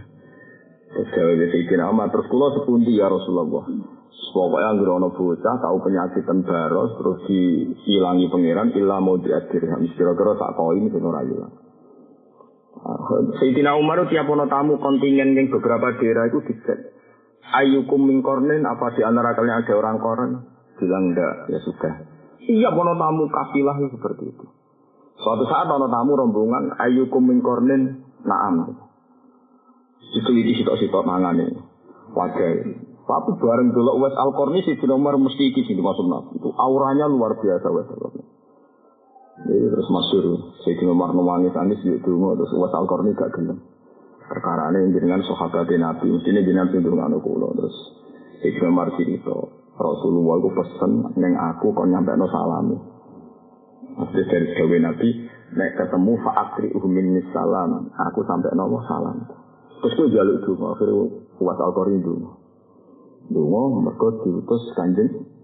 Terus 0.91 1.09
dawe 1.15 1.33
Sayyidina 1.35 1.91
Umar, 1.91 2.11
terus 2.11 2.27
kula 2.31 2.55
sepundi 2.55 2.99
ya 2.99 3.11
Rasulullah. 3.11 3.67
Pokoknya 4.37 4.69
anggere 4.69 4.93
ana 4.93 5.09
bocah 5.17 5.57
tahu 5.65 5.77
penyakit 5.81 6.29
baros 6.45 6.93
terus 7.01 7.19
diilangi 7.25 8.29
pangeran 8.29 8.69
illa 8.77 9.01
mau 9.01 9.17
diadirham. 9.17 9.81
Kira-kira 9.97 10.37
tak 10.37 10.53
koin 10.61 10.93
sing 10.93 11.01
ora 11.01 11.25
ilang. 11.25 11.66
Sayyidina 13.41 13.73
Umar 13.81 14.05
tiap 14.07 14.29
ono 14.29 14.47
tamu 14.47 14.77
kontingen 14.79 15.33
yang 15.33 15.49
beberapa 15.49 15.97
daerah 15.97 16.29
itu 16.29 16.45
dicek. 16.45 16.93
Ayukum 17.47 18.05
mingkornin 18.05 18.67
apa 18.67 18.93
di 18.99 19.07
antara 19.07 19.33
kalian 19.33 19.63
ada 19.63 19.75
orang 19.79 19.97
koren? 20.03 20.31
Bilang 20.77 21.15
enggak, 21.15 21.49
ya 21.49 21.59
sudah. 21.63 21.95
Iya 22.47 22.69
ono 22.75 22.95
tamu 23.01 23.31
kafilah 23.33 23.77
itu 23.81 23.97
seperti 23.97 24.25
itu. 24.29 24.47
Suatu 25.17 25.45
saat 25.49 25.67
ono 25.71 25.89
tamu 25.89 26.13
rombongan 26.21 26.77
ayukum 26.77 27.25
mingkornin 27.25 28.05
naam. 28.27 28.77
Itu 30.13 30.31
di 30.31 30.53
sitok-sitok 30.55 31.03
mangan 31.03 31.41
ini. 31.41 31.59
Wajah 32.17 32.51
Tapi 33.07 33.31
bareng 33.39 33.71
dulu 33.71 34.03
Wes 34.03 34.15
Al-Qarni 34.19 34.67
si 34.67 34.75
Umar 34.91 35.15
mesti 35.15 35.55
iki 35.55 35.63
sing 35.63 35.79
dimaksud 35.79 36.11
Itu 36.35 36.51
auranya 36.59 37.07
luar 37.07 37.39
biasa 37.39 37.67
Wes 37.71 37.87
Al-Qarni. 37.87 38.36
Jadi 39.37 39.69
terus 39.69 39.89
masyur, 39.93 40.25
Sayyidina 40.65 40.97
Umar 40.97 41.13
nangis 41.13 41.53
anis 41.61 41.81
di 41.85 41.93
dungo 42.01 42.33
terus 42.41 42.57
was 42.57 42.73
al 42.73 42.89
ini 43.05 43.13
gak 43.13 43.37
gelem. 43.37 43.61
Perkara 44.25 44.73
ini 44.73 44.97
dengan 44.97 45.21
sahabat 45.21 45.69
Nabi, 45.69 46.09
mestinya 46.09 46.41
jenengan 46.41 46.73
Nabi 46.73 46.81
dungo 46.81 47.03
anu 47.05 47.19
kulo 47.21 47.53
terus 47.53 47.77
Sayyidina 48.41 48.73
Umar 48.73 48.89
cerita, 48.97 49.37
Rasulullah 49.77 50.41
aku 50.41 50.51
pesen 50.57 50.93
neng 51.21 51.37
aku 51.37 51.69
kau 51.77 51.85
nyampe 51.85 52.17
no 52.17 52.27
salami. 52.33 52.77
Maksudnya 53.97 54.25
dari 54.25 54.47
gawe 54.57 54.77
Nabi, 54.89 55.09
nek 55.53 55.71
ketemu 55.85 56.13
faakri 56.25 56.69
umin 56.73 57.21
salam, 57.37 57.93
aku 57.93 58.25
sampai 58.25 58.57
no 58.57 58.81
salam. 58.89 59.21
Terus 59.85 59.93
gue 60.01 60.17
jaluk 60.17 60.37
dungo, 60.49 60.65
akhirnya 60.73 61.05
was 61.45 61.61
al 61.61 61.77
ini 61.93 62.01
dungo. 62.01 62.31
Dungo, 63.29 63.85
mereka 63.85 64.25
diutus 64.25 64.65
kanjeng 64.73 65.36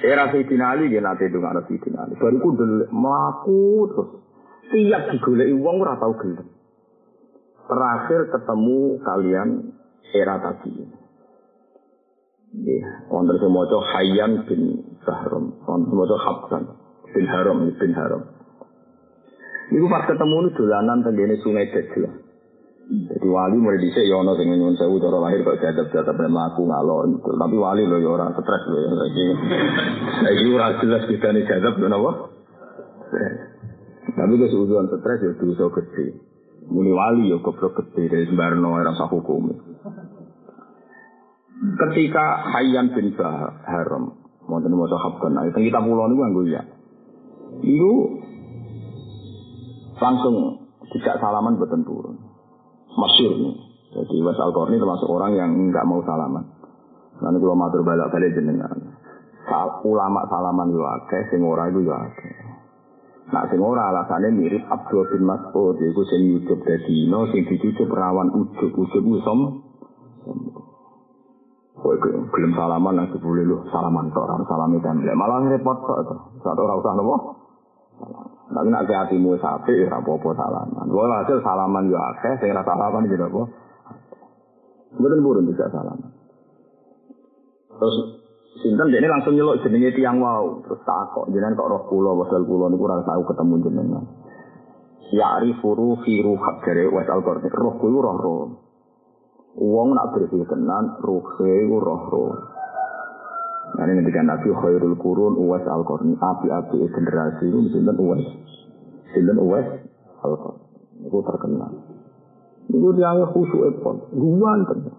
era 0.00 0.32
Sayyidina 0.32 0.76
Ali 0.76 0.88
dia 0.88 1.04
nanti 1.04 1.28
dengan 1.28 1.56
anak 1.56 1.68
Sayyidina 1.68 1.98
Ali. 2.08 2.14
Baru 2.16 2.36
ku 2.40 2.50
delik, 2.56 2.88
melaku 2.90 3.62
terus. 3.92 4.10
Tiap 4.64 5.02
digoleki 5.12 5.54
uang 5.60 5.76
ora 5.84 5.94
tau 6.00 6.16
gelem. 6.16 6.48
Terakhir 7.64 8.20
ketemu 8.32 8.78
kalian 9.04 9.48
era 10.16 10.36
tadi. 10.40 10.72
Ya, 12.54 12.86
wonten 13.10 13.36
semoco 13.42 13.82
Hayyan 13.82 14.46
bin 14.46 14.62
Bahram, 15.04 15.58
wonten 15.66 15.88
semoco 15.90 16.16
Habsan 16.16 16.62
bin 17.12 17.24
Haram 17.28 17.66
bin 17.66 17.92
Haram. 17.92 18.22
Iku 19.74 19.86
pas 19.88 20.06
ketemu 20.08 20.52
dolanan 20.56 21.04
tenggene 21.04 21.36
sungai 21.44 21.72
Dajjal. 21.72 22.23
Jadi 22.84 23.26
wali 23.32 23.56
mulai 23.56 23.80
dhisik 23.80 24.04
ya 24.04 24.20
ana 24.20 24.36
sing 24.36 24.52
nyuwun 24.52 24.76
sewu 24.76 25.00
cara 25.00 25.16
lahir 25.16 25.40
kok 25.40 25.56
jadab-jadab 25.56 26.20
mlaku 26.28 26.68
ngalor. 26.68 27.08
Tapi 27.16 27.56
wali 27.56 27.82
lho 27.88 27.96
ya 27.96 28.10
ora 28.12 28.28
stres 28.36 28.62
lho 28.68 28.78
saiki. 28.92 29.24
Saiki 30.20 30.52
ora 30.52 30.76
jelas 30.84 31.02
bedane 31.08 31.40
jadab 31.48 31.74
lho 31.80 31.88
napa? 31.88 32.10
Tapi 34.04 34.32
wis 34.36 34.52
uzuan 34.52 34.92
stres 34.92 35.20
ya 35.24 35.32
dosa 35.32 35.64
gede. 35.80 36.06
Muni 36.68 36.92
wali 36.92 37.32
ya 37.32 37.40
goblok 37.40 37.72
gede 37.72 38.04
dari 38.12 38.28
sembarno 38.28 38.76
ora 38.76 38.92
sah 38.92 39.08
hukum. 39.08 39.48
Ketika 41.64 42.24
Hayyan 42.52 42.92
bin 42.92 43.16
Haram, 43.64 44.20
wonten 44.44 44.76
maca 44.76 45.00
Habkan, 45.00 45.32
ayo 45.40 45.56
kita 45.56 45.80
pulau 45.80 46.04
niku 46.12 46.20
nganggo 46.20 46.42
ya. 46.52 46.62
Iku 47.64 47.92
langsung 49.96 50.36
tidak 50.92 51.16
salaman 51.22 51.56
betul 51.56 51.80
turun. 51.86 52.23
Masyur. 52.94 53.32
Jadi 53.94 54.16
Wes 54.26 54.38
al 54.42 54.50
termasuk 54.50 55.06
orang 55.06 55.38
yang 55.38 55.50
nggak 55.70 55.86
mau 55.86 56.02
salaman. 56.02 56.42
Nanti 57.22 57.38
kalau 57.38 57.54
matur 57.54 57.86
balak 57.86 58.10
balik 58.10 58.34
jenengan. 58.34 58.74
Ulama 59.84 60.26
salaman 60.26 60.72
yo 60.72 60.82
akeh, 60.82 61.30
sing 61.30 61.44
ora 61.46 61.70
iku 61.70 61.84
yo 61.84 61.94
akeh. 61.94 62.34
Nah 63.30 63.44
sing 63.48 63.60
ora 63.62 63.92
alasane 63.92 64.34
mirip 64.34 64.66
Abdul 64.66 65.06
bin 65.14 65.22
Mas'ud 65.28 65.78
iku 65.78 66.02
sing 66.10 66.42
ujub 66.42 66.58
dadino 66.64 67.28
sing 67.30 67.46
dicucuk 67.46 67.88
rawan 67.92 68.34
ujub 68.34 68.72
ujub 68.72 69.04
usom. 69.04 69.62
Kowe 71.78 71.94
gelem 72.00 72.52
salaman 72.56 72.96
lagi 72.96 73.20
boleh 73.20 73.44
lu 73.44 73.62
salaman 73.68 74.10
tok 74.10 74.26
ora 74.26 74.42
salami 74.48 74.80
template. 74.80 75.14
Malah 75.14 75.44
repot 75.44 75.78
tok 75.84 75.98
to. 76.08 76.16
Sak 76.42 76.56
ora 76.56 76.80
usah 76.80 76.92
nopo. 76.96 77.43
Tapi 78.54 78.68
nak 78.70 78.86
ke 78.86 78.94
hatimu 78.94 79.34
sapi 79.40 79.72
ora 79.88 79.98
apa-apa 79.98 80.30
salaman. 80.36 80.86
Wala 80.92 81.24
hasil 81.24 81.42
salaman 81.42 81.90
yo 81.90 81.98
akeh 81.98 82.34
sing 82.38 82.54
ora 82.54 82.62
salaman 82.62 83.08
gitu 83.10 83.24
apa. 83.24 83.42
Mboten 85.00 85.24
burun 85.24 85.48
bisa 85.50 85.66
salaman. 85.74 86.10
Terus 87.74 87.96
sinten 88.62 88.94
dene 88.94 89.10
langsung 89.10 89.34
nyeluk 89.34 89.58
jenenge 89.66 89.90
tiang 89.98 90.22
wau 90.22 90.62
terus 90.62 90.78
takok 90.86 91.26
jenengan 91.34 91.58
kok 91.58 91.66
roh 91.66 91.82
kula 91.90 92.14
wasal 92.14 92.46
kula 92.46 92.70
niku 92.70 92.86
ora 92.86 93.02
tau 93.02 93.22
ketemu 93.26 93.54
jenengan. 93.66 94.04
Ya'ri 95.10 95.50
furu 95.58 95.98
fi 96.06 96.22
ruhak 96.22 96.62
jare 96.62 96.86
wasal 96.94 97.20
korne 97.26 97.48
roh 97.50 97.74
kuwi 97.82 97.98
roh 97.98 98.16
roh. 98.16 98.44
Wong 99.54 99.94
nak 99.98 100.14
bersih 100.14 100.46
tenan 100.46 100.98
ruh 101.02 101.26
iku 101.42 101.76
roh 101.82 102.02
roh. 102.06 102.53
Nah 103.74 103.84
ini 103.90 104.06
ketika 104.06 104.22
Nabi 104.22 104.48
Khairul 104.54 104.94
Qurun 104.94 105.34
Uwais 105.34 105.66
Al-Qarni 105.66 106.14
Api-api 106.14 106.78
generasi 106.94 107.44
ini 107.50 107.74
Sinten 107.74 107.98
Uwais 107.98 108.26
Sinten 109.10 109.38
Uwais 109.42 109.66
Al-Qarni 110.22 110.62
Itu 111.10 111.18
terkenal 111.26 111.72
Itu 112.70 112.88
dia 112.94 113.10
khusyuk 113.34 113.62
epon 113.74 113.96
Guan 114.14 114.62
tentu 114.70 114.94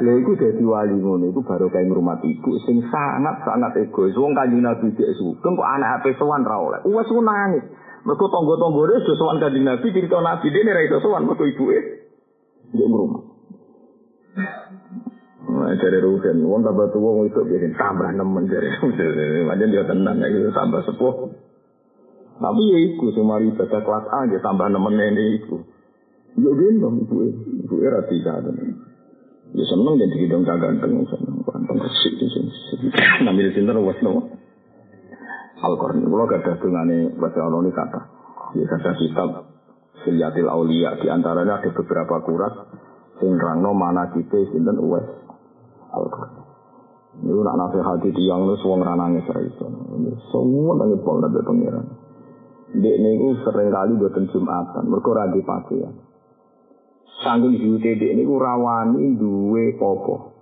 Lha 0.00 0.16
iku 0.16 0.32
dadi 0.32 0.64
wali 0.64 0.96
ngono 0.96 1.28
iku 1.28 1.44
baru 1.44 1.68
kae 1.68 1.84
ngrumat 1.84 2.24
ibu 2.24 2.56
sing 2.64 2.80
sangat-sangat 2.88 3.84
egois. 3.84 4.16
Wong 4.16 4.32
Kanjeng 4.32 4.64
Nabi 4.64 4.96
dhek 4.96 5.12
sugeng 5.20 5.52
kok 5.60 5.68
anak 5.68 6.00
ape 6.00 6.16
sowan 6.16 6.40
ra 6.40 6.56
oleh. 6.56 6.80
Wes 6.88 7.04
ku 7.04 7.20
nangis. 7.20 7.68
Mergo 8.08 8.32
tangga-tanggane 8.32 9.04
do 9.04 9.12
sowan 9.20 9.36
Kanjeng 9.44 9.68
Nabi 9.68 9.92
cerita 9.92 10.16
Nabi 10.24 10.48
dene 10.48 10.72
ra 10.72 10.80
iso 10.88 11.04
sowan 11.04 11.28
mergo 11.28 11.44
ibuke 11.44 11.78
ndek 12.72 12.86
ngrumat. 12.88 13.22
Nah, 15.40 15.72
dari 15.72 15.98
Ruben, 16.04 16.44
wong 16.44 16.60
tambah 16.60 16.92
tua 16.92 17.10
wong 17.16 17.32
itu 17.32 17.40
bikin 17.48 17.72
tambah 17.72 18.12
nemen 18.12 18.44
dari 18.44 18.68
Macam 19.48 19.68
dia 19.72 19.84
tenang 19.88 20.20
ya 20.20 20.28
gitu 20.28 20.52
tambah 20.52 20.80
sepuh. 20.84 21.14
Tapi 22.40 22.62
ya 22.72 22.78
iku 22.92 23.06
semari 23.16 23.52
ibadah 23.52 23.80
kelas 23.80 24.06
A 24.08 24.20
dia 24.28 24.40
tambah 24.44 24.68
nemen 24.68 25.00
ini 25.00 25.24
iku. 25.40 25.56
Ya 26.36 26.50
gendong 26.52 27.04
ibu 27.08 27.14
ibu 27.66 27.74
era 27.80 28.04
tiga 28.04 28.40
Ya 29.50 29.64
seneng 29.66 29.98
dan 29.98 30.08
dihidung 30.14 30.46
ganteng, 30.46 30.72
seneng 30.78 31.36
ganteng 31.42 31.78
resik 31.82 32.14
di 32.20 32.26
sini. 32.30 32.52
Nambil 33.26 33.50
sinter 33.56 33.76
was 33.80 33.98
no. 34.04 34.30
Al-Qur'an 35.60 36.00
ada 36.00 36.52
dungane 36.56 37.12
baca 37.20 37.40
Allah 37.44 37.60
ini 37.66 37.72
kata. 37.74 38.00
Ya 38.56 38.64
kata 38.64 38.90
kitab 38.96 39.30
Silyatil 40.00 40.48
Aulia 40.48 40.96
di 40.96 41.12
antaranya 41.12 41.60
ada 41.60 41.68
beberapa 41.76 42.24
kurat 42.24 42.54
sing 43.20 43.36
rangno 43.36 43.76
mana 43.76 44.08
kita 44.16 44.48
sinten 44.48 44.80
uwes 44.80 45.19
Al-Qur'an. 45.90 46.50
Ini 47.20 47.36
nak 47.42 47.56
nasihat 47.58 47.98
di 48.06 48.10
tiang 48.14 48.46
lu 48.46 48.54
suwang 48.62 48.86
ranangnya 48.86 49.26
saya 49.26 49.42
itu. 49.42 49.66
Semua 50.30 50.78
nangis 50.78 51.02
pol 51.02 51.18
nabi 51.18 51.42
pengiran. 51.42 51.86
Dek 52.70 52.96
niku 53.02 53.34
sering 53.42 53.74
kali 53.74 53.98
buatan 53.98 54.30
jumatan, 54.30 54.84
mereka 54.86 55.10
radi 55.10 55.40
pakaian. 55.42 55.94
Sanggung 57.20 57.58
jute 57.58 57.98
dek 57.98 58.14
niku 58.14 58.38
rawani 58.38 59.18
duwe 59.18 59.74
popo. 59.74 60.38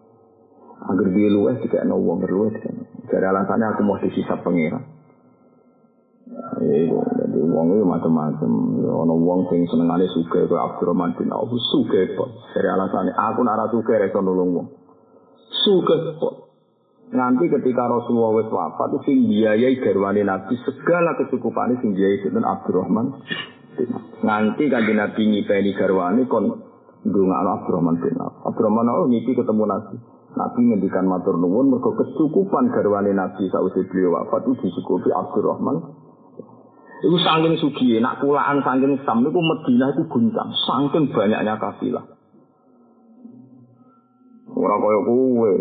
Agar 0.79 1.09
dia 1.11 1.33
luwes 1.33 1.59
tidak 1.65 1.89
no 1.89 1.99
wong 1.99 2.21
berluwes. 2.21 2.55
Jadi 3.09 3.25
alasannya 3.25 3.67
aku 3.73 3.83
mau 3.83 3.99
disisap 3.99 4.45
pengiran. 4.45 4.85
Iku 6.61 7.01
jadi 7.01 7.41
wong 7.49 7.81
itu 7.81 7.85
macam-macam. 7.89 8.51
Ya 8.85 8.93
ono 8.93 9.15
wong 9.17 9.49
sing 9.49 9.65
senengane 9.73 10.05
suka 10.13 10.45
ke 10.45 10.55
Abdurrahman 10.55 11.17
bin 11.17 11.33
Auf 11.33 11.51
suka 11.73 12.13
kok. 12.13 12.31
Dari 12.53 12.69
alasannya 12.69 13.17
aku 13.17 13.41
nara 13.43 13.67
suka 13.73 13.99
reso 13.99 14.21
nulung 14.21 14.53
wong. 14.53 14.69
Kok. 15.65 16.35
Nanti 17.09 17.49
ketika 17.49 17.89
Rasulullah 17.89 18.45
wis 18.45 18.53
wafat 18.53 18.89
itu 18.93 18.99
sing 19.09 19.17
biayai 19.33 19.81
garwane 19.81 20.23
Nabi 20.29 20.61
segala 20.61 21.17
kecukupane 21.17 21.81
sing 21.81 21.97
biayai 21.97 22.21
sinten 22.21 22.45
Abdurrahman. 22.45 23.25
Nanti 24.21 24.69
kan 24.69 24.85
Nabi 24.85 25.23
ngipeni 25.25 25.73
garwane 25.73 26.29
kon 26.29 26.53
ndongakno 27.09 27.51
Abdurrahman 27.65 27.97
bin 28.05 28.13
Auf. 28.21 28.45
Abdurrahman 28.53 28.93
Auf 28.93 29.09
ngipi 29.09 29.33
ketemu 29.33 29.65
Nabi. 29.65 29.97
Nabi 30.37 30.61
ngendikan 30.69 31.09
matur 31.09 31.41
nuwun 31.41 31.73
mergo 31.73 31.97
kecukupan 31.97 32.77
garwane 32.77 33.17
Nabi 33.17 33.49
sausé 33.49 33.89
beliau 33.89 34.21
wafat 34.21 34.45
itu 34.45 34.69
dicukupi 34.69 35.09
Abdurrahman 35.09 36.09
Itu 36.99 37.15
saking 37.23 37.55
sugi, 37.63 38.03
nak 38.03 38.19
pulaan 38.19 38.59
saking 38.59 38.99
sam, 39.07 39.23
itu 39.23 39.39
Medina 39.39 39.95
itu 39.95 40.03
guncang, 40.11 40.51
saking 40.51 41.15
banyaknya 41.15 41.55
kafilah. 41.55 42.18
Orang 44.59 44.83
kaya 44.83 45.01
kue, 45.07 45.53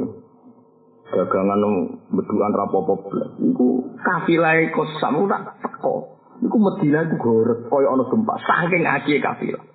dagangan 1.13 1.61
beduan 2.09 2.51
rapopo 2.57 2.97
belas, 3.05 3.29
itu 3.37 3.93
kafilah 4.01 4.57
itu 4.57 4.83
sam, 4.97 5.21
itu 5.21 5.29
tak 5.29 5.53
teko. 5.61 6.17
Itu 6.41 6.57
Medina 6.57 7.05
itu 7.05 7.15
gorek, 7.21 7.69
kaya 7.69 7.87
ono 7.93 8.09
gempa, 8.09 8.33
saking 8.41 8.83
aji 8.83 9.21
kafilah. 9.21 9.65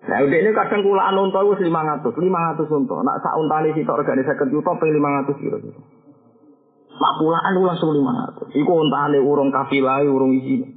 Nah, 0.00 0.18
udah 0.26 0.38
ini 0.42 0.50
kadang 0.56 0.82
kulaan 0.82 1.14
unta 1.14 1.44
itu 1.44 1.70
500, 1.70 2.02
500 2.08 2.76
unta. 2.82 2.96
Nak 3.04 3.20
sak 3.20 3.36
untane 3.36 3.70
sitok 3.76 4.00
regane 4.00 4.24
50 4.24 4.48
juta, 4.48 4.70
pengen 4.80 4.96
500 4.96 5.38
kira-kira. 5.38 5.80
Mak 7.00 7.12
pulaan 7.16 7.52
lu 7.56 7.64
langsung 7.64 7.96
lima 7.96 8.12
ratus. 8.12 8.52
Iku 8.52 8.72
ontane 8.76 9.20
urung 9.20 9.48
kafilah, 9.48 10.04
urung 10.04 10.36
isi. 10.36 10.68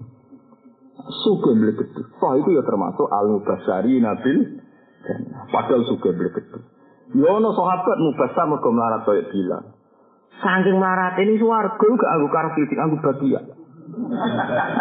Suge 1.24 1.52
blegedu. 1.52 2.00
Toh 2.16 2.34
itu 2.40 2.50
ya 2.56 2.64
termasuk 2.64 3.12
al 3.12 3.28
mubasari 3.28 4.00
nabil. 4.00 4.64
Padahal 5.52 5.84
suge 5.84 6.16
blegedu. 7.12 7.28
Yono 7.28 7.50
sahabat 7.52 7.98
mubasar 8.00 8.46
mergo 8.48 8.70
melarat 8.72 9.02
kaya 9.04 9.24
bilang. 9.28 9.66
Saking 10.40 10.76
melarat 10.80 11.20
ini 11.20 11.40
suarga 11.40 11.76
gak 11.80 12.12
anggo 12.16 12.28
karfi, 12.32 12.62
anggo 12.80 12.98
bagia. 13.04 13.42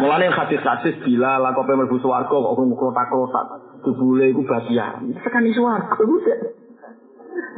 Mulane 0.00 0.32
hadis-hadis 0.32 0.96
bila 1.04 1.36
lakope 1.42 1.74
mlebu 1.74 1.98
swarga 2.00 2.32
kok 2.32 2.54
klotak-klotak. 2.56 3.46
Jebule 3.82 4.30
iku 4.30 4.42
bagia. 4.46 5.02
Tekan 5.22 5.44
swarga 5.52 5.98
iku 5.98 6.16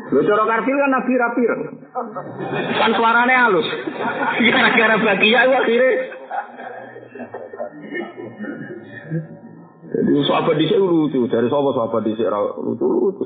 Lho 0.05 0.21
cara 0.21 0.45
karfil 0.45 0.77
kan 0.77 0.91
nabi 0.93 1.13
rapir. 1.17 1.51
Kan 2.79 2.93
suarane 2.93 3.35
halus. 3.35 3.69
Gara-gara 4.39 4.97
bagia 5.01 5.39
itu 5.49 5.55
akhirnya. 5.57 5.91
Jadi 9.95 10.13
sahabat 10.27 10.55
dhisik 10.59 10.79
lucu, 10.79 11.31
dari 11.31 11.47
sapa 11.49 11.71
sahabat 11.71 12.03
dhisik 12.05 12.27
lucu-lucu. 12.61 13.25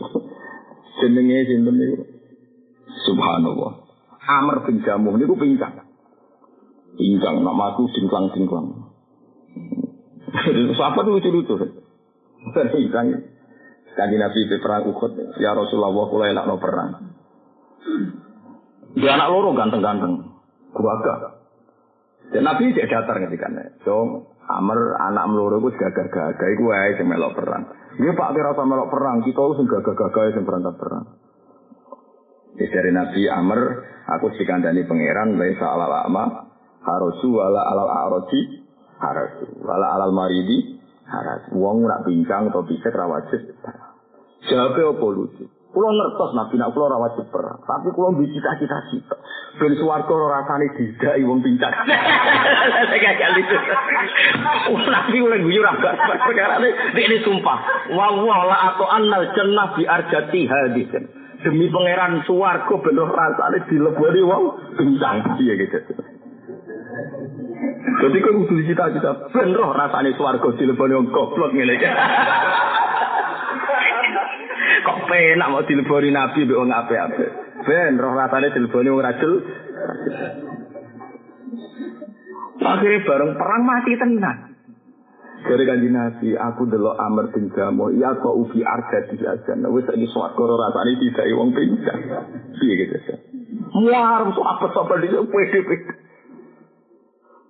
Jenenge 0.98 1.38
sinten 1.46 1.74
niku? 1.78 1.96
Subhanallah. 3.06 3.72
Amr 4.28 4.66
bin 4.66 4.82
Jamuh 4.84 5.14
niku 5.16 5.38
pincang. 5.38 5.88
Pincang 6.98 7.40
nama 7.46 7.72
aku 7.72 7.86
dingklang-dingklang. 7.94 8.90
Sahabat 10.78 11.04
lucu-lucu. 11.06 11.54
Pincang. 12.74 13.06
Kanji 13.98 14.14
Nabi 14.14 14.46
di 14.46 14.62
perang 14.62 14.86
Uhud, 14.94 15.42
ya 15.42 15.58
Rasulullah, 15.58 16.06
kula 16.06 16.30
enak 16.30 16.46
no 16.46 16.54
perang. 16.62 16.90
Dia 18.94 19.18
anak 19.18 19.34
loro 19.34 19.50
ganteng-ganteng, 19.58 20.38
gua 20.70 20.94
Dan 22.28 22.42
Nabi 22.44 22.76
tidak 22.76 22.88
datar 22.92 23.16
ketika 23.24 23.48
So, 23.88 24.28
Amr 24.48 24.96
anak 25.00 25.24
meloro 25.28 25.60
itu 25.64 25.76
gagah-gagah, 25.76 26.48
itu 26.56 26.62
wae 26.64 26.96
sing 26.96 27.08
melok 27.08 27.36
perang. 27.36 27.68
Dia 27.96 28.12
pak 28.16 28.32
kira 28.36 28.52
sama 28.52 28.76
melok 28.76 28.88
perang, 28.92 29.16
kita 29.24 29.40
harus 29.40 29.60
gagah-gagah 29.64 30.36
sing 30.36 30.44
berangkat 30.44 30.74
perang. 30.76 31.04
Ya, 32.58 32.66
dari 32.68 32.90
Nabi 32.90 33.22
Amr, 33.28 33.60
aku 34.08 34.34
dikandani 34.34 34.82
pangeran, 34.84 35.38
laisa 35.38 35.68
alal 35.68 35.88
lama, 35.88 36.24
harosu 36.84 37.28
wala 37.32 37.62
alal 37.64 37.92
aroji, 37.92 38.66
harosu 38.98 39.62
wala 39.62 39.94
alal 39.94 40.12
maridi, 40.12 40.78
haras. 41.08 41.48
Wong 41.56 41.88
nak 41.88 42.04
bincang 42.04 42.52
atau 42.52 42.62
bisa 42.62 42.92
rawajib. 42.92 43.56
Jawabnya 44.46 44.82
apa 44.94 45.06
lucu? 45.10 45.44
Kulo 45.68 45.92
ngertos 45.92 46.32
nabi 46.32 46.56
nak 46.56 46.72
kulo 46.72 46.88
rawat 46.88 47.20
perang, 47.28 47.60
tapi 47.60 47.92
kulo 47.92 48.16
mbiji 48.16 48.40
cita-cita 48.40 48.88
cita. 48.88 49.16
Ben 49.60 49.76
swarga 49.76 50.08
ora 50.08 50.40
rasane 50.40 50.72
didai 50.72 51.20
wong 51.28 51.44
pincang. 51.44 51.68
Saya 52.88 53.12
gak 53.12 53.30
lucu. 53.36 53.56
Nabi 54.88 55.18
oleh 55.20 55.44
guyu 55.44 55.60
ra 55.60 55.76
gak 55.76 55.92
perkara 56.24 56.56
ini 56.96 57.20
sumpah. 57.20 57.58
Wa 57.92 58.16
wa 58.16 58.48
la 58.48 58.56
atau 58.72 58.88
annal 58.88 59.28
jannah 59.36 59.76
bi 59.76 59.84
arjati 59.84 60.48
hadisen. 60.48 61.04
Demi 61.44 61.68
pangeran 61.68 62.24
swarga 62.24 62.74
ben 62.80 62.96
rasane 62.96 63.58
dileboni 63.68 64.20
wong 64.24 64.44
pincang. 64.72 65.36
Iya 65.36 65.52
gitu. 65.68 65.78
Jadi 68.08 68.16
kau 68.24 68.40
kudu 68.40 68.64
cita-cita 68.64 69.10
ben 69.36 69.52
roh 69.52 69.76
rasane 69.76 70.16
swarga 70.16 70.48
dileboni 70.56 70.96
wong 70.96 71.12
goblok 71.12 71.52
ngene. 71.52 71.76
Kok 74.88 75.04
penak 75.04 75.52
mau 75.52 75.60
dileboni 75.68 76.08
nabi 76.08 76.48
mbek 76.48 76.56
wong 76.56 76.72
apik-apik. 76.72 77.30
Ben 77.68 78.00
roh 78.00 78.16
rasane 78.16 78.48
dileboni 78.56 78.88
wong 78.88 79.04
rajul. 79.04 79.34
Akhirnya 82.58 83.04
bareng 83.04 83.32
perang 83.36 83.62
mati 83.68 83.92
tenan. 84.00 84.36
Dari 85.38 85.64
kanji 85.68 85.88
Nabi, 85.92 86.34
aku 86.34 86.66
delok 86.66 86.98
Amr 86.98 87.30
bin 87.30 87.54
Jamo, 87.54 87.94
ya 87.94 88.10
kok 88.18 88.34
ubi 88.34 88.58
arga 88.66 89.06
di 89.06 89.22
jajan. 89.22 89.62
Wis 89.70 89.86
ini 89.94 90.10
suat 90.10 90.34
koro 90.34 90.58
rasanya 90.58 90.98
tidak 90.98 91.30
wong 91.36 91.54
pincang. 91.54 92.00
Iya 92.58 92.74
gitu. 92.74 92.96
Muar, 93.78 94.26
so 94.34 94.42
apa-apa 94.42 94.98
di 94.98 95.14
pede-pede. 95.14 95.94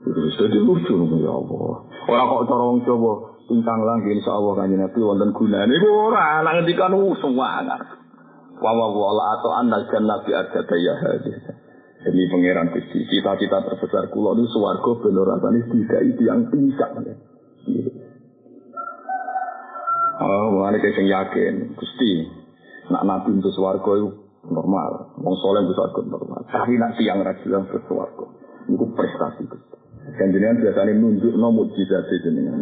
Terus 0.04 0.34
jadi 0.36 0.58
lucu 0.60 0.94
ya 1.22 1.32
Allah. 1.32 1.74
Orang 2.12 2.26
kok 2.28 2.44
cara 2.50 2.64
wong 2.68 2.80
coba 2.84 3.12
pincang 3.48 3.80
lagi 3.80 4.12
insya 4.12 4.36
Allah 4.36 4.52
kanji 4.60 4.76
Nabi 4.76 4.98
wonten 5.00 5.32
gunane. 5.32 5.72
Iku 5.72 5.88
ora 5.88 6.44
nang 6.44 6.60
ngendikan 6.60 6.92
semangat. 7.16 7.80
Wa 8.60 8.70
wa 8.76 8.86
wa 8.92 9.24
atau 9.40 9.50
annal 9.56 9.88
jannah 9.88 10.20
bi 10.22 10.36
arga 10.36 10.76
ya 10.76 10.94
hadis. 11.00 11.40
Demi 11.98 12.30
pangeran 12.30 12.70
Gusti, 12.70 13.02
cita-cita 13.10 13.58
terbesar 13.58 14.06
kula 14.14 14.38
niku 14.38 14.54
swarga 14.54 14.90
ben 15.02 15.18
ora 15.18 15.34
tidak 15.42 16.00
itu 16.06 16.22
yang 16.22 16.46
pincang. 16.46 16.94
Oh, 20.18 20.46
mulane 20.54 20.78
sing 20.78 21.10
yakin, 21.10 21.74
Gusti. 21.74 22.10
Nak 22.94 23.02
nabi 23.02 23.34
untuk 23.34 23.50
swarga 23.50 23.92
itu 23.98 24.08
normal, 24.46 25.10
wong 25.18 25.34
soleh 25.42 25.66
untuk 25.66 25.74
swarga 25.74 26.00
normal. 26.06 26.40
Tapi 26.46 26.78
nak 26.78 26.94
tiang 27.02 27.18
rajin 27.26 27.66
untuk 27.66 27.82
swarga, 27.90 28.26
itu 28.70 28.84
prestasi 28.94 29.42
Gusti. 29.50 29.87
Dan 30.16 30.32
jenengan 30.32 30.62
biasanya 30.64 30.92
nunjuk 30.96 31.34
no 31.36 31.52
mujizat 31.52 32.08
jenengan. 32.24 32.56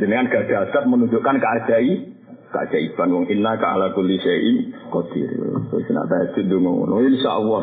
jenengan 0.00 0.26
gak 0.32 0.48
dasar 0.50 0.82
menunjukkan 0.88 1.36
keajaiban 1.38 2.18
keajaiban 2.50 3.14
wong 3.14 3.24
inna 3.30 3.54
ka 3.56 3.78
ala 3.78 3.94
kulli 3.94 4.18
syai'in 4.18 4.74
qadir. 4.90 5.30
Wis 5.70 5.86
nek 5.94 6.06
tahajud 6.10 6.50
ngono, 6.50 6.98
insyaallah. 7.06 7.62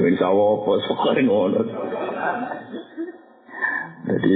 Insyaallah 0.00 0.48
apa 0.56 0.72
sok 0.88 1.04
ngono. 1.28 1.60
Jadi, 4.00 4.32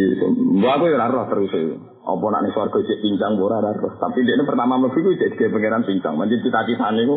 mbak 0.60 0.74
aku 0.76 0.84
ya 0.92 1.08
roh 1.08 1.24
terus 1.32 1.50
itu. 1.56 1.76
Apa 2.04 2.24
nak 2.28 2.44
nih 2.44 2.52
swarga 2.52 2.78
cek 2.84 3.00
pincang 3.00 3.40
ora 3.40 3.64
roh. 3.64 3.96
Tapi 3.96 4.22
dia 4.28 4.36
pertama 4.44 4.76
mlebu 4.76 4.98
iku 5.00 5.10
cek 5.16 5.40
pangeran 5.40 5.88
pincang. 5.88 6.20
Manjen 6.20 6.44
cita-citane 6.44 7.00
iku 7.08 7.16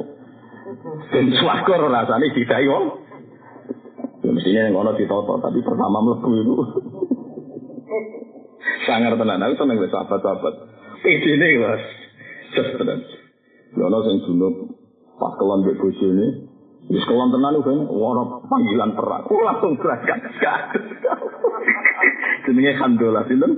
ben 1.11 1.27
swarga 1.43 1.71
ora 1.75 2.01
rasane 2.01 2.31
didai 2.31 2.65
wong. 2.71 2.85
Ya 4.27 4.35
mestinya 4.35 4.67
yang 4.67 4.75
ono 4.75 4.91
ditoto, 4.99 5.39
tapi 5.39 5.63
pertama 5.63 6.03
mlebu 6.03 6.31
itu. 6.35 6.53
Sangar 8.83 9.15
tenan, 9.15 9.39
aku 9.39 9.55
seneng 9.55 9.79
wis 9.79 9.87
sahabat-sahabat. 9.87 10.53
Idene 11.07 11.47
wis 11.63 11.83
just 12.51 12.75
tenan. 12.75 12.99
Ya 13.71 13.83
ono 13.87 14.03
sing 14.03 14.27
junub 14.27 14.75
pas 15.15 15.31
kelon 15.39 15.63
mbek 15.63 15.79
bojone, 15.79 16.27
Wis 16.91 17.07
kelon 17.07 17.31
tenan 17.31 17.55
kan, 17.63 17.79
ono 17.87 18.43
panggilan 18.51 18.91
perang. 18.99 19.23
Aku 19.31 19.39
langsung 19.47 19.79
berangkat. 19.79 20.19
Jenenge 22.43 22.75
Hamdalah 22.83 23.23
sinten? 23.31 23.51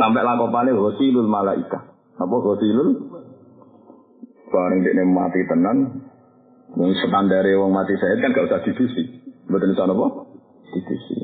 Sampai 0.00 0.24
lakopane 0.24 0.72
Ghasilul 0.72 1.28
Malaika. 1.28 1.92
Apa 2.16 2.36
Ghasilul? 2.40 2.88
Bareng 4.48 4.80
dekne 4.80 5.04
mati 5.12 5.44
tenan. 5.44 6.08
Wong 6.72 6.90
standare 7.04 7.52
wong 7.60 7.68
mati 7.68 7.92
saya 8.00 8.16
kan 8.16 8.32
gak 8.32 8.48
usah 8.48 8.64
didusi. 8.64 9.13
Mboten 9.54 9.70
iso 9.70 9.86
apa? 9.86 10.06
Didusi. 10.74 11.14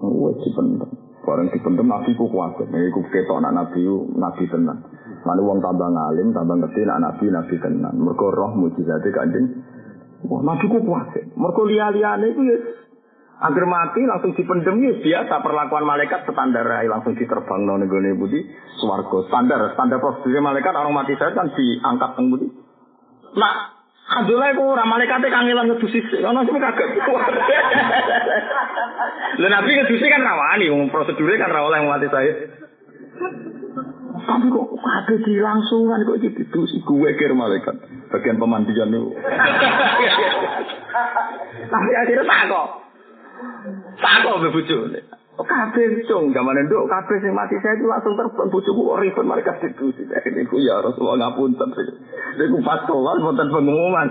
Wes 0.00 0.40
dipendem. 0.40 0.88
Bareng 1.20 1.52
dipendem 1.52 1.84
nabi 1.84 2.16
ku 2.16 2.32
kuat. 2.32 2.56
Nek 2.64 2.80
iku 2.88 3.04
ketok 3.12 3.44
anak 3.44 3.52
nabi 3.60 3.84
nabi 4.16 4.48
tenan. 4.48 4.88
Lalu 5.28 5.42
wong 5.44 5.58
tambah 5.60 5.84
ngalim, 5.92 6.32
tambah 6.32 6.64
ngerti 6.64 6.88
anak 6.88 7.20
nabi 7.20 7.28
nabi 7.28 7.54
tenan. 7.60 7.92
Mergo 8.00 8.32
roh 8.32 8.56
mujizate 8.56 9.12
kanjeng 9.12 9.60
Wah, 10.24 10.40
nabi 10.40 10.64
ku 10.64 10.80
kuat. 10.80 11.12
Mergo 11.36 11.68
liya-liyane 11.68 12.32
iku 12.32 12.40
ya 12.48 12.56
Agar 13.38 13.64
mati 13.68 14.00
langsung 14.02 14.32
dipendem 14.32 14.80
ya 14.80 14.92
biasa 15.04 15.44
perlakuan 15.44 15.84
malaikat 15.84 16.24
standar 16.24 16.64
langsung 16.88 17.14
diterbang 17.14 17.68
nang 17.68 17.86
nggone 17.86 18.18
budi 18.18 18.42
swarga 18.82 19.30
standar 19.30 19.78
standar 19.78 20.02
prosedur 20.02 20.42
malaikat 20.42 20.74
orang 20.74 20.90
mati 20.90 21.14
saya 21.20 21.36
kan 21.36 21.52
diangkat 21.52 22.16
nang 22.16 22.34
budi. 22.34 22.48
Nah, 23.38 23.77
Alhamdulillah 24.08 24.56
aku 24.56 24.62
ora 24.72 24.88
malaikate 24.88 25.28
kangelan 25.28 25.68
ngedusi 25.68 26.00
ono 26.24 26.40
sing 26.48 26.56
kaget. 26.56 26.90
Lha 29.36 29.48
nabi 29.52 29.70
ngedusi 29.76 30.06
kan 30.08 30.24
rawani 30.24 30.72
wong 30.72 30.88
prosedure 30.88 31.36
kan 31.36 31.52
ra 31.52 31.60
oleh 31.68 31.84
mati 31.84 32.08
saya. 32.08 32.32
Tapi 34.28 34.46
kok 34.48 34.68
ada 34.80 35.14
di 35.24 35.34
langsungan 35.40 36.04
kok 36.08 36.16
iki 36.24 36.40
didusi 36.40 36.80
gue 36.84 37.10
kira 37.20 37.36
malaikat 37.36 37.76
bagian 38.08 38.40
pemandian 38.40 38.96
itu. 38.96 39.12
Tapi 41.68 41.90
akhirnya 41.92 42.24
tak 42.24 42.40
kok. 42.48 42.68
Tak 44.00 44.16
kok 44.24 44.36
be 44.40 44.48
bojone. 44.56 45.00
Kabeh 45.38 46.02
cung 46.10 46.34
zaman 46.34 46.66
nduk 46.66 46.90
kabeh 46.90 47.22
sing 47.22 47.30
mati 47.30 47.54
saya 47.62 47.78
itu 47.78 47.86
langsung 47.86 48.18
terbang 48.18 48.50
bojoku 48.50 48.90
kok 48.90 48.98
ribet 49.06 49.22
mereka 49.22 49.54
itu 49.62 49.94
sih. 49.94 50.02
Niku 50.34 50.58
ya 50.58 50.82
Rasulullah 50.82 51.30
ngapunten. 51.30 51.70
Niku 52.42 52.58
pas 52.66 52.82
sholat 52.90 53.22
wonten 53.22 53.46
pengumuman. 53.46 54.10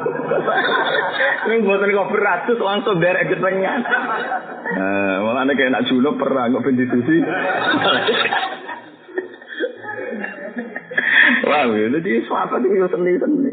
Ning 1.52 1.68
boten 1.68 1.92
kok 1.92 2.12
beratus 2.16 2.60
langsung 2.64 3.04
derek 3.04 3.28
getengan. 3.28 3.84
Nah, 4.72 5.28
malah 5.28 5.44
nek 5.44 5.60
enak 5.60 5.84
junub 5.92 6.16
perang 6.16 6.56
kok 6.56 6.72
ditusi. 6.72 7.20
Wah, 11.48 11.64
jadi 11.68 12.12
sahabat 12.24 12.64
itu 12.64 12.88
seni-seni. 12.88 13.52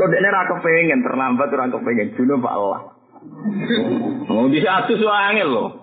Kok 0.00 0.08
dia 0.08 0.32
ra 0.32 0.48
kepengen 0.48 1.04
terlambat 1.04 1.52
ora 1.52 1.68
kepengen 1.68 2.16
junub 2.16 2.40
Allah. 2.48 2.88
Mau 4.32 4.48
bisa 4.48 4.80
atus 4.80 5.04
angel 5.04 5.52
loh. 5.52 5.81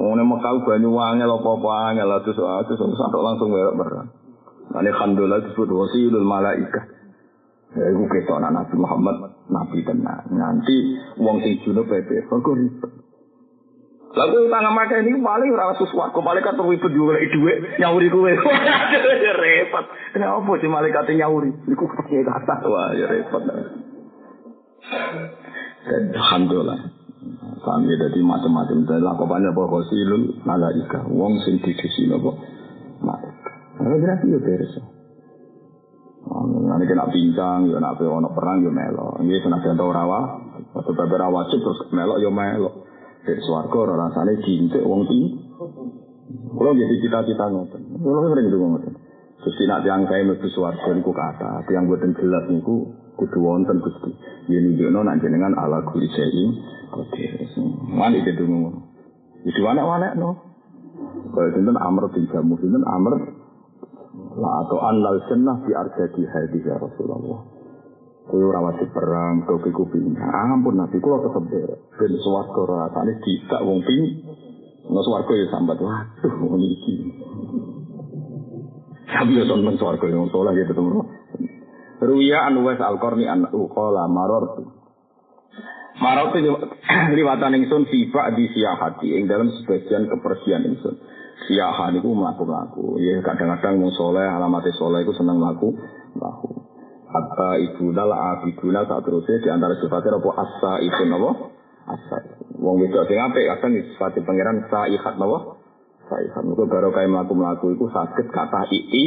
Mau 0.00 0.16
nih 0.16 0.24
Mekah 0.24 0.64
banyu 0.64 0.96
angel 0.96 1.28
apa-apa 1.28 1.92
angel 1.92 2.08
atus 2.08 2.40
atus 2.40 2.80
sampai 2.80 3.20
langsung 3.20 3.52
belok 3.52 3.76
berang. 3.76 4.08
Nah, 4.72 4.80
ini 4.80 4.96
khandola 4.96 5.44
disebut 5.44 5.68
wasilul 5.68 6.24
malaika. 6.24 6.88
Ya, 7.76 7.84
itu 7.84 8.02
kita 8.08 8.32
anak 8.40 8.64
Nabi 8.64 8.74
Muhammad, 8.80 9.16
Nabi 9.52 9.84
tenang. 9.84 10.24
Nanti 10.32 10.96
uang 11.20 11.44
sing 11.44 11.60
junub 11.62 11.84
pepe, 11.84 12.24
kok 12.24 12.48
ribet. 12.48 12.90
Lalu 14.10 14.50
tangan 14.50 14.74
mereka 14.74 14.98
ini 15.06 15.22
paling 15.22 15.54
ora 15.54 15.70
sesuatu 15.78 16.18
malaikat 16.18 16.58
ribet 16.58 16.90
juga 16.96 17.14
lagi 17.14 17.30
duit 17.30 17.58
nyawuri 17.78 18.08
kowe. 18.10 18.32
ya 19.28 19.32
repot. 19.36 19.84
Kenapa 20.16 20.50
sih 20.58 20.66
malaikat 20.66 21.12
nyawuri? 21.14 21.52
Niku 21.68 21.86
pakai 21.86 22.26
kata 22.26 22.56
wah 22.66 22.90
ya 22.96 23.06
repot. 23.06 23.42
Dan 25.86 26.02
Kami 27.60 27.92
jadi 27.92 28.20
macam-macam. 28.24 28.88
Dan 28.88 29.00
lakukannya 29.04 29.52
apa 29.52 29.62
kosilul 29.68 30.24
malaika. 30.48 31.04
Wong 31.08 31.36
sing 31.44 31.60
apa. 31.60 32.30
Malaika. 33.04 33.52
Nah, 33.80 33.96
berarti 33.96 34.26
ya 34.28 34.38
beres. 34.40 34.72
Nanti 36.40 36.84
kena 36.84 37.08
pincang, 37.08 37.66
ya 37.72 37.80
nak 37.80 37.98
ono 38.00 38.28
perang 38.36 38.60
ya 38.60 38.70
melo. 38.72 39.16
Ini 39.24 39.40
senajan 39.40 39.76
tau 39.76 39.92
rawa. 39.92 40.20
Waktu 40.76 40.92
beberapa 40.92 41.32
wajib 41.32 41.58
terus 41.60 41.80
melo 41.92 42.20
ya 42.20 42.28
melo. 42.28 42.86
Dari 43.24 43.40
suarga 43.44 43.76
orang 43.76 44.08
rasanya 44.08 44.34
cinta 44.40 44.80
wong 44.80 45.04
tinggi. 45.04 45.28
Kalau 46.30 46.72
jadi 46.72 46.94
cita-cita 47.04 47.44
ngoten. 47.52 47.82
Kalau 48.00 48.28
sering 48.32 48.46
ngoten. 48.48 48.92
Terus 49.40 49.56
tidak 49.56 49.80
tiang 49.84 50.04
saya 50.08 50.22
mesti 50.28 50.48
suarga 50.52 50.90
niku 50.92 51.12
kata. 51.12 51.64
Tiang 51.68 51.88
buatan 51.88 52.12
jelas 52.16 52.44
niku 52.52 52.92
kudu 53.20 53.38
wonten 53.44 53.84
Gusti. 53.84 54.10
Yen 54.48 54.72
nunjukno 54.72 55.04
nak 55.04 55.20
jenengan 55.20 55.52
ala 55.52 55.84
kuli 55.84 56.08
sayi 56.08 56.56
qadir. 56.88 57.44
Mandi 57.92 58.24
itu 58.24 58.44
ngono. 58.48 58.80
Itu 59.44 59.60
anak-anak 59.60 60.16
no. 60.16 60.30
Kalau 61.30 61.50
sinten 61.54 61.76
Amr 61.78 62.08
bin 62.10 62.26
Jamu 62.32 62.56
sinten 62.58 62.82
Amr 62.88 63.14
la 64.40 64.50
atau 64.64 64.78
annal 64.82 65.20
jannah 65.28 65.62
fi 65.62 65.70
arjadi 65.76 66.22
hadis 66.26 66.64
ya 66.64 66.80
Rasulullah. 66.80 67.40
Kowe 68.30 68.46
ora 68.46 68.62
wajib 68.62 68.94
perang, 68.94 69.42
kowe 69.42 69.58
iku 69.58 69.90
Ampun 69.90 70.78
Nabi 70.78 71.02
kula 71.02 71.18
tetep 71.26 71.44
ben 71.98 72.12
swarga 72.22 72.62
rasane 72.62 73.18
tidak 73.26 73.60
wong 73.66 73.82
ping. 73.82 74.02
Nek 74.90 75.02
swarga 75.06 75.32
ya 75.34 75.46
sambat 75.50 75.78
waduh 75.78 76.34
ngono 76.38 76.66
iki. 76.66 76.94
Sampe 79.10 79.34
yo 79.34 79.44
temen 79.46 79.74
swarga 79.78 80.06
yo 80.06 80.30
soleh 80.30 80.52
gitu 80.56 80.72
temen. 80.74 81.19
Ruya 82.00 82.48
an 82.48 82.56
Uwais 82.64 82.80
Al-Qarni 82.80 83.28
an 83.28 83.44
uqala 83.52 84.08
marartu. 84.08 84.80
Marartu 86.00 86.40
liwatan 87.12 87.52
ingsun 87.60 87.84
sifat 87.92 88.32
di 88.32 88.48
siahati 88.56 89.20
ing 89.20 89.28
dalam 89.28 89.52
sebagian 89.52 90.08
kepergian 90.08 90.64
ingsun. 90.64 90.96
Siaha 91.44 91.92
niku 91.92 92.12
mlaku-mlaku. 92.12 93.00
Ya 93.00 93.20
kadang-kadang 93.24 93.80
wong 93.80 93.92
soleh 93.96 94.24
alamate 94.24 94.72
soleh 94.76 95.04
iku 95.04 95.12
seneng 95.16 95.40
mlaku 95.40 95.76
mlaku. 96.16 96.64
Hatta 97.10 97.58
ibu 97.58 97.90
dal 97.90 98.12
abiduna 98.12 98.86
saat 98.86 99.02
terusnya 99.02 99.42
di 99.42 99.48
antara 99.50 99.74
sifatnya 99.82 100.20
apa 100.20 100.30
asa 100.30 100.72
itu 100.84 101.02
apa? 101.10 101.30
Asa 101.90 102.16
itu. 102.22 102.44
Wong 102.60 102.76
wedok 102.84 103.08
sing 103.08 103.18
apik 103.18 103.44
kadang 103.56 103.72
disifati 103.72 104.20
pangeran 104.22 104.68
saihat 104.68 105.16
napa? 105.16 105.58
Saihat. 106.06 106.44
Muga 106.44 106.68
baru 106.68 106.92
kaya 106.92 107.08
mlaku-mlaku 107.08 107.72
iku 107.76 107.88
saged 107.88 108.28
kata 108.30 108.68
ii. 108.72 109.04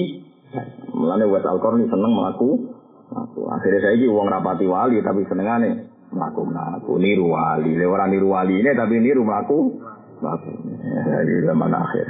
Mulane 0.94 1.26
wes 1.30 1.46
Al-Qarni 1.46 1.86
seneng 1.86 2.12
mlaku. 2.18 2.73
Mlaku. 3.14 3.46
Akhirnya 3.46 3.80
saiki 3.86 4.10
wong 4.10 4.26
rapati 4.26 4.66
wali 4.66 4.98
tapi 5.06 5.22
senengane 5.30 5.86
mlaku 6.10 6.42
mlaku 6.50 6.98
niru 6.98 7.30
wali. 7.30 7.78
Le 7.78 7.86
ora 7.86 8.10
niru 8.10 8.34
wali 8.34 8.58
ini 8.58 8.74
tapi 8.74 8.98
niru 8.98 9.22
mlaku 9.22 9.78
mlaku. 10.18 10.52
Ya, 10.82 11.22
zaman 11.54 11.70
akhir. 11.78 12.08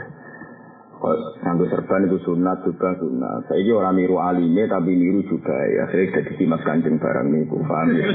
Nganggo 1.44 1.68
serban 1.68 2.08
itu 2.08 2.16
sunat 2.24 2.64
juga 2.64 2.96
sunat. 2.96 3.52
Saya 3.52 3.60
ini 3.60 3.76
orang 3.76 4.00
niru 4.00 4.24
alime 4.24 4.64
tapi 4.72 4.96
niru 4.96 5.28
juga 5.28 5.52
ya. 5.52 5.92
Akhirnya 5.92 6.24
jadi 6.24 6.32
simas 6.40 6.64
kancing 6.64 6.96
barang 6.96 7.28
niku. 7.28 7.60
Paham 7.68 7.92
ya? 7.92 8.08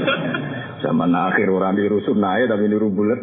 Zaman 0.81 1.13
akhir 1.13 1.45
orang 1.53 1.77
niru 1.77 2.01
sunat 2.01 2.49
tapi 2.49 2.65
niru 2.65 2.89
bulat. 2.89 3.21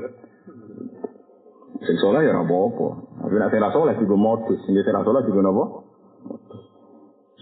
Sing 1.82 1.98
ya 1.98 2.32
apa-apa. 2.38 2.88
Tapi 3.26 3.34
nak 3.58 3.74
soleh 3.74 3.94
juga 3.98 4.14
modus. 4.14 4.58
Sing 4.66 4.78
sing 4.78 4.94
soleh 4.94 5.22
juga 5.26 5.42
napa? 5.42 5.64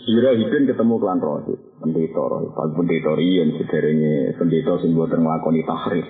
Sira 0.04 0.36
hipin 0.36 0.68
ketemu 0.68 1.00
klan 1.00 1.16
rohib. 1.16 1.56
Pendeta 1.80 2.20
rohib. 2.28 2.52
Pas 2.52 2.68
pendeta 2.76 3.16
riyen 3.16 3.56
sederenge 3.56 4.36
pendeta 4.36 4.76
sing 4.84 4.92
boten 4.92 5.24
nglakoni 5.24 5.64
tahrif. 5.64 6.04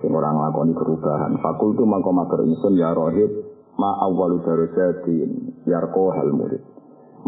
Sing 0.00 0.08
ora 0.08 0.32
nglakoni 0.32 0.72
perubahan. 0.72 1.36
Fakultu 1.44 1.84
mangko 1.84 2.16
matur 2.16 2.48
ingsun 2.48 2.80
ya 2.80 2.96
rohib 2.96 3.28
ma 3.76 4.00
awalu 4.08 4.40
darajatin 4.40 5.52
yarko 5.68 6.16
hal 6.16 6.32
murid. 6.32 6.64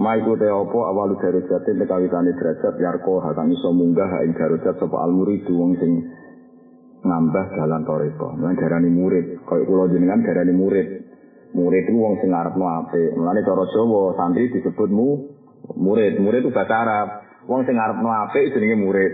Ma 0.01 0.17
iku 0.17 0.41
te 0.41 0.49
apa 0.49 0.81
awalu 0.97 1.21
darajatin 1.21 1.77
tekawitane 1.77 2.33
derajat 2.41 2.75
yarko 2.81 3.21
hal 3.21 3.37
kang 3.37 3.53
iso 3.53 3.69
munggah 3.77 4.25
ing 4.25 4.33
darajat 4.33 4.81
al 4.81 5.13
murid 5.13 5.45
wong 5.53 5.77
sing 5.77 5.93
ngambah 7.05 7.47
jalan 7.53 7.85
toreko. 7.85 8.33
Lan 8.41 8.57
darani 8.57 8.89
murid, 8.89 9.45
kaya 9.45 9.63
kula 9.69 9.93
jenengan 9.93 10.25
darani 10.25 10.57
murid. 10.57 10.89
Murid 11.53 11.85
itu 11.85 12.01
wong 12.01 12.17
sing 12.25 12.33
ngarepno 12.33 12.65
apik. 12.65 13.13
Mulane 13.13 13.45
cara 13.45 13.65
Jawa 13.69 14.17
santri 14.17 14.49
disebutmu 14.57 15.37
murid. 15.75 16.23
Murid 16.23 16.47
itu 16.47 16.55
bahasa 16.55 16.75
Arab. 16.87 17.09
Wong 17.51 17.67
sing 17.67 17.75
ngarepno 17.75 18.07
apik 18.07 18.55
jenenge 18.55 18.79
murid. 18.79 19.13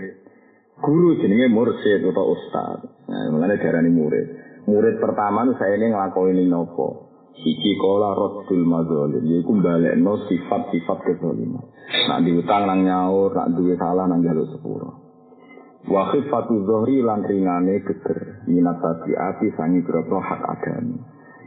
Guru 0.83 1.17
jenenge 1.21 1.49
mursyid 1.49 2.01
atau 2.05 2.33
ustaz. 2.33 2.79
Nah, 3.09 3.29
mulane 3.33 3.57
darani 3.61 3.89
murid. 3.93 4.27
Murid 4.69 4.99
pertama 4.99 5.47
itu 5.47 5.53
saya 5.59 5.77
ini 5.77 5.93
ngelakoni 5.93 6.45
nopo. 6.49 7.13
Iki 7.33 7.71
kola 7.81 8.13
rotul 8.13 8.61
mazolim. 8.61 9.25
Iku 9.25 9.57
no 9.99 10.13
sifat-sifat 10.29 10.97
kezoliman. 11.01 11.65
Nak 12.09 12.21
diutang 12.23 12.69
nang 12.69 12.85
nyaur, 12.85 13.33
nak 13.33 13.51
duwe 13.57 13.73
salah 13.75 14.05
nang 14.05 14.21
jalur 14.21 14.47
sepuro. 14.53 14.89
Wa 15.83 16.13
khifatu 16.13 16.63
zohri 16.63 17.03
lan 17.03 17.25
ringane 17.27 17.83
geger. 17.83 18.47
Minat 18.47 18.79
api 18.81 19.47
sangi 19.57 19.83
berapa 19.83 20.15
hak 20.15 20.41
adami. 20.57 20.97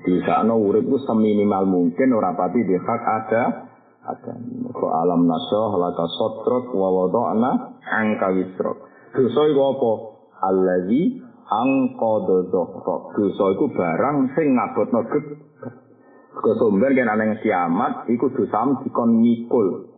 Di 0.06 0.22
sana 0.22 0.54
urip 0.54 0.86
ku 0.86 1.02
seminimal 1.02 1.66
mungkin 1.66 2.14
ora 2.14 2.30
pati 2.38 2.62
di 2.62 2.78
hak 2.78 3.02
ada 3.02 3.65
Ko 4.70 4.86
alam 4.94 5.26
nasoh 5.26 5.74
laka 5.82 6.06
sotrok 6.14 6.70
wa 6.78 6.88
wado'na 6.94 7.50
angka 7.82 8.30
wisrok. 8.38 8.86
Dosa 9.10 9.40
iku 9.50 9.62
apa? 9.74 9.92
Allazi 10.46 11.18
angkodo 11.50 12.46
zohrok. 12.54 13.18
Dosa 13.18 13.44
iku 13.58 13.66
barang 13.74 14.16
sing 14.38 14.54
ngabotno 14.54 15.00
geger. 15.10 15.42
Kesumber 16.36 16.92
kan 16.92 17.08
aneh 17.16 17.40
kiamat, 17.40 18.12
iku 18.12 18.28
dosam 18.36 18.84
dikon 18.84 19.24
mikul. 19.24 19.88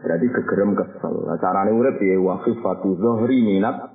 Berarti 0.00 0.26
kegerem 0.30 0.78
kesel. 0.78 1.28
Carane 1.42 1.74
urip 1.74 1.98
ya 2.00 2.16
wakif 2.22 2.56
fatu 2.62 2.96
zohri 2.96 3.42
minat. 3.42 3.92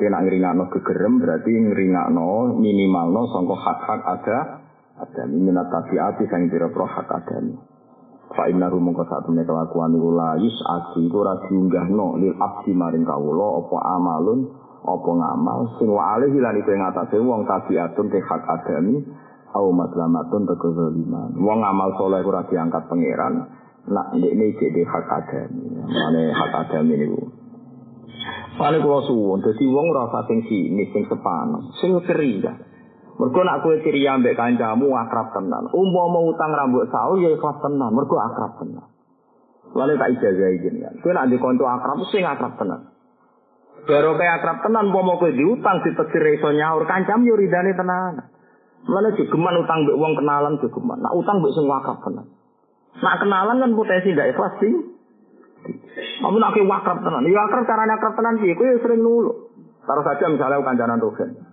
Kena 0.00 0.24
ngringakno 0.24 0.70
kegerem 0.72 1.20
berarti 1.20 1.52
ngringakno 1.52 2.56
minimalno 2.56 3.30
sangka 3.30 3.56
hak-hak 3.58 4.00
ada 4.02 4.38
ada 4.98 5.22
minat 5.30 5.70
tabiati 5.70 6.26
sang 6.26 6.50
pira 6.50 6.66
pro 6.66 6.82
hak 6.82 7.06
ada 7.06 7.38
Fa 8.30 8.46
inna 8.46 8.70
rumong 8.70 8.94
ko 8.94 9.02
saat 9.10 9.26
menika 9.26 9.50
kelakuan 9.50 9.90
iku 9.90 10.10
la 10.14 10.38
yus 10.38 10.54
ati 10.62 11.10
iku 11.10 11.26
ora 11.26 11.34
diunggahno 11.50 12.14
lil 12.22 12.34
abdi 12.38 12.70
maring 12.78 13.02
kawula 13.02 13.58
apa 13.58 13.76
amalun 13.98 14.40
apa 14.86 15.10
ngamal 15.10 15.58
sing 15.82 15.90
alih 15.90 16.30
lan 16.38 16.54
iku 16.62 16.70
ing 16.70 16.82
atase 16.86 17.18
wong 17.18 17.42
tabiatun 17.44 18.06
te 18.06 18.22
hak 18.22 18.42
adami 18.46 19.02
au 19.50 19.74
maslamatun 19.74 20.46
teko 20.46 20.68
zaliman. 20.78 21.34
Wong 21.42 21.58
amal 21.66 21.90
soleh 21.98 22.22
ora 22.22 22.46
diangkat 22.46 22.86
pangeran. 22.86 23.34
Nak 23.90 24.14
ndekne 24.14 24.46
jadi 24.54 24.82
hak 24.86 25.06
adami. 25.10 25.66
Mane 25.90 26.22
hak 26.30 26.52
adami 26.54 26.94
niku. 27.02 27.22
Mane 28.62 28.76
kula 28.78 29.00
suwun 29.10 29.42
dadi 29.42 29.64
wong 29.66 29.86
ora 29.90 30.06
usah 30.06 30.22
sing 30.30 30.46
sini 30.46 30.84
sing 30.94 31.02
sepanon, 31.10 31.74
sing 31.82 31.98
ceria. 32.06 32.69
Mergo 33.20 33.44
nak 33.44 33.60
kowe 33.60 33.76
ceria 33.84 34.16
ambek 34.16 34.32
kancamu 34.32 34.96
akrab 34.96 35.36
tenan. 35.36 35.68
Umpama 35.76 36.24
utang 36.24 36.56
rambut 36.56 36.88
saul 36.88 37.20
ya 37.20 37.36
ikhlas 37.36 37.60
tenan, 37.60 37.92
mergo 37.92 38.16
akrab 38.16 38.56
tenan. 38.56 38.88
Lalu 39.76 40.00
tak 40.00 40.16
ijazah 40.16 40.50
izin 40.56 40.80
kan. 40.80 40.94
Kowe 41.04 41.12
nak 41.12 41.28
dikonco 41.28 41.68
akrab 41.68 42.00
sing 42.08 42.24
akrab 42.24 42.56
tenan. 42.56 42.88
Baru 43.84 44.16
kayak 44.16 44.40
akrab 44.40 44.64
tenan, 44.64 44.88
umpama 44.88 45.20
kowe 45.20 45.28
diutang 45.36 45.84
ditegir 45.84 46.40
iso 46.40 46.48
nyaur 46.48 46.88
kancam 46.88 47.20
yo 47.28 47.36
ridane 47.36 47.76
tenan. 47.76 48.24
Mana 48.88 49.12
jogeman 49.12 49.60
utang 49.68 49.84
mbek 49.84 50.00
wong 50.00 50.12
kenalan 50.16 50.56
jogeman. 50.64 51.04
Nak 51.04 51.12
utang 51.12 51.44
mbek 51.44 51.52
sing 51.52 51.68
wakaf 51.68 52.00
tenan. 52.00 52.24
Nak 53.04 53.20
kenalan 53.20 53.60
kan 53.60 53.70
potensi 53.76 54.16
ndak 54.16 54.32
ikhlas 54.32 54.54
sih. 54.64 54.74
Kamu 56.24 56.40
nak 56.40 56.56
ke 56.56 56.64
wakaf 56.64 57.04
tenan. 57.04 57.28
Ya 57.28 57.44
akrab 57.44 57.68
caranya 57.68 58.00
akrab 58.00 58.16
tenan 58.16 58.40
sih. 58.40 58.56
Kowe 58.56 58.80
sering 58.80 59.04
nulu. 59.04 59.52
Taruh 59.84 60.04
saja 60.08 60.24
misalnya 60.24 60.64
kancanan 60.64 61.04
Rugen. 61.04 61.49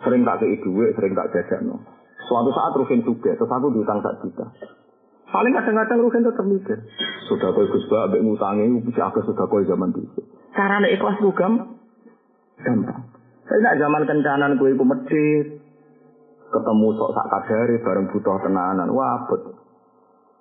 Sering 0.00 0.22
tak 0.24 0.40
kei 0.40 0.60
duit, 0.64 0.96
sering 0.96 1.12
tak 1.12 1.28
jajan. 1.32 1.76
Suatu 2.24 2.50
saat 2.56 2.72
Rugen 2.76 3.04
juga, 3.04 3.36
sesuatu 3.36 3.68
diutang 3.72 4.00
sak 4.00 4.20
juta. 4.24 4.48
Paling 5.30 5.52
kadang-kadang 5.54 5.98
Rugen 6.02 6.24
tetap 6.26 6.46
mikir. 6.46 6.78
Sudah 7.28 7.52
kau 7.52 7.68
Gus 7.68 7.86
Ba, 7.86 8.08
ambek 8.08 8.24
ngutangi, 8.24 8.82
bisa 8.82 9.12
agak 9.12 9.28
sudah 9.28 9.46
kau 9.46 9.62
zaman 9.62 9.92
itu. 9.94 10.20
Caranya 10.56 10.88
ikhlas 10.90 11.20
juga 11.22 11.46
gampang. 12.60 13.02
Saya 13.46 13.58
nak 13.66 13.76
zaman 13.82 14.02
kencanan 14.06 14.58
kue 14.62 14.74
medit, 14.74 15.60
ketemu 16.50 16.86
sok 16.98 17.10
sak 17.14 17.26
kadari 17.30 17.76
bareng 17.82 18.06
butuh 18.10 18.36
tenanan 18.42 18.90
wabet 18.90 19.42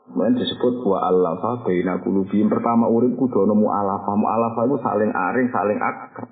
Mungkin 0.10 0.42
disebut 0.42 0.82
wa 0.90 1.06
alafa 1.06 1.62
baina 1.70 2.02
kulubihim 2.02 2.50
pertama 2.50 2.90
urip 2.90 3.14
kudu 3.14 3.46
ana 3.46 3.54
mu'alafa 3.54 4.18
mu'alafa 4.18 4.62
itu 4.66 4.78
saling 4.82 5.12
aring 5.14 5.48
saling 5.54 5.78
akrab 5.78 6.30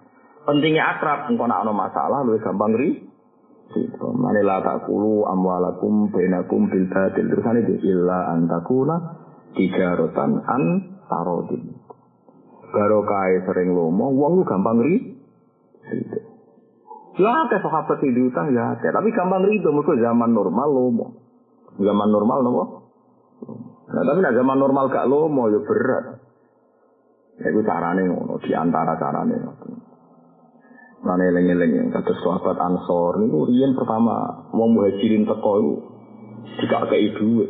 pentingnya 0.49 0.97
akrab 0.97 1.29
engko 1.29 1.45
nek 1.45 1.61
ana 1.61 1.73
masalah 1.77 2.25
luwih 2.25 2.41
gampang 2.41 2.73
ri 2.73 3.05
Mane 4.37 4.45
la 4.45 4.61
takulu 4.61 5.25
amwalakum 5.25 6.13
bainakum 6.13 6.69
bil 6.69 6.85
batil 6.93 7.25
terusane 7.25 7.65
illa 7.81 8.37
antakula 8.37 8.93
tijaratan 9.57 10.45
an 10.45 10.63
tarodin. 11.09 11.73
Barokah 12.69 13.33
sering 13.49 13.73
lomo, 13.73 14.13
wong 14.13 14.45
gampang 14.45 14.77
ri. 14.77 15.17
Ya 17.17 17.33
ada 17.33 17.57
sahabat 17.57 17.97
yang 18.05 18.13
diutang 18.13 18.53
ya 18.53 18.77
ada. 18.77 18.93
Tapi 18.93 19.09
gampang 19.09 19.41
ridho, 19.41 19.73
mereka 19.73 19.97
zaman 20.05 20.29
normal 20.29 20.69
lomo. 20.69 21.05
Zaman 21.81 22.09
normal 22.13 22.37
nopo. 22.45 22.63
Nah, 23.89 24.03
tapi 24.05 24.19
nah, 24.21 24.37
zaman 24.37 24.57
normal 24.61 24.93
gak 24.93 25.09
lomo 25.09 25.49
ya 25.49 25.65
berat. 25.65 26.05
Ya 27.41 27.49
itu 27.49 27.61
carane 27.65 28.05
ngono, 28.05 28.37
di 28.37 28.53
antara 28.53 29.01
carane. 29.01 29.33
Mana 31.07 31.23
eling-eling 31.23 31.87
kata 31.95 32.11
sahabat 32.19 32.59
Ansor 32.59 33.23
niku 33.23 33.47
riyen 33.47 33.79
pertama 33.79 34.43
mau 34.51 34.67
muhajirin 34.67 35.23
teko 35.23 35.51
iku 35.63 35.75
jika 36.59 36.83
kei 36.91 37.15
duit. 37.15 37.47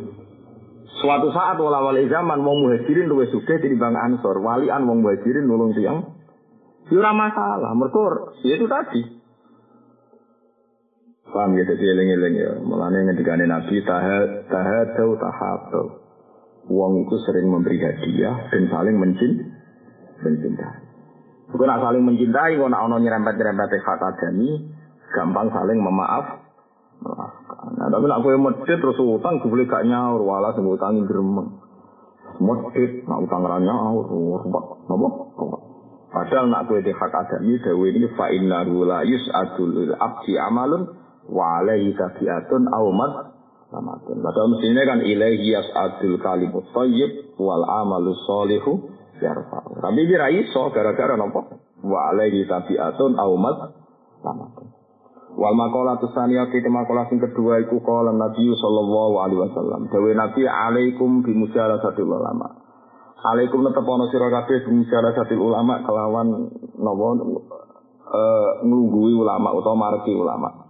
Suatu 1.02 1.34
saat 1.34 1.58
wala 1.58 1.82
wali 1.82 2.06
zaman 2.06 2.38
mau 2.38 2.54
muhajirin 2.54 3.10
luwih 3.10 3.26
sugih 3.34 3.58
tinimbang 3.58 3.98
Ansor. 3.98 4.38
Walian 4.38 4.86
mau 4.86 4.94
muhajirin 4.94 5.42
nulung 5.42 5.74
tiang. 5.74 6.06
Ya 6.88 7.10
masalah, 7.12 7.74
mereka 7.74 8.32
ya 8.46 8.54
itu 8.56 8.64
tadi. 8.70 9.02
Paham 11.28 11.60
ya, 11.60 11.68
jadi 11.68 11.84
eling-eling 11.92 12.34
ya. 12.40 12.52
Mulanya 12.64 13.12
ngendikane 13.12 13.44
Nabi, 13.44 13.84
tahad, 13.84 14.48
tahadau, 14.48 15.12
tahabau. 15.20 15.86
Uang 16.72 17.04
itu 17.04 17.16
sering 17.28 17.52
memberi 17.52 17.76
hadiah 17.76 18.48
dan 18.48 18.62
saling 18.72 18.96
mencint, 18.96 19.36
mencintai. 20.24 20.87
Bukan 21.48 21.64
nak 21.64 21.80
saling 21.80 22.04
mencintai, 22.04 22.60
kalau 22.60 22.68
nak 22.68 22.84
ono 22.84 22.96
nyerempet-nyerempet 23.00 23.80
hak 23.80 24.00
adami, 24.04 24.68
gampang 25.16 25.48
saling 25.48 25.80
memaaf. 25.80 26.44
Nah, 27.78 27.88
tapi 27.88 28.04
nak 28.04 28.20
gue 28.20 28.36
medit 28.36 28.78
terus 28.78 29.00
utang, 29.00 29.40
gue 29.40 29.48
boleh 29.48 29.64
gak 29.64 29.86
nyaur, 29.88 30.20
wala 30.20 30.52
semua 30.52 30.76
utangin 30.76 31.08
geremeng. 31.08 31.56
Medit, 32.36 33.08
nak 33.08 33.24
utang 33.24 33.48
ranya, 33.48 33.72
ruwet, 33.96 34.44
apa? 34.44 35.08
Padahal 36.08 36.46
nak 36.52 36.68
gue 36.68 36.84
di 36.84 36.92
hak 36.92 37.12
adami, 37.16 37.56
dawe 37.64 37.86
ini 37.88 38.08
fa'inna 38.12 38.58
rula 38.68 39.04
yus'adul 39.08 39.96
abdi 39.96 40.36
amalun, 40.36 40.82
wa 41.32 41.60
alaihi 41.64 41.96
tabiatun 41.96 42.68
aumat 42.68 43.12
samatun. 43.72 44.20
Padahal 44.20 44.48
mestinya 44.52 44.82
kan 44.84 44.98
ilaihi 45.04 45.52
yas'adul 45.52 46.16
kalimut 46.20 46.64
thayyib 46.72 47.36
wal 47.40 47.64
amalu 47.64 48.16
sholihu 48.24 48.97
yarfa'u. 49.22 49.78
Tapi 49.82 50.00
dia 50.06 50.28
iso 50.32 50.70
gara-gara 50.70 51.14
napa? 51.14 51.58
Wa 51.82 52.14
alaihi 52.14 52.46
tabiatun 52.46 53.14
aumat 53.18 53.56
samatun. 54.22 54.66
Wal 55.38 55.54
maqalah 55.54 56.02
tsaniyah 56.02 56.50
kita 56.50 56.66
maqalah 56.66 57.06
sing 57.06 57.22
kedua 57.22 57.62
iku 57.62 57.78
qala 57.84 58.10
Nabi 58.10 58.50
sallallahu 58.58 59.14
alaihi 59.22 59.40
wasallam. 59.46 59.86
Dawe 59.86 60.10
Nabi 60.18 60.42
alaikum 60.42 61.22
bi 61.22 61.30
musalasatil 61.30 62.10
ulama. 62.10 62.58
Alaikum 63.18 63.62
tetep 63.66 63.86
ana 63.86 64.06
sira 64.10 64.30
kabeh 64.30 65.38
ulama 65.38 65.82
kelawan 65.86 66.54
napa 66.78 67.08
eh 68.08 68.50
ulama 68.66 69.48
utawa 69.54 69.76
marki 69.78 70.14
ulama. 70.14 70.67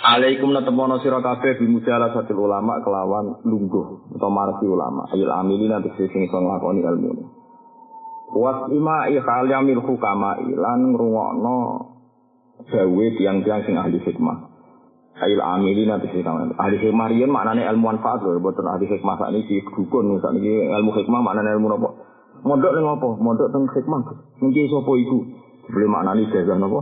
Alaikum 0.00 0.56
natebono 0.56 0.96
sira 1.04 1.20
kabeh 1.20 1.60
bi 1.60 1.68
musalasatil 1.68 2.40
ulama 2.40 2.80
kelawan 2.80 3.36
lungguh 3.44 4.16
utawa 4.16 4.32
marki 4.32 4.64
ulama. 4.64 5.04
Ayil 5.12 5.28
amilina 5.28 5.84
tegese 5.84 6.08
sing 6.08 6.24
iso 6.24 6.40
nglakoni 6.40 6.80
ilmu. 6.80 7.28
Wasima 8.32 9.12
ikhalyamil 9.12 9.84
hukama 9.84 10.40
lan 10.40 10.96
ngrungokno 10.96 11.56
dawe 12.72 13.06
tiang-tiang 13.20 13.60
sing 13.68 13.76
ahli 13.76 14.00
hikmah. 14.00 14.48
Ail 15.20 15.36
amili 15.36 15.84
nanti 15.84 16.08
kawan. 16.24 16.56
Ahli 16.56 16.80
hikmah 16.80 17.12
rian 17.12 17.28
maknanya 17.28 17.68
ilmu 17.68 17.92
manfaat 17.92 18.24
loh. 18.24 18.40
Bukan 18.40 18.72
ahli 18.72 18.88
hikmah 18.88 19.20
saat 19.20 19.36
ini 19.36 19.60
dukun. 19.68 20.16
Saat 20.24 20.32
ini 20.40 20.64
ilmu 20.80 20.96
hikmah 20.96 21.20
maknanya 21.20 21.60
ilmu 21.60 21.76
apa? 21.76 21.88
Mondok 22.40 22.72
nih 22.72 22.88
apa? 22.88 23.08
Mondok 23.20 23.52
tentang 23.52 23.68
hikmah. 23.68 24.00
Mungkin 24.40 24.64
sopo 24.72 24.96
itu. 24.96 25.18
Boleh 25.68 25.88
maknanya 25.92 26.24
ijazah 26.24 26.56
apa? 26.56 26.80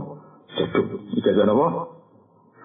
Jaduk. 0.55 0.87
Ijazah 1.19 1.51
apa? 1.51 1.98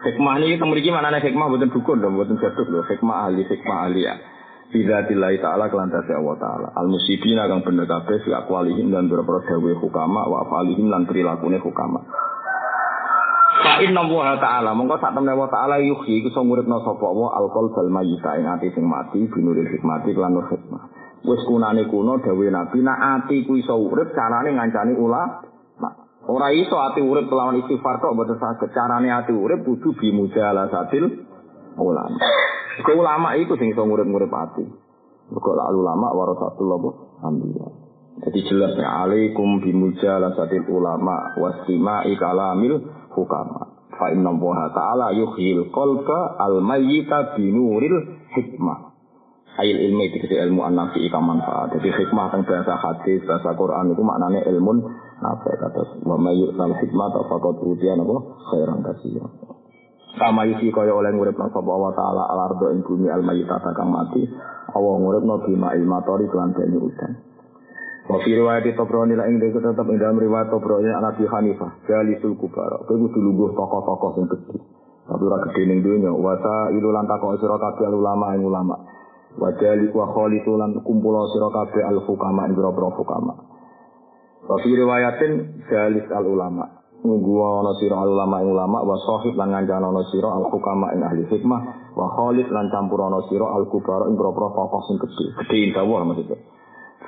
Hikmah 0.04 0.32
ini 0.40 0.54
kita 0.56 0.64
memiliki 0.68 0.92
maknanya 0.92 1.24
hikmah 1.24 1.48
bukan 1.48 1.72
dukun 1.72 1.98
loh. 2.04 2.12
Bukan 2.12 2.36
jaduk 2.36 2.68
loh. 2.68 2.84
Hikmah 2.84 3.16
ahli 3.28 3.42
hikmah 3.48 3.78
ahli 3.88 4.00
ya. 4.04 4.14
Bila 4.74 5.06
tilai 5.06 5.38
ta'ala 5.38 5.70
kelantasi 5.70 6.10
Allah 6.16 6.34
ta'ala 6.40 6.68
Al-musibin 6.74 7.38
akan 7.38 7.62
bener 7.62 7.86
kabeh 7.86 8.26
Fi 8.26 8.34
akwalihim 8.34 8.90
dan 8.90 9.06
beberapa 9.06 9.44
dawe 9.46 9.72
hukama 9.78 10.26
Wa 10.26 10.48
afalihim 10.48 10.90
dan 10.90 11.06
perilakunya 11.06 11.62
hukama 11.62 12.02
Fa 13.64 13.80
inna 13.80 14.02
wa 14.04 14.36
ta'ala 14.36 14.76
mongko 14.76 14.98
sak 15.00 15.14
temne 15.16 15.32
wa 15.32 15.48
ta'ala 15.48 15.80
yuhyi 15.80 16.20
iku 16.20 16.28
sing 16.34 16.50
uripna 16.50 16.84
sapa 16.84 17.06
wa 17.06 17.32
alqal 17.38 17.72
bal 17.72 17.86
mayyita 17.86 18.36
ing 18.36 18.50
ati 18.50 18.68
sing 18.74 18.84
mati 18.84 19.24
binuril 19.30 19.64
hikmati 19.64 20.12
lan 20.12 20.36
hikmah. 20.36 20.82
Wis 21.24 21.40
kunane 21.48 21.88
kuno 21.88 22.20
dawuh 22.20 22.50
Nabi 22.52 22.84
nak 22.84 23.00
ati 23.00 23.46
ku 23.48 23.56
iso 23.56 23.78
urip 23.78 24.12
carane 24.12 24.52
ngancani 24.52 24.98
ula. 25.00 25.53
Ora 26.24 26.48
iso 26.56 26.76
ati 26.80 27.04
urip 27.04 27.28
kelawan 27.28 27.60
istighfar 27.60 28.00
kok 28.00 28.16
mboten 28.16 28.40
saged. 28.40 28.72
Carane 28.72 29.12
ati 29.12 29.36
urip 29.36 29.60
kudu 29.60 29.92
bimujala 30.00 30.72
satil 30.72 31.28
ulama. 31.76 32.18
Ke 32.80 32.92
ulama 32.96 33.36
itu 33.36 33.52
sing 33.60 33.76
iso 33.76 33.84
ngurip-ngurip 33.84 34.32
ati. 34.32 34.64
Mergo 35.28 35.52
ulama 35.52 36.16
warasatul 36.16 36.72
anbiya. 37.20 37.68
Jadi 38.24 38.40
jelasnya 38.46 39.04
alaikum 39.04 39.60
bimujala 39.60 40.32
satil 40.32 40.64
ulama 40.72 41.36
wastimai 41.36 42.16
kalamil 42.16 42.80
hukama. 43.12 43.92
Fa 43.94 44.10
inna 44.10 44.32
Allah 44.32 44.58
ta'ala 44.74 45.06
yuhyil 45.12 45.70
qalba 45.70 46.40
al 46.40 46.64
mayyita 46.64 47.36
binuril 47.36 48.16
hikmah. 48.32 48.96
Ail 49.54 49.76
ilmi 49.86 50.10
itu 50.10 50.34
ilmu 50.34 50.66
an-nafi 50.66 50.98
ika 51.06 51.22
manfaat. 51.22 51.78
Jadi 51.78 51.94
hikmah 51.94 52.26
tentang 52.34 52.66
bahasa 52.66 52.74
hadis, 52.74 53.22
bahasa 53.22 53.54
Quran 53.54 53.94
itu 53.94 54.02
maknanya 54.02 54.42
ilmu 54.50 54.82
nafi 55.24 55.56
kata 55.56 56.04
wa 56.04 56.20
mayyut 56.20 56.52
al 56.60 56.76
hikmah 56.76 57.08
atau 57.08 57.24
fakot 57.32 57.56
utian 57.64 58.04
apa 58.04 58.16
khairan 58.52 58.84
kasih. 58.84 59.24
Kama 60.14 60.46
isi 60.46 60.68
kaya 60.70 60.92
oleh 60.92 61.10
ngurip 61.10 61.34
nang 61.34 61.50
sapa 61.50 61.66
Allah 61.66 61.92
taala 61.96 62.22
al 62.28 62.40
ardo 62.52 62.70
ing 62.76 62.84
bumi 62.84 63.08
al 63.08 63.24
mayyita 63.24 63.58
kang 63.72 63.88
mati. 63.88 64.28
Allah 64.70 64.94
ngurip 65.00 65.24
no 65.24 65.40
bima 65.42 65.72
ilmatori 65.72 66.28
kelan 66.28 66.52
dene 66.52 66.78
udan. 66.78 67.12
Wa 68.04 68.20
fi 68.20 68.36
riwayat 68.36 68.68
Tobroni 68.76 69.16
la 69.16 69.24
ing 69.32 69.40
dhewe 69.40 69.64
tetep 69.64 69.86
ing 69.88 69.96
dalam 69.96 70.20
riwayat 70.20 70.52
Tobroni 70.52 70.92
anak 70.92 71.16
Abi 71.16 71.24
Hanifah, 71.24 71.88
jalisul 71.88 72.36
kubara. 72.36 72.84
Kowe 72.84 73.00
kudu 73.00 73.16
lungguh 73.16 73.56
tokoh-tokoh 73.56 74.10
sing 74.20 74.24
gedhe. 74.28 74.60
Tapi 75.08 75.22
ora 75.24 75.40
gedhe 75.48 75.62
ning 75.64 75.80
donya, 75.80 76.12
wa 76.12 76.36
ta 76.36 76.68
ilu 76.68 76.92
lan 76.92 77.08
takok 77.08 77.40
sira 77.40 77.56
kabeh 77.56 77.88
ulama 77.88 78.36
ing 78.36 78.44
ulama. 78.44 78.76
Wa 79.40 79.56
jali 79.56 79.88
wa 79.88 80.12
khalitu 80.12 80.52
lan 80.52 80.84
kumpul 80.84 81.16
sira 81.32 81.48
kabeh 81.48 81.80
al 81.80 82.04
hukama 82.04 82.44
ing 82.44 82.52
boro 82.52 82.92
hukama. 82.92 83.53
Wa 84.44 84.56
fi 84.60 84.70
riwayatin 84.70 85.32
jalis 85.72 86.06
al 86.12 86.26
ulama. 86.28 86.64
Nunggu 87.04 87.36
ana 87.36 87.72
sira 87.80 88.00
al 88.00 88.12
ulama 88.12 88.40
ing 88.40 88.48
ulama 88.48 88.78
wa 88.80 88.96
sahib 89.04 89.36
lan 89.36 89.52
ngancana 89.52 89.92
ana 89.92 90.02
sira 90.08 90.28
al 90.32 90.48
hukama 90.48 90.92
ing 90.96 91.04
ahli 91.04 91.28
hikmah 91.28 91.60
wa 91.92 92.06
khalid 92.16 92.48
lan 92.48 92.72
campur 92.72 93.00
ana 93.04 93.20
sira 93.28 93.44
al 93.44 93.68
kubara 93.68 94.08
ing 94.08 94.16
boro 94.16 94.32
tokoh 94.32 94.80
sing 94.88 94.96
gedhe. 95.00 95.26
Gedhe 95.44 95.76
dawuh 95.76 96.00
maksudnya. 96.04 96.36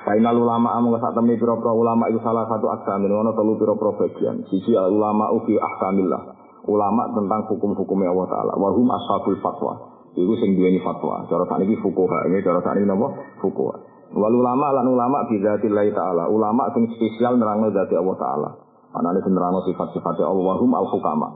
Fainal 0.05 0.39
ulama 0.39 0.77
amu 0.77 0.95
sak 1.01 1.17
temne 1.17 1.35
pira-pira 1.35 1.73
ulama 1.73 2.07
itu 2.07 2.21
salah 2.23 2.47
satu 2.47 2.71
aksamin 2.71 3.11
ono 3.11 3.35
telu 3.35 3.59
pira-pira 3.59 3.91
bagian. 3.99 4.45
Sisi 4.47 4.71
ulama 4.71 5.33
ufi 5.35 5.57
ahkamillah. 5.57 6.21
Ulama 6.67 7.11
tentang 7.11 7.47
hukum-hukumnya 7.51 8.11
Allah 8.15 8.27
taala. 8.31 8.53
Wa 8.55 8.71
hum 8.71 8.87
ashabul 8.87 9.39
fatwa. 9.43 9.73
Iku 10.15 10.33
sing 10.39 10.55
duweni 10.55 10.79
fatwa. 10.79 11.27
Cara 11.27 11.43
sakniki 11.47 11.79
fuqaha, 11.83 12.27
ini 12.27 12.39
cara 12.39 12.59
sakniki 12.63 12.87
napa? 12.87 13.07
Fuqaha. 13.43 13.96
Wal 14.15 14.35
ulama 14.35 14.71
lan 14.71 14.87
ulama 14.87 15.27
bi 15.27 15.41
dzatillahi 15.41 15.91
taala. 15.91 16.31
Ulama 16.31 16.71
sing 16.71 16.87
spesial 16.95 17.35
nerangno 17.35 17.73
dzati 17.73 17.95
Allah 17.99 18.17
taala. 18.19 18.49
Anane 18.95 19.19
sing 19.23 19.35
nerangno 19.35 19.65
sifat-sifat 19.67 20.23
Allah 20.23 20.55
hum 20.59 20.71
al 20.75 20.87
hukama. 20.87 21.29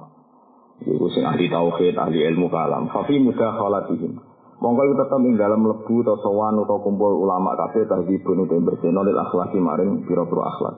Iku 0.82 1.06
sing 1.14 1.28
ahli 1.28 1.46
tauhid, 1.52 1.94
ahli 2.00 2.26
ilmu 2.34 2.50
kalam. 2.50 2.90
Fa 2.90 3.06
fi 3.06 3.20
mudakhalatihim. 3.22 4.18
Monggo 4.62 4.82
iku 4.86 4.96
tetep 5.02 5.22
ing 5.26 5.36
dalam 5.42 5.66
lebu 5.66 6.06
atau 6.06 6.22
sowan 6.22 6.54
atau 6.62 6.78
kumpul 6.86 7.18
ulama 7.18 7.58
kabeh 7.58 7.90
tahdibun 7.90 8.46
uta 8.46 8.58
berseno 8.62 9.02
lil 9.02 9.18
akhlaki 9.18 9.58
maring 9.58 10.06
pira-pira 10.06 10.54
akhlak. 10.54 10.76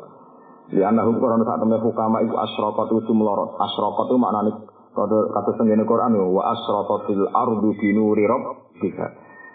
Li 0.72 0.80
anahum 0.80 1.20
Quran 1.20 1.44
sak 1.44 1.60
temne 1.60 1.78
hukama 1.84 2.24
iku 2.24 2.36
asyraqat 2.40 2.88
itu 2.96 3.12
melorot. 3.12 3.60
Asyraqat 3.60 4.06
itu 4.08 4.16
maknane 4.16 4.52
kode 4.96 5.20
kata 5.36 5.52
senggene 5.60 5.84
Quran 5.84 6.16
wa 6.16 6.42
asyraqatil 6.56 7.28
ardu 7.28 7.70
bi 7.76 7.90
nuri 7.92 8.24
rabbika. 8.24 9.08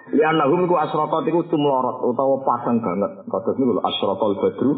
Lianahum 0.09 0.65
ku 0.65 0.75
asrotot 0.81 1.29
itu 1.29 1.45
tumlorot 1.53 2.01
utawa 2.01 2.41
pasang 2.41 2.81
banget. 2.81 3.29
Kata 3.29 3.51
ini 3.61 3.65
kalau 3.69 3.83
asrotol 3.85 4.33
badru 4.41 4.73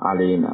alina. 0.00 0.52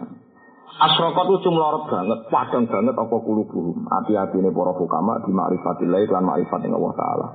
Asrokot 0.76 1.24
itu 1.32 1.48
tumlorot 1.48 1.88
banget, 1.88 2.18
padang 2.28 2.68
banget 2.68 2.92
apa 2.92 3.16
kulubuhum. 3.16 3.88
Hati-hati 3.88 4.36
ini 4.44 4.52
para 4.52 4.76
bukama 4.76 5.24
di 5.24 5.32
ma'rifatillahi 5.32 6.04
dan 6.04 6.20
ma'rifat 6.26 6.68
Allah 6.68 6.92
Ta'ala. 6.92 7.26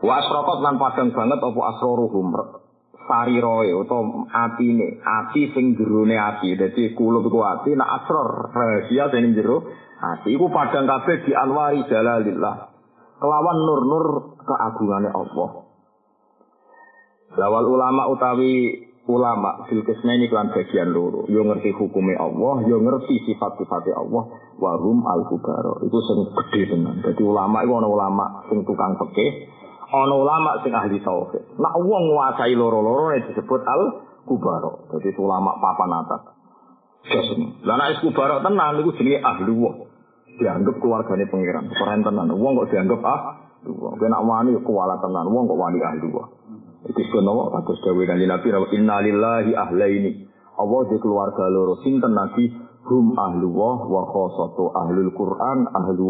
Wa 0.00 0.12
asrokot 0.22 0.64
lan 0.64 0.80
padang 0.80 1.12
banget 1.12 1.36
apa 1.36 1.60
asroruhum. 1.76 2.32
Sari 3.06 3.38
atau 3.38 4.26
hati 4.26 4.66
ini, 4.66 4.98
hati 4.98 5.54
sing 5.54 5.78
jerune 5.78 6.18
hati 6.18 6.58
Jadi 6.58 6.90
kulub 6.98 7.30
itu 7.30 7.38
ati, 7.38 7.70
nah 7.78 8.02
asror 8.02 8.50
rahasia 8.50 9.12
sing 9.14 9.30
jeru 9.36 9.62
hati. 10.00 10.34
Iku 10.34 10.50
padang 10.50 10.88
kabeh 10.88 11.22
di 11.22 11.36
anwari 11.36 11.86
jalalillah. 11.86 12.72
Kelawan 13.20 13.58
nur-nur 13.62 14.06
keagungannya 14.42 15.12
Allah. 15.14 15.65
Lawal 17.36 17.68
ulama 17.68 18.08
utawi 18.08 18.86
ulama 19.06 19.68
fil 19.70 19.84
kisnaini 19.86 20.26
kelan 20.26 20.50
bagian 20.50 20.90
loro. 20.90 21.28
Yo 21.30 21.46
ngerti 21.46 21.70
hukumnya 21.76 22.18
Allah, 22.18 22.66
yo 22.66 22.82
ngerti 22.82 23.22
sifat-sifatnya 23.28 23.94
Allah. 23.94 24.22
Warum 24.56 25.04
al 25.06 25.28
kubaro. 25.30 25.84
Itu 25.84 25.98
sing 26.00 26.18
gede 26.32 26.74
tenan. 26.74 27.04
Jadi 27.04 27.22
ulama 27.22 27.62
itu 27.62 27.72
ana 27.76 27.88
ulama 27.88 28.24
sing 28.48 28.64
tukang 28.64 28.96
fikih, 28.98 29.52
ana 29.92 30.14
ulama 30.16 30.50
sing 30.64 30.72
ahli 30.74 30.98
tauhid. 31.04 31.60
Nak 31.60 31.74
wong 31.76 32.02
nguasai 32.10 32.56
loro-loro 32.56 33.14
disebut 33.20 33.60
al 33.68 33.82
kubaro. 34.26 34.90
Jadi 34.96 35.14
ulama 35.20 35.60
papan 35.60 35.92
atas. 36.02 36.22
Jasem. 37.06 37.62
Lah 37.62 37.76
nek 37.78 38.02
kubaro 38.02 38.42
tenan 38.42 38.82
niku 38.82 38.96
jenenge 38.98 39.22
ahli 39.22 39.52
wong. 39.54 39.76
Dianggap 40.36 40.76
keluargane 40.82 41.28
pangeran. 41.30 41.68
Keren 41.68 42.00
tenan. 42.00 42.32
Wong 42.32 42.64
kok 42.64 42.68
dianggap 42.74 43.00
ah. 43.06 43.20
Kena 44.00 44.18
wani 44.24 44.56
kuwala 44.64 44.98
tenan. 44.98 45.30
Wong 45.30 45.46
kok 45.46 45.60
wani 45.60 45.78
ahli 45.84 46.08
wong. 46.10 46.28
Itu 46.86 47.00
sebenarnya 47.02 47.50
kados 47.50 47.78
dawe 47.82 48.02
kanjeng 48.06 48.30
Nabi 48.30 48.48
inna 48.78 48.96
lillahi 49.02 49.52
ahlaini. 49.58 50.12
Allah 50.56 50.80
di 50.88 50.96
keluarga 51.02 51.44
loro 51.52 51.82
sinten 51.84 52.16
Nabi 52.16 52.48
hum 52.86 53.12
ahlu 53.18 53.50
wa 53.52 54.02
khosatu 54.08 54.72
ahlul 54.72 55.12
Quran 55.12 55.68
ahlu 55.68 56.06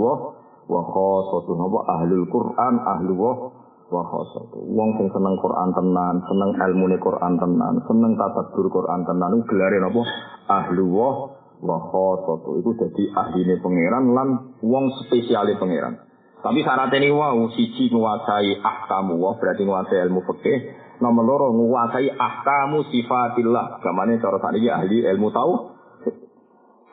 wa 0.69 0.81
khosatu 0.87 1.51
napa 1.57 1.79
ahlul 1.99 2.29
Quran 2.29 2.75
ahlu 2.79 3.15
wa 3.17 4.03
khosatu. 4.05 4.59
Wong 4.71 5.01
sing 5.01 5.09
seneng 5.11 5.35
Quran 5.41 5.69
tenan, 5.73 6.15
seneng 6.29 6.51
ilmune 6.61 6.99
Quran 7.01 7.33
tenan, 7.41 7.75
seneng 7.89 8.13
tafsir 8.21 8.67
Quran 8.71 9.01
tenan 9.03 9.31
iku 9.35 9.45
gelare 9.51 9.77
napa? 9.83 10.03
Ahlu 10.47 10.87
wa 10.95 11.77
khosatu. 11.91 12.61
Iku 12.61 12.71
dadi 12.77 13.05
ahline 13.17 13.59
pangeran 13.65 14.05
lan 14.15 14.29
wong 14.63 14.85
spesiale 15.03 15.59
pangeran. 15.59 16.06
Tapi 16.47 16.63
syaratnya 16.63 17.03
ini 17.03 17.11
wow, 17.11 17.51
siji 17.51 17.91
menguasai 17.91 18.63
ahkamu, 18.63 19.19
wow, 19.19 19.35
berarti 19.35 19.67
menguasai 19.67 19.99
ilmu 20.07 20.23
fikih. 20.31 20.59
Nomor 21.03 21.25
loro 21.27 21.49
menguasai 21.51 22.07
ahkamu 22.15 22.87
sifatillah. 22.87 23.83
Gamane 23.83 24.23
cara 24.23 24.39
tadi 24.39 24.63
ahli 24.71 25.03
ilmu 25.11 25.29
tahu. 25.35 25.53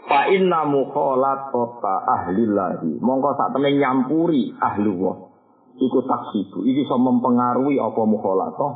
Fa 0.09 0.27
inna 0.33 0.65
mukholat 0.65 1.53
kota 1.53 1.95
ahli 2.01 2.43
lahi. 2.49 2.97
Mongko 2.97 3.29
saat 3.37 3.53
temen 3.53 3.77
nyampuri 3.77 4.57
ahli 4.57 4.89
wah. 4.97 5.31
Iku 5.77 5.99
taksibu. 6.01 6.65
Iki 6.65 6.89
bisa 6.89 6.97
mempengaruhi 6.97 7.77
apa 7.77 8.01
mukholato. 8.09 8.67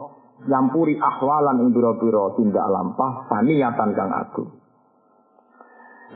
Nyampuri 0.45 0.95
ahwalan 1.01 1.73
biro-biro 1.73 2.37
tindak 2.37 2.69
lampah. 2.69 3.27
Saniyatan 3.33 3.97
kang 3.97 4.13
agung. 4.13 4.49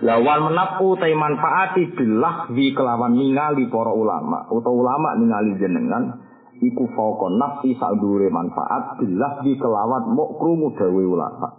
Lawal 0.01 0.49
menapu 0.49 0.97
te 0.97 1.13
manfaati 1.13 1.93
bilah 1.93 2.49
di 2.49 2.73
kelawan 2.73 3.13
ningali 3.13 3.69
para 3.69 3.93
ulama 3.93 4.49
utawa 4.49 4.73
ulama 4.73 5.13
ningali 5.13 5.53
jenengan 5.61 6.17
iku 6.57 6.89
fauqa 6.97 7.29
nafsi 7.37 7.77
sadure 7.77 8.25
manfaat 8.33 8.97
bilah 8.97 9.45
di 9.45 9.53
kelawan 9.61 10.09
mok 10.17 10.41
krungu 10.41 10.73
dawe 10.73 11.03
ulama. 11.05 11.49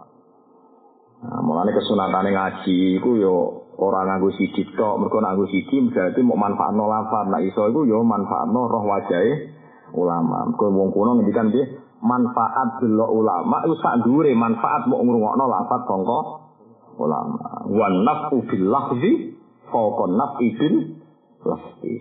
Nah, 1.23 1.39
mulane 1.39 1.71
kesunatane 1.71 2.35
ngaji 2.35 2.99
iku 2.99 3.15
yo 3.15 3.35
ora 3.79 4.03
nganggo 4.11 4.35
siji 4.35 4.75
tok, 4.75 4.99
mergo 4.99 5.23
nganggo 5.23 5.47
siji 5.47 5.79
berarti 5.87 6.19
mau 6.19 6.35
manfaatno 6.35 6.83
lafaz. 6.83 7.31
Nah 7.31 7.39
iso 7.39 7.71
iku 7.71 7.87
yo 7.87 8.03
manfaatno 8.03 8.67
roh 8.67 8.83
wajahe 8.83 9.55
ulama. 9.95 10.51
Mergo 10.51 10.67
wong 10.67 10.91
kuno 10.91 11.15
ngendikan 11.15 11.47
piye? 11.47 11.79
Manfaat 12.03 12.83
delok 12.83 13.07
ulama 13.07 13.63
iku 13.63 13.79
sak 13.79 14.03
dhuwure 14.03 14.35
manfaat 14.35 14.83
mau 14.91 14.99
ngrungokno 14.99 15.47
lafaz 15.47 15.87
sangka 15.87 16.42
ulama. 16.97 17.65
Wan 17.69 18.05
nafu 18.05 18.43
bil 18.45 18.65
lahzi 18.69 19.37
fauqa 19.69 20.05
nafi 20.09 20.47
bil 20.57 20.75
lahzi. 21.45 21.95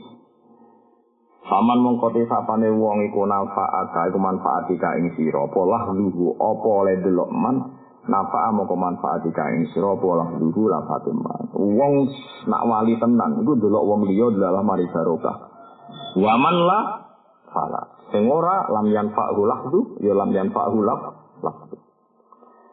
Saman 1.42 1.78
mongkote 1.82 2.22
sapane 2.30 2.70
wong 2.70 3.10
iku 3.10 3.26
nafaat 3.26 3.90
iku 4.08 4.18
manfaat 4.22 4.70
ika 4.70 4.94
ing 5.02 5.10
sira 5.18 5.42
apa 5.42 5.60
lahluhu 5.66 6.38
apa 6.38 6.68
oleh 6.70 6.96
delok 7.02 7.30
man 7.34 7.56
nafa'a 8.06 8.54
mongko 8.54 8.78
manfaat 8.78 9.26
ika 9.26 9.50
ing 9.58 9.66
sira 9.74 9.90
apa 9.90 10.06
lahluhu 10.22 10.70
lafatum 10.70 11.18
man. 11.18 11.42
Wong 11.58 12.08
nak 12.46 12.62
wali 12.62 12.94
tenan 12.94 13.42
iku 13.42 13.58
delok 13.58 13.84
wong 13.84 14.06
liya 14.06 14.30
dalam 14.38 14.64
mari 14.64 14.86
barokah. 14.86 15.36
Wa 16.14 16.34
man 16.38 16.56
la 16.62 16.80
fala. 17.50 17.82
Sing 18.14 18.28
ora 18.30 18.68
lam 18.70 18.86
yanfa'hu 18.92 19.42
lahdu 19.42 19.78
ya 19.98 20.14
lam 20.14 20.30
yanfa'hu 20.30 20.78
lahdu. 20.78 21.21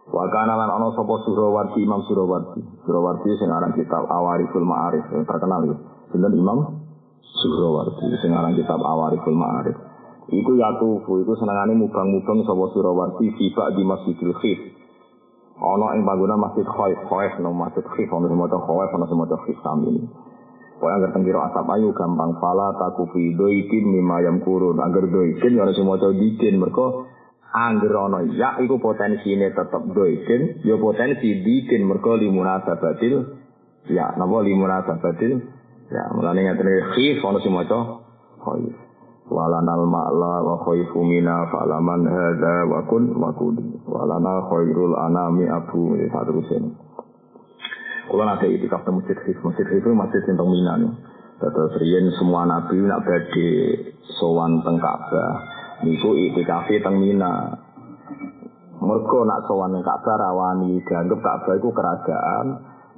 Wa 0.09 0.25
lan 0.25 0.57
ana 0.57 0.89
sapa 0.97 1.13
Surawardi 1.21 1.85
Imam 1.85 2.01
Surawardi. 2.09 2.61
Surawardi 2.81 3.29
sing 3.37 3.49
aran 3.53 3.77
kitab 3.77 4.09
Awariful 4.09 4.65
Ma'arif 4.65 5.05
yang 5.13 5.21
terkenal 5.29 5.69
ya. 5.69 5.77
Sinten 6.09 6.33
Imam 6.33 6.81
Surawardi 7.21 8.09
sing 8.17 8.33
aran 8.33 8.57
kitab 8.57 8.81
Awariful 8.81 9.37
Ma'arif. 9.37 9.77
Iku 10.29 10.57
yatufu 10.57 11.21
iku 11.21 11.33
senengane 11.37 11.77
mubang-mubang 11.77 12.41
sapa 12.41 12.65
Surawardi 12.73 13.37
sifat 13.37 13.77
di 13.77 13.85
Masjidil 13.85 14.33
Khif. 14.41 14.59
Ana 15.61 15.93
ing 15.93 16.07
panggonan 16.07 16.41
Masjid 16.41 16.65
Khaif, 16.65 16.99
Khaif 17.05 17.37
no 17.45 17.53
Masjid 17.53 17.85
Khif 17.85 18.09
ana 18.09 18.33
maca 18.33 18.57
Khaif 18.57 18.89
ana 18.89 19.13
maca 19.13 19.37
Khif 19.45 19.57
sami 19.61 19.93
ini. 19.93 20.09
Kaya 20.79 20.95
anggere 20.95 21.11
tengkira 21.11 21.51
asap 21.51 21.67
ayu 21.75 21.91
gampang 21.91 22.39
fala 22.39 22.71
takufi 22.79 23.35
doikin 23.35 23.83
mimma 23.83 24.23
yam 24.23 24.39
kurun. 24.39 24.79
Angger 24.79 25.11
doikin 25.11 25.59
ana 25.59 25.75
sing 25.75 25.83
maca 25.83 26.07
dikin 26.15 26.55
mergo 26.55 27.05
Angger 27.49 27.89
ana 27.97 28.29
ya 28.29 28.61
iku 28.61 28.77
potensine 28.77 29.49
tetep 29.49 29.81
doikin, 29.89 30.61
ya 30.61 30.77
potensi 30.77 31.41
dikin 31.41 31.81
mergo 31.81 32.13
limunasabatil 32.13 33.25
ya 33.89 34.13
napa 34.21 34.45
limunasabatil 34.45 35.41
ya 35.89 36.03
mulane 36.13 36.45
ngaten 36.45 36.69
khif 36.93 37.17
ana 37.25 37.41
sing 37.41 37.49
maca 37.49 38.05
khaif. 38.45 38.77
Walanal 39.29 39.85
ma'la 39.85 40.41
wa 40.41 40.55
khaifu 40.65 41.05
mina 41.05 41.45
fa'laman 41.53 42.01
hadza 42.05 42.65
wa 42.69 42.85
kun 42.85 43.13
wa 43.17 43.29
kudi. 43.33 43.81
Walana 43.85 44.45
khairul 44.49 44.97
anami 44.97 45.45
abu 45.49 45.97
ya 45.97 46.09
saterusnya. 46.09 46.69
Kalau 48.09 48.25
nanti 48.25 48.49
itu 48.49 48.65
kafir 48.65 48.89
masjid 48.89 49.17
khif, 49.21 49.37
masjid 49.45 49.65
khif 49.69 49.85
masjid 49.93 50.21
yang 50.25 50.49
Mina 50.49 50.73
nih. 50.81 50.93
Terus 51.39 51.77
riyen 51.77 52.09
semua 52.17 52.45
nabi 52.45 52.81
nak 52.81 53.05
badhe 53.05 53.49
sowan 54.17 54.65
teng 54.65 54.81
Ka'bah 54.81 55.58
niku 55.83 56.15
itikafi 56.15 56.83
teng 56.83 56.99
Mina. 56.99 57.55
Mergo 58.79 59.27
nak 59.27 59.43
sowan 59.43 59.75
ning 59.75 59.83
Ka'bah 59.83 60.15
rawani 60.15 60.79
dianggap 60.87 61.19
Ka'bah 61.19 61.55
iku 61.59 61.69
kerajaan, 61.75 62.45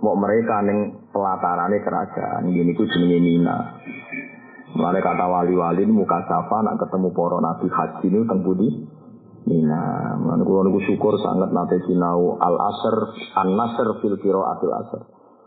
mau 0.06 0.14
mereka 0.14 0.62
ning 0.62 1.10
pelatarane 1.10 1.82
kerajaan. 1.82 2.46
Ini 2.46 2.62
niku 2.70 2.86
jenenge 2.86 3.18
Mina. 3.18 3.58
Mulane 4.72 5.04
kata 5.04 5.26
wali-wali 5.28 5.84
muka 5.84 6.24
safa 6.32 6.64
nak 6.64 6.80
ketemu 6.80 7.12
para 7.12 7.44
nabi 7.44 7.68
haji 7.68 8.08
ini 8.08 8.24
teng 8.24 8.40
budi 8.46 8.70
Mina. 9.50 10.16
Mulane 10.22 10.42
kula 10.46 10.70
niku 10.70 10.80
syukur 10.86 11.18
sangat 11.20 11.50
nate 11.50 11.82
sinau 11.90 12.38
al 12.38 12.56
asr 12.56 12.96
an 13.42 13.48
nasr 13.58 13.88
fil 14.00 14.16
qiraatil 14.22 14.74
asr. 14.86 15.02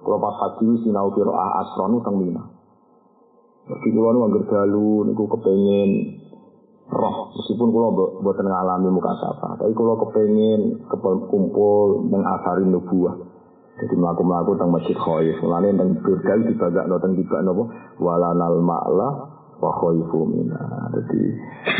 Kula 0.04 0.18
pas 0.20 0.34
haji 0.44 0.82
sinau 0.82 1.14
qiraah 1.14 1.62
asronu 1.62 2.02
teng 2.02 2.18
Mina. 2.20 2.42
Tapi 3.64 3.86
kula 3.94 4.12
niku 4.12 4.24
anggere 4.28 4.46
dalu 4.50 4.88
niku 5.08 5.24
kepengen 5.30 5.90
roh 6.92 7.32
meskipun 7.32 7.68
kula 7.72 7.88
mboten 8.20 8.46
ngalami 8.46 8.88
muka 8.92 9.12
sapa 9.16 9.56
tapi 9.56 9.72
kula 9.72 9.96
kepengin 10.04 10.84
kumpul 11.30 12.04
ning 12.12 12.20
asarin 12.20 12.72
nubuah. 12.72 13.34
Jadi 13.74 13.94
mlaku-mlaku 13.98 14.54
teng 14.54 14.70
masjid 14.70 14.94
khaif. 14.94 15.34
Mulane 15.42 15.74
teng 15.74 15.98
berdal 15.98 16.46
dibagakno 16.46 16.94
teng 17.02 17.18
tiba 17.18 17.42
napa? 17.42 17.64
Walanal 17.98 18.62
ma'la 18.62 19.08
wa 19.54 19.70
khaifu 19.80 20.28
mina 20.28 20.90
jadi 20.92 21.22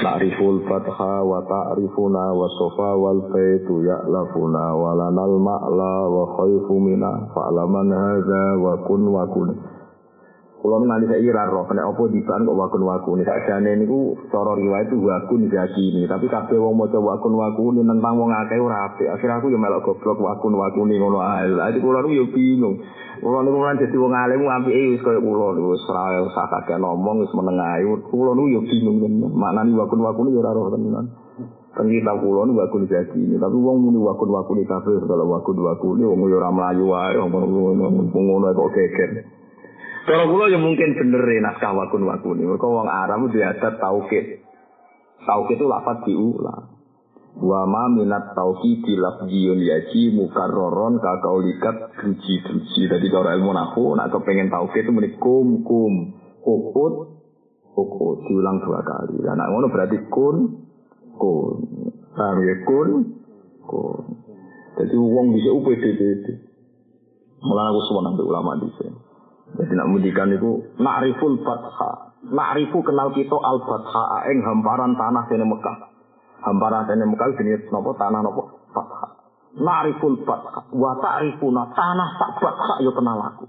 na'riful 0.03 0.63
fatha 0.67 1.21
wa 1.27 1.43
ta'rifuna 1.43 2.33
wa 2.33 2.47
sofa 2.59 2.99
wal 2.99 3.31
baitu 3.31 3.87
ya'lafuna. 3.87 4.75
Walanal 4.75 5.39
ma'la 5.39 5.95
wa 6.11 6.25
khaifu 6.35 6.75
mina 6.83 7.31
fa'laman 7.31 7.89
hadza 7.95 8.45
wa 8.59 8.75
kun 8.91 9.03
wa 9.15 9.23
kun 9.31 9.55
Kulo 10.65 10.81
nganti 10.81 11.13
saiki 11.13 11.29
ora 11.29 11.45
roh 11.45 11.69
nek 11.69 11.93
apa 11.93 12.03
diban 12.09 12.49
kok 12.49 12.57
wakun 12.57 12.89
wakun. 12.89 13.21
Sakjane 13.21 13.85
niku 13.85 14.17
cara 14.33 14.57
riwayat 14.57 14.89
itu 14.89 14.97
wakun 14.97 15.53
ini. 15.53 16.09
Tapi 16.09 16.25
kabeh 16.25 16.57
wong 16.57 16.81
maca 16.81 16.97
wakun 16.97 17.37
wakun 17.37 17.85
tentang 17.85 18.17
wong 18.17 18.33
akeh 18.33 18.57
ora 18.65 18.89
apik. 18.89 19.13
Akhir 19.13 19.29
aku 19.29 19.53
yo 19.53 19.61
melok 19.61 19.85
goblok 19.85 20.17
wakun 20.25 20.57
wakun 20.57 20.89
ngono 20.89 21.21
ae. 21.21 21.53
Jadi 21.53 21.85
kulo 21.85 22.01
niku 22.01 22.17
yo 22.17 22.27
bingung. 22.33 22.81
Kulo 23.21 23.45
niku 23.45 23.61
kan 23.61 23.77
dadi 23.77 23.97
wong 24.01 24.13
alim 24.17 24.41
apike 24.49 24.81
wis 24.97 25.05
koyo 25.05 25.21
kulo 25.21 25.53
wis 25.69 25.85
ora 25.85 26.25
usah 26.33 26.49
kakek 26.49 26.81
ngomong 26.81 27.29
wis 27.29 27.33
meneng 27.37 27.61
ae. 27.61 27.85
Kulo 28.09 28.33
niku 28.33 28.49
yo 28.57 28.61
bingung. 28.65 29.37
Maknane 29.37 29.77
wakun 29.77 30.01
wakun 30.01 30.33
yo 30.33 30.41
ora 30.41 30.57
roh 30.57 30.73
tenan. 30.73 31.13
Kan 31.77 31.93
kita 31.93 32.13
kulo 32.25 32.49
niku 32.49 32.65
wakun 32.65 32.89
ini. 32.89 33.37
Tapi 33.37 33.57
wong 33.61 33.85
muni 33.85 34.01
wakun 34.01 34.33
wakun 34.33 34.65
kabeh 34.65 34.97
segala 34.97 35.29
wakun 35.29 35.61
wakun 35.61 36.09
wong 36.09 36.25
yo 36.25 36.41
ora 36.41 36.49
mlayu 36.49 36.89
wae 36.89 37.21
wong 37.21 38.09
ngono 38.17 38.49
kok 38.57 38.73
geger. 38.73 39.44
Kalau 40.05 40.29
kula 40.29 40.53
ya 40.53 40.61
mungkin 40.61 41.01
bener 41.01 41.25
ya 41.25 41.41
naskah 41.41 41.73
wakun 41.73 42.05
wakuni. 42.05 42.45
Mereka 42.45 42.69
wong 42.69 42.89
Arab 42.93 43.33
itu 43.33 43.41
adat 43.41 43.81
taukid. 43.81 44.45
Taukid 45.25 45.57
itu 45.57 45.65
lafaz 45.65 46.05
diulang. 46.05 46.77
Wa 47.41 47.65
ma 47.65 47.89
minat 47.89 48.37
tauki 48.37 48.85
di 48.85 48.95
lafziyun 49.01 49.59
yaji 49.65 50.13
mukarroron 50.13 51.01
kakaulikat 51.01 51.97
druji-druji. 51.97 52.87
Jadi 52.87 53.07
kalau 53.09 53.33
ilmu 53.33 53.51
nahu, 53.57 53.97
nak 53.97 54.13
kepengen 54.13 54.53
taukid 54.53 54.85
itu 54.85 54.93
muni 54.93 55.17
kum 55.17 55.65
kum. 55.65 56.21
Ukut, 56.45 56.95
ukut. 57.73 58.17
Diulang 58.29 58.61
dua 58.61 58.85
kali. 58.85 59.25
Dan 59.25 59.41
nak 59.41 59.49
ngono 59.57 59.73
berarti 59.73 60.05
kun, 60.13 60.69
kun. 61.17 61.57
Paham 62.13 62.45
ya 62.45 62.55
kun, 62.69 62.89
kun. 63.65 64.05
Jadi 64.85 64.95
uang 65.01 65.27
bisa 65.33 65.49
UPDPD. 65.49 66.27
Mulai 67.41 67.67
aku 67.73 67.81
semua 67.89 68.03
nanti 68.05 68.23
ulama 68.23 68.61
di 68.61 68.69
sini. 68.77 69.04
Jadi 69.55 69.73
nak 69.79 69.87
mudikan 69.87 70.35
itu 70.35 70.75
nakriful 70.83 71.39
fatha. 71.47 72.17
Nakrifu 72.27 72.83
kenal 72.83 73.15
kita 73.15 73.39
al 73.39 73.63
fatha 73.63 74.27
ing 74.35 74.43
hamparan 74.43 74.99
tanah 74.99 75.31
sini 75.31 75.47
Mekah. 75.47 75.77
Hamparan 76.43 76.91
sini 76.91 77.07
Mekah 77.07 77.29
jenis 77.39 77.71
nopo 77.71 77.95
tanah 77.95 78.19
nopo 78.19 78.67
fatha. 78.75 79.15
Nakriful 79.55 80.27
fatha. 80.27 80.67
Wa 80.75 80.99
ta'rifuna 80.99 81.71
tanah 81.71 82.09
tak 82.19 82.33
fatha 82.43 82.75
yo 82.83 82.91
kenal 82.99 83.23
aku. 83.23 83.47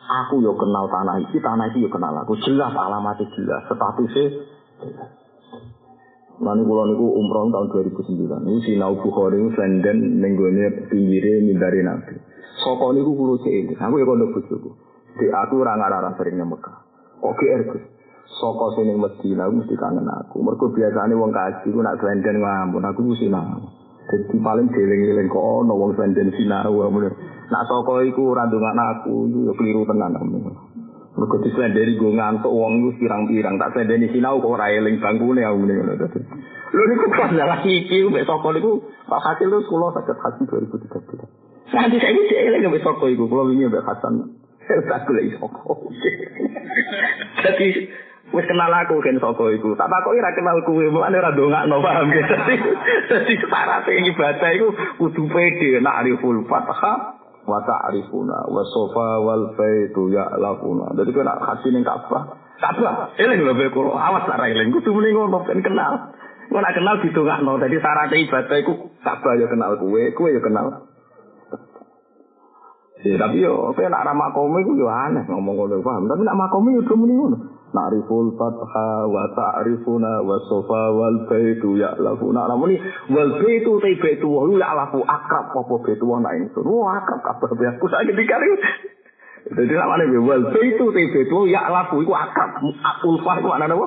Aku 0.00 0.44
yo 0.44 0.52
kenal 0.60 0.90
tanah 0.92 1.16
iki, 1.24 1.40
tanah 1.40 1.72
iki 1.72 1.86
yo 1.86 1.88
kenal 1.88 2.12
aku. 2.20 2.36
Jelas 2.44 2.76
alamatnya 2.76 3.24
jelas, 3.32 3.64
statusnya 3.72 4.24
jelas. 4.84 5.10
Lalu 6.40 6.62
kalau 6.64 6.84
niku 6.88 7.06
umroh 7.20 7.52
tahun 7.52 7.68
2009. 7.68 8.48
Ini 8.48 8.58
sinau 8.64 8.96
Bukhari 8.96 9.44
ini 9.44 9.52
senden 9.52 10.24
nenggone 10.24 10.88
pinggire 10.88 11.44
mindari 11.44 11.84
nabi. 11.84 12.16
Soko 12.64 12.96
niku 12.96 13.12
kulo 13.12 13.36
cek 13.44 13.76
Aku 13.76 13.94
ya 14.00 14.08
kondo 14.08 14.32
bojoku. 14.32 14.89
Di 15.20 15.28
aku 15.28 15.60
ora 15.60 15.76
ngarah 15.76 16.16
seringnya 16.16 16.48
Mekah. 16.48 16.76
Oke 17.20 17.44
Gus. 17.68 17.84
Soko 18.40 18.72
sini 18.72 18.96
Medina 18.96 19.52
mesti 19.52 19.76
kangen 19.76 20.08
aku. 20.08 20.40
Mergo 20.40 20.72
biasane 20.72 21.12
wong 21.12 21.28
kaji 21.28 21.68
ku 21.68 21.84
nak 21.84 22.00
senden 22.00 22.40
ngampun 22.40 22.88
aku 22.88 23.00
mesti 23.04 23.28
nang. 23.28 23.68
Jadi 24.08 24.40
paling 24.40 24.72
jeling-jeling 24.72 25.28
kok 25.28 25.44
ono 25.44 25.76
wong 25.76 25.92
senden 26.00 26.32
sinau 26.32 26.72
amun. 26.88 27.12
Nak 27.52 27.66
soko 27.68 28.00
iku 28.00 28.32
ora 28.32 28.48
ndongan 28.48 28.80
aku, 28.80 29.28
yo 29.28 29.52
keliru 29.60 29.84
tenan 29.84 30.16
amun. 30.16 30.56
Mergo 31.20 31.36
disendeni 31.44 32.00
gue 32.00 32.16
ngantuk 32.16 32.48
wong 32.48 32.80
iku 32.80 32.90
pirang-pirang 33.04 33.60
tak 33.60 33.76
sendeni 33.76 34.08
sinau 34.08 34.40
kok 34.40 34.56
ora 34.56 34.72
eling 34.72 34.96
bangkune 35.04 35.44
aku 35.44 35.58
ngono. 35.60 35.92
Lho 36.70 36.82
niku 36.86 37.06
pas 37.12 37.30
dalah 37.34 37.60
iki 37.66 38.08
mbek 38.08 38.24
soko 38.24 38.56
niku 38.56 38.78
Pak 39.10 39.20
Hasil 39.20 39.50
lu 39.50 39.58
kula 39.66 39.90
saged 39.90 40.16
haji 40.16 40.42
2013. 40.46 41.76
Nanti 41.76 41.96
saya 41.98 42.14
ini 42.14 42.22
eling 42.30 42.62
mbek 42.72 42.86
soko 42.86 43.10
iku 43.10 43.26
kula 43.26 43.52
wingi 43.52 43.68
mbek 43.68 43.84
Hasan. 43.84 44.39
Tak 44.70 45.02
golek 45.06 45.34
soko. 45.36 45.90
Jadi 47.42 47.68
wis 48.30 48.46
kenal 48.46 48.70
aku 48.70 49.02
kan 49.02 49.18
soko 49.18 49.50
iku. 49.50 49.74
Tak 49.74 49.90
takoki 49.90 50.22
ora 50.22 50.30
kenal 50.30 50.58
kuwe, 50.62 50.86
mulane 50.86 51.18
ora 51.18 51.34
ndongakno 51.34 51.76
paham 51.82 52.08
ya. 52.14 52.22
Dadi 52.30 52.54
dadi 53.10 53.34
syarat 53.42 53.86
ibadah 53.90 54.50
iku 54.54 54.68
kudu 55.02 55.22
pede 55.26 55.82
nak 55.82 56.06
ariful 56.06 56.38
fatha 56.46 57.18
wa 57.48 57.58
ta'rifuna 57.66 58.46
wa 58.46 58.62
sofa 58.70 59.18
wal 59.18 59.58
baitu 59.58 60.14
ya'lafuna. 60.14 60.94
Dadi 60.94 61.10
kok 61.10 61.26
nak 61.26 61.42
hati 61.42 61.68
ning 61.74 61.82
Ka'bah. 61.82 62.22
Ka'bah, 62.60 63.16
eling 63.18 63.42
lho 63.42 63.54
kula. 63.74 63.98
Awas 63.98 64.28
tak 64.30 64.38
eling. 64.46 64.70
Kudu 64.70 64.94
muni 64.94 65.10
ngono 65.10 65.42
ben 65.42 65.58
kenal. 65.64 66.14
Nak 66.50 66.74
kenal 66.76 67.02
ditungakno. 67.02 67.58
Dadi 67.58 67.76
syarat 67.82 68.14
ibadah 68.14 68.56
iku 68.62 68.72
Ka'bah 69.02 69.34
ya 69.34 69.50
kenal 69.50 69.74
kowe, 69.80 70.02
kowe 70.14 70.28
ya 70.30 70.38
kenal. 70.38 70.89
Ya, 73.00 73.16
tapi 73.16 73.40
yo, 73.40 73.72
kayak 73.72 73.96
nak 73.96 74.04
ramah 74.12 74.28
komi 74.36 74.60
itu 74.60 74.76
yo 74.76 74.84
aneh 74.92 75.24
ngomong 75.24 75.56
ngono 75.56 75.80
paham. 75.80 76.04
Tapi 76.04 76.20
nak 76.20 76.36
makomi 76.36 76.76
yo 76.76 76.84
muni 76.92 77.16
ngono. 77.16 77.36
Na'riful 77.72 78.36
fatha 78.36 79.08
wa 79.08 79.24
ta'rifuna 79.32 80.20
wa 80.20 80.36
sofa 80.44 80.92
wal 80.92 81.24
baitu 81.24 81.80
ya'lafuna. 81.80 82.44
Namun 82.44 82.76
ini 82.76 82.78
wal 83.08 83.40
baitu 83.40 83.72
te 83.80 83.96
baitu 84.04 84.28
wa 84.28 84.44
ya'lafu 84.52 85.00
akrab 85.00 85.48
apa 85.48 85.74
baitu 85.80 86.04
wa 86.04 86.20
nak 86.20 86.34
ingsun. 86.44 86.60
Wah 86.68 87.00
akrab 87.00 87.24
kabeh 87.24 87.56
be 87.56 87.64
aku 87.72 87.88
saiki 87.88 88.12
dikari. 88.12 88.48
Jadi 89.48 89.72
namanya 89.72 90.20
wal 90.20 90.44
baitu 90.52 90.84
te 90.92 91.02
baitu 91.14 91.32
wa 91.32 91.48
ya'lafu 91.48 92.04
iku 92.04 92.12
akrab. 92.12 92.60
Ulfah 93.00 93.34
iku 93.40 93.48
maknane 93.48 93.74
apa? 93.80 93.86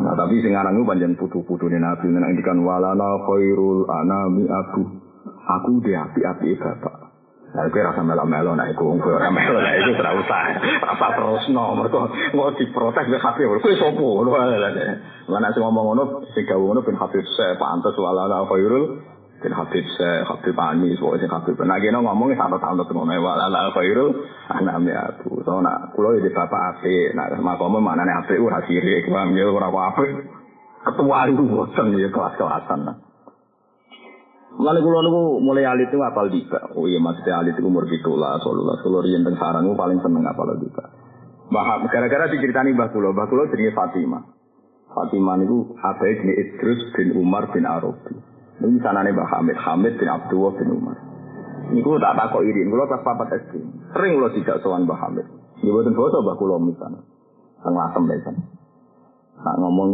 Nah 0.00 0.14
tapi 0.16 0.40
sing 0.40 0.56
aran 0.56 0.80
iku 0.80 0.88
panjen 0.88 1.12
putu-putune 1.20 1.76
Nabi 1.76 2.08
nang 2.08 2.24
ngendikan 2.24 2.64
walana 2.64 3.20
khairul 3.28 3.84
anami 3.84 4.48
aku. 4.48 5.01
Aku 5.42 5.82
dia 5.82 6.06
api-api 6.06 6.54
bapak. 6.54 7.12
Nah, 7.52 7.68
gue 7.68 7.84
rasa 7.84 8.00
melo-melo, 8.00 8.56
nah, 8.56 8.64
gue 8.64 8.96
rasa 8.96 9.28
melo, 9.28 9.60
nah, 9.60 9.72
iku 9.76 9.92
serah 9.92 10.16
usah. 10.16 10.56
Apa 10.88 11.06
terus, 11.20 11.44
no, 11.52 11.76
mereka 11.76 12.08
mau 12.32 12.48
diprotes, 12.56 13.04
gue 13.04 13.20
hati, 13.20 13.44
gue 13.44 13.76
sopo, 13.76 14.24
mana 14.24 15.52
sih 15.52 15.60
ngomong 15.60 15.84
ngono, 15.92 16.04
si 16.32 16.48
gawe 16.48 16.56
ngono, 16.56 16.80
bin 16.80 16.96
Habib 16.96 17.20
saya, 17.36 17.60
pantas, 17.60 17.92
walala, 18.00 18.48
khairul, 18.48 19.04
bin 19.44 19.52
Habib 19.52 19.84
saya, 20.00 20.24
Habib 20.24 20.56
Anis, 20.56 20.96
pokoknya 20.96 21.28
Habib, 21.28 21.60
nah, 21.68 21.76
gini 21.76 21.92
ngomongnya 21.92 22.40
satu 22.40 22.56
tahun, 22.56 22.88
terus 22.88 22.96
ngomong, 22.96 23.20
walala, 23.20 23.68
khairul, 23.76 24.10
anaknya 24.48 25.12
aku, 25.12 25.44
so, 25.44 25.60
nah, 25.60 25.92
kulo 25.92 26.16
jadi 26.16 26.32
bapak 26.32 26.80
api, 26.80 27.12
nah, 27.12 27.28
sama 27.36 27.60
kamu, 27.60 27.84
mana 27.84 28.08
nih 28.08 28.16
api, 28.16 28.34
ura 28.40 28.64
siri, 28.64 29.04
gue 29.04 29.12
ambil, 29.12 29.52
ura 29.52 29.68
api, 29.68 30.08
ketua 30.88 31.28
itu, 31.28 31.44
bosan, 31.44 32.00
ya, 32.00 32.08
kelas-kelasan, 32.08 32.80
nah. 32.80 32.96
Lalu 34.52 34.78
kulo 34.84 34.98
niku 35.00 35.22
mulai 35.40 35.64
alit 35.64 35.88
itu 35.88 35.96
apal 36.04 36.28
dika. 36.28 36.76
Oh 36.76 36.84
iya 36.84 37.00
maksudnya 37.00 37.40
alit 37.40 37.56
itu 37.56 37.64
umur 37.64 37.88
lah, 37.88 38.36
solulah, 38.44 38.76
solo 38.84 39.00
riyen 39.00 39.24
teng 39.24 39.40
sarang 39.40 39.72
paling 39.72 39.98
seneng 40.04 40.28
apal 40.28 40.52
dika. 40.60 40.92
Bahak 41.52 41.88
gara-gara 41.92 42.32
diceritani 42.32 42.72
Mbah 42.72 42.88
Kulo, 42.96 43.12
Mbah 43.12 43.28
Kulo 43.28 43.44
jenenge 43.52 43.76
Fatimah. 43.76 44.24
Fatimah 44.92 45.36
niku 45.36 45.76
apa 45.80 46.04
jenenge 46.04 46.36
Idris 46.36 46.80
bin 46.96 47.12
Umar 47.16 47.48
bin 47.52 47.68
Arabi. 47.68 48.16
Niku 48.60 48.76
sanane 48.80 49.12
Mbah 49.12 49.28
Hamid, 49.36 49.56
Hamid 49.60 50.00
bin 50.00 50.08
Abdullah 50.08 50.52
bin 50.56 50.68
Umar. 50.72 50.96
Niku 51.72 52.00
tak 52.00 52.16
takok 52.16 52.44
irin, 52.44 52.72
kulo 52.72 52.88
pas 52.88 53.04
papat 53.04 53.48
SD. 53.48 53.60
Sering 53.92 54.12
kulo 54.16 54.28
tidak 54.32 54.60
sowan 54.64 54.88
Mbah 54.88 55.00
Hamid. 55.00 55.28
Nggih 55.60 55.72
boten 55.76 55.92
foto 55.92 56.24
Mbah 56.24 56.36
Kulo 56.40 56.56
misalnya. 56.60 57.04
Teng 57.60 57.74
lasem 57.76 58.04
lesan. 58.08 58.36
Nak 59.44 59.56
ngomong 59.60 59.88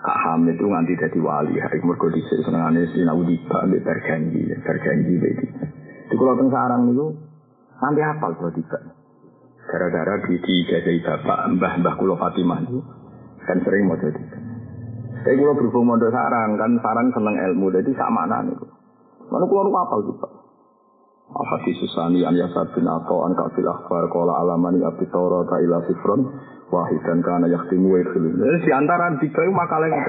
Hamid 0.00 0.56
itu 0.56 0.66
nganti 0.66 0.96
jadi 0.96 1.18
wali. 1.20 1.60
Hari 1.60 1.78
mergo 1.84 2.08
dhisik 2.08 2.42
senengane 2.42 2.88
sinau 2.96 3.20
tiba 3.22 3.56
ambek 3.62 3.84
berjanji, 3.84 4.48
berjanji 4.64 5.12
begitu. 5.20 5.62
Di 6.08 6.14
kalau 6.16 6.34
teng 6.40 6.48
sarang 6.48 6.82
itu 6.90 7.06
nanti 7.78 8.00
hafal 8.00 8.32
kalau 8.34 8.52
tiba. 8.56 8.78
Gara-gara 9.62 10.14
di 10.26 10.34
dijajai 10.42 10.98
bapak 11.06 11.38
mbah 11.54 11.72
mbah 11.84 11.94
kulo 12.00 12.18
Fatimah 12.18 12.66
itu 12.66 12.80
kan 13.46 13.58
sering 13.62 13.86
mau 13.86 14.00
jadi. 14.00 14.22
Tapi 15.22 15.38
kalau 15.38 15.54
berhubung 15.54 15.86
mondok 15.86 16.10
sarang 16.10 16.58
kan 16.58 16.72
sarang 16.82 17.08
seneng 17.14 17.36
ilmu 17.52 17.70
jadi 17.70 17.90
sama 17.94 18.26
nih. 18.26 18.58
Mana 19.30 19.44
kulo 19.46 19.70
hafal 19.70 20.02
juga. 20.08 20.42
Al-Hadis 21.32 21.80
Susani 21.80 22.20
an 22.28 22.36
Yasad 22.36 22.76
bin 22.76 22.84
Ato 22.84 23.24
an 23.24 23.32
Kafil 23.32 23.64
Akhbar 23.64 24.04
Kola 24.12 24.36
Alamani 24.44 24.84
Abdi 24.84 25.08
Toro 25.08 25.48
Ta'ila 25.48 25.80
Sifron 25.88 26.28
wahidan 26.72 27.20
kana 27.20 27.46
yaktimu 27.52 27.92
wa 27.92 27.98
idkhulu. 28.00 28.28
Jadi 28.32 28.58
di 28.64 28.70
antara 28.72 29.12
tiga 29.20 29.40
itu 29.44 29.52
makalah 29.52 29.86
yang 29.92 30.02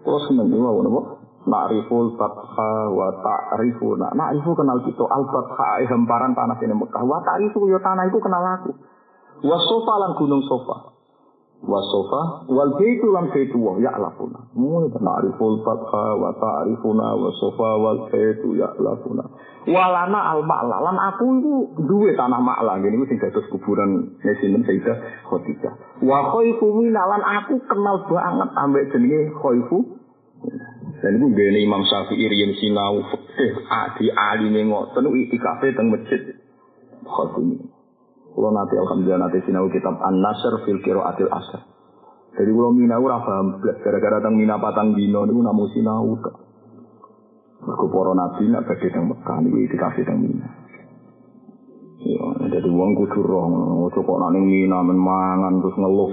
Kalau 0.00 0.20
seneng 0.24 0.48
ini 0.48 0.56
mau 0.56 0.80
nopo. 0.80 1.00
Na'riful 1.40 2.16
fatha 2.20 2.72
wa 2.92 3.08
ta'rifu. 3.20 3.96
Nah, 3.96 4.12
na'rifu 4.12 4.52
kenal 4.56 4.80
kita. 4.84 5.04
Al-fatha 5.04 5.84
hemparan 5.88 6.32
tanah 6.36 6.56
ini 6.60 6.72
Mekah. 6.72 7.04
Wa 7.04 7.20
ta'rifu 7.24 7.68
ya 7.68 7.80
tanah 7.80 8.08
itu 8.08 8.16
kenal 8.20 8.44
aku. 8.60 8.72
Wa 9.44 9.56
sofa 9.60 9.94
lan 10.00 10.16
gunung 10.20 10.44
sofa 10.44 10.99
wasofa 11.60 12.48
wal 12.48 12.72
baitu 12.80 13.06
lan 13.12 13.28
baitu 13.28 13.56
wa 13.60 13.76
ya'lafuna. 13.76 14.48
Mu 14.56 14.88
ta'riful 14.88 15.60
fatha 15.60 16.06
wa 16.16 16.32
ta'rifuna 16.32 17.06
wa 17.20 17.30
sofa 17.36 17.70
wal 17.76 17.98
baitu 18.08 18.56
ya'lafuna. 18.56 19.24
Walana 19.68 20.20
al 20.32 20.40
ma'la 20.40 20.76
lan 20.80 20.96
aku 20.96 21.24
itu 21.36 21.52
duwe 21.84 22.16
tanah 22.16 22.40
ma'la 22.40 22.80
ngene 22.80 22.96
iku 22.96 23.06
sing 23.12 23.18
dados 23.20 23.44
kuburan 23.52 24.16
Nesinten 24.24 24.64
Sayyidah 24.64 25.28
Khadijah. 25.28 25.74
Wa 26.00 26.32
khaifu 26.32 26.80
lan 26.88 27.22
aku 27.22 27.60
kenal 27.68 28.08
banget 28.08 28.50
ambek 28.56 28.84
jenenge 28.96 29.20
khaifu. 29.36 29.78
Dan 31.00 31.16
itu 31.16 31.26
gini 31.32 31.64
Imam 31.64 31.84
Syafi'i 31.84 32.28
riyen 32.28 32.56
sinau 32.60 33.00
fikih 33.08 33.52
adi 33.68 34.12
alime 34.12 34.68
ngoten 34.68 35.08
itikafe 35.12 35.72
teng 35.76 35.92
masjid 35.92 36.36
Khatimi. 37.04 37.79
Kalau 38.40 38.56
nanti 38.56 38.72
alhamdulillah 38.72 39.20
nanti 39.20 39.44
sinau 39.44 39.68
kitab 39.68 40.00
An 40.00 40.16
Nasr 40.24 40.64
fil 40.64 40.80
Atil 40.80 41.28
Asr. 41.28 41.60
Jadi 42.40 42.50
kalau 42.56 42.72
minau 42.72 43.04
paham 43.04 43.60
gara-gara 43.60 44.16
tang 44.24 44.32
mina 44.32 44.56
patang 44.56 44.96
dino 44.96 45.28
niku 45.28 45.44
namu 45.44 45.68
sinau 45.76 46.16
tok. 46.24 46.40
Mergo 47.68 47.86
para 47.92 48.16
nabi 48.16 48.48
nak 48.48 48.64
badhe 48.64 48.88
teng 48.88 49.12
Mekah 49.12 49.36
niku 49.44 49.60
dikasih 49.68 50.08
teng 50.08 50.24
mina. 50.24 50.48
Ya, 52.00 52.48
jadi 52.48 52.64
uang 52.64 52.96
kudu 52.96 53.20
roh, 53.20 53.44
ojo 53.92 54.00
kok 54.00 54.18
nang 54.24 54.40
mina 54.40 54.80
men 54.88 54.96
mangan 54.96 55.60
terus 55.60 55.76
ngeluh 55.76 56.08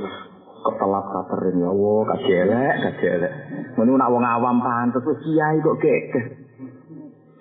ketelat 0.68 1.06
katerin 1.08 1.64
ya 1.64 1.72
Allah, 1.72 2.00
kajelek, 2.12 2.76
kajelek. 2.84 3.34
Mun 3.80 3.96
nak 3.96 4.12
wong 4.12 4.28
awam 4.28 4.60
pantes 4.60 5.00
wis 5.08 5.24
kiai 5.24 5.64
kok 5.64 5.80
kekeh. 5.80 6.47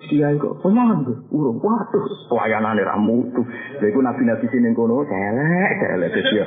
Dia 0.07 0.31
kok 0.39 0.63
pemangan 0.63 1.03
tuh, 1.03 1.19
urung 1.35 1.59
waduh, 1.59 2.05
pelayanan 2.31 2.79
ra 2.79 2.95
mutu. 2.95 3.43
Lha 3.43 3.85
iku 3.91 3.99
nabi-nabi 3.99 4.47
sing 4.47 4.63
kono 4.71 5.03
celek, 5.03 5.71
celek 5.83 6.15
dia. 6.31 6.45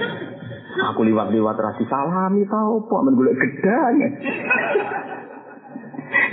Aku 0.91 1.05
liwat-liwat 1.05 1.61
rasi 1.61 1.85
salami 1.85 2.49
tau 2.49 2.81
apa 2.81 2.97
men 3.05 3.19
golek 3.21 3.37
gedang. 3.37 4.01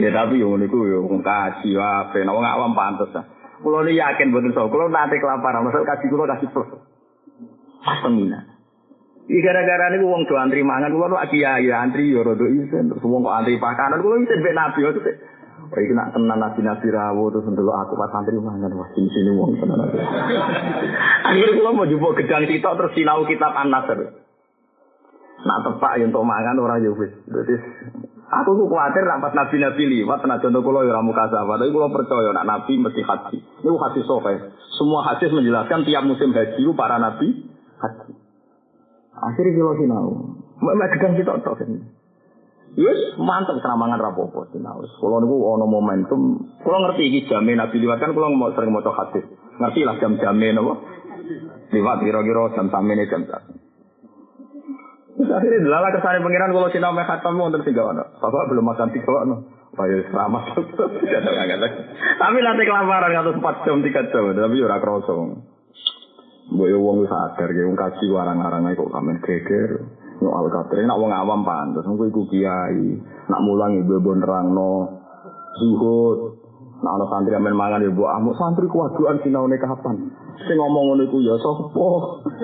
ya 0.01 0.09
tapi 0.13 0.39
ngono 0.39 0.63
iku 0.71 0.79
yo 0.87 1.03
wong 1.03 1.19
kaji 1.19 1.75
wae, 1.75 2.19
nek 2.23 2.31
wong 2.31 2.47
awam 2.47 2.71
pantes. 2.77 3.11
Kulo 3.59 3.83
ni 3.83 3.99
yakin 3.99 4.31
boten 4.31 4.55
so, 4.55 4.71
kulo 4.71 4.87
nate 4.87 5.19
kelaparan, 5.19 5.67
maksud 5.67 5.83
kaji 5.83 6.05
kulo 6.07 6.23
kasih 6.29 6.47
plus. 6.53 6.69
Pas 7.83 7.99
pemina. 8.07 8.39
Iki 9.27 9.43
gara-gara 9.43 9.91
niku 9.91 10.07
wong 10.07 10.23
do 10.29 10.39
antri 10.39 10.63
mangan, 10.63 10.95
kulo 10.95 11.11
lagi 11.11 11.43
ya 11.43 11.59
antri 11.83 12.07
yo 12.07 12.23
rada 12.23 12.45
isen, 12.47 12.87
terus 12.87 13.03
wong 13.03 13.25
kok 13.25 13.35
antri 13.35 13.59
pakanan, 13.59 13.99
kulo 13.99 14.15
isen 14.23 14.39
mbek 14.39 14.55
nabi 14.55 14.79
Oh, 14.85 14.93
iki 15.75 15.91
nak 15.91 16.15
tenan 16.15 16.39
nabi 16.39 16.63
nabi 16.63 16.87
rawo 16.87 17.27
terus 17.27 17.43
ndelok 17.51 17.75
aku 17.83 17.93
pas 17.99 18.11
santri 18.15 18.39
mangan 18.39 18.71
wah 18.71 18.87
sini 18.95 19.09
sini 19.11 19.31
wong 19.35 19.59
tenan. 19.59 19.83
Akhirnya 21.27 21.55
kula 21.59 21.71
mau 21.75 21.89
jupuk 21.89 22.15
gedang 22.15 22.47
sitok 22.47 22.75
terus 22.79 22.95
sinau 22.95 23.27
kitab 23.27 23.51
An-Nasr. 23.51 23.99
Nak 25.43 25.59
tepak 25.67 25.93
yang 25.99 26.15
untuk 26.15 26.23
mangan 26.23 26.55
orang 26.63 26.87
yo 26.87 26.95
wis. 26.95 27.11
Dadi 27.27 27.55
aku 28.27 28.49
ku 28.55 28.63
kuwatir 28.71 29.03
rapat 29.03 29.35
nabi-nabi 29.35 29.83
liwat 29.91 30.23
tenan 30.23 30.39
contoh 30.39 30.61
kula 30.63 30.87
yo 30.87 30.91
ra 30.95 31.03
mukasabah, 31.03 31.55
tapi 31.59 31.73
kula 31.75 31.87
percaya 31.91 32.29
nak 32.31 32.47
nabi 32.47 32.73
mesti 32.79 33.01
haji. 33.03 33.37
Ini 33.63 33.69
hadis 33.75 34.07
sahih. 34.07 34.39
Semua 34.79 35.03
hadis 35.03 35.29
menjelaskan 35.35 35.83
tiap 35.83 36.03
musim 36.07 36.31
haji 36.31 36.63
para 36.79 36.95
nabi 36.95 37.43
haji. 37.83 38.11
Akhirnya 39.19 39.51
kula 39.51 39.73
sinau. 39.75 40.07
Mak 40.63 40.89
gedang 40.95 41.19
sitok 41.19 41.43
tok. 41.43 41.59
Yes, 42.77 43.17
mantap 43.17 43.57
serambangan 43.57 43.97
rapopo 43.97 44.45
sinaus. 44.53 44.85
Kalau 45.01 45.17
niku 45.17 45.49
ono 45.49 45.65
momentum, 45.65 46.45
kalau 46.61 46.85
ngerti 46.85 47.09
iki 47.09 47.19
jamin 47.25 47.57
Nabi 47.57 47.81
liwat 47.81 47.97
kan 47.97 48.13
kalau 48.13 48.29
mau 48.37 48.53
sering 48.53 48.69
maca 48.69 48.93
hadis. 48.93 49.25
Ngerti 49.57 49.81
lah 49.81 49.97
jam 49.97 50.13
jamin 50.21 50.61
apa? 50.61 50.73
Liwat 51.73 52.05
kira-kira 52.05 52.53
jam 52.53 52.69
samene 52.69 53.09
jam. 53.09 53.25
Terus 55.17 55.33
akhirnya 55.33 55.65
delala 55.65 55.89
ke 55.89 56.05
sana 56.05 56.21
pengiran 56.21 56.53
kalau 56.53 56.69
sinau 56.69 56.93
meh 56.93 57.01
khatam 57.09 57.41
wonten 57.41 57.65
sing 57.65 57.73
ono. 57.73 58.13
Bapak 58.21 58.45
belum 58.53 58.69
makan 58.69 58.93
tiga 58.93 59.25
ono. 59.25 59.35
Ayo 59.77 59.97
selamat. 60.09 60.43
Tapi 62.17 62.37
nanti 62.41 62.63
kelaparan 62.65 63.13
ngatus 63.13 63.37
4 63.37 63.65
jam 63.65 63.77
3 63.85 64.09
jam, 64.09 64.25
tapi 64.33 64.57
ora 64.61 64.81
kroso. 64.81 65.37
Mbok 66.49 66.67
yo 66.69 66.77
wong 66.81 67.05
sadar 67.05 67.53
ge 67.53 67.61
wong 67.61 67.77
kaji 67.77 68.05
warang-arang 68.09 68.69
kok 68.73 68.89
kamen 68.89 69.17
geger. 69.21 69.71
No 70.17 70.29
al 70.33 70.49
qadri 70.49 70.81
nak 70.85 70.97
wong 70.97 71.13
awam 71.13 71.45
pantes 71.45 71.85
mengko 71.85 72.09
iku 72.09 72.21
kiai. 72.29 72.97
Nak 73.29 73.43
mulang 73.45 73.77
ibu 73.77 74.01
ibu 74.01 74.11
nerangno 74.17 74.71
zuhud. 75.61 76.19
Nak 76.77 76.93
ana 76.93 77.05
santri 77.09 77.33
amen 77.33 77.57
mangan 77.57 77.85
ibu 77.85 78.05
amuk 78.05 78.37
santri 78.37 78.69
kuwaduan 78.69 79.17
sinaune 79.21 79.57
kapan. 79.57 80.13
Sing 80.45 80.57
ngomong 80.57 80.93
ngono 80.93 81.01
iku 81.09 81.17
ya 81.25 81.37
sapa? 81.41 81.89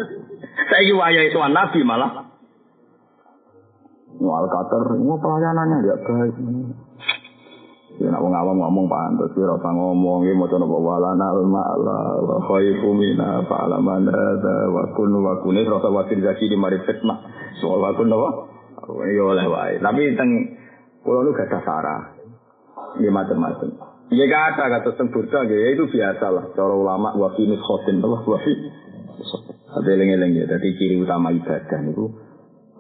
Saiki 0.70 0.94
wayahe 0.94 1.30
tuan 1.30 1.54
nabi 1.54 1.86
malah. 1.86 2.34
No 4.22 4.30
al 4.38 4.48
qadr, 4.50 4.98
mau 5.02 5.18
pelayanannya 5.18 5.76
enggak 5.82 6.00
baik. 6.06 6.36
Ya 8.02 8.10
nak 8.10 8.26
wong 8.26 8.34
awam 8.34 8.58
ngomong 8.58 8.90
pantes, 8.90 9.38
ora 9.38 9.54
usah 9.54 9.70
ngomong 9.70 10.26
iki 10.26 10.34
maca 10.34 10.58
napa 10.58 10.78
walana 10.82 11.30
ma'la 11.46 12.00
wa 12.26 12.42
khaifu 12.50 12.90
mina 12.90 13.46
fa'laman 13.46 14.10
hadza 14.10 14.56
wa 14.74 14.90
kun 14.98 15.14
wa 15.22 15.38
kun 15.46 15.62
ora 15.62 15.78
usah 15.78 15.94
wakil 15.94 16.18
zaki 16.26 16.50
di 16.50 16.58
mari 16.58 16.82
fitnah. 16.90 17.22
Soal 17.62 17.86
wa 17.86 17.94
kun 17.94 18.10
napa? 18.10 18.30
Ya 19.14 19.22
oleh 19.22 19.46
wae. 19.46 19.78
Tapi 19.78 20.18
teng 20.18 20.30
kula 21.06 21.22
nu 21.22 21.38
gak 21.38 21.54
sarah. 21.62 22.18
Ya 22.98 23.14
macam-macam. 23.14 23.70
Ya 24.10 24.26
kata 24.26 24.64
kata 24.74 24.90
teng 24.98 25.14
burda 25.14 25.46
ya 25.46 25.78
itu 25.78 25.86
biasa 25.86 26.26
lah. 26.34 26.46
Cara 26.58 26.74
ulama 26.74 27.14
wa 27.14 27.30
finis 27.38 27.62
khotin 27.62 28.02
apa 28.02 28.26
wa 28.26 28.40
fi. 28.42 28.54
Ada 29.70 29.90
eling-eling 29.94 30.42
ya. 30.42 30.46
Dadi 30.50 30.82
ciri 30.82 30.98
utama 30.98 31.30
ibadah 31.30 31.80
niku 31.86 32.10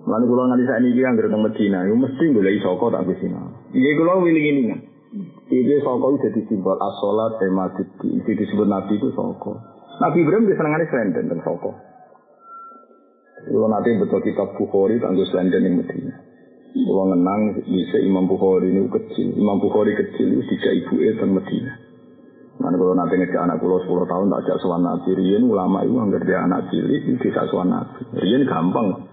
Lalu 0.03 0.26
kalau 0.27 0.44
nganti 0.52 0.65
saat 0.68 0.84
ini 0.84 0.99
yang 0.99 1.15
teng 1.15 1.40
Medina, 1.40 1.80
itu 1.88 1.95
mesti 1.95 2.26
boleh 2.35 2.60
soko 2.60 2.91
tak 2.91 3.07
bisa. 3.07 3.23
Iya 3.72 3.91
kalau 3.95 4.19
willing 4.19 4.48
ini 4.52 4.61
kan. 4.68 4.80
Ini 5.53 5.85
soko 5.85 6.17
itu 6.17 6.25
jadi 6.25 6.41
simbol 6.49 6.81
asolat 6.81 7.38
tema 7.38 7.69
itu 7.77 8.30
disebut 8.34 8.65
Nabi 8.65 8.97
itu 8.97 9.13
soko. 9.13 9.53
Nabi 10.01 10.25
Ibrahim 10.25 10.49
bisa 10.49 10.57
senengannya 10.57 10.89
selenden 10.89 11.25
dan 11.30 11.39
soko. 11.45 11.77
Kalau 13.43 13.69
nanti 13.69 13.93
betul 14.01 14.23
kitab 14.25 14.57
Bukhari 14.57 14.97
tangguh 14.97 15.30
selenden 15.30 15.61
yang 15.61 15.75
Medina. 15.77 16.13
Kalau 16.73 17.05
ngenang 17.13 17.61
bisa 17.69 17.97
Imam 18.01 18.25
Bukhari 18.25 18.73
ini 18.73 18.89
kecil. 18.89 19.38
Imam 19.38 19.61
Bukhari 19.61 19.93
kecil 19.93 20.34
itu 20.34 20.41
tiga 20.57 20.73
ibu 20.73 20.95
itu 20.97 21.25
Medina. 21.30 21.73
Mana 22.57 22.73
kalau 22.77 22.97
nanti 22.97 23.13
ngejak 23.17 23.41
anak 23.43 23.61
pulau 23.61 23.81
10 23.81 24.09
tahun 24.09 24.30
tak 24.30 24.41
ajak 24.45 24.57
suan 24.61 24.81
nabi, 24.85 25.09
Rian 25.17 25.43
ulama 25.45 25.81
itu 25.85 25.93
nggak 25.93 26.23
dia 26.23 26.38
anak 26.45 26.69
cilik 26.69 27.01
itu 27.05 27.17
tidak 27.30 27.49
suan 27.53 27.69
nabi. 27.69 28.01
Rian 28.17 28.45
gampang. 28.49 29.12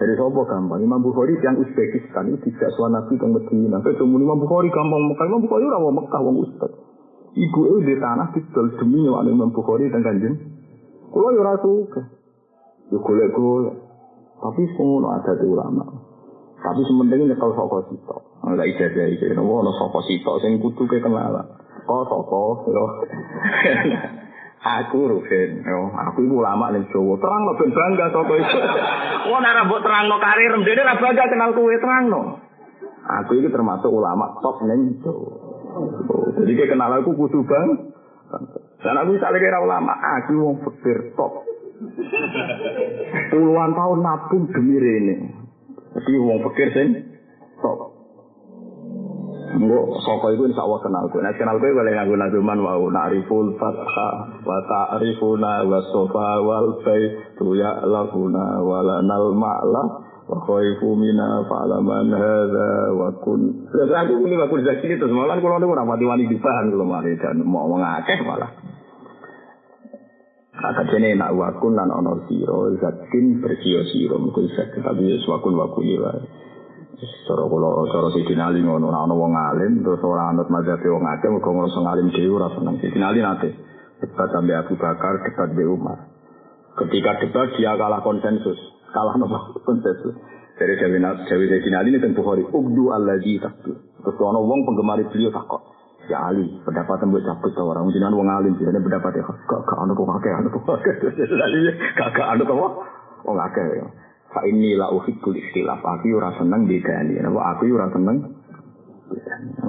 Dari 0.00 0.16
sopo 0.16 0.48
gampang. 0.48 0.80
Imam 0.80 1.04
Bukhari 1.04 1.36
yang 1.44 1.60
Uzbekistan 1.60 2.32
itu 2.32 2.48
tidak 2.48 2.72
suan 2.72 2.96
nabi 2.96 3.20
teng 3.20 3.36
Medina. 3.36 3.84
Ketemu 3.84 4.16
Imam 4.16 4.40
Bukhari 4.40 4.72
gampang 4.72 5.12
Mekah. 5.12 5.28
Imam 5.28 5.44
Bukhari 5.44 5.68
orang 5.68 5.92
Mekah 5.92 6.20
wong 6.24 6.36
Uzbek. 6.40 6.72
Ibu 7.36 7.60
itu 7.68 7.78
di 7.84 7.94
tanah 8.00 8.32
didol 8.32 8.80
demi 8.80 9.04
nyawak 9.04 9.28
Imam 9.28 9.52
Bukhari 9.52 9.92
dan 9.92 10.00
kanjen. 10.00 10.34
Kalau 11.12 11.36
rasa 11.44 11.60
suka. 11.60 12.02
Ya 12.88 12.96
golek-golek. 12.96 13.76
Tapi 14.40 14.62
semua 14.72 15.20
ada 15.20 15.36
di 15.36 15.44
ulama. 15.44 15.84
Tapi 16.64 16.80
sementing 16.88 17.28
kalau 17.36 17.52
soko 17.52 17.84
sitok. 17.92 18.20
Enggak 18.40 18.72
ijazah 18.72 19.04
ijazah. 19.04 19.36
Nopo 19.36 19.60
ono 19.60 19.72
soko 19.76 20.00
sitok. 20.08 20.40
Sing 20.40 20.64
kudu 20.64 20.88
kenalan. 20.88 21.44
Kok 21.84 22.04
soko. 22.08 22.64
Aku 24.60 25.08
Ruben, 25.08 25.64
yo, 25.64 25.88
aku 25.88 26.20
ibu 26.20 26.44
lama 26.44 26.68
nih 26.76 26.84
Jawa. 26.92 27.16
Terang 27.16 27.42
lo 27.48 27.56
ben 27.56 27.72
bangga 27.72 28.12
soko 28.12 28.34
itu. 28.36 28.58
Wah, 29.32 29.40
nara 29.40 29.64
buat 29.64 29.80
terang 29.80 30.04
lo 30.04 30.20
karir, 30.20 30.52
dia 30.60 30.76
nara 30.76 31.00
bangga 31.00 31.32
kenal 31.32 31.56
kue 31.56 31.80
terang 31.80 32.12
lo. 32.12 32.36
Aku 33.00 33.40
ini 33.40 33.48
termasuk 33.48 33.88
ulama 33.88 34.36
top 34.44 34.60
nih 34.68 35.00
Jawa. 35.00 35.32
Jadi 36.44 36.52
kayak 36.60 36.70
kenal 36.76 36.92
aku 37.00 37.16
kudu 37.16 37.40
bang. 37.48 37.68
Dan 38.80 38.96
aku 39.00 39.16
misalnya 39.16 39.40
kira 39.40 39.58
ulama, 39.64 39.92
aku 39.96 40.30
mau 40.36 40.52
pikir 40.60 41.16
top. 41.16 41.44
Puluhan 43.32 43.72
tahun 43.72 43.98
nabung 44.04 44.44
demi 44.52 44.76
ini. 44.76 45.16
Jadi 45.96 46.12
wong 46.20 46.44
pikir 46.52 46.68
sih 46.76 46.88
top. 47.64 47.99
Enggak, 49.50 49.84
soko 50.06 50.30
itu 50.30 50.46
insya 50.46 50.62
Allah 50.62 50.78
kenal 50.78 51.04
gue. 51.10 51.18
Nah, 51.18 51.34
kenal 51.34 51.58
gue 51.58 51.74
boleh 51.74 51.90
nganggu 51.90 52.14
nazuman 52.14 52.62
wau 52.62 52.86
na'riful 52.86 53.58
fatha 53.58 54.10
wa 54.46 54.58
ta'rifuna 54.62 55.66
wa 55.66 55.78
sofa 55.90 56.38
wal 56.38 56.78
bay 56.86 57.18
tu 57.34 57.58
ya'lafuna 57.58 58.62
wa 58.62 58.78
lanal 58.86 59.34
ma'la 59.34 59.82
wa 60.30 60.36
khaifu 60.46 60.94
mina 60.94 61.42
fa'laman 61.50 62.14
hadha 62.14 62.94
wa 62.94 63.10
kun. 63.18 63.66
Terus 63.74 63.90
aku 63.90 64.22
ini 64.22 64.38
waktu 64.38 64.62
zaki 64.62 64.86
itu 64.86 65.06
semalam 65.10 65.42
kalau 65.42 65.58
ada 65.58 65.66
orang 65.66 65.86
mati 65.90 66.06
wani 66.06 66.30
dibahan 66.30 66.70
kalau 66.70 66.86
mari 66.86 67.18
dan 67.18 67.42
mau 67.42 67.66
mengakeh 67.66 68.22
malah. 68.22 68.54
Kata 70.54 70.82
jene 70.94 71.18
nak 71.18 71.34
wakun 71.34 71.74
lan 71.74 71.90
ono 71.90 72.22
siro 72.30 72.70
zatin 72.78 73.42
bersio 73.42 73.82
siro 73.90 74.20
mungkin 74.20 74.46
zat 74.54 74.78
tapi 74.78 75.18
wakun 75.26 75.58
wakun 75.58 75.84
ya. 75.88 76.12
Cara 77.00 77.48
kula 77.48 77.68
cara 77.88 78.08
Sidina 78.12 78.52
Ali 78.52 78.60
ngono 78.60 78.92
ana 78.92 79.14
wong 79.16 79.32
alim 79.32 79.80
terus 79.80 80.04
ora 80.04 80.28
anut 80.28 80.52
mazhab 80.52 80.84
wong 80.84 81.04
akeh 81.08 81.32
mergo 81.32 81.48
ngono 81.48 81.68
sing 81.72 81.84
alim 81.88 82.12
dhewe 82.12 82.36
ora 82.36 82.52
seneng. 82.52 82.76
Sidina 82.76 83.08
Ali 83.08 83.24
nate 83.24 83.56
debat 84.04 84.28
sampai 84.28 84.60
Abu 84.60 84.76
Bakar, 84.76 85.24
debat 85.24 85.48
di 85.56 85.64
Umar. 85.64 85.98
Ketika 86.76 87.24
debat 87.24 87.56
dia 87.56 87.72
kalah 87.80 88.04
konsensus, 88.04 88.60
kalah 88.92 89.16
nopo 89.16 89.38
konsensus. 89.68 90.12
Dari 90.60 90.76
Dewi 90.76 91.00
Dewi 91.00 91.46
Sidina 91.48 91.80
Ali 91.80 91.96
ini 91.96 92.04
tentu 92.04 92.20
Bukhari, 92.20 92.44
Ugdu 92.44 92.92
alladzi 92.92 93.40
takdu. 93.40 93.72
Terus 94.04 94.20
ana 94.20 94.40
wong 94.44 94.60
penggemar 94.68 95.00
beliau 95.08 95.32
takut. 95.32 95.62
Ya 96.12 96.20
Ali, 96.28 96.44
pendapat 96.68 97.00
mbok 97.06 97.22
cabut 97.24 97.52
ta 97.56 97.62
orang 97.64 97.88
jenengan 97.94 98.18
wong 98.18 98.28
alim 98.28 98.52
jenenge 98.60 98.82
pendapat 98.82 99.20
ya 99.20 99.24
gak 99.24 99.62
gak 99.62 99.78
ana 99.78 99.92
kok 99.94 100.10
akeh 100.20 100.32
ana 100.36 100.48
kok 100.52 100.68
akeh. 100.68 100.94
Gak 101.96 102.10
gak 102.12 102.28
ana 102.34 102.42
kok 102.44 102.56
wong 103.24 103.38
akeh. 103.40 103.64
Fa 104.30 104.46
inni 104.46 104.78
la 104.78 104.94
uhibbul 104.94 105.34
ikhtilaf. 105.34 105.82
Aku 105.82 106.14
ora 106.14 106.30
seneng 106.38 106.70
bedani. 106.70 107.18
Napa 107.18 107.58
aku 107.58 107.66
ora 107.70 107.90
seneng 107.90 108.18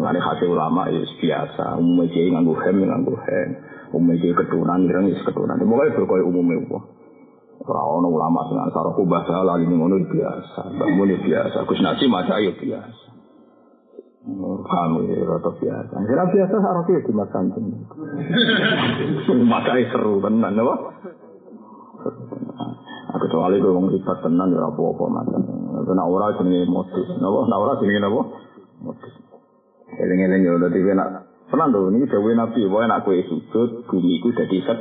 Lari 0.02 0.20
hasil 0.22 0.50
ulama 0.50 0.90
ya 0.90 1.02
biasa. 1.02 1.78
Umumnya 1.82 2.14
dia 2.14 2.30
nganggu 2.30 2.54
hem, 2.62 2.78
nganggu 2.78 3.16
hem. 3.26 3.50
Umumnya 3.94 4.22
dia 4.22 4.38
keturunan, 4.38 4.86
kira 4.86 5.02
ya 5.06 5.18
keturunan. 5.26 5.58
Pokoknya 5.58 5.96
berkaya 5.98 6.24
umumnya 6.26 6.62
apa. 6.62 6.80
Orang 7.62 8.10
ulama 8.10 8.42
dengan 8.50 8.74
sarah 8.74 8.94
kubah 8.98 9.22
salah 9.30 9.62
ini 9.62 9.78
ngono 9.78 10.02
biasa. 10.10 10.62
Bangun 10.78 11.14
biasa. 11.22 11.58
Gus 11.70 11.82
Nasi 11.82 12.06
masa 12.10 12.42
ya 12.42 12.54
biasa. 12.58 13.06
Paham 14.66 14.92
ya, 15.10 15.26
rata 15.26 15.52
biasa. 15.58 15.94
Kira 16.06 16.24
biasa 16.30 16.56
sarah 16.58 16.86
ya 16.90 17.00
di. 17.02 17.14
Masa 19.52 19.72
seru 19.94 20.22
tenan, 20.22 20.58
apa? 20.58 20.76
Kecuali 23.22 23.62
gue 23.62 23.70
wong 23.70 23.94
ribat 23.94 24.18
tenan 24.26 24.50
ya 24.50 24.66
apa-apa 24.66 25.06
macam. 25.06 25.42
Kena 25.86 26.04
ora 26.06 26.34
jenenge 26.42 26.66
modus. 26.66 27.08
Napa? 27.22 27.40
Nah 27.46 27.58
ora 27.62 27.74
jenenge 27.78 28.02
napa? 28.02 28.22
Modus. 28.82 29.14
Eling-eling 30.02 30.42
yo 30.48 30.58
dadi 30.58 30.82
nak 30.96 31.30
tenan 31.52 31.70
lho 31.76 31.92
niki 31.92 32.08
dawuh 32.08 32.32
Nabi, 32.32 32.64
wae 32.66 32.88
nak 32.88 33.04
kowe 33.04 33.14
sujud 33.14 33.86
bumi 33.86 34.18
iku 34.18 34.32
dadi 34.34 34.58
set. 34.64 34.80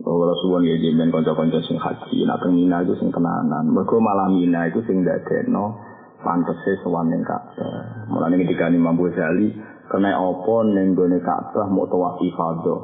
Ora 0.00 0.32
suwon 0.40 0.64
ya 0.64 0.80
jenengan 0.80 1.12
kanca-kanca 1.12 1.60
sing 1.68 1.76
haji, 1.76 2.24
nak 2.24 2.40
teng 2.40 2.56
Mina 2.56 2.82
itu 2.82 2.96
sing 2.96 3.12
tenanan. 3.12 3.68
Mergo 3.68 4.00
malam 4.00 4.34
Mina 4.34 4.66
itu 4.66 4.80
sing 4.88 5.04
ndadekno 5.04 5.76
pantese 6.24 6.80
ning 6.82 7.22
Ka'bah. 7.24 8.08
Mulane 8.08 8.40
ketika 8.40 8.72
Imam 8.72 8.96
Ghazali 8.96 9.52
kena 9.92 10.16
apa 10.16 10.54
ning 10.72 10.96
gone 10.96 11.20
Ka'bah 11.20 11.68
mau 11.68 11.84
tawaf 11.86 12.16
ifadah. 12.24 12.80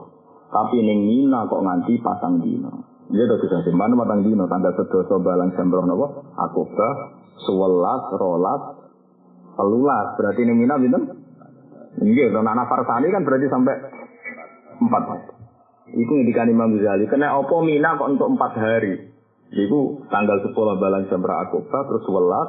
Tapi 0.53 0.77
ning 0.85 1.01
Mina 1.09 1.49
kok 1.49 1.65
nganti 1.65 1.99
pasang 2.05 2.45
dino. 2.45 2.96
Dia 3.07 3.23
udah 3.23 3.39
bisa 3.39 3.57
simpan 3.63 3.95
matang 3.95 4.27
dino 4.27 4.51
tanda 4.51 4.75
sedoso 4.75 5.23
balang 5.23 5.55
sembroh 5.55 5.87
nopo 5.87 6.07
akobah 6.35 6.95
sewelas 7.47 8.03
rolas 8.19 8.63
telulas 9.55 10.07
berarti 10.19 10.41
ini 10.43 10.53
mina 10.53 10.75
binten 10.75 11.27
Iya, 11.97 12.29
dan 12.29 12.45
anak 12.45 12.69
Farsani 12.69 13.09
kan 13.09 13.25
berarti 13.25 13.49
sampai 13.49 13.73
empat. 14.85 15.03
Itu 15.97 16.13
yang 16.13 16.29
dikani 16.29 16.53
Imam 16.53 16.77
Ghazali. 16.77 17.09
Kena 17.09 17.41
opo 17.41 17.65
mina 17.65 17.97
kok 17.97 18.13
untuk 18.13 18.29
empat 18.37 18.53
hari. 18.61 19.17
Itu 19.49 20.05
tanggal 20.13 20.45
sepuluh 20.45 20.77
balang 20.77 21.09
sembroh 21.09 21.41
akobah 21.41 21.83
terus 21.89 22.05
sewelas 22.05 22.49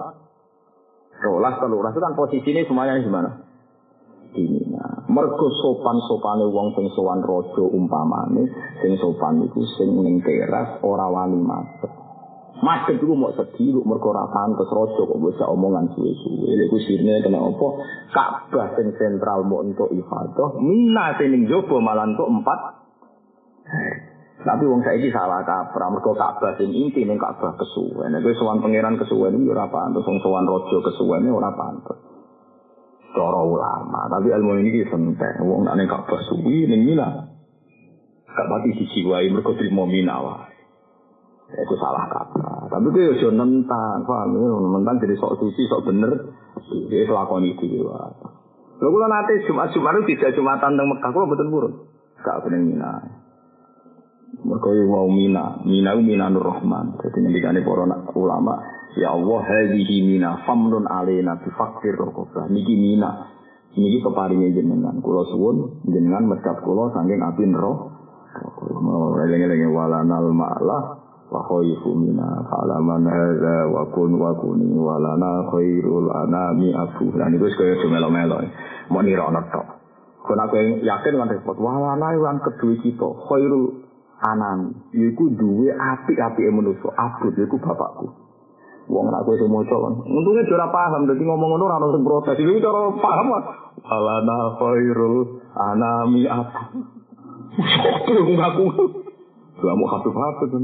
rolas 1.24 1.56
telulas 1.64 1.94
itu 1.96 2.02
kan 2.04 2.14
posisinya 2.14 2.62
semuanya 2.68 3.00
di 3.00 3.10
mana? 3.10 3.32
Mergo 5.08 5.48
sopan-sopane 5.64 6.52
wong 6.52 6.76
sing 6.76 6.92
sowan 6.92 7.24
raja 7.24 7.64
umpamane, 7.64 8.44
sing 8.84 9.00
sopan 9.00 9.40
iku 9.40 9.64
sing 9.80 9.96
ning 10.04 10.20
teras 10.20 10.84
ora 10.84 11.08
wani 11.08 11.40
madhep. 11.40 11.88
Madhep 12.60 13.00
iku 13.00 13.16
mau 13.16 13.32
sedih 13.32 13.80
lu 13.80 13.88
mergo 13.88 14.12
ora 14.12 14.28
pantes 14.28 14.68
raja 14.68 15.00
kok 15.08 15.20
bisa 15.24 15.48
omongan 15.48 15.96
suwe-suwe. 15.96 16.60
Lek 16.60 16.68
ku 16.68 16.78
sirine 16.84 17.24
kena 17.24 17.40
apa? 17.40 17.68
Ka'bah 18.12 18.76
sing 18.76 18.92
sentral 19.00 19.48
mau 19.48 19.64
untuk 19.64 19.88
ibadah, 19.96 20.60
Mina 20.60 21.16
sing 21.16 21.32
jaba 21.48 21.78
malah 21.80 22.04
untuk 22.04 22.28
empat 22.28 22.60
Tapi 24.38 24.64
wong 24.64 24.84
saiki 24.84 25.08
salah 25.16 25.40
kaprah 25.48 25.88
mergo 25.88 26.20
Ka'bah 26.20 26.60
sing 26.60 26.68
inti 26.76 27.08
ning 27.08 27.16
Ka'bah 27.16 27.56
kesuwen. 27.56 28.12
Nek 28.12 28.28
sowan 28.36 28.60
pangeran 28.60 29.00
kesuwen 29.00 29.40
iki 29.40 29.56
ora 29.56 29.72
pantes, 29.72 30.04
wong 30.04 30.20
sowan 30.20 30.44
raja 30.44 30.78
kesuwene 30.84 31.32
ora 31.32 31.56
pantes. 31.56 32.17
Cara 33.16 33.42
ulama. 33.44 34.02
Tapi 34.12 34.28
ilmu 34.34 34.52
ini 34.64 34.84
sentek. 34.88 35.40
Wong 35.44 35.64
nak 35.68 35.76
ning 35.80 35.88
Ka'bah 35.88 36.20
suwi 36.28 36.68
ning 36.68 36.84
Mina. 36.84 37.28
Gak 38.28 38.48
pati 38.54 38.70
dijiwai 38.76 39.34
mergo 39.34 39.58
trimo 39.58 39.90
Mina 39.90 40.16
wae. 40.22 40.54
Itu 41.48 41.76
salah 41.80 42.06
kata. 42.12 42.68
Tapi 42.68 42.92
itu 42.92 43.24
ya 43.24 43.32
nentang, 43.32 44.04
paham? 44.04 44.36
Nentang 44.36 45.00
jadi 45.00 45.16
sok 45.16 45.40
suci, 45.40 45.64
sok 45.72 45.88
bener. 45.88 46.36
Dia 46.92 47.08
kelakon 47.08 47.48
itu 47.48 47.66
juga. 47.80 48.12
Lalu 48.78 48.90
kalau 48.94 49.10
nanti 49.10 49.34
Jumat-Jumat 49.48 49.94
itu 50.04 50.20
tidak 50.20 50.36
Jumatan 50.38 50.76
tentang 50.76 50.92
Mekah, 50.92 51.10
kalau 51.10 51.32
betul 51.32 51.48
buruk. 51.50 51.74
Gak 52.22 52.44
bener 52.46 52.62
Mina. 52.62 52.94
Mereka 54.44 54.70
mau 54.92 55.08
Mina. 55.08 55.64
Mina 55.64 55.96
itu 55.96 56.04
Mina 56.04 56.28
Nur 56.28 56.46
Rahman. 56.46 57.00
Jadi 57.00 57.18
ngendikane 57.26 57.64
para 57.64 57.88
ulama. 58.14 58.56
Ya 58.96 59.12
Allah, 59.12 59.40
hadihi 59.44 60.08
mina 60.08 60.48
famnun 60.48 60.88
alena 60.88 61.36
bifakir 61.44 62.00
rokobah. 62.00 62.48
Niki 62.48 62.74
mina. 62.80 63.36
Ini 63.78 64.02
keparingnya 64.02 64.58
jenengan. 64.58 64.98
Kulo 65.06 65.28
suwun 65.30 65.86
jenengan 65.86 66.26
mecat 66.26 66.66
kulo 66.66 66.90
saking 66.96 67.22
api 67.22 67.46
nero. 67.46 67.94
Eling-eling 69.18 69.70
walanal 69.70 70.34
ma'lah 70.34 70.82
wa 71.28 71.42
khaifu 71.46 71.94
mina 71.94 72.48
fa'laman 72.48 73.06
hadza 73.06 73.70
wa 73.70 73.84
kun 73.92 74.18
wa 74.18 74.34
kuni 74.40 74.74
walana 74.82 75.46
khairul 75.54 76.10
anami 76.10 76.74
aku. 76.74 77.14
Lah 77.14 77.30
niku 77.30 77.46
wis 77.46 77.54
kaya 77.54 77.78
melo-melo. 77.86 78.42
Mau 78.90 79.06
nirono 79.06 79.46
tok. 79.54 79.68
Kon 80.26 80.42
aku 80.42 80.82
yakin 80.82 81.14
kan 81.22 81.30
repot. 81.38 81.58
Walana 81.62 82.18
lan 82.18 82.42
kedue 82.42 82.82
kita 82.82 83.10
khairul 83.30 83.86
anami. 84.26 84.74
Iku 84.90 85.38
duwe 85.38 85.70
apik-apike 85.70 86.50
manusa. 86.50 86.90
Abot 86.98 87.36
iku 87.38 87.62
bapakku. 87.62 88.27
Wong 88.88 89.12
aku 89.12 89.36
sing 89.36 89.52
maca 89.52 89.76
kan. 89.76 89.94
Untungnya 90.08 90.48
ora 90.48 90.68
paham 90.72 91.12
dadi 91.12 91.24
ngomong 91.28 91.50
ngono 91.60 91.64
ora 91.68 91.76
ono 91.84 91.92
sing 91.92 92.04
protes. 92.08 92.40
Iki 92.40 92.64
cara 92.64 92.88
paham. 92.96 93.28
Alana 93.84 94.40
khairul 94.56 95.44
anami 95.52 96.24
aku. 96.24 96.64
Aku 98.08 98.32
ngaku. 98.32 98.66
Gak 99.60 99.76
mau 99.76 99.88
habib 99.92 100.16
habib 100.16 100.50
kan. 100.56 100.64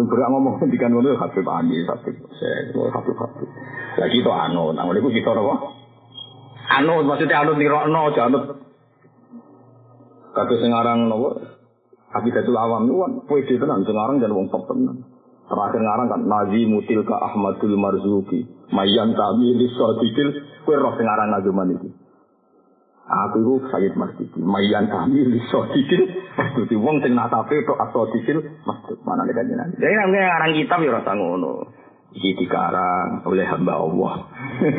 Berak 0.00 0.28
ngomong 0.32 0.64
ngendikan 0.64 0.96
ngono 0.96 1.12
habib 1.20 1.44
andi 1.44 1.84
habib. 1.84 2.16
Saya 2.40 2.72
habib 2.72 3.16
habib. 3.20 3.48
Lagi 4.00 4.16
itu 4.16 4.30
anu, 4.32 4.72
nang 4.72 4.88
niku 4.94 5.12
kita 5.12 5.34
apa? 5.36 5.54
Anu 6.80 7.04
maksudnya 7.04 7.44
anu 7.44 7.52
nirokno 7.52 8.16
janut. 8.16 8.44
Kabeh 10.32 10.56
sing 10.56 10.72
aran 10.72 11.12
napa? 11.12 11.60
Hakidatul 12.16 12.56
awam 12.56 12.88
niku 12.88 12.98
kan 13.04 13.12
pede 13.28 13.54
tenan 13.60 13.84
sing 13.84 13.92
aran 13.92 14.24
jan 14.24 14.32
wong 14.32 14.48
top 14.48 14.64
tenan. 14.72 15.17
Terakhir 15.48 15.80
ngarang 15.80 16.08
kan 16.12 16.20
Nazi 16.28 16.68
Mutil 16.68 17.00
ke 17.08 17.14
Ahmadul 17.16 17.80
Marzuki. 17.80 18.44
Mayan 18.68 19.16
kami 19.16 19.56
di 19.56 19.66
Sodikil. 19.72 20.28
Kue 20.68 20.76
roh 20.76 20.92
sing 21.00 21.08
aran 21.08 21.32
nazuman 21.32 21.72
itu. 21.72 21.88
Aku 23.08 23.40
itu 23.40 23.54
Sayyid 23.72 23.96
Masjidi. 23.96 24.44
Mayan 24.44 24.92
kami 24.92 25.24
di 25.24 25.40
Sodikil. 25.48 26.04
Maksudnya 26.36 26.76
wong 26.76 27.00
sing 27.00 27.16
nasafe 27.16 27.64
itu 27.64 27.72
Asodikil. 27.72 28.44
Maksud 28.68 29.00
mana 29.08 29.24
nih 29.24 29.32
kan 29.32 29.72
Jadi 29.72 29.94
namanya 29.96 30.36
ngarang 30.36 30.52
kitab 30.52 30.78
ya 30.84 30.90
rasa 31.00 31.12
ngono. 31.16 31.52
Iki 32.12 32.30
dikarang 32.44 33.24
oleh 33.24 33.48
hamba 33.48 33.72
Allah. 33.80 34.14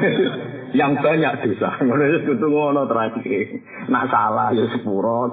Yang 0.80 0.92
banyak 1.02 1.34
dosa. 1.50 1.82
Ngono 1.82 2.04
itu 2.14 2.46
ngono 2.46 2.86
terakhir. 2.86 3.58
Nak 3.90 4.06
salah 4.14 4.54
ya 4.54 4.70
sepurot. 4.70 5.32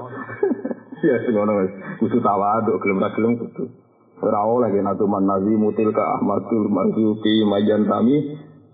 ya 1.04 1.16
ngono. 1.28 1.52
Kudu 2.00 2.24
tawaduk 2.24 2.80
gelem 2.80 3.04
ra 3.04 3.12
gelem 3.12 3.36
kudu. 3.36 3.85
Ora 4.16 4.48
oleh 4.48 4.72
atuman 4.80 5.28
nazi 5.28 5.52
mutil 5.60 5.92
ka 5.92 6.04
Ahmadul 6.16 6.72
Marzuki 6.72 7.44
majan 7.44 7.84
kami 7.84 8.16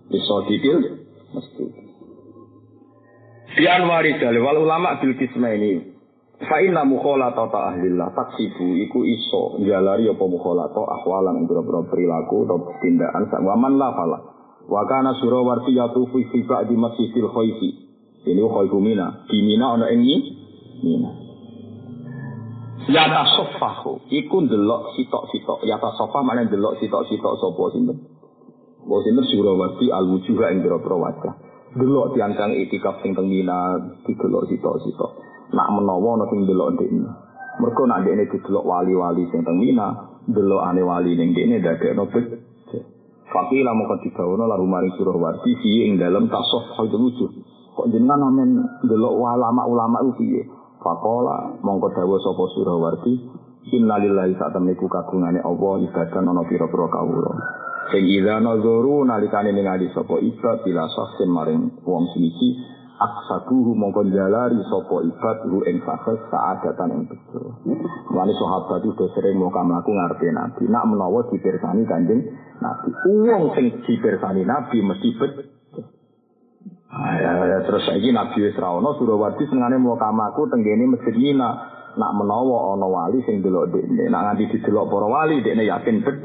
iso 0.07 0.35
dikil 0.47 0.77
mesti. 1.35 1.65
Di 3.53 3.63
anwari 3.67 4.15
wal 4.39 4.63
ulama 4.63 5.03
bil 5.03 5.19
kismaini 5.19 5.93
fa 6.47 6.63
inna 6.63 6.87
mukhalatata 6.87 7.75
ahlillah 7.75 8.15
taksibu 8.15 8.71
iku 8.87 9.03
iso 9.03 9.59
jalari 9.67 10.07
apa 10.07 10.23
mukhalata 10.23 10.79
ahwalan 10.79 11.43
boro-boro 11.43 11.91
perilaku 11.91 12.47
atau 12.47 12.71
tindakan 12.79 13.27
sak 13.27 13.43
waman 13.43 13.75
la 13.75 13.89
fala. 13.91 14.19
Wa 14.63 14.87
kana 14.87 15.11
surawarti 15.19 15.75
yatufu 15.75 16.23
fi 16.31 16.39
ba'di 16.47 16.75
masjidil 16.79 17.27
khaifi. 17.35 17.69
Ini 18.31 18.39
khaifu 18.47 18.79
mina. 18.79 19.27
Di 19.27 19.43
mina 19.43 19.75
ana 19.75 19.91
ing 19.91 20.07
mina. 20.87 21.22
Yata 22.83 23.23
sofahu, 23.39 24.11
iku 24.11 24.43
ndelok 24.43 24.91
sitok-sitok. 24.99 25.63
Yata 25.63 25.95
sofa 25.95 26.19
mana 26.19 26.43
ndelok 26.43 26.83
sitok-sitok 26.83 27.33
sopo 27.39 27.71
sinten. 27.71 27.95
Bahwa 28.83 28.99
sinten 29.07 29.23
surawati 29.23 29.87
al-wujuh 29.87 30.35
yang 30.35 30.59
biro-biro 30.59 30.99
wajah. 30.99 31.33
Delok 31.79 32.11
tiang-tiang 32.11 32.51
itikaf 32.59 32.99
sing 32.99 33.15
teng 33.15 33.31
Mina, 33.31 33.79
didelok 34.03 34.51
sitok-sitok. 34.51 35.11
Nak 35.55 35.67
menawa 35.71 36.19
ana 36.19 36.25
sing 36.27 36.43
delok 36.43 36.75
ndekne. 36.75 37.07
Mergo 37.63 37.83
nak 37.87 38.03
ndekne 38.03 38.27
didelok 38.27 38.65
wali-wali 38.67 39.31
sing 39.31 39.47
teng 39.47 39.63
Mina, 39.63 40.19
delok 40.27 40.67
ane 40.67 40.83
wali 40.83 41.15
ning 41.15 41.31
ndekne 41.31 41.63
dadekno 41.63 42.03
bet. 42.11 42.27
Fakila 43.33 43.73
moko 43.73 43.97
digawono 44.03 44.45
lalu 44.45 44.67
mari 44.67 44.89
surawati 44.93 45.57
fi 45.57 45.87
ing 45.87 45.97
dalem 45.97 46.27
tasof 46.27 46.75
hal 46.75 46.91
wujuh. 46.91 47.31
Kok 47.73 47.89
jenengan 47.89 48.29
amen 48.29 48.61
delok 48.85 49.15
ulama-ulama 49.17 50.03
itu 50.05 50.11
piye? 50.19 50.43
Fakola 50.83 51.63
mongko 51.63 51.95
dawa 51.95 52.19
sapa 52.19 52.43
Surawarti 52.51 53.13
innalillahi 53.71 54.35
sak 54.35 54.51
temniku 54.51 54.91
kagungane 54.91 55.39
Allah 55.39 55.79
ibadah 55.79 56.19
ana 56.19 56.43
pira-pira 56.43 56.87
kawula. 56.91 57.31
Sing 57.95 58.03
ida 58.03 58.43
nazaru 58.43 59.07
nalikane 59.07 59.55
ningali 59.55 59.87
sapa 59.95 60.19
ibad 60.19 60.67
bila 60.67 60.83
saksen 60.91 61.31
maring 61.31 61.71
wong 61.87 62.11
siji 62.11 62.59
aksaduhu 62.99 63.71
mongko 63.79 64.03
jalari 64.11 64.59
sapa 64.67 65.07
ibad 65.07 65.37
ru 65.47 65.63
ing 65.71 65.79
fakes 65.87 66.19
saadatan 66.27 66.99
ing 66.99 67.01
bejo. 67.07 67.55
Wali 68.11 68.33
sahabat 68.35 68.83
itu 68.83 69.07
sering 69.15 69.39
mau 69.39 69.55
mlaku 69.55 69.91
ngarepe 69.95 70.27
Nabi. 70.35 70.67
Nak 70.67 70.83
menawa 70.91 71.23
dipirsani 71.31 71.87
Kanjeng 71.87 72.27
Nabi. 72.59 72.89
Wong 73.07 73.55
sing 73.55 73.65
dipirsani 73.87 74.43
Nabi 74.43 74.83
mesti 74.83 75.09
bet 75.15 75.52
Ah, 76.93 77.17
ya, 77.17 77.31
ya, 77.41 77.57
terus 77.65 77.89
saiki 77.89 78.13
Nabi 78.13 78.37
wis 78.45 78.53
ra 78.53 78.69
ono 78.69 78.93
Surawati 79.01 79.49
senengane 79.49 79.81
mau 79.81 79.97
kamaku 79.97 80.45
tenggene 80.45 80.93
Masjid 80.93 81.17
Mina. 81.17 81.73
Nak 81.93 82.11
menawa 82.17 82.73
ana 82.73 82.85
wali 82.89 83.21
sing 83.25 83.41
delok 83.41 83.69
dekne, 83.69 84.09
nak 84.09 84.33
nganti 84.33 84.49
didelok 84.57 84.89
para 84.89 85.05
wali 85.09 85.41
dekne 85.41 85.65
yakin 85.65 86.01
bet. 86.05 86.17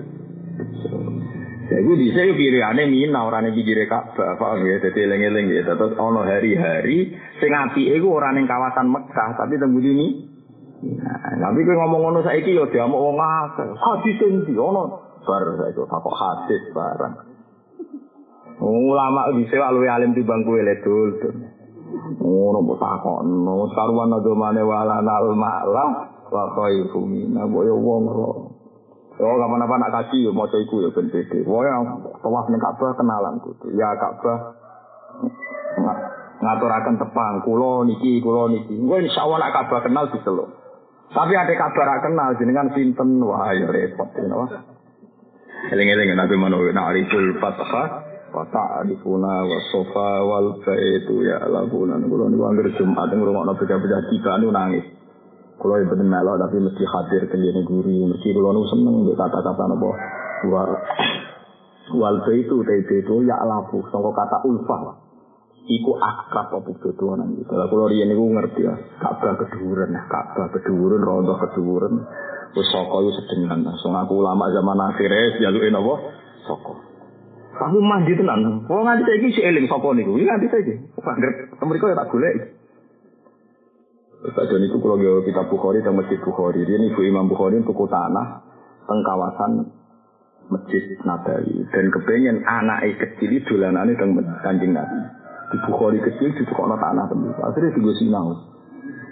Jadi 1.68 1.92
di 2.00 2.08
saya 2.16 2.32
pilihane 2.32 2.88
Mina 2.88 3.28
ora 3.28 3.44
ning 3.44 3.52
pinggire 3.52 3.84
Ka'bah, 3.84 4.40
paham 4.40 4.64
ya? 4.64 4.80
Dadi 4.80 5.04
eling-eling 5.04 5.52
ya. 5.52 5.68
Terus 5.68 5.96
ana 5.96 6.20
hari-hari 6.24 7.16
sing 7.40 7.52
apike 7.52 8.00
iku 8.00 8.16
ora 8.16 8.32
ning 8.32 8.48
kawasan 8.48 8.88
Mekah, 8.92 9.40
tapi 9.40 9.60
teng 9.60 9.72
budi 9.76 9.92
ini. 9.92 10.08
Nah, 10.78 11.36
tapi 11.48 11.66
kowe 11.66 11.74
ngomong 11.74 12.00
ngono 12.00 12.20
saiki 12.24 12.54
ya 12.54 12.64
diamuk 12.70 13.00
wong 13.00 13.16
akeh. 13.20 13.68
Hadis 13.72 14.20
ndi 14.20 14.52
ono 14.56 15.00
bar 15.24 15.44
saiki 15.64 15.80
kok 15.80 16.16
hadis 16.16 16.62
barang. 16.72 17.14
Ulama 18.58 19.30
bisa 19.38 19.70
luwe 19.70 19.86
alim 19.86 20.18
timbang 20.18 20.42
kowe 20.42 20.58
ledul. 20.58 21.14
Ngono 22.18 22.58
mbok 22.66 22.78
takokno, 22.82 23.70
karuan 23.72 24.12
agamane 24.12 24.62
wala 24.66 24.98
nal 25.00 25.30
malah 25.32 25.90
wa 26.28 26.44
khaifu 26.58 27.00
mina 27.06 27.46
boyo 27.46 27.78
wong 27.78 28.04
ro. 28.10 28.30
Oh, 29.18 29.34
kapan-kapan 29.34 29.82
nak 29.82 29.90
kaji 29.90 30.26
yo 30.26 30.30
maca 30.30 30.54
iku 30.62 30.78
yo 30.78 30.94
ben 30.94 31.10
pede. 31.10 31.42
Wae 31.42 31.70
tawaf 32.22 32.46
ning 32.50 32.62
Ka'bah 32.62 32.94
kenalan 32.94 33.42
kudu. 33.42 33.74
Ya 33.74 33.90
Ka'bah 33.98 34.54
ngaturaken 36.38 37.02
tepang 37.02 37.42
kula 37.42 37.82
niki 37.86 38.22
kula 38.22 38.46
niki. 38.46 38.78
Kowe 38.78 38.98
insyaallah 39.02 39.38
nak 39.42 39.54
Ka'bah 39.58 39.80
kenal 39.82 40.06
diseluk. 40.14 40.50
Tapi 41.08 41.32
ada 41.34 41.54
kabar 41.56 42.04
kenal 42.04 42.36
jenengan 42.36 42.68
sinten 42.76 43.16
wah 43.24 43.48
ya 43.56 43.64
repot 43.64 44.12
ya. 44.12 44.28
Eling-eling 45.72 46.14
Nabi 46.14 46.36
Manu 46.36 46.62
na'riful 46.68 47.40
fathah 47.40 48.07
Fata'arifuna 48.28 49.32
wa 49.48 49.58
sofa 49.72 50.08
wal 50.20 50.60
baitu 50.60 51.24
ya 51.24 51.48
labuna 51.48 51.96
Kulo 51.96 52.28
niku 52.28 52.44
anggere 52.44 52.76
Jumat 52.76 53.08
ngrungokno 53.08 53.56
beda-beda 53.56 54.04
tiga 54.12 54.36
niku 54.36 54.52
nangis. 54.52 54.84
Kulo 55.56 55.80
ibu 55.80 55.96
melo 56.04 56.36
tapi 56.36 56.60
mesti 56.60 56.84
hadir 56.84 57.24
kene 57.32 57.64
guri, 57.64 58.04
mesti 58.04 58.28
kulo 58.36 58.52
niku 58.52 58.66
seneng 58.68 58.94
mbek 59.00 59.16
kata-kata 59.16 59.64
napa 59.64 59.90
wal 60.44 60.70
wal 61.96 62.16
baitu 62.28 62.56
itu 62.68 63.14
ya 63.24 63.40
labu 63.48 63.80
sangka 63.88 64.10
kata 64.12 64.38
ulfa. 64.44 64.76
Iku 65.68 66.00
akrab 66.00 66.48
apa 66.48 66.64
betul 66.64 67.16
nang 67.16 67.32
iki. 67.36 67.44
Kalau 67.44 67.68
kulo 67.68 67.92
riyen 67.92 68.08
niku 68.08 68.24
ngerti 68.24 68.64
ya, 68.64 68.72
Ka'bah 69.04 69.36
keduren, 69.36 69.92
Ka'bah 70.08 70.48
keduren, 70.48 71.04
rondo 71.04 71.36
keduren. 71.36 72.08
Wis 72.56 72.68
saka 72.72 72.96
iku 73.04 73.12
sedengan. 73.12 73.68
Langsung 73.68 73.92
aku 73.92 74.16
ulama 74.16 74.48
zaman 74.48 74.80
akhir 74.80 75.12
jaluke 75.44 75.68
napa? 75.68 75.94
Saka. 76.48 76.87
Kamu 77.58 77.78
mandi 77.82 78.14
tenan. 78.14 78.62
Oh 78.70 78.86
nganti 78.86 79.02
saiki 79.02 79.34
si 79.34 79.40
eling 79.42 79.66
sapa 79.66 79.90
niku? 79.90 80.14
Iki 80.14 80.26
nganti 80.30 80.46
saiki. 80.46 80.74
Anggere 81.02 81.50
mriko 81.58 81.90
ya 81.90 81.98
tak 81.98 82.10
golek. 82.14 82.34
Saja 84.18 84.56
niku 84.58 84.78
kalau 84.78 84.98
gawe 84.98 85.20
kitab 85.26 85.46
Bukhari 85.50 85.82
dan 85.82 85.98
Masjid 85.98 86.18
Bukhari. 86.22 86.62
Dia 86.66 86.78
ibu 86.78 87.00
Imam 87.02 87.26
Bukhari 87.26 87.58
tuku 87.66 87.86
tanah 87.90 88.46
teng 88.86 89.02
kawasan 89.02 89.52
Masjid 90.50 90.82
Nabawi 91.02 91.66
dan 91.70 91.86
kepengen 91.90 92.42
anak 92.46 92.82
kecil 92.98 93.30
itu 93.30 93.58
dolanane 93.58 93.94
teng 93.98 94.14
Kanjeng 94.42 94.74
Nabi. 94.74 94.98
Di 95.50 95.58
Bukhari 95.66 95.98
kecil 95.98 96.34
ditukokno 96.38 96.78
tanah 96.78 97.10
temen. 97.10 97.34
Akhirnya 97.42 97.74
digo 97.74 97.94
sinau. 97.98 98.38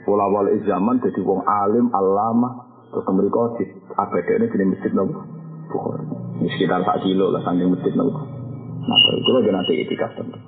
Pola 0.06 0.30
wal 0.30 0.54
zaman 0.62 1.02
jadi 1.02 1.18
wong 1.22 1.42
alim 1.42 1.90
alama 1.90 2.62
terus 2.94 3.10
mereka 3.10 3.58
di 3.58 3.64
abadane 3.94 4.46
di 4.46 4.66
Masjid 4.70 4.92
Nabawi. 4.94 5.14
Bukhari. 5.66 6.04
Ini 6.42 6.48
sekitar 6.54 6.82
4 6.82 7.06
kilo 7.06 7.34
lah 7.34 7.42
saking 7.42 7.74
Masjid 7.74 7.94
Nabawi. 7.94 8.35
Nah, 8.86 8.98
itu 9.18 9.30
lagi 9.34 9.50
nanti 9.50 9.72
etika 9.82 10.08
tentu. 10.14 10.38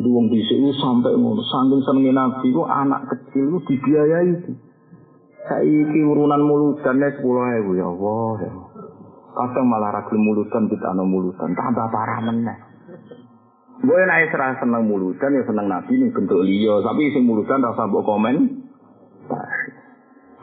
Jadi 0.00 0.08
wong 0.08 0.32
bisa 0.32 0.54
itu 0.56 0.72
sampai 0.80 1.12
ngono, 1.12 1.44
saking 1.44 1.80
senengin 1.84 2.16
nabi 2.16 2.48
itu 2.48 2.62
anak 2.64 3.04
kecil 3.12 3.52
itu 3.52 3.58
dibiayai 3.68 4.28
itu. 4.32 4.52
Saiki 5.44 6.00
urunan 6.00 6.40
mulutannya 6.40 7.20
sepuluh 7.20 7.42
ribu 7.52 7.76
ya 7.76 7.84
Allah 7.84 8.32
ya. 8.40 8.52
Kadang 9.30 9.66
malah 9.68 9.92
ragil 9.92 10.16
mulutan 10.16 10.72
kita 10.72 10.88
anu 10.94 11.04
mulutan, 11.04 11.52
tambah 11.52 11.86
parah 11.92 12.20
meneh. 12.22 12.58
Gue 13.80 14.00
naik 14.04 14.32
serah 14.32 14.56
seneng 14.60 14.84
mulutan 14.84 15.32
ya 15.32 15.42
seneng 15.44 15.66
nabi 15.68 15.96
ini 15.96 16.12
bentuk 16.12 16.40
liya, 16.44 16.84
tapi 16.84 17.12
sing 17.12 17.24
mulutan 17.24 17.64
rasa 17.64 17.88
mbok 17.88 18.04
komen. 18.04 18.36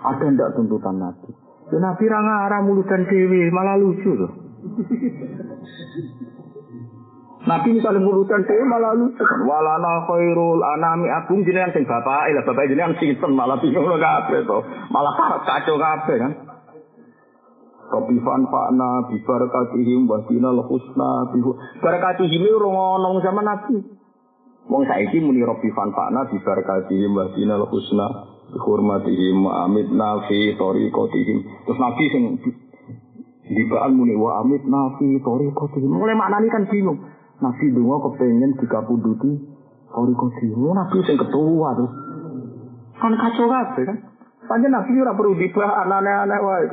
Ada 0.01 0.25
ndak 0.37 0.53
tuntutan 0.53 1.01
nabi? 1.01 1.29
Ya 1.73 1.77
nabi 1.81 2.03
ra 2.09 2.19
ngarah 2.21 2.61
mulutan 2.61 3.05
dewi, 3.09 3.49
malah 3.49 3.77
lucu 3.77 4.11
loh. 4.13 4.31
Nabi 7.47 7.79
misalnya 7.79 8.03
mulutan 8.03 8.43
dewi 8.43 8.63
malah 8.67 8.91
lucu. 8.91 9.23
Walana 9.47 10.03
khairul 10.03 10.59
anami 10.59 11.07
agung 11.07 11.47
jenengan 11.47 11.71
sing 11.71 11.87
bapak, 11.87 12.27
lah 12.35 12.43
bapak 12.43 12.67
jenengan 12.67 12.91
sinten 12.99 13.31
malah 13.31 13.55
bingung 13.63 13.87
kabeh 13.87 14.43
to. 14.43 14.59
Malah 14.91 15.15
kacau 15.47 15.79
kabeh 15.79 16.15
kan. 16.19 16.31
Rabbi 17.87 18.19
fanfa'na 18.19 19.07
bi 19.07 19.23
barakatihim 19.23 20.11
wa 20.11 20.19
dinal 20.27 20.59
husna 20.67 21.31
bi 21.31 21.39
barakatihim 21.79 22.43
ora 22.51 22.67
ngono 22.67 23.23
zaman 23.23 23.47
Nabi. 23.47 23.75
Wong 24.67 24.83
saiki 24.83 25.23
muni 25.23 25.39
Rabbi 25.39 25.71
fanfa'na 25.71 26.27
bi 26.27 26.43
barakatihim 26.43 27.15
wa 27.15 27.31
dinal 27.31 27.63
husna 27.71 28.05
bi 28.51 28.59
hurmatihim 28.59 29.39
wa 29.39 29.71
amitna 29.71 30.27
fi 30.27 30.51
tariqatihim. 30.59 31.37
Terus 31.63 31.79
Nabi 31.79 32.03
sing 32.11 32.23
dibaan 33.55 33.95
muni 33.95 34.19
wa 34.19 34.43
amitna 34.43 34.99
fi 34.99 35.07
tariqatihim. 35.23 35.87
Mulai 35.87 36.19
maknani 36.19 36.51
kan 36.51 36.67
bingung. 36.67 36.99
Nabi 37.37 37.65
donga 37.69 37.97
kepengen 38.01 38.57
dikapunduti 38.57 39.31
tariqatihim. 39.93 40.73
Nabi 40.73 40.97
sing 41.05 41.17
ketua 41.21 41.69
tuh. 41.77 41.89
Kan 42.97 43.13
kacau 43.13 43.45
kabeh 43.45 43.83
kan. 43.85 43.97
Panjen 44.47 44.71
Nabi 44.73 44.91
ora 44.97 45.13
perlu 45.13 45.37
dibah 45.37 45.71
aneh-aneh 45.85 46.39
wae. 46.41 46.65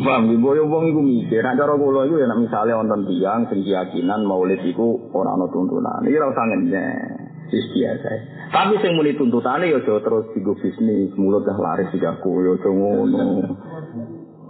Bang, 0.00 0.32
ibu 0.32 0.48
yang 0.56 0.72
wong 0.72 0.84
iku 0.88 1.00
mikir, 1.04 1.44
nek 1.44 1.60
cara 1.60 1.76
kula 1.76 2.08
iku 2.08 2.16
ya 2.16 2.24
nek 2.24 2.40
misale 2.40 2.72
wonten 2.72 3.04
tiyang 3.04 3.44
sing 3.52 3.60
keyakinan 3.60 4.24
maulid 4.24 4.64
iku 4.64 4.96
ora 5.12 5.36
ana 5.36 5.44
tuntunan. 5.52 6.00
Iki 6.08 6.16
ora 6.16 6.32
usah 6.32 6.44
ngenyek. 6.48 7.20
Wis 7.50 7.66
biasa. 7.74 8.10
Tapi 8.54 8.74
sing 8.80 8.94
muni 8.94 9.18
tuntutane 9.18 9.68
ya 9.68 9.82
aja 9.82 10.00
terus 10.00 10.30
digo 10.32 10.54
bisnis, 10.56 11.12
mulut 11.18 11.44
dah 11.44 11.58
laris 11.58 11.90
digaku 11.92 12.46
ya 12.46 12.56
aja 12.56 12.70
ngono. 12.70 13.26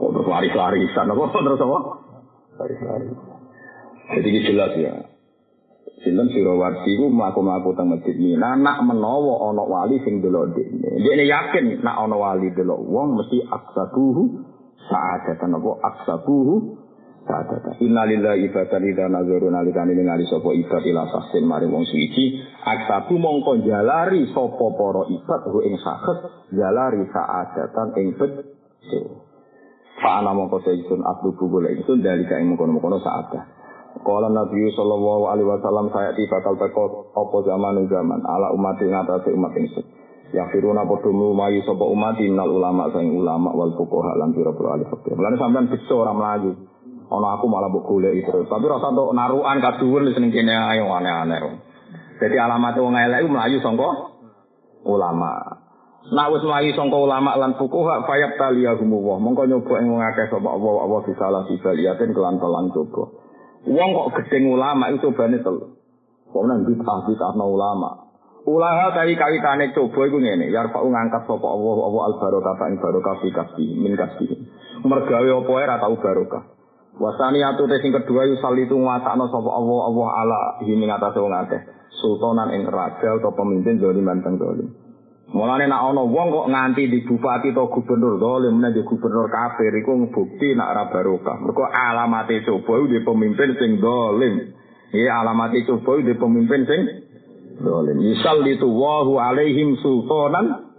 Terus 0.01 0.27
laris-larisan 0.27 1.13
apa 1.13 1.25
terus 1.45 1.61
apa? 1.61 1.79
Laris-laris. 2.57 3.13
Jadi 4.11 4.29
jelas 4.49 4.73
ya. 4.81 4.95
Sinten 6.01 6.33
Sirawarsi 6.33 6.97
ku 6.97 7.13
mlaku-mlaku 7.13 7.77
teng 7.77 7.93
Masjid 7.93 8.17
Mina 8.17 8.57
nak 8.57 8.81
menawa 8.89 9.53
ana 9.53 9.61
wali 9.69 10.01
sing 10.01 10.25
delok 10.25 10.57
dekne. 10.57 10.97
Dekne 10.97 11.29
yakin 11.29 11.85
nak 11.85 12.09
ana 12.09 12.17
wali 12.17 12.49
delok 12.57 12.81
wong 12.89 13.21
mesti 13.21 13.45
aksabuhu 13.45 14.49
sa'adatan 14.89 15.61
apa 15.61 15.71
aksabuhu 15.93 16.55
sa'adatan. 17.29 17.85
Innalillahi 17.85 18.49
ibadan 18.49 18.83
idza 18.89 19.13
nazaru 19.13 19.53
nalikane 19.53 19.93
ningali 19.93 20.25
sapa 20.25 20.49
ibad 20.57 20.83
ila 20.89 21.05
sahsin 21.13 21.45
mari 21.45 21.69
wong 21.69 21.85
suci 21.85 22.41
aksabu 22.65 23.21
mongko 23.21 23.61
jalari 23.61 24.25
sapa 24.33 24.67
para 24.73 25.05
ibad 25.05 25.43
ing 25.69 25.75
sakit 25.85 26.19
jalari 26.57 27.05
sa'adatan 27.13 27.89
ing 28.01 28.09
bejo. 28.17 29.30
Fa'ana 30.01 30.33
mongko 30.33 30.65
seisun 30.65 31.05
atlubu 31.05 31.53
golek 31.53 31.77
ingsun 31.77 32.01
dalika 32.01 32.41
ing 32.41 32.57
mengkono-mengkono 32.57 33.05
sa'adah. 33.05 33.43
Kala 34.01 34.33
Nabi 34.33 34.73
sallallahu 34.73 35.29
alaihi 35.29 35.49
wasallam 35.51 35.93
saya 35.93 36.17
tiba 36.17 36.41
bakal 36.41 36.57
teko 36.57 37.13
apa 37.13 37.37
zaman 37.45 37.85
zaman 37.85 38.21
ala 38.25 38.49
umat 38.57 38.81
ing 38.81 38.97
atase 38.97 39.29
umat 39.37 39.53
ingsun. 39.53 39.85
Ya 40.33 40.49
firuna 40.49 40.89
padha 40.89 41.11
mlumayu 41.13 41.61
sapa 41.69 41.85
umat 41.85 42.17
innal 42.23 42.49
ulama 42.49 42.89
saing 42.97 43.13
ulama 43.13 43.53
wal 43.53 43.77
fuqaha 43.77 44.17
lan 44.17 44.33
pira-pira 44.33 44.79
ahli 44.79 44.89
fikih. 44.89 45.21
Lan 45.21 45.37
sampean 45.37 45.69
bisa 45.69 45.93
ora 45.93 46.17
mlayu. 46.17 46.55
Ana 47.11 47.37
aku 47.37 47.51
malah 47.51 47.69
mbok 47.69 47.85
golek 47.85 48.25
terus. 48.25 48.47
Tapi 48.47 48.65
rasa 48.71 48.95
untuk 48.95 49.11
narukan 49.13 49.59
kaduwur 49.59 50.07
wis 50.07 50.17
ning 50.17 50.33
kene 50.33 50.55
ayo 50.55 50.87
aneh-aneh. 50.87 51.61
Jadi 52.23 52.37
alamat 52.41 52.79
wong 52.79 52.95
elek 52.97 53.27
mlayu 53.29 53.59
sangka 53.61 53.91
ulama. 54.87 55.60
Nak 56.09 56.33
wis 56.33 56.41
mlayu 56.49 56.73
sangka 56.73 56.97
ulama 56.97 57.37
lan 57.37 57.61
fuqaha 57.61 58.09
fayab 58.09 58.41
taliyahum 58.41 58.89
wa. 58.89 59.21
Mongko 59.21 59.45
nyoba 59.45 59.75
ing 59.85 59.93
wong 59.93 60.01
akeh 60.01 60.33
sapa 60.33 60.49
Allah 60.49 60.75
Allah 60.81 61.01
bisalah 61.05 61.43
sibaliatin 61.45 62.17
kelan 62.17 62.41
telan 62.41 62.73
coba. 62.73 63.05
Wong 63.69 63.91
kok 63.93 64.09
gedeng 64.17 64.49
ulama 64.49 64.89
itu 64.89 65.13
cobane 65.13 65.45
telu. 65.45 65.77
Kok 66.33 66.45
nang 66.49 66.65
bid'ah 66.65 66.99
bid'ah 67.05 67.37
ulama. 67.37 68.09
Ulama 68.49 68.97
kali 68.97 69.13
kawitane 69.21 69.77
coba 69.77 70.01
iku 70.09 70.17
ngene, 70.17 70.49
ya 70.49 70.65
pak 70.73 70.81
ngangkat 70.81 71.29
sapa 71.29 71.45
Allah 71.45 71.77
Allah 71.85 72.03
al 72.09 72.15
barokah 72.17 72.55
fa 72.57 72.67
barokah 72.73 73.15
fi 73.21 73.29
kasbi 73.37 73.67
min 73.77 73.93
kasbi. 73.93 74.33
Mergawe 74.81 75.29
apa 75.29 75.51
ora 75.53 75.77
tau 75.77 76.01
barokah. 76.01 76.43
Wasani 76.97 77.45
atu 77.45 77.69
sing 77.69 77.93
kedua 77.93 78.25
yu 78.25 78.41
salitu 78.41 78.73
nguasakno 78.81 79.29
sapa 79.29 79.51
Allah 79.53 79.79
Allah 79.93 80.09
ala 80.25 80.39
himi 80.65 80.89
ngatasé 80.89 81.21
wong 81.21 81.37
akeh. 81.45 81.61
Sultanan 82.01 82.57
ing 82.57 82.65
raja 82.65 83.21
atau 83.21 83.37
pemimpin 83.37 83.77
zalim 83.77 84.09
manteng 84.09 84.41
zalim. 84.41 84.80
Mulane 85.31 85.71
nek 85.71 85.79
ana 85.79 86.03
wong 86.03 86.29
kok 86.35 86.51
nganti 86.51 86.91
di 86.91 87.07
bupati 87.07 87.55
atau 87.55 87.71
gubernur 87.71 88.19
zalim 88.19 88.59
nek 88.59 88.75
di 88.75 88.83
gubernur 88.83 89.31
kafir 89.31 89.71
iku 89.79 90.11
bukti 90.11 90.59
nek 90.59 90.69
ora 90.75 90.85
barokah. 90.91 91.39
Mergo 91.39 91.71
alamate 91.71 92.43
coba 92.43 92.83
di 92.91 92.99
pemimpin 93.07 93.55
sing 93.55 93.79
zalim. 93.79 94.35
Iya 94.91 95.23
alamate 95.23 95.63
coba 95.71 96.03
di 96.03 96.19
pemimpin 96.19 96.67
sing 96.67 96.81
zalim. 97.63 97.97
Misal 98.03 98.43
itu 98.43 98.67
wahu 98.67 99.23
alaihim 99.23 99.79
sultanan 99.79 100.75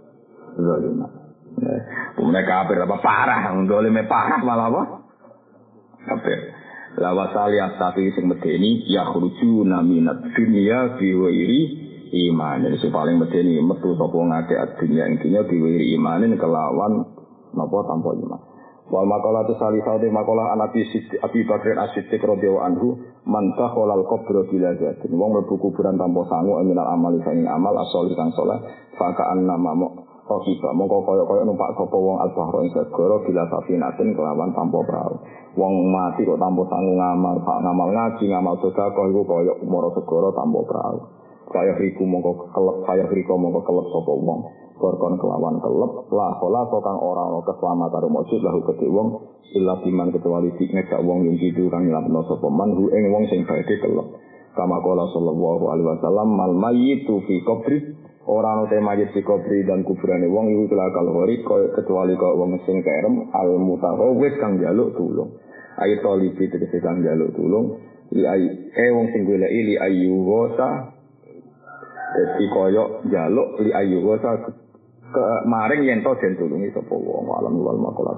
zalim. 0.60 1.00
Pemene 2.12 2.42
kafir 2.44 2.76
apa 2.84 2.96
parah, 3.00 3.56
zalime 3.56 4.04
parah 4.04 4.40
malah 4.44 4.68
apa? 4.68 4.82
Kafir. 6.12 6.38
La 7.00 7.16
wasali 7.16 7.56
asati 7.56 8.12
sing 8.12 8.28
medeni 8.28 8.84
ya 8.84 9.08
khruju 9.08 9.64
naminat 9.64 10.28
dunya 10.36 11.00
bi 11.00 11.08
wairi 11.16 11.60
iman. 12.12 12.68
Jadi 12.68 12.88
paling 12.92 13.16
medeni 13.16 13.56
metu 13.64 13.96
sapa 13.96 14.14
ngake 14.14 14.54
dunya 14.78 15.08
intinya 15.08 15.40
diwiri 15.48 15.96
imanin 15.96 16.36
kelawan 16.36 17.08
napa 17.56 17.78
tanpa 17.88 18.12
iman. 18.12 18.40
Wal 18.92 19.08
makalah 19.08 19.48
tu 19.48 19.56
salih 19.56 19.80
saudi 19.88 20.12
makalah 20.12 20.52
anak 20.52 20.76
Abi 21.24 21.40
Bakr 21.48 21.80
As-Siddiq 21.80 22.20
radhiyallahu 22.20 22.60
anhu 22.60 22.88
man 23.24 23.56
takhala 23.56 23.96
al-qabr 23.96 24.44
bila 24.52 24.76
zatin. 24.76 25.16
Wong 25.16 25.32
mlebu 25.32 25.56
kuburan 25.56 25.96
tanpa 25.96 26.28
sangu 26.28 26.60
minal 26.60 26.92
amali 26.92 27.16
sing 27.24 27.48
amal 27.48 27.72
asal 27.80 28.04
kang 28.12 28.28
saleh 28.36 28.60
faka 29.00 29.32
annama 29.32 29.72
Kofifa, 30.22 30.70
mongko 30.70 31.02
koyok-koyok 31.02 31.44
numpak 31.50 31.74
sopo 31.74 31.98
wong 31.98 32.22
al-bahro 32.22 32.62
ing 32.62 32.70
segoro 32.70 33.26
bila 33.26 33.42
safinatin 33.50 34.14
kelawan 34.14 34.54
tanpa 34.54 34.78
perahu. 34.86 35.18
Wong 35.58 35.90
mati 35.90 36.22
kok 36.22 36.38
tanpa 36.38 36.62
sanggup 36.70 36.94
ngamal, 36.94 37.42
pak 37.42 37.58
ngamal 37.58 37.88
ngaji, 37.90 38.24
ngamal 38.30 38.54
sedekah 38.62 39.10
iku 39.10 39.22
koyok 39.26 39.58
moro 39.66 39.90
segoro 39.98 40.30
tanpa 40.30 40.62
perahu. 40.62 40.98
Saya 41.52 41.76
riku 41.76 42.08
mongko 42.08 42.48
kelep, 42.50 42.76
saya 42.88 43.04
riku 43.12 43.36
mongko 43.36 43.60
kelep 43.62 43.86
sopo 43.92 44.16
wong. 44.16 44.40
Korkon 44.80 45.20
kelawan 45.20 45.62
kelep, 45.62 45.92
lah 46.10 46.32
kola 46.42 46.66
kang 46.66 46.98
ora 46.98 47.22
ono 47.28 47.46
keselamatan 47.46 48.02
rumojud 48.08 48.40
lahu 48.42 48.60
keti 48.66 48.88
wong, 48.90 49.08
illa 49.54 49.78
biman 49.78 50.10
kecuali 50.10 50.50
di 50.58 50.64
ngejak 50.66 51.00
wong 51.06 51.28
yang 51.28 51.38
tidur 51.38 51.70
kang 51.70 51.86
nyelapno 51.86 52.26
sopo 52.26 52.50
man, 52.50 52.74
hu 52.74 52.90
ing 52.90 53.12
wong 53.14 53.30
sing 53.30 53.46
baik 53.46 53.68
kelep. 53.68 54.08
Kama 54.58 54.82
kola 54.82 55.06
sallallahu 55.14 55.64
alaihi 55.70 55.88
wasallam, 55.92 56.28
mal 56.34 56.52
mayyitu 56.56 57.20
fi 57.28 57.40
qabri 57.46 57.78
Orang 58.22 58.70
ana 58.70 58.78
mayit 58.78 59.10
di 59.10 59.22
kubri 59.26 59.66
dan 59.66 59.82
kuburane 59.82 60.30
wong 60.30 60.46
iku 60.54 60.70
telah 60.70 60.94
kalori 60.94 61.42
kecuali 61.74 62.14
kok 62.14 62.38
wong 62.38 62.54
sing 62.62 62.78
kerem 62.86 63.26
al 63.34 63.58
mutahawwis 63.58 64.38
kang 64.38 64.62
jaluk 64.62 64.94
tulung. 64.94 65.42
Ayo 65.82 65.98
tolibi 66.06 66.46
tegese 66.46 66.78
kang 66.78 67.02
jaluk 67.02 67.34
tulung. 67.34 67.82
Li 68.14 68.22
eh 68.78 68.90
wong 68.94 69.10
sing 69.10 69.26
golek 69.26 69.50
li 69.50 69.74
ayu 69.74 70.22
wasa 70.22 70.94
dadi 72.12 72.44
koyo 72.52 72.84
jaluk 73.12 73.60
li 73.64 73.70
ayu 73.72 74.04
wasa 74.04 74.36
ke 75.12 75.24
maring 75.48 75.82
yen 75.84 76.00
to 76.04 76.12
den 76.20 76.36
tulungi 76.36 76.72
sapa 76.72 76.94
wong 76.94 77.28
alam 77.40 77.54
wal 77.60 77.78
makola 77.80 78.12